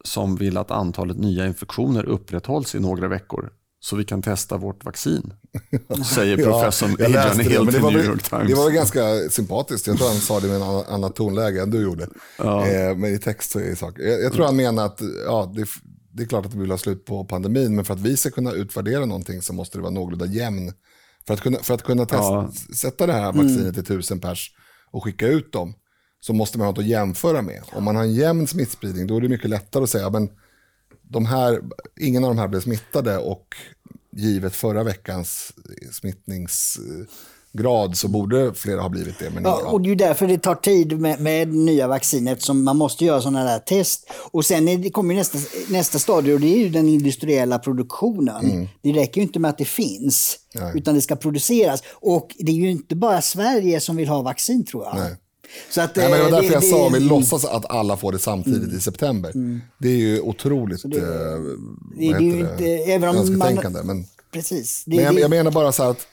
som 0.05 0.37
vill 0.37 0.57
att 0.57 0.71
antalet 0.71 1.19
nya 1.19 1.47
infektioner 1.47 2.05
upprätthålls 2.05 2.75
i 2.75 2.81
några 2.81 3.09
veckor 3.09 3.51
så 3.83 3.97
vi 3.97 4.05
kan 4.05 4.23
testa 4.23 4.57
vårt 4.57 4.85
vaccin, 4.85 5.33
säger 6.15 6.37
professorn 6.37 6.97
jag 6.99 7.07
Adrian 7.07 7.41
Hill 7.41 7.67
till 7.73 7.81
var, 7.81 7.91
New 7.91 8.05
York 8.05 8.23
Times. 8.23 8.49
det 8.49 8.55
var 8.55 8.65
väl 8.65 8.73
ganska 8.75 9.01
sympatiskt. 9.31 9.87
Jag 9.87 9.99
tror 9.99 10.09
han 10.09 10.17
sa 10.17 10.41
det 10.41 10.47
med 10.47 10.57
en 10.57 10.63
annan- 10.63 11.13
tonläge 11.13 11.63
än 11.63 11.71
du 11.71 11.83
gjorde. 11.83 12.03
Eh, 12.39 12.97
men 12.97 13.05
i 13.15 13.19
text 13.19 13.51
så 13.51 13.59
är 13.59 13.65
det 13.65 13.77
sak. 13.77 13.95
Jag, 13.99 14.23
jag 14.23 14.33
tror 14.33 14.45
han 14.45 14.57
menar 14.57 14.87
att 14.87 15.01
ja, 15.27 15.53
det, 15.57 15.67
det 16.13 16.23
är 16.23 16.27
klart 16.27 16.47
att 16.47 16.55
vi 16.55 16.59
vill 16.61 16.71
ha 16.71 16.79
slut 16.79 17.05
på 17.05 17.25
pandemin, 17.25 17.77
men 17.77 17.85
för 17.85 17.95
att 17.95 18.01
vi 18.01 18.17
ska 18.17 18.31
kunna 18.31 18.53
utvärdera 18.53 19.05
någonting 19.07 19.43
så 19.43 19.53
måste 19.53 19.79
det 19.79 19.83
vara 19.83 19.93
någorlunda 19.93 20.27
jämn. 20.27 20.73
För 21.27 21.35
att 21.35 21.41
kunna, 21.41 21.59
för 21.59 21.75
att 21.75 21.83
kunna 21.83 22.07
testa, 22.07 22.23
Ja. 22.25 22.53
sätta 22.77 23.07
det 23.07 23.13
här 23.13 23.33
vaccinet 23.33 23.75
till 23.75 23.85
tusen 23.85 24.21
pers 24.21 24.51
och 24.91 25.05
skicka 25.05 25.27
ut 25.27 25.53
dem, 25.53 25.75
så 26.21 26.33
måste 26.33 26.59
man 26.59 26.67
ha 26.67 26.73
något 26.73 26.79
att 26.79 26.87
jämföra 26.87 27.43
med. 27.43 27.63
Om 27.73 27.85
man 27.85 27.97
har 27.97 28.03
en 28.03 28.15
jämn 28.15 28.47
smittspridning, 28.47 29.07
då 29.07 29.17
är 29.17 29.21
det 29.21 29.29
mycket 29.29 29.51
lättare 29.51 29.83
att 29.83 29.91
säga, 29.91 30.11
men 30.11 30.31
de 31.03 31.27
här, 31.27 31.61
ingen 32.01 32.25
av 32.25 32.31
de 32.31 32.39
här 32.39 32.49
blev 32.49 32.61
smittade 32.61 33.19
och 33.19 33.57
givet 34.17 34.57
förra 34.57 34.83
veckans 34.83 35.53
smittningsgrad 35.93 37.97
så 37.97 38.09
borde 38.09 38.55
flera 38.55 38.81
ha 38.81 38.89
blivit 38.89 39.19
det. 39.19 39.31
Men 39.31 39.43
Ja, 39.43 39.71
och 39.71 39.81
det 39.81 39.87
är 39.87 39.91
ju 39.91 39.95
därför 39.95 40.27
det 40.27 40.39
tar 40.39 40.55
tid 40.55 41.01
med, 41.01 41.21
med 41.21 41.49
nya 41.49 41.89
vaccin 41.89 42.29
eftersom 42.29 42.65
man 42.65 42.77
måste 42.77 43.05
göra 43.05 43.21
sådana 43.21 43.45
där 43.45 43.59
test. 43.59 44.11
Och 44.33 44.45
sen 44.45 44.69
är 44.69 44.79
det, 44.79 44.91
kommer 44.91 45.15
nästa, 45.15 45.39
nästa 45.69 45.99
stadie 45.99 46.35
och 46.35 46.41
det 46.41 46.55
är 46.55 46.59
ju 46.59 46.69
den 46.69 46.89
industriella 46.89 47.59
produktionen. 47.59 48.69
Det 48.83 48.93
räcker 48.93 49.21
ju 49.21 49.27
inte 49.27 49.39
med 49.39 49.49
att 49.49 49.59
det 49.59 49.65
finns, 49.65 50.39
Nej. 50.55 50.73
utan 50.75 50.95
det 50.95 51.01
ska 51.01 51.17
produceras. 51.17 51.83
Och 51.93 52.35
det 52.39 52.53
är 52.53 52.57
ju 52.57 52.71
inte 52.71 52.97
bara 52.97 53.23
Sverige 53.23 53.81
som 53.81 53.97
vill 53.97 54.09
ha 54.09 54.23
vaccin 54.23 54.65
tror 54.65 54.85
jag. 54.85 54.97
Nej. 54.97 55.17
Så 55.71 55.81
att, 55.81 55.97
Nej, 55.97 56.11
men 56.11 56.19
det 56.19 56.25
var 56.25 56.31
eh, 56.31 56.35
därför 56.43 56.53
jag 56.53 56.63
det- 56.63 56.67
sa, 56.67 56.89
det- 56.89 56.99
vi 56.99 57.05
låtsas 57.05 57.45
att 57.45 57.71
alla 57.71 57.97
får 57.97 58.13
det 58.13 58.19
samtidigt 58.19 58.73
i 58.73 58.81
september. 58.81 59.33
Det 59.79 59.89
är 59.89 59.97
ju 59.97 60.21
otroligt 60.21 60.83
det- 60.85 60.97
eh, 60.99 61.41
det 61.97 62.05
heter 62.05 62.21
inte- 62.21 62.65
även 62.67 63.09
om 63.09 63.17
man- 63.17 63.27
önsketänkande. 63.27 63.83
Men, 63.83 64.05
Precis. 64.33 64.85
Det, 64.87 64.97
men 64.97 65.05
jag, 65.05 65.15
det, 65.15 65.21
jag 65.21 65.31
menar 65.31 65.51
bara 65.51 65.73
så 65.73 65.83
här 65.83 65.91
att 65.91 66.07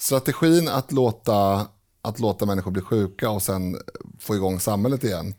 strategin 0.00 0.68
att 0.68 0.92
låta, 0.92 1.66
att 2.02 2.20
låta 2.20 2.46
människor 2.46 2.70
bli 2.70 2.82
sjuka 2.82 3.30
och 3.30 3.42
sen 3.42 3.76
få 4.18 4.34
igång 4.36 4.60
samhället 4.60 5.04
igen, 5.04 5.34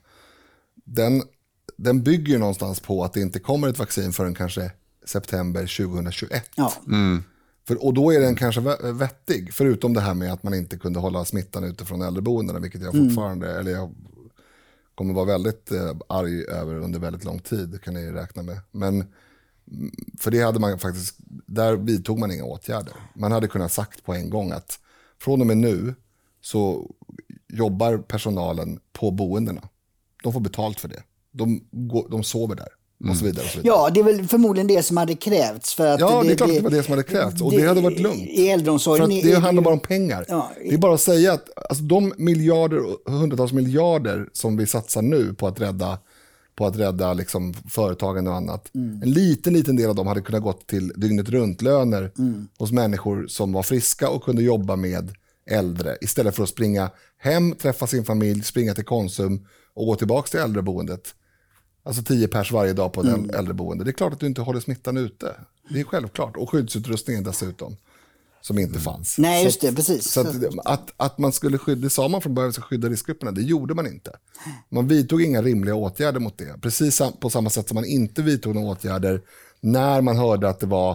den, 0.85 1.23
den 1.77 2.03
bygger 2.03 2.33
ju 2.33 2.37
någonstans 2.37 2.79
på 2.79 3.03
att 3.03 3.13
det 3.13 3.21
inte 3.21 3.39
kommer 3.39 3.67
ett 3.67 3.79
vaccin 3.79 4.13
förrän 4.13 4.35
kanske 4.35 4.71
september 5.05 5.61
2021. 5.67 6.49
ja. 6.55 6.73
För, 7.67 7.85
och 7.85 7.93
då 7.93 8.13
är 8.13 8.19
den 8.19 8.35
kanske 8.35 8.61
vettig, 8.93 9.53
förutom 9.53 9.93
det 9.93 10.01
här 10.01 10.13
med 10.13 10.33
att 10.33 10.43
man 10.43 10.53
inte 10.53 10.77
kunde 10.77 10.99
hålla 10.99 11.25
smittan 11.25 11.63
ute 11.63 11.85
från 11.85 12.01
äldreboendena, 12.01 12.59
vilket 12.59 12.81
jag 12.81 12.95
fortfarande, 12.95 13.59
eller 13.59 13.71
jag 13.71 13.95
kommer 14.95 15.13
vara 15.13 15.25
väldigt 15.25 15.71
eh, 15.71 15.95
arg 16.07 16.43
över 16.43 16.75
under 16.75 16.99
väldigt 16.99 17.23
lång 17.23 17.39
tid, 17.39 17.81
kan 17.83 17.93
ni 17.93 18.11
räkna 18.11 18.43
med. 18.43 18.59
Men 18.71 18.93
mm, 18.93 19.91
för 20.19 20.31
det 20.31 20.41
hade 20.41 20.59
man 20.59 20.79
faktiskt, 20.79 21.15
där 21.45 21.75
vidtog 21.75 22.19
man 22.19 22.31
inga 22.31 22.43
åtgärder. 22.43 22.93
Man 23.13 23.31
hade 23.31 23.47
kunnat 23.47 23.71
sagt 23.71 24.03
på 24.03 24.13
en 24.13 24.29
gång 24.29 24.51
att 24.51 24.79
från 25.19 25.41
och 25.41 25.47
med 25.47 25.57
nu 25.57 25.95
så 26.41 26.91
jobbar 27.47 27.97
personalen 27.97 28.79
på 28.93 29.11
boendena. 29.11 29.69
De 30.23 30.33
får 30.33 30.39
betalt 30.39 30.79
för 30.79 30.87
det. 30.87 31.03
De, 31.31 31.67
går, 31.71 32.09
de 32.09 32.23
sover 32.23 32.55
där. 32.55 32.69
Och 33.09 33.17
så 33.17 33.25
vidare. 33.25 33.45
Och 33.45 33.51
så 33.51 33.57
vidare. 33.59 33.75
Ja, 33.77 33.89
det 33.93 33.99
är 33.99 34.03
väl 34.03 34.27
förmodligen 34.27 34.67
det 34.67 34.83
som 34.83 34.97
hade 34.97 35.15
krävts. 35.15 35.73
För 35.73 35.87
att 35.87 35.99
Ja, 35.99 36.23
det, 36.23 36.31
är 36.31 36.35
klart 36.35 36.49
att 36.49 36.55
det 36.55 36.61
var 36.61 36.69
det 36.69 36.83
som 36.83 36.91
hade 36.91 37.03
krävts. 37.03 37.41
Och 37.41 37.51
det, 37.51 37.61
hade 37.67 37.81
varit 37.81 37.99
lugnt. 37.99 38.21
I 38.29 38.35
För 38.45 38.53
äldreomsorgen 38.53 39.03
att 39.05 39.11
är- 39.11 39.23
det 39.23 39.39
handlar 39.39 39.63
bara 39.63 39.73
om 39.73 39.79
pengar. 39.79 40.25
Ja, 40.27 40.51
det 40.63 40.73
är 40.73 40.77
bara 40.77 40.93
att 40.93 41.01
säga 41.01 41.33
att 41.33 41.49
alltså, 41.69 41.83
de 41.83 42.13
miljarder, 42.17 42.81
hundratals 43.09 43.53
miljarder 43.53 44.29
som 44.33 44.57
vi 44.57 44.67
satsar 44.67 45.01
nu 45.01 45.33
på 45.33 45.47
att 45.47 45.61
rädda, 45.61 45.99
på 46.55 46.65
att 46.65 46.77
rädda 46.77 47.13
liksom, 47.13 47.53
företagen 47.69 48.27
och 48.27 48.35
annat. 48.35 48.75
Mm. 48.75 49.01
En 49.03 49.11
liten, 49.11 49.53
liten 49.53 49.75
del 49.75 49.89
av 49.89 49.95
dem 49.95 50.07
hade 50.07 50.21
kunnat 50.21 50.43
gått 50.43 50.67
till 50.67 50.91
dygnet 50.95 51.29
runt-löner 51.29 52.11
Mm. 52.17 52.47
hos 52.57 52.71
människor 52.71 53.27
som 53.27 53.53
var 53.53 53.63
friska 53.63 54.09
och 54.09 54.23
kunde 54.23 54.43
jobba 54.43 54.75
med 54.75 55.11
äldre. 55.49 55.97
Istället 56.01 56.35
för 56.35 56.43
att 56.43 56.49
springa 56.49 56.89
hem, 57.17 57.55
träffa 57.55 57.87
sin 57.87 58.05
familj, 58.05 58.43
springa 58.43 58.73
till 58.73 58.85
Konsum 58.85 59.45
och 59.73 59.85
gå 59.85 59.95
tillbaka 59.95 60.27
till 60.27 60.39
äldreboendet. 60.39 61.01
Alltså 61.87 62.03
10 62.03 62.27
pers 62.27 62.51
varje 62.51 62.73
dag 62.73 62.93
på 62.93 63.01
ett 63.01 63.07
Mm. 63.07 63.29
äldreboende. 63.29 63.83
Det 63.83 63.89
är 63.89 63.93
klart 63.93 64.13
att 64.13 64.19
du 64.19 64.25
inte 64.25 64.41
håller 64.41 64.59
smittan 64.59 64.97
ute. 64.97 65.35
Det 65.69 65.79
är 65.79 65.83
självklart. 65.83 66.37
Och 66.37 66.49
skyddsutrustningen 66.49 67.23
dessutom. 67.23 67.77
Som 68.41 68.59
inte 68.59 68.79
fanns. 68.79 69.17
Nej, 69.17 69.43
just 69.43 69.61
det, 69.61 69.75
precis. 69.75 70.11
Så 70.11 70.21
att, 70.21 70.35
att, 70.65 70.93
att 70.97 71.17
man 71.17 71.31
skulle 71.31 71.57
skydda, 71.57 71.81
det 71.81 71.89
sa 71.89 72.07
man 72.07 72.21
från 72.21 72.33
början, 72.33 72.49
att 72.49 72.63
skydda 72.63 72.89
riskgrupperna. 72.89 73.31
Det 73.31 73.41
gjorde 73.41 73.73
man 73.73 73.87
inte. 73.87 74.11
Man 74.69 74.87
vidtog 74.87 75.21
inga 75.21 75.41
rimliga 75.41 75.75
åtgärder 75.75 76.19
mot 76.19 76.37
det. 76.37 76.61
Precis 76.61 77.01
på 77.19 77.29
samma 77.29 77.49
sätt 77.49 77.67
som 77.67 77.75
man 77.75 77.85
inte 77.85 78.21
vidtog 78.21 78.55
några 78.55 78.67
åtgärder 78.71 79.21
när 79.61 80.01
man 80.01 80.17
hörde 80.17 80.49
att 80.49 80.59
det 80.59 80.65
var 80.65 80.91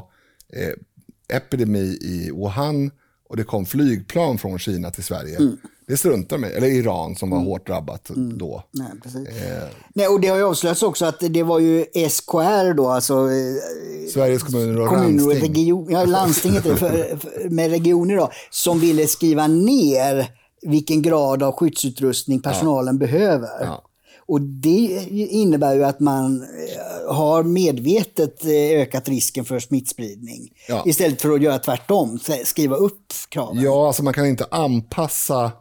eh, 0.52 1.36
epidemi 1.36 1.98
i 2.00 2.30
Wuhan 2.30 2.90
och 3.28 3.36
det 3.36 3.44
kom 3.44 3.66
flygplan 3.66 4.38
från 4.38 4.58
Kina 4.58 4.90
till 4.90 5.04
Sverige. 5.04 5.36
Mm. 5.36 5.56
Det 5.92 5.98
struntar 5.98 6.38
med, 6.38 6.50
eller 6.52 6.66
Iran 6.66 7.16
som 7.16 7.30
var 7.30 7.38
hårt 7.38 7.66
drabbat 7.66 8.10
då. 8.14 8.62
Nej, 8.70 8.86
precis. 9.02 9.28
Eh. 9.28 9.68
Nej, 9.94 10.08
och 10.08 10.20
det 10.20 10.28
har 10.28 10.36
ju 10.36 10.44
avslöjats 10.44 10.82
också 10.82 11.04
att 11.04 11.20
det 11.20 11.42
var 11.42 11.58
ju 11.58 11.84
SKR 12.10 12.74
då, 12.74 12.88
alltså 12.88 13.14
eh, 13.14 14.08
Sveriges 14.12 14.42
kommuner 14.42 14.80
och 14.80 14.88
kommuner 14.88 15.22
och 15.22 15.28
landsting. 15.28 15.54
region, 15.54 15.86
ja, 15.90 16.04
landsting 16.04 16.52
heter 16.52 16.70
det, 16.70 16.76
för, 16.76 17.16
för, 17.20 17.48
med 17.48 17.70
regioner 17.70 18.16
då, 18.16 18.30
som 18.50 18.80
ville 18.80 19.06
skriva 19.06 19.46
ner 19.46 20.26
vilken 20.62 21.02
grad 21.02 21.42
av 21.42 21.52
skyddsutrustning 21.52 22.40
personalen 22.40 22.98
behöver. 22.98 23.64
Ja. 23.64 23.82
Och 24.26 24.40
det 24.40 25.08
innebär 25.10 25.74
ju 25.74 25.84
att 25.84 26.00
man 26.00 26.42
eh, 26.42 27.14
har 27.14 27.42
medvetet 27.42 28.44
eh, 28.44 28.80
ökat 28.80 29.08
risken 29.08 29.44
för 29.44 29.60
smittspridning. 29.60 30.52
Ja. 30.68 30.82
Istället 30.86 31.22
för 31.22 31.30
att 31.30 31.42
göra 31.42 31.58
tvärtom, 31.58 32.18
skriva 32.44 32.76
upp 32.76 33.12
kraven. 33.28 33.62
Ja, 33.62 33.86
alltså 33.86 34.02
man 34.02 34.14
kan 34.14 34.26
inte 34.26 34.46
anpassa 34.50 35.52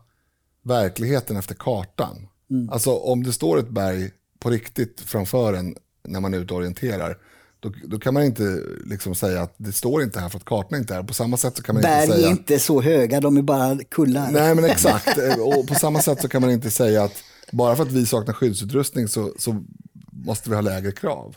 verkligheten 0.63 1.37
efter 1.37 1.55
kartan. 1.55 2.27
Alltså 2.71 2.91
om 2.95 3.23
det 3.23 3.33
står 3.33 3.59
ett 3.59 3.69
berg 3.69 4.11
på 4.39 4.49
riktigt 4.49 5.01
framför 5.01 5.53
en 5.53 5.75
när 6.07 6.19
man 6.19 6.33
är 6.33 6.37
ute 6.37 6.53
och 6.53 6.59
orienterar, 6.59 7.17
då, 7.59 7.71
då 7.83 7.99
kan 7.99 8.13
man 8.13 8.23
inte 8.23 8.63
liksom 8.85 9.15
säga 9.15 9.41
att 9.41 9.53
det 9.57 9.71
står 9.71 10.03
inte 10.03 10.19
här 10.19 10.29
för 10.29 10.37
att 10.37 10.45
kartan 10.45 10.79
inte 10.79 10.93
är 10.93 10.95
här. 10.95 11.03
På 11.03 11.13
samma 11.13 11.37
sätt 11.37 11.57
så 11.57 11.63
kan 11.63 11.75
man 11.75 11.81
Berg 11.81 12.03
inte 12.03 12.13
är 12.13 12.17
säga... 12.17 12.29
inte 12.29 12.59
så 12.59 12.81
höga, 12.81 13.21
de 13.21 13.37
är 13.37 13.41
bara 13.41 13.77
kullar. 13.89 14.31
Nej, 14.31 14.55
men 14.55 14.65
exakt. 14.71 15.17
Och 15.39 15.67
på 15.67 15.75
samma 15.75 16.01
sätt 16.01 16.21
så 16.21 16.27
kan 16.27 16.41
man 16.41 16.51
inte 16.51 16.71
säga 16.71 17.03
att 17.03 17.23
bara 17.51 17.75
för 17.75 17.83
att 17.83 17.91
vi 17.91 18.05
saknar 18.05 18.33
skyddsutrustning 18.33 19.07
så, 19.07 19.33
så 19.39 19.63
måste 20.11 20.49
vi 20.49 20.55
ha 20.55 20.61
lägre 20.61 20.91
krav. 20.91 21.35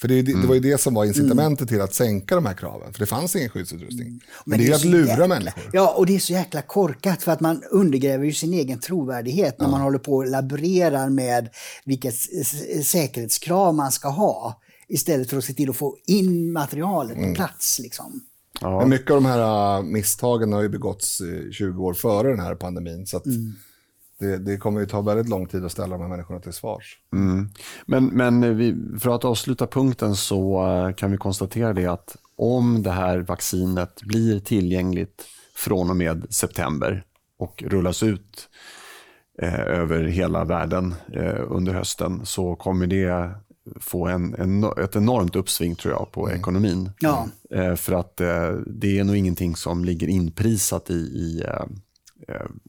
För 0.00 0.08
det, 0.08 0.22
det, 0.22 0.40
det 0.40 0.46
var 0.46 0.54
ju 0.54 0.60
det 0.60 0.80
som 0.80 0.94
var 0.94 1.04
incitamentet 1.04 1.68
till 1.68 1.80
att 1.80 1.94
sänka 1.94 2.34
de 2.34 2.46
här 2.46 2.54
kraven. 2.54 2.92
För 2.92 3.00
det 3.00 3.06
fanns 3.06 3.36
ingen 3.36 3.48
skyddsutrustning. 3.48 4.20
Men, 4.44 4.58
det 4.58 4.64
är 4.64 4.66
ju 4.68 4.74
att 4.74 4.84
lura 4.84 5.06
jäkla, 5.06 5.26
människor. 5.26 5.62
Ja, 5.72 5.94
och 5.96 6.06
det 6.06 6.14
är 6.14 6.18
så 6.18 6.32
jäkla 6.32 6.62
korkat 6.62 7.22
för 7.22 7.32
att 7.32 7.40
man 7.40 7.62
undergräver 7.70 8.24
ju 8.24 8.32
sin 8.32 8.54
egen 8.54 8.80
trovärdighet 8.80 9.60
när 9.60 9.68
man 9.68 9.80
håller 9.80 9.98
på 9.98 10.16
och 10.16 10.26
laborerar 10.26 11.08
med 11.08 11.48
vilket 11.84 12.14
säkerhetskrav 12.84 13.74
man 13.74 13.92
ska 13.92 14.08
ha. 14.08 14.60
Istället 14.88 15.30
för 15.30 15.36
att 15.36 15.44
se 15.44 15.52
till 15.52 15.70
att 15.70 15.76
få 15.76 15.96
in 16.06 16.52
materialet 16.52 17.16
Mm. 17.16 17.30
på 17.30 17.34
plats. 17.36 17.78
Liksom. 17.78 18.20
Men 18.60 18.88
mycket 18.88 19.10
av 19.10 19.16
de 19.16 19.24
här 19.24 19.76
äh, 19.78 19.82
misstagen 19.82 20.52
har 20.52 20.62
ju 20.62 20.68
begåtts 20.68 21.20
eh, 21.20 21.50
20 21.52 21.84
år 21.84 21.94
före 21.94 22.28
den 22.30 22.40
här 22.40 22.54
pandemin. 22.54 23.06
Så 23.06 23.16
att 23.16 23.24
det, 24.20 24.38
det 24.38 24.56
kommer 24.56 24.80
ju 24.80 24.86
ta 24.86 25.00
väldigt 25.00 25.28
lång 25.28 25.46
tid 25.46 25.64
att 25.64 25.72
ställa 25.72 25.96
de 25.96 26.02
här 26.02 26.08
människorna 26.08 26.40
till 26.40 26.52
svars. 26.52 26.98
Men, 27.86 28.06
men 28.06 28.56
vi, 28.56 28.76
för 29.00 29.14
att 29.14 29.24
avsluta 29.24 29.66
punkten 29.66 30.16
så 30.16 30.66
eh, 30.66 30.94
kan 30.94 31.10
vi 31.10 31.16
konstatera 31.16 31.72
det 31.72 31.86
att 31.86 32.16
om 32.36 32.82
det 32.82 32.90
här 32.90 33.18
vaccinet 33.18 34.02
blir 34.02 34.40
tillgängligt 34.40 35.24
från 35.54 35.90
och 35.90 35.96
med 35.96 36.26
september 36.30 37.04
och 37.38 37.64
rullas 37.66 38.02
ut 38.02 38.48
eh, 39.42 39.60
över 39.60 40.04
hela 40.04 40.44
världen 40.44 40.94
eh, 41.12 41.42
under 41.48 41.72
hösten 41.72 42.26
så 42.26 42.56
kommer 42.56 42.86
det 42.86 43.34
få 43.80 44.06
en, 44.06 44.34
en, 44.34 44.64
ett 44.64 44.96
enormt 44.96 45.36
uppsving 45.36 45.74
tror 45.74 45.94
jag 45.94 46.12
på 46.12 46.30
ekonomin. 46.30 46.90
Ja. 47.00 47.28
Eh, 47.50 47.74
för 47.74 47.92
att 47.92 48.20
eh, 48.20 48.52
det 48.66 48.98
är 48.98 49.04
nog 49.04 49.16
ingenting 49.16 49.56
som 49.56 49.84
ligger 49.84 50.08
inprisat 50.08 50.90
i, 50.90 50.94
i 50.94 51.42
eh, 51.46 51.64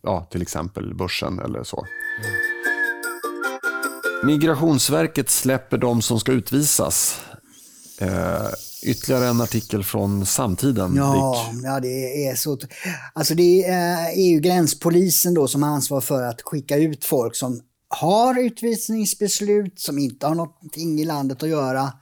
ja, 0.04 0.28
till 0.32 0.42
exempel 0.42 0.96
börsen 0.96 1.40
eller 1.40 1.64
så. 1.64 1.86
Migrationsverket 4.24 5.30
släpper 5.30 5.78
de 5.78 6.02
som 6.02 6.20
ska 6.20 6.32
utvisas. 6.32 7.22
Eh, 8.00 8.48
ytterligare 8.84 9.28
en 9.28 9.42
artikel 9.42 9.84
från 9.84 10.26
samtiden. 10.26 10.96
Ja, 10.96 11.46
Dick. 11.54 11.64
ja, 11.64 11.80
det 11.80 12.28
är 12.28 12.36
så. 12.36 12.58
Alltså 13.14 13.36
det 13.36 13.66
är 13.66 14.12
EU 14.16 14.40
gränspolisen 14.40 15.34
då 15.34 15.48
som 15.48 15.64
har 15.64 15.70
ansvar 15.70 16.02
för 16.02 16.24
att 16.24 16.42
skicka 16.42 16.78
ut 16.78 17.06
folk 17.06 17.36
som 17.36 17.62
har 17.90 18.40
utvisningsbeslut, 18.40 19.80
som 19.80 20.00
inte 20.00 20.28
har 20.28 20.36
någonting 20.36 21.00
i 21.00 21.06
landet 21.06 21.44
att 21.44 21.50
göra 21.50 21.94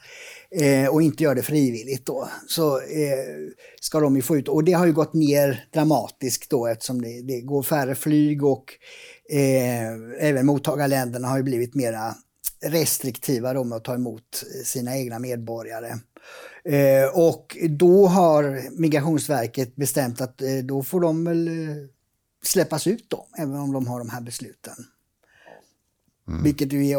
eh, 0.55 0.89
och 0.89 1.01
inte 1.01 1.23
gör 1.23 1.35
det 1.35 1.41
frivilligt 1.41 2.05
då. 2.05 2.29
Så 2.47 2.79
eh, 2.79 3.49
ska 3.81 3.99
de 3.99 4.15
ju 4.15 4.21
få 4.21 4.37
ut, 4.37 4.47
och 4.47 4.63
det 4.63 4.73
har 4.73 4.85
ju 4.85 4.93
gått 4.93 5.13
ner 5.13 5.67
dramatiskt 5.73 6.49
då 6.49 6.67
eftersom 6.67 7.01
det, 7.01 7.21
det 7.21 7.41
går 7.41 7.63
färre 7.63 7.95
flyg 7.95 8.43
och 8.43 8.73
eh, 9.29 10.27
även 10.27 10.45
mottagarländerna 10.45 11.27
har 11.27 11.37
ju 11.37 11.43
blivit 11.43 11.75
mera 11.75 12.15
restriktiva 12.61 13.53
då 13.53 13.63
med 13.63 13.75
att 13.75 13.83
ta 13.83 13.93
emot 13.93 14.43
sina 14.65 14.97
egna 14.97 15.19
medborgare. 15.19 15.99
Eh, 16.65 17.09
och 17.13 17.57
då 17.69 18.07
har 18.07 18.61
Migrationsverket 18.79 19.75
bestämt 19.75 20.21
att 20.21 20.41
eh, 20.41 20.57
då 20.63 20.83
får 20.83 21.01
de 21.01 21.25
väl 21.25 21.47
eh, 21.47 21.75
släppas 22.43 22.87
ut 22.87 23.09
då, 23.09 23.27
även 23.37 23.55
om 23.55 23.73
de 23.73 23.87
har 23.87 23.99
de 23.99 24.09
här 24.09 24.21
besluten. 24.21 24.75
Vilket 26.43 26.73
ju 26.73 26.87
är, 26.87 26.97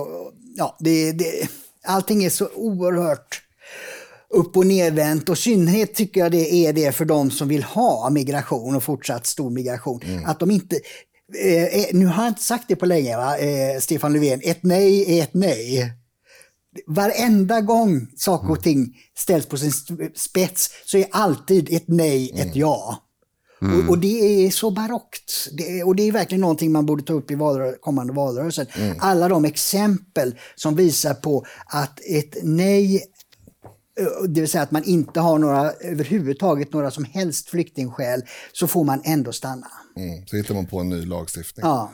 ja, 0.57 0.77
det, 0.81 1.13
det, 1.13 1.49
allting 1.85 2.25
är 2.25 2.31
så 2.31 2.49
oerhört 2.55 3.43
upp 4.31 4.57
och 4.57 4.67
nervänt 4.67 5.29
och 5.29 5.37
i 5.37 5.41
synnerhet 5.41 5.95
tycker 5.95 6.21
jag 6.21 6.33
det 6.33 6.55
är 6.55 6.73
det 6.73 6.93
för 6.93 7.05
de 7.05 7.31
som 7.31 7.49
vill 7.49 7.63
ha 7.63 8.11
migration 8.11 8.77
och 8.77 8.83
fortsatt 8.83 9.27
stor 9.27 9.51
migration. 9.51 10.01
Att 10.27 10.41
de 10.41 10.51
inte, 10.51 10.81
eh, 11.45 11.65
eh, 11.65 11.87
nu 11.93 12.07
har 12.07 12.23
jag 12.23 12.31
inte 12.31 12.43
sagt 12.43 12.65
det 12.69 12.77
på 12.77 12.87
länge, 12.87 13.17
va? 13.17 13.39
Eh, 13.39 13.81
Stefan 13.81 14.13
Löfven, 14.13 14.41
ett 14.45 14.63
nej 14.63 15.19
är 15.19 15.23
ett 15.23 15.35
nej. 15.35 15.93
Varenda 16.87 17.61
gång 17.61 18.07
saker 18.17 18.51
och 18.51 18.63
ting 18.63 18.97
ställs 19.17 19.47
på 19.47 19.57
sin 19.57 19.73
spets 20.15 20.71
så 20.85 20.99
är 20.99 21.07
alltid 21.11 21.73
ett 21.73 21.89
nej 21.89 22.33
ett 22.35 22.57
ja. 22.57 22.99
Och, 23.61 23.91
och 23.91 23.99
det 23.99 24.47
är 24.47 24.51
så 24.51 24.71
barockt. 24.71 25.49
Det 25.53 25.83
och 25.83 25.97
det 25.97 26.09
är 26.09 26.13
verkligen 26.13 26.41
någonting 26.41 26.73
man 26.73 26.87
borde 26.87 27.03
ta 27.03 27.13
upp 27.13 27.31
i 27.31 27.35
valrö 27.35 27.73
kommande 27.81 28.13
valrörelsen. 28.13 28.67
Alla 28.99 29.29
de 29.29 29.45
exempel 29.45 30.35
som 30.55 30.77
visar 30.77 31.15
på 31.15 31.47
att 31.67 32.01
ett 32.09 32.37
nej 32.43 32.97
eh, 34.01 34.29
det 34.29 34.41
vill 34.41 34.51
säga 34.51 34.63
att 34.63 34.71
man 34.71 34.85
inte 34.85 35.21
har 35.21 35.39
några 35.39 35.73
överhuvudtaget 35.73 36.73
några 36.73 36.91
som 36.91 37.05
helst 37.05 37.49
flyktingskäl, 37.49 38.23
så 38.53 38.67
får 38.67 38.85
man 38.85 39.01
ändå 39.05 39.33
stanna. 39.33 39.67
Mm. 39.97 40.27
Så 40.27 40.37
hittar 40.37 40.55
man 40.55 40.67
på 40.67 40.81
en 40.81 40.89
ny 40.89 41.07
lagstiftning. 41.07 41.67
Ja, 41.67 41.91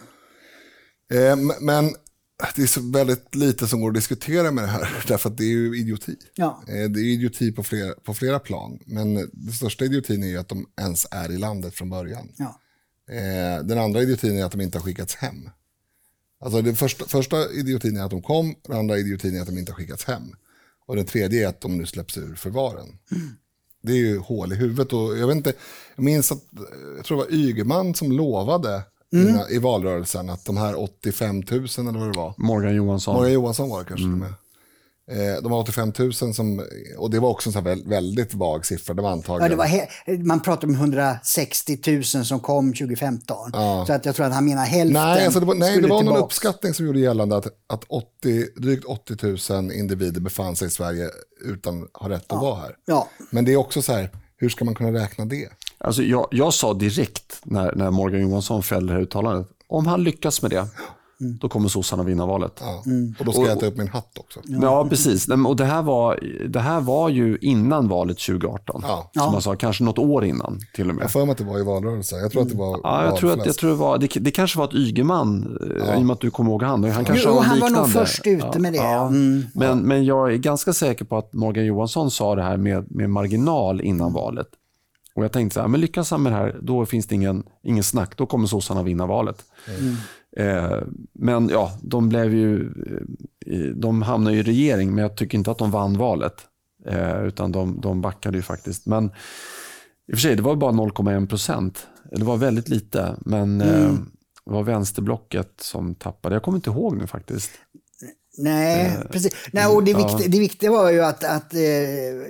Eh, 1.12 1.36
men 1.60 1.94
det 2.56 2.62
är 2.62 2.66
så 2.66 2.90
väldigt 2.90 3.34
lite 3.34 3.66
som 3.68 3.80
går 3.80 3.88
att 3.88 3.94
diskutera 3.94 4.50
med 4.50 4.64
det 4.64 4.68
här, 4.68 5.04
därför 5.08 5.30
att 5.30 5.36
det 5.38 5.44
är 5.44 5.48
ju 5.48 5.78
idioti. 5.80 6.16
ja. 6.34 6.62
Eh, 6.68 6.74
Det 6.90 7.00
är 7.00 7.04
idioti 7.04 7.52
på 7.52 7.62
flera, 7.62 7.94
på 7.94 8.14
flera 8.14 8.38
plan, 8.38 8.78
men 8.86 9.14
den 9.14 9.52
största 9.52 9.84
idiotin 9.84 10.22
är 10.22 10.26
ju 10.28 10.36
att 10.38 10.48
de 10.48 10.66
ens 10.80 11.06
är 11.10 11.32
i 11.32 11.36
landet 11.38 11.74
från 11.74 11.90
början. 11.90 12.28
ja. 12.38 12.60
Eh, 13.14 13.64
Den 13.64 13.78
andra 13.78 14.02
idiotin 14.02 14.38
är 14.38 14.44
att 14.44 14.52
de 14.52 14.60
inte 14.60 14.78
har 14.78 14.82
skickats 14.84 15.14
hem. 15.14 15.50
Alltså 16.40 16.62
den 16.62 16.76
första, 16.76 17.04
första 17.04 17.50
idiotin 17.52 17.96
är 17.96 18.04
att 18.04 18.10
de 18.10 18.22
kom, 18.22 18.54
den 18.68 18.76
andra 18.78 18.98
idiotin 18.98 19.36
är 19.36 19.40
att 19.40 19.46
de 19.46 19.58
inte 19.58 19.72
har 19.72 19.76
skickats 19.76 20.04
hem. 20.04 20.22
Och 20.86 20.96
den 20.96 21.06
tredje 21.06 21.44
är 21.44 21.48
att 21.48 21.60
de 21.60 21.78
nu 21.78 21.86
släpps 21.86 22.18
ur 22.18 22.34
förvaren. 22.34 22.98
Det 23.82 23.92
är 23.92 23.96
ju 23.96 24.18
hål 24.18 24.52
i 24.52 24.56
huvudet 24.56 24.92
och 24.92 25.18
jag 25.18 25.26
vet 25.26 25.36
inte, 25.36 25.52
jag 25.96 26.04
minns 26.04 26.32
att, 26.32 26.38
eh, 26.38 26.62
jag 26.96 27.04
tror 27.04 27.18
det 27.18 27.24
var 27.24 27.32
Ygeman 27.34 27.94
som 27.94 28.12
lovade 28.12 28.82
innan, 29.22 29.50
i 29.50 29.58
valrörelsen 29.58 30.30
att 30.30 30.44
de 30.44 30.56
här 30.56 30.80
85 30.80 31.36
000 31.36 31.44
eller 31.78 31.98
vad 31.98 32.12
det 32.12 32.18
var. 32.18 32.34
Morgan 32.36 32.74
Johansson. 32.74 33.16
Morgan 33.16 33.32
Johansson 33.32 33.70
var 33.70 33.78
det 33.78 33.84
kanske 33.84 34.06
mm. 34.06 34.18
med. 34.18 34.32
Eh, 35.10 35.42
de 35.42 35.52
var 35.52 35.60
85 35.60 35.92
000 35.98 36.12
som, 36.12 36.66
och 36.98 37.10
det 37.10 37.20
var 37.20 37.28
också 37.28 37.50
en 37.50 37.54
här 37.54 37.88
väldigt 37.88 38.34
vag 38.34 38.66
siffra. 38.66 38.94
Det 38.94 39.02
var 39.02 39.10
antagligen... 39.10 39.58
Ja, 39.58 39.66
det 40.06 40.16
var 40.16 40.24
man 40.24 40.40
pratar 40.40 40.68
om 40.68 40.74
160 40.74 41.78
000 41.86 42.04
som 42.04 42.40
kom 42.40 42.72
2015. 42.72 43.50
Ja. 43.52 43.84
Så 43.86 43.92
att 43.92 44.04
jag 44.04 44.14
tror 44.14 44.26
att 44.26 44.34
han 44.34 44.44
menar 44.44 44.64
hälften 44.64 45.02
Nej, 45.02 45.24
alltså 45.24 45.40
det 45.40 45.46
var, 45.46 45.54
nej, 45.54 45.80
det 45.80 45.88
var 45.88 46.02
någon 46.02 46.16
uppskattning 46.16 46.74
som 46.74 46.86
gjorde 46.86 47.00
gällande 47.00 47.36
att, 47.36 47.46
att 47.46 47.84
80, 47.88 48.46
drygt 48.56 48.84
80 48.84 49.52
000 49.52 49.72
individer 49.72 50.20
befann 50.20 50.56
sig 50.56 50.68
i 50.68 50.70
Sverige 50.70 51.10
utan 51.44 51.82
att 51.82 52.02
ha 52.02 52.08
rätt 52.08 52.22
att 52.22 52.26
ja. 52.28 52.40
vara 52.40 52.60
här. 52.60 52.76
Ja. 52.86 53.08
Men 53.30 53.44
det 53.44 53.52
är 53.52 53.56
också 53.56 53.82
så 53.82 53.92
här, 53.92 54.10
hur 54.36 54.48
ska 54.48 54.64
man 54.64 54.74
kunna 54.74 55.00
räkna 55.00 55.24
det? 55.24 55.48
Alltså 55.78 56.02
jag, 56.02 56.28
jag 56.30 56.54
sa 56.54 56.74
direkt 56.74 57.40
när, 57.44 57.74
när 57.74 57.90
Morgan 57.90 58.20
Johansson 58.20 58.62
fällde 58.62 58.92
det 58.92 58.96
här 58.96 59.02
uttalandet, 59.02 59.48
om 59.66 59.86
han 59.86 60.04
lyckas 60.04 60.42
med 60.42 60.50
det, 60.50 60.68
Mm. 61.20 61.38
Då 61.40 61.48
kommer 61.48 61.68
sossarna 61.68 62.02
vinna 62.02 62.26
valet. 62.26 62.52
Ja. 62.60 62.82
Mm. 62.86 63.14
Och 63.18 63.24
då 63.24 63.32
ska 63.32 63.40
och, 63.40 63.48
jag 63.48 63.56
äta 63.56 63.66
upp 63.66 63.76
min 63.76 63.88
hatt 63.88 64.18
också. 64.18 64.40
Ja, 64.44 64.86
precis. 64.88 65.28
Och 65.46 65.56
det 65.56 65.64
här 65.64 65.82
var, 65.82 66.20
det 66.48 66.60
här 66.60 66.80
var 66.80 67.08
ju 67.08 67.38
innan 67.40 67.88
valet 67.88 68.18
2018. 68.18 68.80
Ja. 68.84 69.10
Som 69.14 69.32
man 69.32 69.42
sa, 69.42 69.56
kanske 69.56 69.84
något 69.84 69.98
år 69.98 70.24
innan 70.24 70.60
till 70.74 70.88
och 70.88 70.94
med. 70.94 71.04
Jag 71.04 71.10
för 71.10 71.24
mig 71.24 71.32
att 71.32 71.38
det 71.38 71.44
var 71.44 71.58
i 71.58 71.62
valrörelsen. 71.62 72.18
Jag 72.18 72.32
tror 72.32 72.42
att 72.42 72.48
det 72.48 72.56
var 72.56 72.80
Ja, 72.82 73.04
jag 73.04 73.16
tror 73.16 73.32
att, 73.32 73.46
jag 73.46 73.56
tror 73.56 73.70
det, 73.70 73.76
var, 73.76 73.98
det, 73.98 74.06
det 74.06 74.30
kanske 74.30 74.58
var 74.58 74.64
ett 74.64 74.74
Ygeman, 74.74 75.58
eh, 75.60 75.86
ja. 75.86 75.94
i 75.94 75.98
och 75.98 76.06
med 76.06 76.14
att 76.14 76.20
du 76.20 76.30
kommer 76.30 76.50
ihåg 76.50 76.62
han. 76.62 76.84
Han, 76.84 77.04
kanske 77.04 77.28
jo, 77.28 77.34
var 77.34 77.42
han 77.42 77.60
var 77.60 77.70
nog 77.70 77.90
först 77.90 78.26
ute 78.26 78.58
med 78.58 78.72
det. 78.72 78.76
Ja. 78.76 79.06
Mm. 79.06 79.44
Men, 79.54 79.78
men 79.78 80.04
jag 80.04 80.32
är 80.32 80.36
ganska 80.36 80.72
säker 80.72 81.04
på 81.04 81.16
att 81.16 81.32
Morgan 81.32 81.64
Johansson 81.64 82.10
sa 82.10 82.34
det 82.34 82.42
här 82.42 82.56
med, 82.56 82.86
med 82.90 83.10
marginal 83.10 83.80
innan 83.80 84.12
valet. 84.12 84.48
Och 85.16 85.24
jag 85.24 85.32
tänkte 85.32 85.54
så 85.54 85.60
här, 85.60 85.68
men 85.68 85.80
lyckas 85.80 86.10
han 86.10 86.22
med 86.22 86.32
det 86.32 86.36
här, 86.36 86.58
då 86.62 86.86
finns 86.86 87.06
det 87.06 87.14
ingen, 87.14 87.42
ingen 87.62 87.84
snack. 87.84 88.16
Då 88.16 88.26
kommer 88.26 88.46
sossarna 88.46 88.82
vinna 88.82 89.06
valet. 89.06 89.44
Mm. 89.78 89.96
Eh, 90.36 90.78
men 91.12 91.48
ja, 91.48 91.78
de 91.82 92.08
blev 92.08 92.34
ju, 92.34 92.72
eh, 93.46 93.60
de 93.74 94.02
hamnade 94.02 94.36
i 94.36 94.42
regering, 94.42 94.94
men 94.94 95.02
jag 95.02 95.16
tycker 95.16 95.38
inte 95.38 95.50
att 95.50 95.58
de 95.58 95.70
vann 95.70 95.98
valet. 95.98 96.34
Eh, 96.86 97.22
utan 97.22 97.52
de, 97.52 97.80
de 97.80 98.00
backade 98.00 98.36
ju 98.36 98.42
faktiskt. 98.42 98.86
Men 98.86 99.04
i 99.06 99.08
och 100.12 100.16
för 100.16 100.16
sig, 100.16 100.36
det 100.36 100.42
var 100.42 100.56
bara 100.56 100.72
0,1 100.72 101.26
procent. 101.28 101.86
Det 102.12 102.24
var 102.24 102.36
väldigt 102.36 102.68
lite, 102.68 103.16
men 103.20 103.60
mm. 103.60 104.10
det 104.44 104.50
var 104.50 104.62
vänsterblocket 104.62 105.60
som 105.60 105.94
tappade. 105.94 106.34
Jag 106.34 106.42
kommer 106.42 106.58
inte 106.58 106.70
ihåg 106.70 106.96
nu 106.96 107.06
faktiskt. 107.06 107.50
Nej, 108.36 108.86
eh, 108.86 109.08
precis. 109.10 109.32
Nej, 109.52 109.66
och 109.66 109.84
det, 109.84 109.90
ja. 109.90 109.98
viktiga, 109.98 110.28
det 110.28 110.38
viktiga 110.38 110.70
var 110.70 110.90
ju 110.90 111.04
att, 111.04 111.24
att 111.24 111.54
eh, 111.54 111.60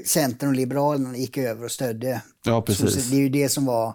Centern 0.04 0.48
och 0.48 0.54
Liberalerna 0.54 1.16
gick 1.16 1.38
över 1.38 1.64
och 1.64 1.70
stödde. 1.70 2.22
Ja, 2.44 2.62
precis. 2.62 3.04
Så, 3.04 3.10
det 3.10 3.16
är 3.16 3.20
ju 3.20 3.28
det 3.28 3.48
som 3.48 3.66
var 3.66 3.94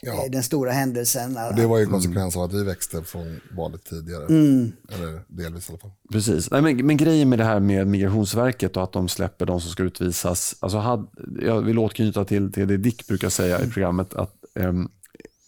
ja. 0.00 0.24
Eh, 0.24 0.30
den 0.30 0.42
stora 0.42 0.72
händelsen. 0.72 1.36
Och 1.36 1.54
det 1.56 1.66
var 1.66 1.78
ju 1.78 1.86
konsekvens 1.86 2.36
av 2.36 2.42
att 2.42 2.52
vi 2.52 2.64
växte 2.64 3.02
från 3.02 3.40
valet 3.56 3.84
tidigare. 3.84 4.26
Mm. 4.26 4.72
Eller 4.88 5.22
delvis 5.28 5.68
i 5.68 5.72
alla 5.72 5.78
fall. 5.78 5.90
Precis. 6.12 6.50
Nej, 6.50 6.62
men, 6.62 6.86
men 6.86 6.96
grejen 6.96 7.28
med 7.28 7.38
det 7.38 7.44
här 7.44 7.60
med 7.60 7.86
Migrationsverket 7.86 8.76
och 8.76 8.82
att 8.82 8.92
de 8.92 9.08
släpper 9.08 9.46
de 9.46 9.60
som 9.60 9.70
ska 9.70 9.82
utvisas. 9.82 10.56
Alltså 10.60 10.78
had, 10.78 11.06
jag 11.42 11.60
vill 11.60 11.78
återknyta 11.78 12.24
till, 12.24 12.52
till 12.52 12.68
det 12.68 12.76
Dick 12.76 13.06
brukar 13.06 13.28
säga 13.28 13.62
i 13.62 13.70
programmet. 13.70 14.14
att 14.14 14.34
um, 14.54 14.90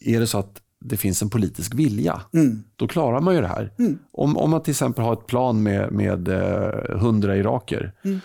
Är 0.00 0.20
det 0.20 0.26
så 0.26 0.38
att 0.38 0.60
det 0.80 0.96
finns 0.96 1.22
en 1.22 1.30
politisk 1.30 1.74
vilja, 1.74 2.20
mm. 2.34 2.62
då 2.76 2.88
klarar 2.88 3.20
man 3.20 3.34
ju 3.34 3.40
det 3.40 3.46
här. 3.46 3.72
Mm. 3.78 3.98
Om, 4.12 4.36
om 4.36 4.50
man 4.50 4.62
till 4.62 4.70
exempel 4.70 5.04
har 5.04 5.12
ett 5.12 5.26
plan 5.26 5.62
med, 5.62 5.92
med 5.92 6.28
eh, 6.28 6.96
100 6.96 7.36
iraker. 7.36 7.92
Mm. 8.04 8.20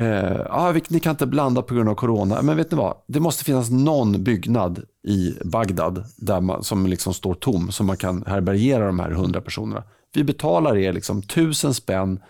Eh, 0.00 0.40
ah, 0.50 0.74
ni 0.88 1.00
kan 1.00 1.10
inte 1.10 1.26
blanda 1.26 1.62
på 1.62 1.74
grund 1.74 1.88
av 1.88 1.94
corona. 1.94 2.42
Men 2.42 2.56
vet 2.56 2.70
ni 2.70 2.76
vad? 2.76 2.96
Det 3.06 3.20
måste 3.20 3.44
finnas 3.44 3.70
någon 3.70 4.24
byggnad 4.24 4.82
i 5.08 5.34
Bagdad 5.44 6.04
där 6.16 6.40
man, 6.40 6.64
som 6.64 6.86
liksom 6.86 7.14
står 7.14 7.34
tom, 7.34 7.72
så 7.72 7.84
man 7.84 7.96
kan 7.96 8.24
härbärgera 8.26 8.86
de 8.86 8.98
här 8.98 9.10
100 9.10 9.40
personerna. 9.40 9.82
Vi 10.14 10.24
betalar 10.24 10.76
er 10.76 10.92
liksom 10.92 11.18
1000 11.18 11.74
spänn 11.74 12.20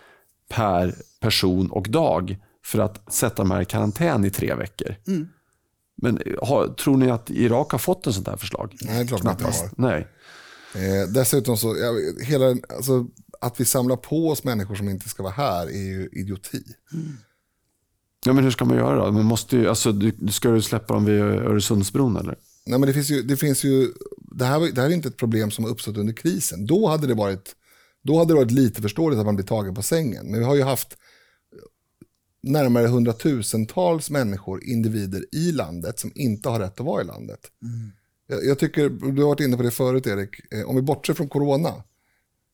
per 0.49 0.95
person 1.21 1.71
och 1.71 1.89
dag 1.89 2.37
för 2.65 2.79
att 2.79 3.13
sätta 3.13 3.43
de 3.43 3.51
här 3.51 3.61
i 3.61 3.65
karantän 3.65 4.25
i 4.25 4.29
tre 4.29 4.53
veckor. 4.53 4.95
Mm. 5.07 5.27
Men 6.01 6.21
har, 6.41 6.67
tror 6.67 6.97
ni 6.97 7.09
att 7.09 7.29
Irak 7.29 7.71
har 7.71 7.79
fått 7.79 8.07
en 8.07 8.13
sånt 8.13 8.27
här 8.27 8.37
förslag? 8.37 8.75
Nej, 8.81 9.01
det 9.01 9.07
klart 9.07 9.21
Knappast. 9.21 9.63
inte 9.63 9.81
har. 9.81 9.89
Nej. 9.89 10.07
Eh, 10.75 11.07
dessutom 11.09 11.57
så, 11.57 11.77
ja, 11.77 11.93
hela, 12.25 12.55
alltså, 12.75 13.07
att 13.41 13.59
vi 13.59 13.65
samlar 13.65 13.95
på 13.95 14.29
oss 14.29 14.43
människor 14.43 14.75
som 14.75 14.89
inte 14.89 15.09
ska 15.09 15.23
vara 15.23 15.33
här 15.33 15.67
är 15.67 15.83
ju 15.83 16.09
idioti. 16.11 16.63
Mm. 16.93 17.17
Ja, 18.25 18.33
men 18.33 18.43
hur 18.43 18.51
ska 18.51 18.65
man 18.65 18.77
göra 18.77 19.05
då? 19.05 19.11
Man 19.11 19.25
måste 19.25 19.57
ju, 19.57 19.69
alltså, 19.69 19.91
du, 19.91 20.31
ska 20.31 20.49
du 20.49 20.61
släppa 20.61 20.93
dem 20.93 21.05
vid 21.05 21.21
Öresundsbron 21.21 22.17
eller? 22.17 22.37
Nej, 22.65 22.79
men 22.79 22.87
det 22.87 22.93
finns 22.93 23.09
ju, 23.09 23.21
det 23.21 23.37
finns 23.37 23.63
ju, 23.63 23.93
det 24.17 24.45
här, 24.45 24.71
det 24.71 24.81
här 24.81 24.89
är 24.89 24.93
inte 24.93 25.07
ett 25.07 25.17
problem 25.17 25.51
som 25.51 25.63
har 25.63 25.71
uppstått 25.71 25.97
under 25.97 26.13
krisen. 26.13 26.65
Då 26.65 26.87
hade 26.87 27.07
det 27.07 27.13
varit, 27.13 27.55
då 28.03 28.17
hade 28.17 28.33
det 28.33 28.35
varit 28.35 28.51
lite 28.51 28.81
förståeligt 28.81 29.19
att 29.19 29.25
man 29.25 29.35
blir 29.35 29.45
tagen 29.45 29.75
på 29.75 29.81
sängen. 29.83 30.31
Men 30.31 30.39
vi 30.39 30.45
har 30.45 30.55
ju 30.55 30.63
haft 30.63 30.97
närmare 32.47 32.87
hundratusentals 32.87 34.09
människor, 34.09 34.63
individer 34.63 35.25
i 35.31 35.51
landet 35.51 35.99
som 35.99 36.11
inte 36.15 36.49
har 36.49 36.59
rätt 36.59 36.79
att 36.79 36.85
vara 36.85 37.01
i 37.01 37.05
landet. 37.05 37.39
Mm. 37.61 37.91
Jag, 38.27 38.45
jag, 38.45 38.59
tycker, 38.59 38.89
du 38.89 39.21
har 39.21 39.29
varit 39.29 39.39
inne 39.39 39.57
på 39.57 39.63
det 39.63 39.71
förut 39.71 40.07
Erik, 40.07 40.53
eh, 40.53 40.69
om 40.69 40.75
vi 40.75 40.81
bortser 40.81 41.13
från 41.13 41.29
corona, 41.29 41.73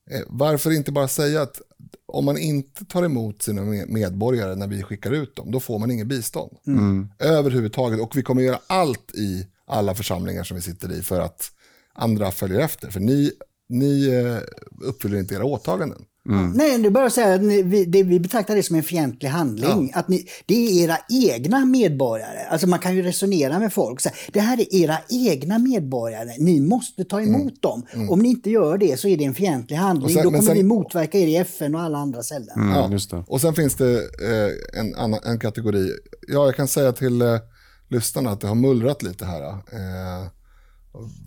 eh, 0.09 0.21
varför 0.27 0.71
inte 0.71 0.91
bara 0.91 1.07
säga 1.07 1.41
att 1.41 1.61
om 2.05 2.25
man 2.25 2.37
inte 2.37 2.85
tar 2.85 3.03
emot 3.03 3.41
sina 3.41 3.61
medborgare 3.87 4.55
när 4.55 4.67
vi 4.67 4.83
skickar 4.83 5.11
ut 5.11 5.35
dem, 5.35 5.51
då 5.51 5.59
får 5.59 5.79
man 5.79 5.91
ingen 5.91 6.07
bistånd. 6.07 6.57
Mm. 6.67 7.09
Överhuvudtaget. 7.19 7.99
Och 7.99 8.17
vi 8.17 8.23
kommer 8.23 8.41
göra 8.41 8.59
allt 8.67 9.11
i 9.15 9.47
alla 9.65 9.95
församlingar 9.95 10.43
som 10.43 10.55
vi 10.55 10.61
sitter 10.61 10.91
i 10.91 11.01
för 11.01 11.19
att 11.19 11.51
andra 11.93 12.31
följer 12.31 12.59
efter. 12.59 12.91
För 12.91 12.99
ni, 12.99 13.31
ni 13.69 14.07
eh, 14.07 14.37
uppfyller 14.87 15.19
inte 15.19 15.35
era 15.35 15.45
åtaganden. 15.45 16.05
Mm. 16.29 16.51
Nej, 16.51 16.77
det 16.77 16.87
är 16.87 16.89
bara 16.89 17.05
att 17.05 17.13
säga 17.13 17.33
att 17.33 17.41
ni, 17.41 17.63
vi, 17.63 17.85
det, 17.85 18.03
vi 18.03 18.19
betraktar 18.19 18.55
det 18.55 18.63
som 18.63 18.75
en 18.75 18.83
fientlig 18.83 19.29
handling. 19.29 19.89
Ja. 19.93 19.99
Att 19.99 20.07
ni, 20.07 20.25
det 20.45 20.55
är 20.55 20.83
era 20.83 20.97
egna 21.09 21.65
medborgare. 21.65 22.45
Alltså 22.49 22.67
man 22.67 22.79
kan 22.79 22.95
ju 22.95 23.01
resonera 23.01 23.59
med 23.59 23.73
folk. 23.73 24.01
Så 24.01 24.09
här, 24.09 24.17
det 24.33 24.39
här 24.39 24.59
är 24.59 24.75
era 24.75 24.97
egna 25.09 25.59
medborgare. 25.59 26.31
Ni 26.39 26.61
måste 26.61 27.05
ta 27.05 27.21
emot 27.21 27.41
mm. 27.41 27.55
dem. 27.59 27.85
Mm. 27.93 28.09
Om 28.09 28.19
ni 28.19 28.29
inte 28.29 28.49
gör 28.49 28.77
det 28.77 28.99
så 28.99 29.07
är 29.07 29.17
det 29.17 29.23
en 29.23 29.33
fientlig 29.33 29.77
handling. 29.77 30.13
Sen, 30.13 30.23
Då 30.23 30.29
kommer 30.29 30.41
sen, 30.41 30.55
vi 30.55 30.63
motverka 30.63 31.17
er 31.17 31.27
i 31.27 31.35
FN 31.35 31.75
och 31.75 31.81
alla 31.81 31.97
andra 31.97 32.23
ställen. 32.23 32.55
Mm, 32.55 32.99
ja. 33.11 33.23
Och 33.27 33.41
sen 33.41 33.53
finns 33.53 33.75
det 33.75 33.93
eh, 33.97 34.79
en, 34.79 34.95
annan, 34.95 35.19
en 35.23 35.39
kategori. 35.39 35.91
Ja, 36.27 36.45
jag 36.45 36.55
kan 36.55 36.67
säga 36.67 36.91
till 36.91 37.21
eh, 37.21 37.39
lyssnarna 37.87 38.31
att 38.31 38.41
det 38.41 38.47
har 38.47 38.55
mullrat 38.55 39.03
lite 39.03 39.25
här. 39.25 39.41
Eh, 39.51 40.27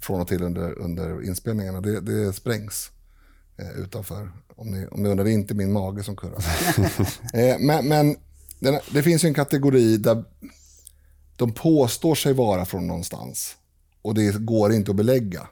från 0.03 0.21
och 0.21 0.29
till 0.29 0.43
under, 0.43 0.79
under 0.79 1.25
inspelningarna. 1.27 1.81
Det, 1.81 2.01
det 2.01 2.33
sprängs 2.33 2.91
eh, 3.59 3.83
utanför. 3.83 4.31
Om 4.57 4.71
ni, 4.71 4.87
om 4.87 5.03
ni 5.03 5.09
undrar, 5.09 5.25
det 5.25 5.31
är 5.31 5.35
inte 5.35 5.55
min 5.55 5.73
mage 5.73 6.03
som 6.03 6.17
kurrar. 6.17 6.45
eh, 7.35 7.59
men 7.59 7.89
men 7.89 8.17
den, 8.59 8.81
det 8.93 9.03
finns 9.03 9.25
ju 9.25 9.29
en 9.29 9.35
kategori 9.35 9.97
där 9.97 10.25
de 11.37 11.53
påstår 11.53 12.15
sig 12.15 12.33
vara 12.33 12.65
från 12.65 12.87
någonstans. 12.87 13.57
Och 14.03 14.15
det 14.15 14.39
går 14.39 14.73
inte 14.73 14.91
att 14.91 14.97
belägga. 14.97 15.49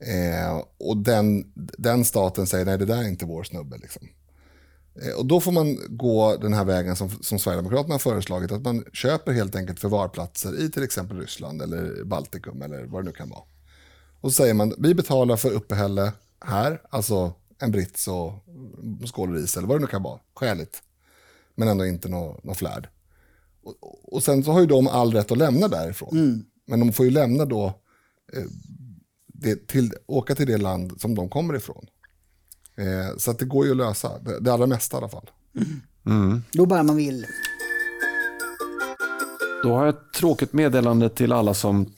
Eh, 0.00 0.62
och 0.78 0.96
den, 0.96 1.52
den 1.54 2.04
staten 2.04 2.46
säger, 2.46 2.64
nej 2.64 2.78
det 2.78 2.84
där 2.84 2.98
är 2.98 3.08
inte 3.08 3.26
vår 3.26 3.42
snubbe. 3.44 3.78
Liksom. 3.78 4.08
Eh, 5.02 5.12
och 5.12 5.26
då 5.26 5.40
får 5.40 5.52
man 5.52 5.78
gå 5.88 6.36
den 6.36 6.52
här 6.52 6.64
vägen 6.64 6.96
som, 6.96 7.10
som 7.10 7.38
Sverigedemokraterna 7.38 7.94
har 7.94 7.98
föreslagit, 7.98 8.52
att 8.52 8.62
man 8.62 8.84
köper 8.92 9.32
helt 9.32 9.56
enkelt 9.56 9.80
förvarplatser 9.80 10.60
i 10.60 10.70
till 10.70 10.82
exempel 10.82 11.18
Ryssland 11.18 11.62
eller 11.62 12.04
Baltikum 12.04 12.62
eller 12.62 12.84
vad 12.84 13.02
det 13.02 13.06
nu 13.06 13.12
kan 13.12 13.30
vara. 13.30 13.42
Och 14.20 14.32
så 14.32 14.36
säger 14.42 14.54
man, 14.54 14.74
vi 14.78 14.94
betalar 14.94 15.36
för 15.36 15.50
uppehälle 15.50 16.12
här, 16.40 16.82
alltså 16.90 17.32
en 17.58 17.70
brits 17.70 18.08
och 18.08 18.32
skål 19.06 19.34
ris 19.34 19.56
eller 19.56 19.68
vad 19.68 19.76
det 19.76 19.80
nu 19.80 19.86
kan 19.86 20.02
vara, 20.02 20.20
skäligt. 20.34 20.82
Men 21.54 21.68
ändå 21.68 21.86
inte 21.86 22.08
något 22.08 22.44
nå 22.44 22.54
flärd. 22.54 22.88
Och, 23.62 24.14
och, 24.14 24.22
sen 24.22 24.44
så 24.44 24.52
har 24.52 24.60
ju 24.60 24.66
de 24.66 24.86
all 24.86 25.12
rätt 25.12 25.32
att 25.32 25.38
lämna 25.38 25.68
därifrån. 25.68 26.08
Mm. 26.12 26.44
Men 26.66 26.80
de 26.80 26.92
får 26.92 27.06
ju 27.06 27.10
lämna 27.10 27.44
då, 27.44 27.66
eh, 28.32 28.44
det, 29.26 29.68
till, 29.68 29.92
åka 30.06 30.34
till 30.34 30.46
det 30.46 30.58
land 30.58 31.00
som 31.00 31.14
de 31.14 31.28
kommer 31.28 31.56
ifrån. 31.56 31.86
Eh, 32.76 33.16
så 33.16 33.30
att 33.30 33.38
det 33.38 33.44
går 33.44 33.64
ju 33.64 33.70
att 33.70 33.76
lösa, 33.76 34.18
det, 34.18 34.40
det 34.40 34.52
allra 34.52 34.66
mesta 34.66 34.96
i 34.96 34.98
alla 34.98 35.08
fall. 35.08 35.30
Mm. 35.54 35.80
Mm. 36.06 36.42
Då 36.52 36.66
bara 36.66 36.82
man 36.82 36.96
vill. 36.96 37.26
Då 39.62 39.74
har 39.74 39.86
jag 39.86 39.94
ett 39.94 40.12
tråkigt 40.12 40.52
meddelande 40.52 41.08
till 41.08 41.32
alla 41.32 41.54
som 41.54 41.92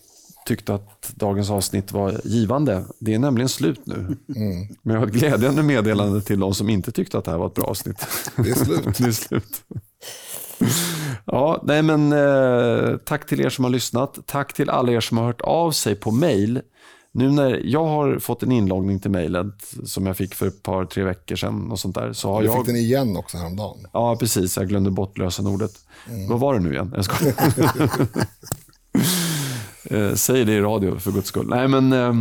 tyckte 0.50 0.74
att 0.74 1.12
dagens 1.14 1.50
avsnitt 1.50 1.92
var 1.92 2.20
givande. 2.24 2.84
Det 2.98 3.14
är 3.14 3.18
nämligen 3.18 3.48
slut 3.48 3.80
nu. 3.84 3.94
Mm. 3.94 4.68
Men 4.82 4.94
jag 4.94 5.00
har 5.00 5.06
ett 5.06 5.12
glädjande 5.12 5.62
meddelande 5.62 6.22
till 6.22 6.40
de 6.40 6.54
som 6.54 6.70
inte 6.70 6.92
tyckte 6.92 7.18
att 7.18 7.24
det 7.24 7.30
här 7.30 7.38
var 7.38 7.46
ett 7.46 7.54
bra 7.54 7.64
avsnitt. 7.64 8.06
Det 8.36 8.50
är 8.50 8.54
slut. 8.54 8.84
det 8.98 9.06
är 9.06 9.12
slut. 9.12 9.64
Ja, 11.24 11.62
nej 11.64 11.82
men 11.82 12.12
eh, 12.12 12.96
tack 12.96 13.26
till 13.26 13.40
er 13.40 13.50
som 13.50 13.64
har 13.64 13.70
lyssnat. 13.70 14.18
Tack 14.26 14.54
till 14.54 14.70
alla 14.70 14.92
er 14.92 15.00
som 15.00 15.18
har 15.18 15.24
hört 15.24 15.40
av 15.40 15.70
sig 15.70 15.94
på 15.94 16.10
mail. 16.10 16.60
Nu 17.12 17.30
när 17.30 17.60
jag 17.64 17.84
har 17.86 18.18
fått 18.18 18.42
en 18.42 18.52
inloggning 18.52 19.00
till 19.00 19.10
mejlet 19.10 19.74
som 19.84 20.06
jag 20.06 20.16
fick 20.16 20.34
för 20.34 20.46
ett 20.46 20.62
par, 20.62 20.84
tre 20.84 21.04
veckor 21.04 21.36
sedan. 21.36 21.70
Och 21.70 21.80
sånt 21.80 21.94
där, 21.94 22.12
så 22.12 22.32
har 22.32 22.42
du 22.42 22.48
fick 22.48 22.58
jag... 22.58 22.66
den 22.66 22.76
igen 22.76 23.16
också 23.16 23.36
häromdagen. 23.36 23.86
Ja, 23.92 24.16
precis. 24.16 24.56
Jag 24.56 24.68
glömde 24.68 24.90
bort 24.90 25.18
lösenordet. 25.18 25.72
Mm. 26.08 26.28
Vad 26.28 26.40
var 26.40 26.54
det 26.54 26.60
nu 26.60 26.72
igen? 26.72 26.94
Jag. 26.96 27.04
eh, 29.84 30.14
säg 30.14 30.44
det 30.44 30.52
i 30.52 30.60
radio 30.60 30.98
för 30.98 31.12
guds 31.12 31.28
skull. 31.28 31.46
Nej, 31.48 31.68
men, 31.68 31.92
eh, 31.92 32.12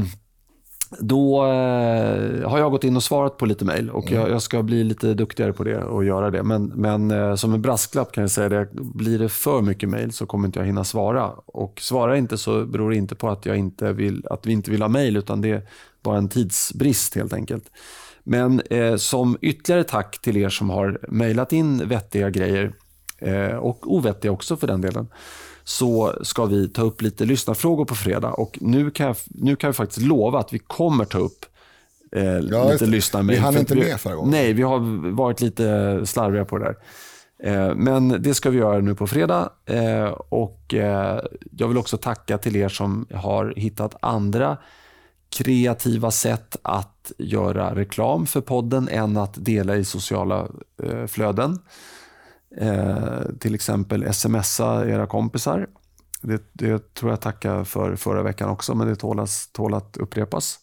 då 1.00 1.46
eh, 1.46 2.50
har 2.50 2.60
jag 2.60 2.72
gått 2.72 2.84
in 2.84 2.96
och 2.96 3.04
svarat 3.04 3.38
på 3.38 3.46
lite 3.46 3.66
mejl 3.66 3.90
och 3.90 4.12
jag, 4.12 4.30
jag, 4.30 4.42
ska 4.42 4.64
bli 4.64 4.84
lite 4.84 5.14
duktigare 5.14 5.54
på 5.54 5.64
det 5.64 5.84
och 5.84 6.06
göra 6.06 6.32
det. 6.32 6.44
Men, 6.44 6.66
men 6.66 7.12
eh, 7.12 7.36
som 7.36 7.54
en 7.54 7.62
brasklapp 7.62 8.12
kan 8.12 8.22
jag 8.22 8.32
säga 8.32 8.50
det, 8.50 8.68
blir 8.74 9.20
det 9.20 9.30
för 9.30 9.62
mycket 9.62 9.90
mejl 9.90 10.12
så 10.12 10.26
kommer 10.26 10.48
inte 10.48 10.60
jag 10.60 10.66
hinna 10.66 10.84
svara. 10.84 11.32
Och 11.46 11.80
svarar 11.82 12.16
inte 12.16 12.38
så 12.38 12.66
beror 12.66 12.90
det 12.90 12.96
inte 12.96 13.16
på 13.16 13.30
att, 13.30 13.46
jag 13.46 13.58
inte 13.58 13.94
vill, 13.94 14.26
att 14.30 14.46
vi 14.46 14.52
inte 14.52 14.72
vill 14.72 14.82
ha 14.82 14.90
mejl 14.90 15.18
utan 15.18 15.42
det 15.42 15.50
är 15.50 15.62
bara 16.04 16.18
en 16.18 16.30
tidsbrist 16.30 17.16
helt 17.16 17.34
enkelt. 17.34 17.72
Men 18.24 18.62
eh, 18.70 18.96
som 18.96 19.38
ytterligare 19.42 19.84
tack 19.84 20.22
till 20.22 20.38
er 20.38 20.50
som 20.50 20.70
har 20.70 21.00
mejlat 21.08 21.54
in 21.54 21.88
vettiga 21.88 22.30
grejer 22.30 22.74
och 23.60 23.94
ovettiga 23.94 24.32
också 24.32 24.58
för 24.58 24.68
den 24.68 24.82
delen 24.82 25.08
så 25.70 26.16
ska 26.22 26.46
vi 26.46 26.70
ta 26.70 26.82
upp 26.82 27.02
lite 27.02 27.26
lyssnarfrågor 27.26 27.86
på 27.86 27.96
fredag. 27.96 28.32
Och 28.34 28.58
nu 28.62 28.92
kan 28.92 29.08
jag, 29.08 29.16
nu 29.28 29.56
kan 29.56 29.68
jag 29.68 29.76
faktiskt 29.76 30.02
lova 30.02 30.40
att 30.40 30.54
vi 30.54 30.60
kommer 30.60 31.06
ta 31.06 31.18
upp 31.18 31.46
eh, 32.16 32.24
ja, 32.24 32.72
lite 32.72 32.86
lyssnarmejl. 32.86 33.40
Vi 33.40 33.44
hann 33.44 33.58
inte 33.58 33.76
med 33.76 34.00
förra 34.00 34.16
gången. 34.16 34.32
Nej, 34.32 34.54
vi 34.54 34.64
har 34.64 35.12
varit 35.12 35.42
lite 35.42 36.00
slarviga 36.06 36.46
på 36.46 36.58
det 36.58 36.66
där. 36.66 36.76
Eh, 37.44 37.76
men 37.76 38.22
det 38.22 38.34
ska 38.34 38.50
vi 38.50 38.58
göra 38.58 38.80
nu 38.80 38.96
på 38.96 39.08
fredag. 39.08 39.50
Eh, 39.66 40.06
och 40.30 40.74
eh, 40.74 41.22
Jag 41.52 41.68
vill 41.68 41.78
också 41.78 41.98
tacka 41.98 42.38
till 42.38 42.56
er 42.56 42.70
som 42.70 43.06
har 43.14 43.54
hittat 43.56 43.96
andra 44.00 44.58
kreativa 45.30 46.12
sätt 46.12 46.58
att 46.62 47.12
göra 47.18 47.76
reklam 47.76 48.26
för 48.26 48.42
podden 48.42 48.90
än 48.92 49.18
att 49.18 49.46
dela 49.46 49.76
i 49.76 49.86
sociala 49.86 50.48
flöden. 51.08 51.60
Eh, 52.58 53.22
till 53.40 53.56
exempel 53.56 54.14
smsa 54.14 54.90
era 54.90 55.08
kompisar. 55.08 55.70
Det, 56.22 56.42
det, 56.54 56.94
tror 56.94 57.12
jag 57.12 57.22
tackar 57.22 57.64
för 57.64 57.96
förra 57.96 58.24
veckan 58.24 58.50
också, 58.50 58.76
men 58.76 58.88
det 58.88 58.96
tålas, 58.96 59.50
tål 59.52 59.74
att 59.74 59.98
upprepas. 59.98 60.60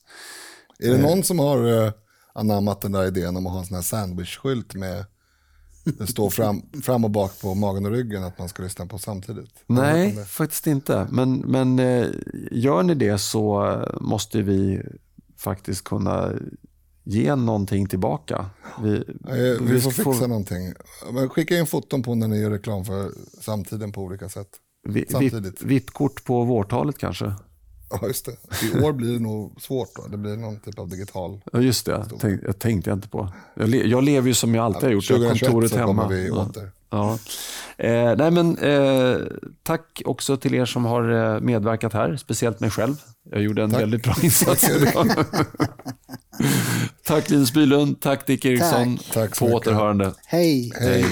Är 0.79 0.91
det 0.91 0.99
någon 0.99 1.23
som 1.23 1.39
har 1.39 1.85
eh, 1.87 1.93
anammat 2.33 2.81
den 2.81 2.93
där 2.93 3.07
idén 3.07 3.37
om 3.37 3.47
att 3.47 3.53
ha 3.53 3.61
en 3.61 3.67
sån 3.67 3.75
här 3.75 3.83
sandwichskylt 3.83 4.75
med 4.75 5.05
det 5.85 6.07
står 6.07 6.31
fram, 6.31 6.63
fram 6.83 7.05
och 7.05 7.11
bak 7.11 7.41
på 7.41 7.55
magen 7.55 7.87
och 7.87 7.93
ryggen 7.93 8.25
att 8.25 8.39
man 8.39 8.49
ska 8.49 8.63
lyssna 8.63 8.87
på 8.87 8.99
samtidigt? 8.99 9.51
Nej, 9.67 10.25
faktiskt 10.25 10.67
inte. 10.67 11.09
Men, 11.11 11.39
men 11.39 11.79
eh, 11.79 12.07
gör 12.51 12.83
ni 12.83 12.95
det 12.95 13.19
så 13.19 13.77
måste 14.01 14.43
vi 14.43 14.83
faktiskt 15.37 15.85
kunna 15.85 16.33
ge 17.07 17.37
någonting 17.37 17.87
tillbaka. 17.87 18.47
Vi, 18.83 19.05
vi, 19.09 19.59
vi 19.61 19.81
får 19.81 19.91
fixa 19.91 20.13
få... 20.13 20.27
någonting. 20.27 20.73
Men 21.13 21.29
skicka 21.29 21.59
in 21.59 21.67
foton 21.67 22.03
på 22.03 22.15
när 22.15 22.29
ni 22.29 22.41
gör 22.41 22.51
reklam 22.51 22.85
för 22.85 23.11
samtiden 23.41 23.93
på 23.93 24.03
olika 24.03 24.29
sätt. 24.29 24.49
VIP-kort 25.61 26.25
på 26.25 26.45
vårtalet 26.45 26.99
kanske? 26.99 27.33
Ja, 27.91 28.07
just 28.07 28.27
det. 28.27 28.37
I 28.67 28.83
år 28.83 28.93
blir 28.93 29.13
det 29.13 29.19
nog 29.19 29.61
svårt. 29.61 29.89
Då. 29.97 30.07
Det 30.11 30.17
blir 30.17 30.37
någon 30.37 30.61
typ 30.61 30.79
av 30.79 30.89
digital. 30.89 31.41
Ja, 31.53 31.61
just 31.61 31.87
det. 31.87 32.05
Tänk, 32.21 32.41
jag 32.45 32.59
tänkte 32.59 32.91
jag 32.91 32.97
inte 32.97 33.09
på. 33.09 33.33
Jag, 33.55 33.69
le, 33.69 33.85
jag 33.85 34.05
lever 34.05 34.29
ju 34.29 34.35
som 34.35 34.55
jag 34.55 34.65
alltid 34.65 34.83
har 34.83 34.91
gjort. 34.91 35.11
Jag 35.11 35.19
har 35.19 35.29
kontoret 35.29 35.71
så 35.71 35.79
hemma. 35.79 36.09
vi 36.09 36.31
åter. 36.31 36.71
Ja. 36.91 37.19
Eh, 37.77 38.17
nej, 38.17 38.31
men, 38.31 38.59
eh, 38.59 39.17
tack 39.63 40.03
också 40.05 40.37
till 40.37 40.55
er 40.55 40.65
som 40.65 40.85
har 40.85 41.35
eh, 41.35 41.41
medverkat 41.41 41.93
här, 41.93 42.17
speciellt 42.17 42.61
mig 42.61 42.71
själv. 42.71 42.95
Jag 43.31 43.43
gjorde 43.43 43.63
en 43.63 43.71
tack. 43.71 43.81
väldigt 43.81 44.03
bra 44.03 44.15
insats 44.23 44.71
idag. 44.77 45.07
Tack 47.07 47.31
Linus 47.31 47.53
Bylund, 47.53 48.01
tack 48.01 48.27
Dick 48.27 48.45
Eriksson. 48.45 48.97
Tack. 48.97 49.13
tack 49.13 49.39
på 49.39 49.47
återhörande. 49.47 50.15
Hej. 50.27 50.73
Hej. 50.81 51.05